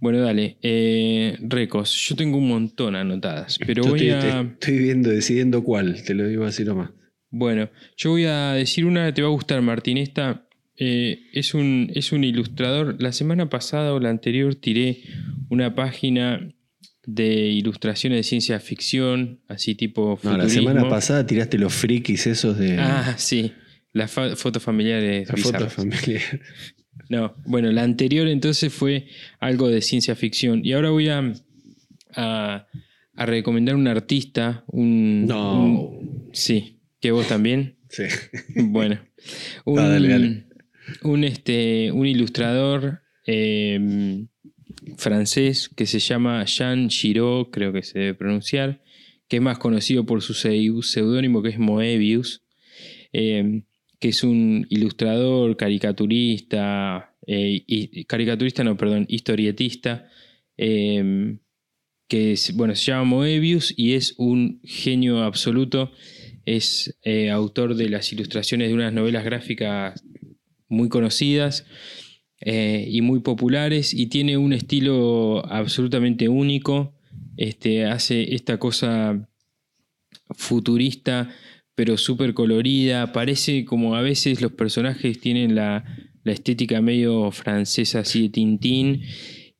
Bueno, 0.00 0.20
dale. 0.20 0.58
Eh, 0.62 1.36
recos. 1.40 1.92
Yo 2.08 2.16
tengo 2.16 2.36
un 2.38 2.48
montón 2.48 2.96
anotadas, 2.96 3.56
pero 3.64 3.84
Yo 3.84 3.90
voy 3.90 4.08
estoy, 4.08 4.30
a. 4.30 4.42
te- 4.42 4.52
estoy 4.54 4.78
viendo, 4.78 5.10
decidiendo 5.10 5.62
cuál, 5.62 6.02
te 6.02 6.14
lo 6.14 6.26
digo 6.26 6.44
así 6.44 6.64
nomás. 6.64 6.90
Bueno, 7.34 7.70
yo 7.96 8.10
voy 8.10 8.26
a 8.26 8.52
decir 8.52 8.84
una 8.84 9.06
que 9.06 9.12
te 9.14 9.22
va 9.22 9.28
a 9.28 9.32
gustar, 9.32 9.60
Martín. 9.62 9.96
Esta 9.96 10.46
eh, 10.76 11.18
es, 11.32 11.54
un, 11.54 11.90
es 11.94 12.12
un 12.12 12.24
ilustrador. 12.24 12.96
La 13.02 13.12
semana 13.12 13.48
pasada 13.48 13.94
o 13.94 13.98
la 14.00 14.10
anterior 14.10 14.54
tiré 14.54 15.00
una 15.48 15.74
página 15.74 16.52
de 17.06 17.46
ilustraciones 17.48 18.18
de 18.18 18.22
ciencia 18.22 18.60
ficción, 18.60 19.40
así 19.48 19.74
tipo 19.74 20.20
No, 20.22 20.36
la 20.36 20.48
semana 20.48 20.88
pasada 20.88 21.26
tiraste 21.26 21.58
los 21.58 21.72
frikis 21.72 22.26
esos 22.28 22.58
de 22.58 22.78
Ah, 22.78 23.14
sí. 23.18 23.52
Las 23.94 24.10
fa- 24.12 24.36
fotos 24.36 24.62
familiares 24.62 25.26
la 25.28 25.36
foto 25.36 25.48
bizarras. 25.48 25.72
familiar. 25.74 26.22
No, 27.08 27.34
bueno, 27.46 27.72
la 27.72 27.82
anterior 27.82 28.28
entonces 28.28 28.72
fue 28.72 29.06
algo 29.40 29.68
de 29.68 29.80
ciencia 29.80 30.14
ficción. 30.14 30.60
Y 30.64 30.72
ahora 30.74 30.90
voy 30.90 31.08
a, 31.08 31.32
a, 32.14 32.66
a 33.16 33.26
recomendar 33.26 33.74
un 33.74 33.88
artista, 33.88 34.62
un... 34.68 35.26
No. 35.26 35.64
un- 35.64 36.28
sí, 36.32 36.71
que 37.02 37.10
vos 37.10 37.28
también. 37.28 37.76
Sí. 37.90 38.04
Bueno, 38.56 38.98
un, 39.66 39.78
Ah, 39.78 39.88
dale, 39.88 40.08
dale. 40.08 40.44
un, 41.02 41.24
este, 41.24 41.92
un 41.92 42.06
ilustrador 42.06 43.02
eh, 43.26 44.24
francés 44.96 45.68
que 45.76 45.84
se 45.86 45.98
llama 45.98 46.44
Jean 46.46 46.88
Giraud, 46.88 47.48
creo 47.50 47.72
que 47.72 47.82
se 47.82 47.98
debe 47.98 48.14
pronunciar, 48.14 48.82
que 49.28 49.36
es 49.36 49.42
más 49.42 49.58
conocido 49.58 50.06
por 50.06 50.22
su 50.22 50.32
seu- 50.34 50.82
seudónimo 50.82 51.42
que 51.42 51.50
es 51.50 51.58
Moebius, 51.58 52.42
eh, 53.12 53.62
que 54.00 54.08
es 54.08 54.24
un 54.24 54.66
ilustrador, 54.70 55.56
caricaturista, 55.56 57.14
eh, 57.26 57.62
y, 57.66 58.04
caricaturista 58.04 58.64
no, 58.64 58.76
perdón, 58.76 59.06
historietista, 59.08 60.08
eh, 60.56 61.36
que 62.08 62.32
es, 62.32 62.54
bueno, 62.54 62.74
se 62.74 62.86
llama 62.86 63.04
Moebius 63.04 63.72
y 63.76 63.94
es 63.94 64.14
un 64.18 64.60
genio 64.64 65.22
absoluto 65.22 65.92
es 66.44 66.98
eh, 67.02 67.30
autor 67.30 67.74
de 67.76 67.88
las 67.88 68.12
ilustraciones 68.12 68.68
de 68.68 68.74
unas 68.74 68.92
novelas 68.92 69.24
gráficas 69.24 70.04
muy 70.68 70.88
conocidas 70.88 71.66
eh, 72.40 72.86
y 72.88 73.00
muy 73.02 73.20
populares 73.20 73.94
y 73.94 74.06
tiene 74.06 74.36
un 74.36 74.52
estilo 74.52 75.44
absolutamente 75.46 76.28
único. 76.28 76.94
Este, 77.36 77.86
hace 77.86 78.34
esta 78.34 78.58
cosa 78.58 79.28
futurista 80.30 81.30
pero 81.74 81.96
súper 81.96 82.34
colorida. 82.34 83.12
Parece 83.12 83.64
como 83.64 83.94
a 83.94 84.02
veces 84.02 84.40
los 84.40 84.52
personajes 84.52 85.20
tienen 85.20 85.54
la, 85.54 85.84
la 86.22 86.32
estética 86.32 86.80
medio 86.80 87.30
francesa 87.30 88.00
así 88.00 88.22
de 88.22 88.28
Tintín 88.28 89.02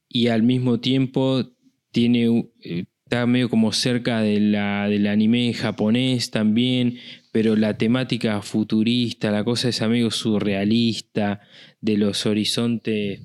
y 0.09 0.29
al 0.29 0.43
mismo 0.43 0.81
tiempo 0.81 1.45
tiene 1.91 2.51
eh, 2.61 2.85
está 3.13 3.27
medio 3.27 3.51
como 3.51 3.73
cerca 3.73 4.23
de 4.23 4.41
la, 4.41 4.89
del 4.89 5.07
anime 5.07 5.53
japonés 5.53 6.31
también, 6.31 6.97
pero 7.31 7.57
la 7.57 7.77
temática 7.77 8.41
futurista, 8.41 9.31
la 9.31 9.45
cosa 9.45 9.69
esa 9.69 9.87
medio 9.87 10.11
surrealista, 10.11 11.41
de 11.83 11.99
los 11.99 12.25
horizontes 12.25 13.21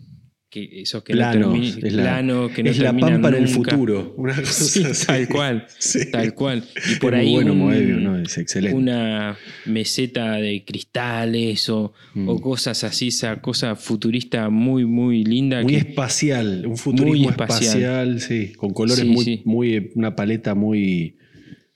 que 0.50 0.82
esos 0.82 1.04
que 1.04 1.14
no 1.14 1.30
terminan, 1.32 1.64
es 1.86 1.94
la- 1.94 2.04
plano, 2.04 2.48
que 2.54 2.64
no 2.64 2.70
es 2.70 2.80
la 2.80 2.94
pampa 2.98 3.28
en 3.30 3.36
el 3.36 3.52
nunca. 3.52 3.72
futuro. 3.72 4.14
Una 4.18 4.34
cosa 4.36 4.52
Sí, 4.54 4.84
así. 4.86 5.06
tal 5.06 5.28
cual, 5.28 5.68
Sí. 5.78 6.12
tal 6.12 6.34
cual. 6.34 6.64
Y 6.90 6.96
por 7.00 7.14
Es 7.14 7.20
ahí 7.20 7.32
bueno 7.34 7.52
un- 7.52 7.60
Moebius, 7.60 8.02
¿no? 8.02 8.18
Es 8.18 8.38
excelente. 8.38 8.78
una 8.78 9.38
meseta 9.66 10.34
de 10.38 10.64
cristales 10.66 11.70
o, 11.70 11.94
Mm. 12.14 12.30
o 12.30 12.40
cosas 12.42 12.84
así, 12.84 13.10
esa 13.10 13.42
cosa 13.42 13.76
futurista 13.76 14.50
muy, 14.50 14.86
muy 14.86 15.24
linda. 15.26 15.62
Muy 15.64 15.74
que- 15.74 15.80
espacial, 15.80 16.66
un 16.66 16.78
futurismo 16.78 17.14
Muy 17.24 17.28
espacial. 17.28 17.64
espacial. 17.64 18.22
sí, 18.22 18.54
con 18.54 18.74
colores 18.74 19.00
Sí, 19.04 19.10
muy, 19.10 19.42
muy, 19.46 19.92
una 19.96 20.16
paleta 20.16 20.56
muy, 20.56 21.16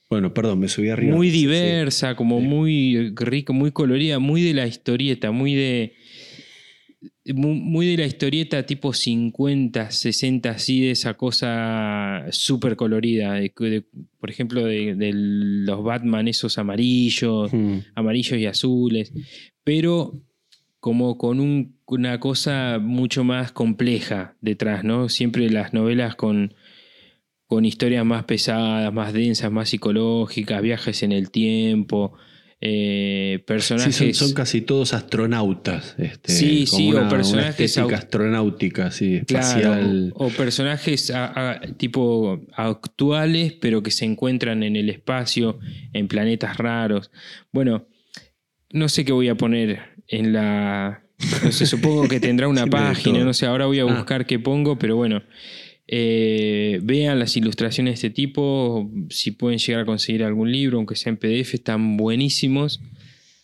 bueno, 0.10 0.34
perdón, 0.34 0.60
me 0.60 0.68
subí 0.68 0.90
arriba. 0.90 1.16
muy 1.16 1.30
diversa, 1.30 2.16
como 2.16 2.40
muy 2.40 3.14
rico, 3.16 3.54
muy 3.54 3.72
colorida, 3.72 4.20
muy 4.20 4.42
de 4.42 4.54
la 4.54 4.66
historieta, 4.68 5.32
muy 5.32 5.56
de. 5.56 5.94
Muy, 7.34 7.56
muy 7.60 7.88
de 7.88 7.98
la 7.98 8.06
historieta 8.06 8.64
tipo 8.66 8.94
50, 8.94 9.90
60, 9.90 10.52
así 10.52 10.82
de 10.82 10.92
esa 10.92 11.16
cosa 11.16 12.26
súper 12.32 12.76
colorida. 12.76 13.34
de- 13.34 13.52
de- 13.58 13.86
por 14.20 14.30
ejemplo, 14.30 14.64
de, 14.66 14.94
de 14.96 15.12
los 15.14 15.84
Batman, 15.84 16.28
esos 16.28 16.58
amarillos, 16.60 17.52
Mm. 17.54 17.78
amarillos 17.96 18.38
y 18.40 18.46
azules, 18.46 19.14
pero 19.64 20.22
como 20.80 21.18
con 21.18 21.40
un- 21.40 21.76
una 21.88 22.20
cosa 22.20 22.78
mucho 22.80 23.24
más 23.24 23.52
compleja 23.52 24.36
detrás, 24.42 24.84
¿no? 24.84 25.10
Siempre 25.10 25.50
las 25.50 25.74
novelas 25.74 26.16
con, 26.16 26.54
con 27.48 27.66
historias 27.66 28.06
más 28.06 28.24
pesadas, 28.26 28.94
más 28.94 29.12
densas, 29.14 29.52
más 29.52 29.70
psicológicas, 29.70 30.62
viajes 30.62 31.02
en 31.04 31.12
el 31.12 31.32
tiempo, 31.32 32.14
eh, 32.64 33.38
Sí, 33.40 33.44
personajes... 33.46 33.96
son, 33.96 34.14
son 34.14 34.34
casi 34.34 34.62
todos 34.62 34.94
astronautas. 34.94 35.96
Este, 35.98 36.32
Sí, 36.32 36.66
como 36.70 36.78
sí, 36.80 36.88
o 36.88 36.90
una, 36.92 37.00
una 37.02 37.10
personajes 37.10 37.78
au- 37.80 37.94
astronáutica, 37.96 38.92
sí, 38.92 39.22
Claro, 39.26 39.48
espacial. 39.48 40.14
o, 40.16 40.28
o 40.28 40.30
personajes 40.30 41.10
a- 41.12 41.52
a- 41.54 41.62
tipo 41.78 42.40
actuales, 42.56 43.54
pero 43.60 43.82
que 43.84 43.92
se 43.92 44.06
encuentran 44.06 44.64
en 44.64 44.76
el 44.76 44.90
espacio, 44.90 45.60
en 45.94 46.08
planetas 46.08 46.58
raros. 46.58 47.12
Bueno, 47.52 47.88
no 48.72 48.90
sé 48.90 49.04
qué 49.06 49.12
voy 49.12 49.28
a 49.30 49.36
poner 49.36 49.80
en 50.08 50.34
la. 50.34 51.04
No 51.44 51.52
sé, 51.52 51.66
supongo 51.66 52.08
que 52.08 52.20
tendrá 52.20 52.48
una 52.48 52.66
página, 52.68 53.24
no 53.24 53.34
sé, 53.34 53.46
ahora 53.46 53.66
voy 53.66 53.80
a 53.80 53.84
Ah. 53.84 53.86
buscar 53.96 54.26
qué 54.26 54.40
pongo, 54.40 54.78
pero 54.80 54.96
bueno. 54.96 55.22
Eh, 55.94 56.80
vean 56.84 57.20
las 57.20 57.36
ilustraciones 57.36 57.92
de 58.02 58.08
este 58.08 58.10
tipo, 58.10 58.90
si 59.10 59.32
pueden 59.32 59.60
llegar 59.60 59.82
a 59.82 59.86
conseguir 59.86 60.24
algún 60.24 60.50
libro, 60.52 60.78
aunque 60.78 60.96
sea 60.96 61.10
en 61.12 61.18
PDF, 61.18 61.54
están 61.54 61.98
buenísimos. 61.98 62.80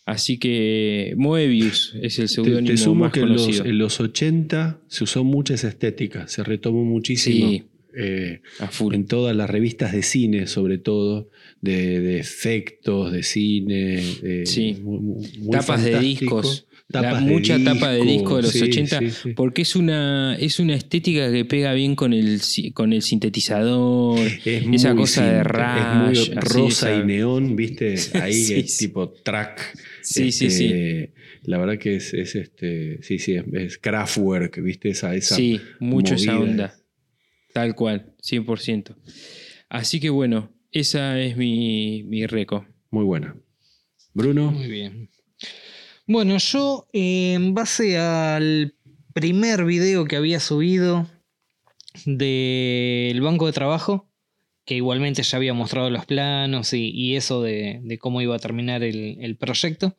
Así 0.06 0.38
que 0.38 1.12
Moebius 1.18 1.94
es 2.00 2.18
el 2.18 2.24
Te, 2.24 2.28
seudónimo 2.34 2.66
te 2.66 2.76
sumo 2.78 2.94
más 3.04 3.12
que 3.12 3.20
en 3.20 3.28
los, 3.28 3.42
conocido. 3.42 3.64
en 3.66 3.76
los 3.78 4.00
80 4.00 4.80
se 4.88 5.04
usó 5.04 5.22
mucha 5.22 5.52
esa 5.52 5.68
estética, 5.68 6.26
se 6.28 6.42
retomó 6.42 6.82
muchísimo. 6.84 7.50
Sí. 7.50 7.64
eh, 8.00 8.40
A 8.60 8.68
full. 8.68 8.94
en 8.94 9.06
todas 9.06 9.36
las 9.36 9.50
revistas 9.50 9.92
de 9.92 10.02
cine, 10.02 10.46
sobre 10.46 10.78
todo, 10.78 11.28
de, 11.60 12.00
de 12.00 12.18
efectos, 12.20 13.12
de 13.12 13.22
cine, 13.22 14.02
de- 14.22 14.46
Sí. 14.46 14.76
muy- 14.82 15.00
muy- 15.00 15.28
muy 15.40 15.50
tapas 15.50 15.84
de 15.84 15.98
discos. 15.98 16.66
Tapas 16.90 17.12
La- 17.12 17.20
de 17.20 17.32
mucha 17.32 17.62
tapa 17.62 17.90
de 17.90 18.02
disco 18.02 18.36
de 18.36 18.42
los 18.44 18.50
sí, 18.52 18.62
80, 18.62 18.98
sí, 19.00 19.10
sí. 19.10 19.32
porque 19.34 19.60
es 19.60 19.76
una, 19.76 20.34
es 20.36 20.58
una 20.58 20.74
estética 20.74 21.30
que 21.30 21.44
pega 21.44 21.74
bien 21.74 21.94
con 21.94 22.14
el, 22.14 22.40
con 22.72 22.94
el 22.94 23.02
sintetizador. 23.02 24.18
Es 24.44 24.64
esa 24.72 24.94
cosa 24.94 25.30
de 25.30 25.40
Es 25.40 26.24
muy 26.24 26.38
así, 26.40 26.54
rosa 26.54 26.94
y 26.96 27.04
neón, 27.04 27.56
¿viste? 27.56 27.94
Ahí 28.22 28.32
Sí, 28.32 28.54
es 28.54 28.76
sí. 28.76 28.86
tipo 28.86 29.10
track. 29.10 29.76
Sí, 30.02 30.32
sí, 30.32 30.46
Este, 30.46 31.12
La 31.42 31.58
verdad 31.58 31.78
que 31.78 31.96
es, 31.96 32.14
es 32.14 32.34
este. 32.34 33.02
Sí, 33.02 33.18
sí, 33.18 33.34
es, 33.34 33.44
es 33.52 33.76
Kraftwerk, 33.78 34.62
¿viste? 34.62 34.88
Esa, 34.88 35.14
esa 35.14 35.34
Sí, 35.36 35.60
mucho 35.80 36.14
esa 36.14 36.38
onda. 36.40 36.74
Tal 37.52 37.74
cual, 37.74 38.14
100%. 38.22 38.96
Así 39.68 40.00
que 40.00 40.08
bueno, 40.08 40.50
esa 40.72 41.20
es 41.20 41.36
mi, 41.36 42.02
mi 42.04 42.24
reco. 42.26 42.66
Muy 42.90 43.04
buena. 43.04 43.36
Bruno. 44.14 44.52
Muy 44.52 44.68
bien. 44.68 45.10
Bueno, 46.10 46.38
yo 46.38 46.88
eh, 46.94 47.34
en 47.34 47.52
base 47.52 47.98
al 47.98 48.74
primer 49.12 49.64
video 49.66 50.06
que 50.06 50.16
había 50.16 50.40
subido 50.40 51.06
del 52.06 53.20
banco 53.20 53.44
de 53.46 53.52
trabajo, 53.52 54.08
que 54.64 54.74
igualmente 54.76 55.22
ya 55.22 55.36
había 55.36 55.52
mostrado 55.52 55.90
los 55.90 56.06
planos 56.06 56.72
y, 56.72 56.88
y 56.90 57.16
eso 57.16 57.42
de, 57.42 57.80
de 57.82 57.98
cómo 57.98 58.22
iba 58.22 58.34
a 58.34 58.38
terminar 58.38 58.82
el, 58.82 59.18
el 59.20 59.36
proyecto, 59.36 59.96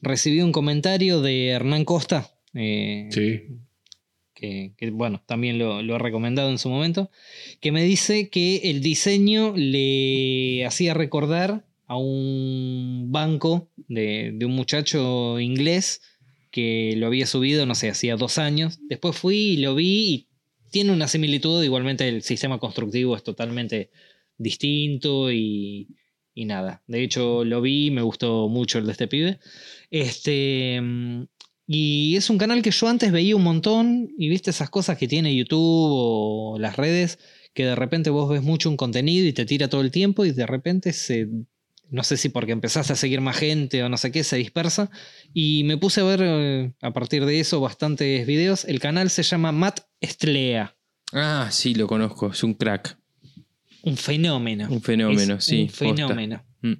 recibí 0.00 0.40
un 0.40 0.52
comentario 0.52 1.20
de 1.20 1.48
Hernán 1.48 1.84
Costa, 1.84 2.30
eh, 2.54 3.08
Sí. 3.10 3.58
que, 4.32 4.72
que, 4.78 4.90
bueno, 4.90 5.22
también 5.26 5.58
lo, 5.58 5.82
lo 5.82 5.96
he 5.96 5.98
recomendado 5.98 6.48
en 6.50 6.58
su 6.58 6.70
momento, 6.70 7.10
que 7.60 7.70
me 7.70 7.82
dice 7.84 8.30
que 8.30 8.70
el 8.70 8.80
diseño 8.80 9.52
le 9.54 10.64
hacía 10.64 10.94
recordar 10.94 11.66
a 11.90 11.96
un 11.96 13.10
banco 13.10 13.68
de, 13.88 14.30
de 14.32 14.46
un 14.46 14.52
muchacho 14.52 15.40
inglés 15.40 16.00
que 16.52 16.94
lo 16.96 17.08
había 17.08 17.26
subido, 17.26 17.66
no 17.66 17.74
sé, 17.74 17.90
hacía 17.90 18.14
dos 18.14 18.38
años. 18.38 18.78
Después 18.88 19.16
fui 19.16 19.36
y 19.36 19.56
lo 19.56 19.74
vi 19.74 20.08
y 20.08 20.28
tiene 20.70 20.92
una 20.92 21.08
similitud, 21.08 21.64
igualmente 21.64 22.08
el 22.08 22.22
sistema 22.22 22.58
constructivo 22.60 23.16
es 23.16 23.24
totalmente 23.24 23.90
distinto 24.38 25.32
y, 25.32 25.88
y 26.32 26.44
nada. 26.44 26.84
De 26.86 27.02
hecho, 27.02 27.44
lo 27.44 27.60
vi, 27.60 27.90
me 27.90 28.02
gustó 28.02 28.48
mucho 28.48 28.78
el 28.78 28.86
de 28.86 28.92
este 28.92 29.08
pibe. 29.08 29.40
Este, 29.90 30.80
mm, 30.80 31.24
y 31.66 32.14
es 32.14 32.30
un 32.30 32.38
canal 32.38 32.62
que 32.62 32.70
yo 32.70 32.86
antes 32.86 33.10
veía 33.10 33.34
un 33.34 33.42
montón 33.42 34.14
y 34.16 34.28
viste 34.28 34.50
esas 34.50 34.70
cosas 34.70 34.96
que 34.96 35.08
tiene 35.08 35.34
YouTube 35.34 35.58
o 35.60 36.56
las 36.60 36.76
redes, 36.76 37.18
que 37.52 37.64
de 37.64 37.74
repente 37.74 38.10
vos 38.10 38.30
ves 38.30 38.42
mucho 38.42 38.70
un 38.70 38.76
contenido 38.76 39.26
y 39.26 39.32
te 39.32 39.44
tira 39.44 39.66
todo 39.68 39.80
el 39.80 39.90
tiempo 39.90 40.24
y 40.24 40.30
de 40.30 40.46
repente 40.46 40.92
se... 40.92 41.26
No 41.90 42.04
sé 42.04 42.16
si 42.16 42.28
porque 42.28 42.52
empezaste 42.52 42.92
a 42.92 42.96
seguir 42.96 43.20
más 43.20 43.36
gente 43.36 43.82
o 43.82 43.88
no 43.88 43.96
sé 43.96 44.12
qué, 44.12 44.22
se 44.22 44.36
dispersa. 44.36 44.90
Y 45.34 45.64
me 45.64 45.76
puse 45.76 46.00
a 46.00 46.04
ver 46.04 46.20
eh, 46.22 46.72
a 46.80 46.92
partir 46.92 47.24
de 47.26 47.40
eso 47.40 47.60
bastantes 47.60 48.26
videos. 48.26 48.64
El 48.64 48.78
canal 48.78 49.10
se 49.10 49.24
llama 49.24 49.50
Matt 49.50 49.80
Estlea. 50.00 50.76
Ah, 51.12 51.48
sí, 51.50 51.74
lo 51.74 51.88
conozco, 51.88 52.30
es 52.30 52.42
un 52.44 52.54
crack. 52.54 52.96
Un 53.82 53.96
fenómeno. 53.96 54.68
Un 54.70 54.82
fenómeno, 54.82 55.34
Es 55.34 55.44
sí. 55.44 55.62
Un 55.62 55.68
fenómeno. 55.70 56.44
Mm. 56.62 56.74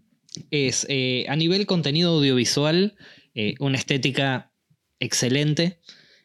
Es 0.51 0.87
eh, 0.89 1.27
a 1.29 1.35
nivel 1.35 1.67
contenido 1.67 2.15
audiovisual, 2.15 2.97
eh, 3.35 3.55
una 3.59 3.79
estética 3.79 4.53
excelente. 5.01 5.81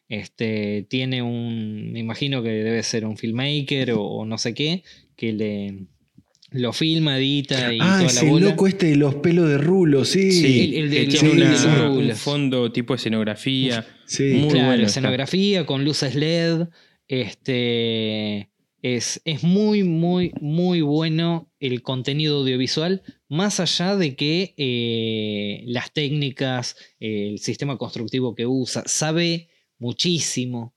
Este, 0.07 0.85
tiene 0.87 1.23
un, 1.23 1.91
me 1.91 1.99
imagino 1.99 2.43
que 2.43 2.49
debe 2.49 2.83
ser 2.83 3.05
un 3.05 3.17
filmmaker 3.17 3.93
o, 3.93 4.03
o 4.03 4.25
no 4.25 4.37
sé 4.37 4.53
qué, 4.53 4.83
que 5.15 5.33
le 5.33 5.87
lo 6.55 6.73
filma, 6.73 7.17
edita 7.17 7.73
y 7.73 7.77
ah, 7.81 7.99
toda 8.07 8.23
la 8.23 8.29
bola. 8.31 8.49
loco 8.49 8.67
este 8.67 8.87
de 8.87 8.95
los 8.95 9.15
pelos 9.15 9.47
de 9.49 9.57
rulo, 9.57 10.05
sí. 10.05 10.31
Sí, 10.31 10.61
el- 10.61 10.73
el 10.85 10.89
de 10.89 10.97
que 11.07 11.17
tiene 11.17 11.45
de 11.45 11.87
un 11.87 12.11
fondo 12.15 12.71
tipo 12.71 12.93
escenografía. 12.95 13.85
Sí. 14.05 14.23
Muy 14.39 14.49
claro, 14.49 14.67
bueno 14.67 14.85
está. 14.85 14.99
escenografía 14.99 15.65
con 15.65 15.83
luces 15.85 16.15
LED. 16.15 16.67
Este 17.07 18.49
es, 18.81 19.21
es 19.25 19.43
muy, 19.43 19.83
muy, 19.83 20.31
muy 20.41 20.81
bueno 20.81 21.51
el 21.59 21.81
contenido 21.81 22.39
audiovisual, 22.39 23.01
más 23.29 23.59
allá 23.59 23.95
de 23.95 24.15
que 24.15 24.53
eh, 24.57 25.63
las 25.65 25.91
técnicas, 25.91 26.75
el 26.99 27.39
sistema 27.39 27.77
constructivo 27.77 28.35
que 28.35 28.45
usa, 28.45 28.83
sabe 28.85 29.49
muchísimo. 29.79 30.74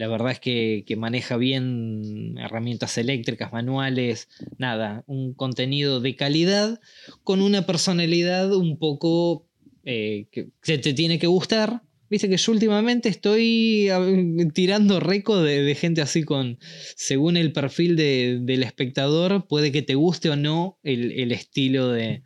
La 0.00 0.08
verdad 0.08 0.32
es 0.32 0.40
que, 0.40 0.82
maneja 0.96 1.36
bien 1.36 2.38
herramientas 2.38 2.96
eléctricas, 2.96 3.52
manuales, 3.52 4.30
nada, 4.56 5.04
un 5.06 5.34
contenido 5.34 6.00
de 6.00 6.16
calidad 6.16 6.80
con 7.22 7.42
una 7.42 7.66
personalidad 7.66 8.50
un 8.56 8.78
poco 8.78 9.46
eh, 9.84 10.26
que, 10.32 10.48
te 10.78 10.94
tiene 10.94 11.18
que 11.18 11.26
gustar. 11.26 11.82
Viste 12.08 12.30
que 12.30 12.38
yo 12.38 12.50
últimamente 12.50 13.10
estoy 13.10 13.90
tirando 14.54 15.00
récord 15.00 15.44
de, 15.44 15.60
de 15.60 15.74
gente 15.74 16.00
así 16.00 16.22
con, 16.22 16.58
según 16.96 17.36
el 17.36 17.52
perfil 17.52 17.94
de- 17.96 18.38
del 18.40 18.62
espectador, 18.62 19.46
puede 19.48 19.70
que 19.70 19.82
te 19.82 19.96
guste 19.96 20.30
o 20.30 20.36
no 20.36 20.78
el, 20.82 21.12
el 21.12 21.30
estilo 21.30 21.88
de, 21.90 22.22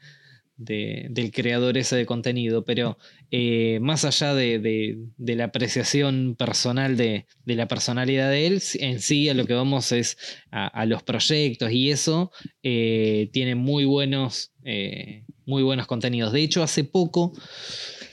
de- 0.56 1.08
del 1.10 1.30
creador 1.32 1.76
ese 1.78 1.96
de 1.96 2.06
contenido, 2.06 2.64
pero 2.64 2.96
eh, 3.30 3.78
más 3.80 4.04
allá 4.04 4.34
de, 4.34 4.58
de- 4.60 5.36
la 5.36 5.44
apreciación 5.44 6.36
personal 6.38 6.96
de, 6.96 7.26
la 7.46 7.66
personalidad 7.68 8.30
de 8.30 8.46
él, 8.46 8.62
en 8.80 9.00
sí 9.00 9.28
a 9.28 9.34
lo 9.34 9.46
que 9.46 9.54
vamos 9.54 9.90
es 9.92 10.16
a, 10.50 10.66
a 10.66 10.86
los 10.86 11.02
proyectos 11.02 11.72
y 11.72 11.90
eso, 11.90 12.30
eh, 12.62 13.30
tiene 13.32 13.54
muy 13.56 13.84
buenos, 13.84 14.52
eh, 14.64 15.24
muy 15.46 15.62
buenos 15.62 15.86
contenidos. 15.86 16.32
De 16.32 16.42
hecho, 16.42 16.62
hace 16.62 16.84
poco 16.84 17.32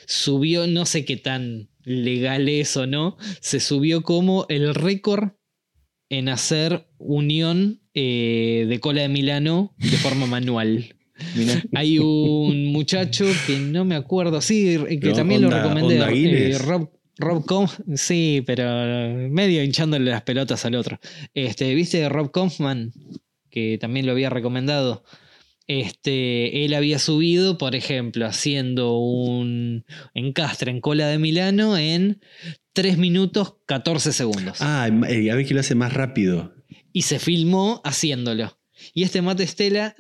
subió, 0.08 0.68
no 0.68 0.86
sé 0.86 1.06
qué 1.06 1.18
tan 1.18 1.70
legal 1.84 2.50
es 2.50 2.76
o 2.78 2.86
no, 2.88 3.18
se 3.40 3.60
subió 3.60 4.02
como 4.04 4.46
el 4.50 4.74
récord 4.76 5.30
en 6.10 6.30
hacer 6.30 6.88
unión 6.98 7.82
de 7.94 8.78
cola 8.82 9.02
de 9.02 9.10
Milano 9.10 9.74
de 9.78 9.98
forma 9.98 10.26
manual. 10.26 10.96
Mirá. 11.36 11.62
Hay 11.74 12.00
un 12.00 12.68
muchacho 12.72 13.26
que 13.48 13.58
no 13.60 13.86
me 13.86 13.96
acuerdo, 13.96 14.42
sí, 14.42 14.78
que 15.02 15.12
también 15.12 15.46
onda- 15.46 15.58
lo 15.64 15.64
recomendé. 15.76 16.52
eh. 16.52 16.58
Rob, 16.58 16.90
Rob 17.18 17.46
Conf, 17.46 17.80
sí, 17.96 18.44
pero 18.46 18.64
medio 19.30 19.64
hinchándole 19.64 20.10
las 20.10 20.24
pelotas 20.24 20.66
al 20.66 20.76
otro. 20.76 21.00
Este, 21.34 21.74
¿Viste 21.76 22.08
Rob 22.10 22.32
Kaufman? 22.32 22.94
Que 23.50 23.78
también 23.80 24.06
lo 24.06 24.12
había 24.14 24.30
recomendado. 24.30 25.04
Este, 25.68 26.66
él 26.66 26.74
había 26.74 27.00
subido, 27.00 27.58
por 27.58 27.76
ejemplo, 27.76 28.26
haciendo 28.26 28.98
un 28.98 29.86
encastre 30.14 30.72
en 30.72 30.82
cola 30.82 31.08
de 31.08 31.18
Milano 31.18 31.78
en 31.78 32.20
3 32.74 32.98
minutos 32.98 33.56
14 33.68 34.12
segundos. 34.12 34.58
Ah, 34.62 34.84
a 34.86 34.90
ver 34.90 35.46
que 35.46 35.54
lo 35.54 35.60
hace 35.60 35.76
más 35.76 35.94
rápido. 35.94 36.54
Y 36.92 37.04
se 37.04 37.20
filmó 37.20 37.82
haciéndolo. 37.86 38.58
Y 38.94 39.04
este 39.04 39.22
Matt 39.22 39.40
Estela, 39.40 39.96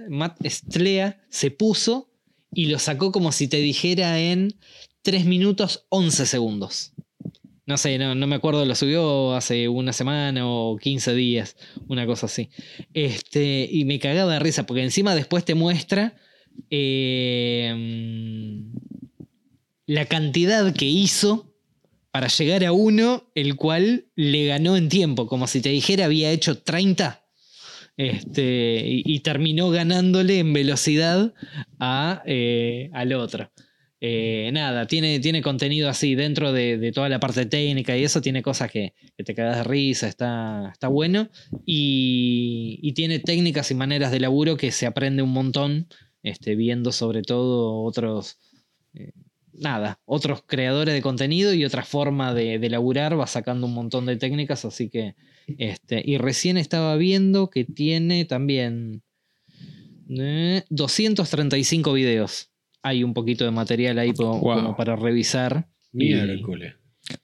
se 1.30 1.52
puso 1.52 2.10
y 2.54 2.66
lo 2.66 2.80
sacó 2.80 3.12
como 3.12 3.32
si 3.32 3.48
te 3.48 3.58
dijera 3.58 4.20
en 4.20 4.56
3 5.04 5.26
minutos 5.26 5.86
11 5.90 6.26
segundos. 6.26 6.94
No 7.66 7.78
sé, 7.78 7.98
no, 7.98 8.16
no 8.16 8.28
me 8.28 8.36
acuerdo, 8.36 8.66
lo 8.66 8.76
subió 8.76 9.34
hace 9.34 9.70
una 9.70 9.94
semana 9.94 10.42
o 10.46 10.78
15 10.78 11.14
días, 11.14 11.56
una 11.88 12.06
cosa 12.06 12.26
así. 12.26 12.50
Este, 12.94 13.70
y 13.72 13.86
me 13.86 14.00
cagaba 14.00 14.34
de 14.34 14.40
risa, 14.40 14.66
porque 14.66 14.84
encima 14.84 15.16
después 15.16 15.46
te 15.46 15.56
muestra 15.56 16.16
eh, 16.70 17.74
la 19.86 20.06
cantidad 20.06 20.74
que 20.74 20.86
hizo 20.86 21.54
para 22.12 22.28
llegar 22.28 22.66
a 22.66 22.74
uno, 22.74 23.30
el 23.36 23.56
cual 23.56 24.06
le 24.16 24.46
ganó 24.46 24.76
en 24.76 24.90
tiempo, 24.90 25.28
como 25.28 25.48
si 25.48 25.62
te 25.62 25.70
dijera 25.70 26.06
había 26.06 26.32
hecho 26.32 26.58
30. 26.58 27.21
Este, 28.02 28.82
y, 28.84 29.20
terminó 29.20 29.70
ganándole 29.70 30.40
en 30.40 30.54
velocidad 30.54 31.36
a, 31.80 32.24
eh, 32.26 32.90
al 32.94 33.14
otro. 33.14 33.52
Eh, 34.00 34.50
nada, 34.52 34.88
tiene, 34.88 35.20
tiene 35.20 35.44
contenido 35.44 35.88
así 35.88 36.16
dentro 36.16 36.52
de, 36.52 36.80
de 36.80 36.92
toda 36.92 37.10
la 37.10 37.20
parte 37.20 37.46
técnica 37.46 37.96
y 37.96 38.04
eso 38.04 38.20
tiene 38.20 38.42
cosas 38.42 38.72
que, 38.72 38.96
que 39.16 39.24
te 39.24 39.36
cagas 39.36 39.58
de 39.58 39.64
risa, 39.66 40.08
está, 40.08 40.72
está 40.74 40.88
bueno. 40.88 41.30
Y, 41.64 42.80
y 42.82 42.94
tiene 42.94 43.20
técnicas 43.20 43.70
y 43.70 43.76
maneras 43.76 44.12
de 44.12 44.20
laburo 44.20 44.58
que 44.58 44.72
se 44.72 44.88
aprende 44.88 45.22
un 45.22 45.32
montón, 45.32 45.88
este, 46.24 46.56
viendo 46.56 46.92
sobre 46.92 47.22
todo 47.22 47.84
otros, 47.84 48.40
eh, 48.96 49.12
nada, 49.54 50.00
otros 50.06 50.42
creadores 50.44 50.96
de 50.96 51.04
contenido 51.04 51.54
y 51.54 51.66
otra 51.66 51.84
forma 51.84 52.34
de, 52.34 52.58
de 52.58 52.70
laburar, 52.72 53.20
va 53.20 53.28
sacando 53.28 53.68
un 53.68 53.76
montón 53.76 54.08
de 54.08 54.16
técnicas, 54.16 54.66
así 54.66 54.90
que, 54.90 55.14
este, 55.58 56.02
y 56.06 56.18
recién 56.18 56.58
estaba 56.58 56.96
viendo 56.98 57.50
que 57.50 57.64
tiene 57.66 58.26
también 58.26 59.02
eh, 60.10 60.64
235 60.70 61.94
videos. 61.94 62.50
Hay 62.84 63.04
un 63.04 63.14
poquito 63.14 63.46
de 63.46 63.52
material 63.52 64.00
ahí 64.00 64.12
po- 64.14 64.40
Wow. 64.40 64.56
como 64.56 64.76
para 64.76 64.96
revisar. 64.96 65.68
Miércoles. 65.94 66.76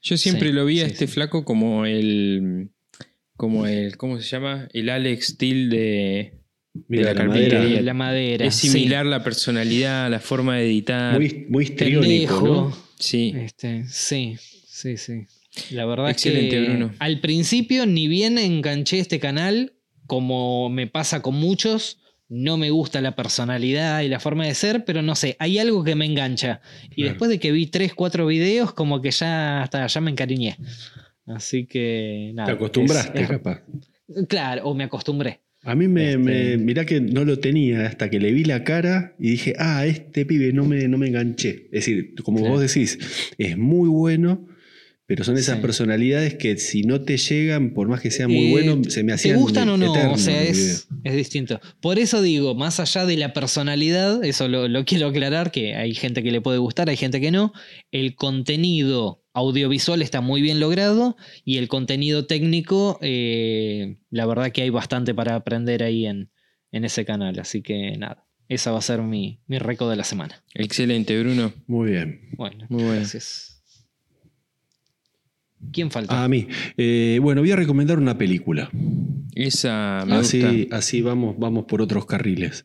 Yo 0.02 0.16
siempre 0.16 0.48
Sí, 0.50 0.54
lo 0.54 0.64
vi 0.66 0.80
a 0.80 0.84
sí, 0.86 0.92
este 0.92 1.06
sí. 1.06 1.12
flaco 1.14 1.44
como 1.44 1.84
el. 1.86 2.70
Como 3.36 3.66
el. 3.66 3.96
¿Cómo 3.96 4.20
se 4.20 4.28
llama? 4.28 4.68
El 4.72 4.88
Alex 4.90 5.28
Steel 5.28 5.70
de. 5.70 6.34
La 6.88 7.02
la, 7.02 7.14
carpintería. 7.14 7.58
madera. 7.58 7.76
de 7.76 7.82
la 7.82 7.94
madera. 7.94 8.46
Es 8.46 8.54
sí. 8.56 8.68
similar 8.68 9.06
la 9.06 9.24
personalidad, 9.24 10.10
la 10.10 10.20
forma 10.20 10.56
de 10.56 10.66
editar. 10.66 11.18
Muy, 11.18 11.46
muy 11.48 11.64
histriónico. 11.64 12.76
Sí. 12.98 13.32
Este, 13.36 13.84
sí, 13.88 14.36
sí, 14.66 14.96
sí. 14.96 15.22
La 15.70 15.84
verdad 15.86 16.10
Excelente, 16.10 16.58
es 16.58 16.64
que 16.64 16.70
Bruno. 16.70 16.92
al 16.98 17.20
principio 17.20 17.86
ni 17.86 18.08
bien 18.08 18.38
enganché 18.38 18.98
este 18.98 19.18
canal, 19.18 19.72
como 20.06 20.68
me 20.70 20.86
pasa 20.86 21.22
con 21.22 21.34
muchos, 21.34 21.98
no 22.30 22.56
me 22.58 22.70
gusta 22.70 23.00
la 23.00 23.16
personalidad 23.16 24.02
y 24.02 24.08
la 24.08 24.20
forma 24.20 24.46
de 24.46 24.54
ser, 24.54 24.84
pero 24.84 25.00
no 25.02 25.14
sé, 25.14 25.36
hay 25.38 25.58
algo 25.58 25.82
que 25.84 25.94
me 25.94 26.04
engancha. 26.04 26.60
Y 26.90 26.96
Claro. 26.96 27.08
después 27.10 27.30
de 27.30 27.38
que 27.38 27.52
vi 27.52 27.66
3, 27.66 27.94
4 27.94 28.26
videos, 28.26 28.72
como 28.74 29.00
que 29.00 29.10
ya, 29.10 29.62
hasta, 29.62 29.86
ya 29.86 30.00
me 30.00 30.10
encariñé. 30.10 30.56
Así 31.26 31.66
que 31.66 32.32
nada. 32.34 32.48
Te 32.48 32.52
acostumbraste, 32.54 33.18
es- 33.18 33.24
es- 33.24 33.28
capaz. 33.30 33.62
Claro, 34.28 34.64
o 34.68 34.74
me 34.74 34.84
acostumbré. 34.84 35.40
A 35.64 35.74
mí 35.74 35.88
me, 35.88 36.10
Este- 36.12 36.18
me- 36.18 36.56
mirá 36.56 36.86
que 36.86 37.00
no 37.00 37.24
lo 37.24 37.38
tenía 37.40 37.86
hasta 37.86 38.08
que 38.08 38.20
le 38.20 38.32
vi 38.32 38.44
la 38.44 38.62
cara 38.64 39.14
y 39.18 39.30
dije, 39.30 39.54
ah, 39.58 39.84
este 39.84 40.24
pibe 40.24 40.52
no 40.52 40.64
me, 40.64 40.86
no 40.88 40.96
me 40.98 41.08
enganché. 41.08 41.64
Es 41.66 41.84
decir, 41.86 42.14
como 42.22 42.38
Claro. 42.38 42.54
vos 42.54 42.62
decís, 42.62 42.98
es 43.36 43.58
muy 43.58 43.88
bueno, 43.88 44.46
pero 45.08 45.24
son 45.24 45.38
esas 45.38 45.56
Sí. 45.56 45.62
personalidades 45.62 46.34
que 46.34 46.58
si 46.58 46.82
no 46.82 47.00
te 47.00 47.16
llegan, 47.16 47.72
por 47.72 47.88
más 47.88 48.02
que 48.02 48.10
sea 48.10 48.28
muy 48.28 48.48
Eh, 48.48 48.50
bueno, 48.50 48.84
se 48.90 49.02
me 49.02 49.12
¿Te 49.12 49.14
hacían 49.14 49.40
gustan 49.40 49.68
o 49.70 49.78
no? 49.78 49.86
eternos 49.90 50.20
O 50.20 50.22
sea, 50.22 50.42
es, 50.42 50.86
es 51.02 51.16
distinto. 51.16 51.60
Por 51.80 51.98
eso 51.98 52.20
digo, 52.20 52.54
más 52.54 52.78
allá 52.78 53.06
de 53.06 53.16
la 53.16 53.32
personalidad, 53.32 54.22
eso 54.22 54.48
lo, 54.48 54.68
lo 54.68 54.84
quiero 54.84 55.06
aclarar, 55.08 55.50
que 55.50 55.74
hay 55.74 55.94
gente 55.94 56.22
que 56.22 56.30
le 56.30 56.42
puede 56.42 56.58
gustar, 56.58 56.90
hay 56.90 56.96
gente 56.98 57.22
que 57.22 57.30
no. 57.30 57.54
El 57.90 58.16
contenido 58.16 59.24
audiovisual 59.32 60.02
está 60.02 60.20
muy 60.20 60.42
bien 60.42 60.60
logrado 60.60 61.16
y 61.42 61.56
el 61.56 61.68
contenido 61.68 62.26
técnico, 62.26 62.98
eh, 63.00 63.96
la 64.10 64.26
verdad 64.26 64.52
que 64.52 64.60
hay 64.62 64.70
bastante 64.70 65.14
para 65.14 65.36
aprender 65.36 65.82
ahí 65.82 66.04
en, 66.06 66.30
en 66.70 66.84
ese 66.84 67.06
canal. 67.06 67.38
Así 67.38 67.62
que 67.62 67.96
nada, 67.96 68.26
esa 68.48 68.72
va 68.72 68.78
a 68.78 68.82
ser 68.82 69.00
mi, 69.00 69.40
mi 69.46 69.58
récord 69.58 69.88
de 69.88 69.96
la 69.96 70.04
semana. 70.04 70.44
Excelente, 70.54 71.18
Bruno. 71.18 71.54
Muy 71.66 71.92
bien. 71.92 72.28
Bueno, 72.36 72.66
Muy 72.68 72.82
bueno. 72.82 72.96
gracias. 73.00 73.57
¿Quién 75.72 75.90
falta? 75.90 76.22
A 76.24 76.28
mí. 76.28 76.46
Eh, 76.76 77.18
bueno, 77.22 77.40
voy 77.42 77.50
a 77.50 77.56
recomendar 77.56 77.98
una 77.98 78.16
película. 78.16 78.70
Esa 79.34 80.04
me 80.06 80.14
Así, 80.16 80.40
gusta. 80.40 80.76
así 80.76 81.02
vamos, 81.02 81.36
vamos 81.38 81.64
por 81.66 81.82
otros 81.82 82.06
carriles. 82.06 82.64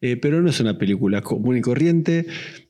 Eh, 0.00 0.16
pero 0.16 0.42
no 0.42 0.50
es 0.50 0.60
una 0.60 0.76
película 0.78 1.22
común 1.22 1.56
y 1.56 1.60
corriente. 1.60 2.26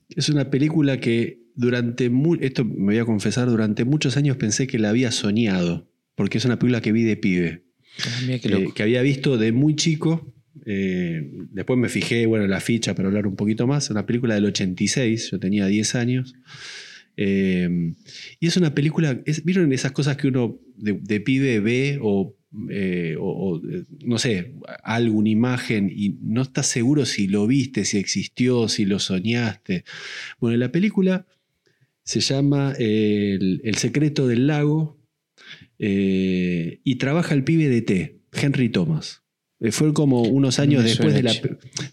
Es 0.08 0.28
una 0.28 0.50
película 0.50 0.98
que 1.00 1.40
durante, 1.54 2.10
esto 2.40 2.64
me 2.64 2.84
voy 2.94 2.98
a 2.98 3.04
confesar, 3.04 3.48
durante 3.48 3.84
muchos 3.84 4.16
años 4.16 4.36
pensé 4.36 4.66
que 4.66 4.78
la 4.78 4.90
había 4.90 5.10
soñado. 5.10 5.88
Porque 6.14 6.38
es 6.38 6.44
una 6.44 6.58
película 6.58 6.80
que 6.82 6.92
vi 6.92 7.02
de 7.04 7.16
pibe. 7.16 7.64
Ah, 8.06 8.20
eh, 8.28 8.68
que 8.74 8.82
había 8.82 9.02
visto 9.02 9.38
de 9.38 9.52
muy 9.52 9.74
chico. 9.76 10.34
eh, 10.66 11.30
después 11.50 11.78
me 11.78 11.88
fijé, 11.88 12.26
bueno, 12.26 12.44
en 12.44 12.50
la 12.50 12.60
ficha 12.60 12.94
para 12.94 13.08
hablar 13.08 13.26
un 13.26 13.36
poquito 13.36 13.66
más. 13.66 13.90
Una 13.90 14.06
película 14.06 14.34
del 14.34 14.44
86, 14.46 15.30
yo 15.32 15.38
tenía 15.40 15.66
10 15.66 15.94
años. 15.94 16.34
Eh, 17.16 17.92
y 18.40 18.46
es 18.46 18.56
una 18.56 18.74
película, 18.74 19.20
es- 19.26 19.44
¿vieron 19.44 19.72
esas 19.72 19.92
cosas 19.92 20.16
que 20.16 20.28
uno 20.28 20.58
de, 20.76 21.20
pibe 21.20 21.60
ve 21.60 21.98
o, 22.02 22.34
eh, 22.70 23.16
eh, 23.16 23.84
no 24.04 24.18
sé, 24.18 24.54
alguna 24.82 25.28
imagen 25.30 25.90
y 25.94 26.16
no 26.22 26.42
estás 26.42 26.66
seguro 26.66 27.04
si 27.06 27.26
lo 27.28 27.46
viste, 27.46 27.84
si 27.84 27.98
existió, 27.98 28.68
si 28.68 28.84
lo 28.86 28.98
soñaste? 28.98 29.84
Bueno, 30.40 30.56
la 30.58 30.72
película 30.72 31.26
se 32.04 32.20
llama 32.20 32.74
el, 32.78 33.60
El 33.64 33.76
secreto 33.76 34.26
del 34.26 34.46
lago 34.48 34.98
eh, 35.78 36.80
y 36.84 36.96
trabaja 36.96 37.34
el 37.34 37.44
pibe 37.44 37.68
de 37.68 37.82
T, 37.82 38.20
Henry 38.32 38.68
Thomas. 38.68 39.21
Eh, 39.62 39.70
Fue 39.70 39.94
como 39.94 40.22
unos 40.22 40.58
años 40.58 40.82
después 40.82 41.14
de 41.14 41.22
la... 41.22 41.32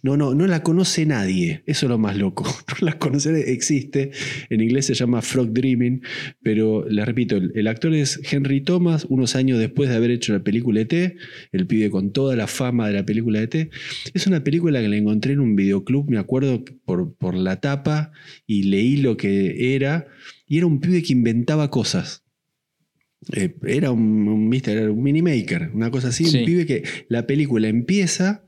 No, 0.01 0.17
no, 0.17 0.33
no 0.33 0.47
la 0.47 0.63
conoce 0.63 1.05
nadie. 1.05 1.63
Eso 1.65 1.85
es 1.85 1.89
lo 1.89 1.97
más 1.97 2.17
loco. 2.17 2.43
No 2.69 2.87
la 2.87 2.97
conoce, 2.97 3.51
existe. 3.51 4.11
En 4.49 4.61
inglés 4.61 4.85
se 4.85 4.93
llama 4.93 5.21
Frog 5.21 5.51
Dreaming, 5.51 6.01
pero 6.41 6.87
les 6.87 7.05
repito, 7.05 7.35
el, 7.35 7.51
el 7.55 7.67
actor 7.67 7.93
es 7.93 8.19
Henry 8.31 8.61
Thomas, 8.61 9.05
unos 9.09 9.35
años 9.35 9.59
después 9.59 9.89
de 9.89 9.95
haber 9.95 10.11
hecho 10.11 10.33
la 10.33 10.43
película 10.43 10.81
ET, 10.81 11.15
el 11.51 11.67
pibe 11.67 11.89
con 11.89 12.11
toda 12.11 12.35
la 12.35 12.47
fama 12.47 12.87
de 12.87 12.93
la 12.93 13.05
película 13.05 13.41
ET. 13.41 13.69
Es 14.13 14.27
una 14.27 14.43
película 14.43 14.81
que 14.81 14.87
la 14.87 14.97
encontré 14.97 15.33
en 15.33 15.39
un 15.39 15.55
videoclub, 15.55 16.09
me 16.09 16.19
acuerdo, 16.19 16.63
por, 16.85 17.15
por 17.15 17.35
la 17.35 17.59
tapa, 17.59 18.11
y 18.47 18.63
leí 18.63 18.97
lo 18.97 19.17
que 19.17 19.75
era, 19.75 20.07
y 20.47 20.57
era 20.57 20.67
un 20.67 20.79
pibe 20.79 21.03
que 21.03 21.13
inventaba 21.13 21.69
cosas. 21.69 22.23
Eh, 23.33 23.55
era 23.65 23.91
un, 23.91 24.27
un, 24.27 24.49
¿viste? 24.49 24.71
Era 24.71 24.91
un 24.91 25.03
mini 25.03 25.21
maker, 25.21 25.71
una 25.73 25.91
cosa 25.91 26.09
así, 26.09 26.25
Sí. 26.25 26.39
un 26.39 26.45
pibe 26.45 26.65
que 26.65 26.83
la 27.09 27.27
película 27.27 27.67
empieza 27.67 28.43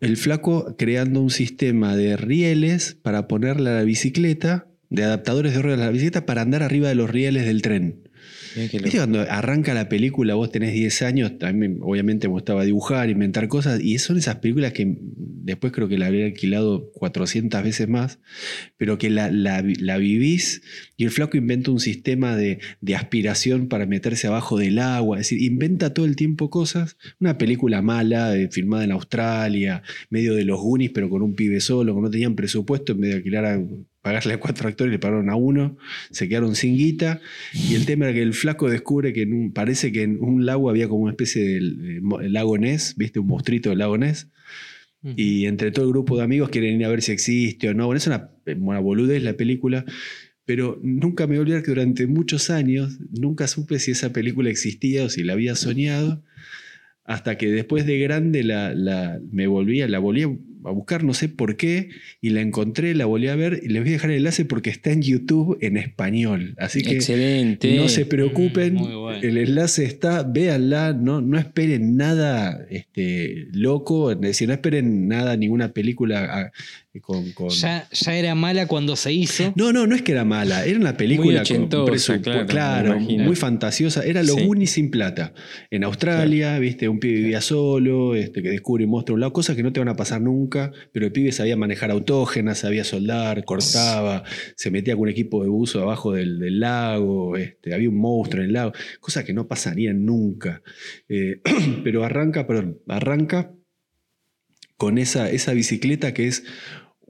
el 0.00 0.16
flaco 0.16 0.76
creando 0.78 1.20
un 1.20 1.30
sistema 1.30 1.96
de 1.96 2.16
rieles 2.16 2.96
para 3.02 3.26
ponerle 3.26 3.70
a 3.70 3.74
la 3.74 3.82
bicicleta, 3.82 4.68
de 4.88 5.04
adaptadores 5.04 5.54
de 5.54 5.62
ruedas 5.62 5.80
a 5.80 5.86
la 5.86 5.90
bicicleta 5.90 6.26
para 6.26 6.42
andar 6.42 6.62
arriba 6.62 6.88
de 6.88 6.94
los 6.94 7.10
rieles 7.10 7.44
del 7.46 7.62
tren. 7.62 8.08
¿Viste 8.56 8.96
cuando 8.96 9.20
arranca 9.20 9.74
la 9.74 9.88
película, 9.88 10.34
vos 10.34 10.50
tenés 10.50 10.72
10 10.72 11.02
años, 11.02 11.38
también 11.38 11.78
obviamente 11.82 12.28
me 12.28 12.32
gustaba 12.32 12.64
dibujar, 12.64 13.08
inventar 13.10 13.48
cosas, 13.48 13.80
y 13.80 13.98
son 13.98 14.18
esas 14.18 14.36
películas 14.36 14.72
que 14.72 14.96
después 14.98 15.72
creo 15.72 15.88
que 15.88 15.98
la 15.98 16.06
habría 16.06 16.26
alquilado 16.26 16.90
400 16.92 17.62
veces 17.62 17.88
más, 17.88 18.18
pero 18.76 18.98
que 18.98 19.10
la, 19.10 19.30
la, 19.30 19.62
la 19.64 19.98
vivís 19.98 20.62
y 20.96 21.04
el 21.04 21.10
flaco 21.10 21.36
inventa 21.36 21.70
un 21.70 21.80
sistema 21.80 22.36
de, 22.36 22.58
de 22.80 22.96
aspiración 22.96 23.68
para 23.68 23.86
meterse 23.86 24.26
abajo 24.26 24.58
del 24.58 24.78
agua, 24.78 25.18
es 25.18 25.28
decir, 25.28 25.42
inventa 25.42 25.94
todo 25.94 26.06
el 26.06 26.16
tiempo 26.16 26.50
cosas. 26.50 26.96
Una 27.20 27.38
película 27.38 27.82
mala, 27.82 28.36
eh, 28.36 28.48
filmada 28.50 28.84
en 28.84 28.92
Australia, 28.92 29.82
medio 30.10 30.34
de 30.34 30.44
los 30.44 30.60
Goonies, 30.60 30.90
pero 30.92 31.08
con 31.08 31.22
un 31.22 31.34
pibe 31.34 31.60
solo, 31.60 31.94
que 31.94 32.00
no 32.00 32.10
tenían 32.10 32.34
presupuesto, 32.34 32.92
en 32.92 33.00
vez 33.00 33.10
de 33.10 33.16
alquilar 33.16 33.44
a 33.46 33.62
pagarle 34.02 34.34
a 34.34 34.40
cuatro 34.40 34.68
actores, 34.68 34.90
le 34.92 34.98
pagaron 34.98 35.28
a 35.30 35.36
uno, 35.36 35.76
se 36.10 36.28
quedaron 36.28 36.54
sin 36.56 36.76
guita. 36.76 37.20
Y 37.52 37.74
el 37.74 37.84
tema 37.86 38.06
era 38.06 38.14
que 38.14 38.22
el 38.22 38.32
flaco 38.34 38.70
descubre 38.70 39.12
que 39.12 39.22
en 39.22 39.32
un- 39.34 39.52
parece 39.52 39.92
que 39.92 40.02
en 40.02 40.18
un 40.22 40.46
lago 40.46 40.70
había 40.70 40.88
como 40.88 41.02
una 41.02 41.12
especie 41.12 41.42
de 41.44 42.00
mo- 42.00 42.20
lago 42.20 42.56
Ness, 42.58 42.94
¿viste? 42.96 43.18
Un 43.20 43.26
monstruito 43.26 43.68
del 43.70 43.78
lago 43.78 43.98
Ness. 43.98 44.28
Y 45.16 45.46
entre 45.46 45.70
todo 45.70 45.86
el 45.86 45.90
grupo 45.92 46.16
de 46.18 46.24
amigos 46.24 46.50
quieren 46.50 46.78
ir 46.78 46.84
a 46.84 46.90
ver 46.90 47.00
si 47.02 47.12
existe 47.12 47.68
o 47.70 47.74
no. 47.74 47.86
Bueno, 47.86 47.96
es 47.98 48.06
una, 48.06 48.30
una 48.58 48.80
boludez 48.80 49.22
la 49.22 49.34
película. 49.34 49.84
Pero 50.44 50.80
nunca 50.82 51.26
me 51.26 51.34
voy 51.34 51.38
a 51.38 51.40
olvidar 51.42 51.62
que 51.62 51.70
durante 51.70 52.06
muchos 52.06 52.50
años 52.50 52.98
nunca 53.10 53.46
supe 53.46 53.78
si 53.78 53.92
esa 53.92 54.12
película 54.12 54.50
existía 54.50 55.04
o 55.04 55.08
si 55.08 55.22
la 55.22 55.34
había 55.34 55.54
soñado. 55.56 56.22
Hasta 57.04 57.38
que 57.38 57.50
después 57.50 57.86
de 57.86 57.98
grande 57.98 58.42
la, 58.44 58.74
la- 58.74 59.20
me 59.30 59.46
volví, 59.46 59.78
la 59.86 59.98
volví 59.98 60.24
a 60.64 60.70
a 60.70 60.72
buscar, 60.72 61.04
no 61.04 61.14
sé 61.14 61.28
por 61.28 61.56
qué, 61.56 61.90
y 62.20 62.30
la 62.30 62.40
encontré, 62.40 62.94
la 62.94 63.06
volví 63.06 63.28
a 63.28 63.36
ver, 63.36 63.60
y 63.62 63.68
les 63.68 63.82
voy 63.82 63.90
a 63.90 63.92
dejar 63.92 64.10
el 64.10 64.18
enlace 64.18 64.44
porque 64.44 64.70
está 64.70 64.90
en 64.92 65.02
YouTube 65.02 65.58
en 65.60 65.76
español. 65.76 66.54
Así 66.58 66.82
que 66.82 66.92
Excelente. 66.92 67.76
no 67.76 67.88
se 67.88 68.06
preocupen, 68.06 68.74
Mm, 68.74 68.78
bueno. 68.78 69.10
el 69.22 69.36
enlace 69.38 69.84
está, 69.84 70.22
véanla, 70.22 70.92
no, 70.92 71.20
no 71.20 71.38
esperen 71.38 71.96
nada 71.96 72.64
este, 72.70 73.48
loco, 73.52 74.12
es 74.12 74.20
decir, 74.20 74.48
no 74.48 74.54
esperen 74.54 75.08
nada, 75.08 75.36
ninguna 75.36 75.72
película 75.72 76.28
ah, 76.30 76.52
con... 77.00 77.30
con- 77.32 77.50
Ya, 77.50 77.88
ya 77.92 78.16
era 78.16 78.34
mala 78.34 78.66
cuando 78.66 78.96
se 78.96 79.12
hizo. 79.12 79.52
No, 79.54 79.72
no, 79.72 79.86
no 79.86 79.94
es 79.94 80.02
que 80.02 80.10
era 80.12 80.24
mala, 80.24 80.64
era 80.64 80.76
una 80.78 80.96
película 80.96 81.34
con 81.34 81.40
ochentosa, 81.42 81.92
presupu- 82.16 82.22
claro, 82.22 82.46
claro, 82.46 82.98
muy 83.00 83.36
fantasiosa, 83.36 84.02
era 84.04 84.22
los 84.24 84.36
Sí. 84.36 84.66
Sin 84.66 84.90
plata. 84.90 85.32
En 85.70 85.84
Australia, 85.84 86.58
viste, 86.58 86.88
un 86.88 86.98
pibe 86.98 87.14
vivía 87.20 87.40
solo, 87.40 88.14
este, 88.16 88.42
que 88.42 88.48
descubre 88.50 88.84
un 88.84 88.90
monstruo 88.90 89.14
a 89.14 89.16
un 89.16 89.20
lado, 89.20 89.32
cosas 89.32 89.54
que 89.56 89.62
no 89.62 89.72
te 89.72 89.78
van 89.80 89.88
a 89.88 89.94
pasar 89.96 90.20
nunca, 90.20 90.72
pero 90.92 91.06
el 91.06 91.12
pibe 91.12 91.30
sabía 91.32 91.56
manejar 91.56 91.90
autógenas, 91.92 92.58
sabía 92.58 92.82
soldar, 92.84 93.44
cortaba, 93.44 94.24
se 94.56 94.70
metía 94.70 94.94
con 94.94 95.02
un 95.02 95.08
equipo 95.10 95.42
de 95.44 95.48
buzo 95.48 95.80
abajo 95.82 96.12
del, 96.12 96.38
del 96.40 96.58
lago, 96.60 97.36
este, 97.36 97.72
había 97.74 97.88
un 97.88 97.98
monstruo 97.98 98.42
en 98.42 98.48
el 98.48 98.52
lago, 98.54 98.72
cosas 99.00 99.24
que 99.24 99.32
no 99.32 99.46
pasarían 99.46 100.04
nunca. 100.04 100.62
Eh, 101.08 101.40
pero 101.84 102.04
arranca, 102.04 102.46
perdón, 102.46 102.78
arranca 102.88 103.52
con 104.76 104.96
esa, 104.96 105.30
esa 105.30 105.52
bicicleta 105.52 106.14
que 106.14 106.26
es 106.26 106.42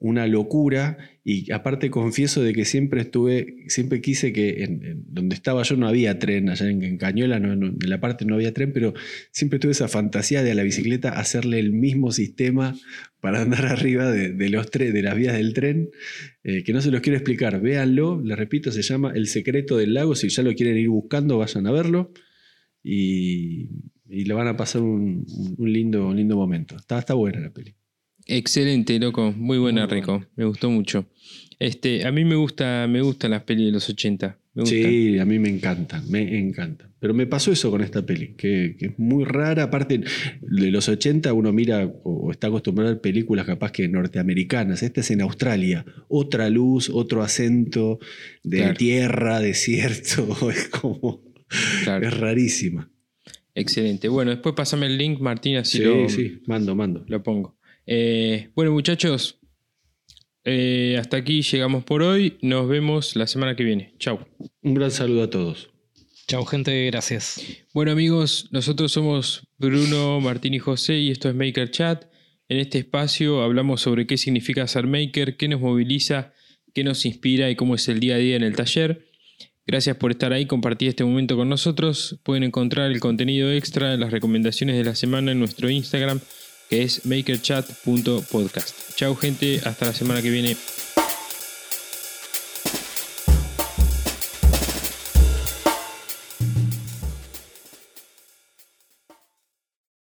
una 0.00 0.26
locura 0.26 0.96
y 1.24 1.52
aparte 1.52 1.90
confieso 1.90 2.42
de 2.42 2.54
que 2.54 2.64
siempre 2.64 3.02
estuve, 3.02 3.64
siempre 3.68 4.00
quise 4.00 4.32
que 4.32 4.64
en, 4.64 5.04
donde 5.06 5.34
estaba 5.34 5.62
yo 5.62 5.76
no 5.76 5.86
había 5.86 6.18
tren, 6.18 6.48
allá 6.48 6.68
en, 6.68 6.82
en 6.82 6.96
Cañuela, 6.96 7.38
no, 7.38 7.52
en 7.52 7.76
la 7.90 8.00
parte 8.00 8.24
no 8.24 8.34
había 8.34 8.54
tren, 8.54 8.72
pero 8.72 8.94
siempre 9.30 9.58
tuve 9.58 9.72
esa 9.72 9.88
fantasía 9.88 10.42
de 10.42 10.52
a 10.52 10.54
la 10.54 10.62
bicicleta 10.62 11.10
hacerle 11.10 11.58
el 11.60 11.72
mismo 11.72 12.12
sistema 12.12 12.74
para 13.20 13.42
andar 13.42 13.66
arriba 13.66 14.10
de, 14.10 14.48
los 14.48 14.70
tre- 14.70 14.90
de 14.90 15.02
las 15.02 15.14
vías 15.14 15.34
del 15.34 15.52
tren, 15.52 15.90
eh, 16.44 16.64
que 16.64 16.72
no 16.72 16.80
se 16.80 16.90
los 16.90 17.02
quiero 17.02 17.18
explicar, 17.18 17.60
véanlo, 17.60 18.20
les 18.24 18.38
repito, 18.38 18.72
se 18.72 18.80
llama 18.82 19.12
El 19.14 19.26
secreto 19.28 19.76
del 19.76 19.92
lago, 19.92 20.14
si 20.14 20.30
ya 20.30 20.42
lo 20.42 20.54
quieren 20.54 20.78
ir 20.78 20.88
buscando, 20.88 21.36
vayan 21.36 21.66
a 21.66 21.72
verlo 21.72 22.12
y, 22.82 23.68
le 24.08 24.32
van 24.34 24.48
a 24.48 24.56
pasar 24.56 24.82
un, 24.82 25.24
lindo, 25.58 26.12
lindo 26.14 26.36
momento. 26.36 26.76
Está, 26.76 26.98
está 26.98 27.14
buena 27.14 27.40
la 27.40 27.50
peli. 27.50 27.74
Excelente, 28.36 28.98
loco. 28.98 29.32
Muy 29.36 29.58
buena, 29.58 29.86
Muy 29.86 29.94
Rico. 29.96 30.24
Me 30.36 30.44
gustó 30.44 30.70
mucho. 30.70 31.06
Este, 31.58 32.06
a 32.06 32.12
mí 32.12 32.24
me 32.24 32.36
gusta, 32.36 32.86
me 32.88 33.02
gustan 33.02 33.32
las 33.32 33.42
pelis 33.42 33.66
de 33.66 33.72
los 33.72 33.88
80. 33.88 34.38
Me 34.54 34.62
gustan. 34.62 34.78
Sí, 34.82 35.18
a 35.18 35.24
mí 35.24 35.38
me 35.38 35.48
encantan, 35.48 36.08
me 36.10 36.38
encantan. 36.38 36.94
Pero 37.00 37.12
me 37.14 37.26
pasó 37.26 37.50
eso 37.52 37.70
con 37.70 37.82
esta 37.82 38.04
peli, 38.04 38.34
que, 38.36 38.76
que 38.78 38.86
es 38.86 38.98
muy 38.98 39.24
rara. 39.24 39.64
Aparte, 39.64 40.00
de 40.40 40.70
los 40.70 40.88
80 40.88 41.32
uno 41.32 41.52
mira 41.52 41.84
o, 41.86 42.28
o 42.28 42.30
está 42.30 42.46
acostumbrado 42.46 42.90
a 42.90 42.92
ver 42.94 43.00
películas 43.00 43.46
capaz 43.46 43.72
que 43.72 43.88
norteamericanas. 43.88 44.82
Esta 44.82 45.00
es 45.00 45.10
en 45.10 45.20
Australia. 45.22 45.84
Otra 46.08 46.48
luz, 46.50 46.88
otro 46.88 47.22
acento 47.22 47.98
de 48.42 48.58
Claro. 48.58 48.74
tierra, 48.74 49.40
desierto. 49.40 50.28
Es 50.50 50.68
como... 50.68 51.22
Claro. 51.84 52.06
Es 52.06 52.16
rarísima. 52.16 52.90
Excelente. 53.54 54.08
Bueno, 54.08 54.30
después 54.30 54.54
pásame 54.54 54.86
el 54.86 54.96
link, 54.96 55.20
Martín, 55.20 55.56
así 55.56 55.78
Sí, 55.78 55.84
lo, 55.84 56.08
sí, 56.08 56.40
mando, 56.46 56.74
mando. 56.76 57.04
lo 57.08 57.22
pongo. 57.22 57.58
Eh, 57.92 58.50
bueno, 58.54 58.70
muchachos, 58.70 59.40
eh, 60.44 60.96
hasta 60.96 61.16
aquí 61.16 61.42
llegamos 61.42 61.82
por 61.82 62.02
hoy. 62.02 62.38
Nos 62.40 62.68
vemos 62.68 63.16
la 63.16 63.26
semana 63.26 63.56
que 63.56 63.64
viene. 63.64 63.94
Chau. 63.98 64.20
Un 64.62 64.74
gran 64.74 64.92
saludo 64.92 65.24
a 65.24 65.30
todos. 65.30 65.70
Chau, 66.28 66.44
gente, 66.44 66.86
gracias. 66.86 67.44
Bueno 67.74 67.90
amigos, 67.90 68.48
nosotros 68.52 68.92
somos 68.92 69.48
Bruno, 69.58 70.20
Martín 70.20 70.54
y 70.54 70.60
José 70.60 70.98
y 70.98 71.10
esto 71.10 71.28
es 71.28 71.34
Maker 71.34 71.72
Chat. 71.72 72.04
En 72.48 72.58
este 72.58 72.78
espacio 72.78 73.42
hablamos 73.42 73.80
sobre 73.80 74.06
qué 74.06 74.16
significa 74.16 74.68
ser 74.68 74.86
maker, 74.86 75.36
qué 75.36 75.48
nos 75.48 75.60
moviliza, 75.60 76.32
qué 76.72 76.84
nos 76.84 77.04
inspira 77.04 77.50
y 77.50 77.56
cómo 77.56 77.74
es 77.74 77.88
el 77.88 77.98
día 77.98 78.14
a 78.14 78.18
día 78.18 78.36
en 78.36 78.44
el 78.44 78.54
taller. 78.54 79.04
Gracias 79.66 79.96
por 79.96 80.12
estar 80.12 80.32
ahí, 80.32 80.46
compartir 80.46 80.88
este 80.88 81.04
momento 81.04 81.36
con 81.36 81.48
nosotros. 81.48 82.20
Pueden 82.22 82.44
encontrar 82.44 82.92
el 82.92 83.00
contenido 83.00 83.50
extra 83.50 83.96
las 83.96 84.12
recomendaciones 84.12 84.76
de 84.76 84.84
la 84.84 84.94
semana 84.94 85.32
en 85.32 85.40
nuestro 85.40 85.68
Instagram, 85.68 86.20
que 86.70 86.84
es 86.84 87.04
makerchat.podcast. 87.04 88.94
Chao 88.94 89.16
gente, 89.16 89.60
hasta 89.64 89.86
la 89.86 89.92
semana 89.92 90.22
que 90.22 90.30
viene. 90.30 90.56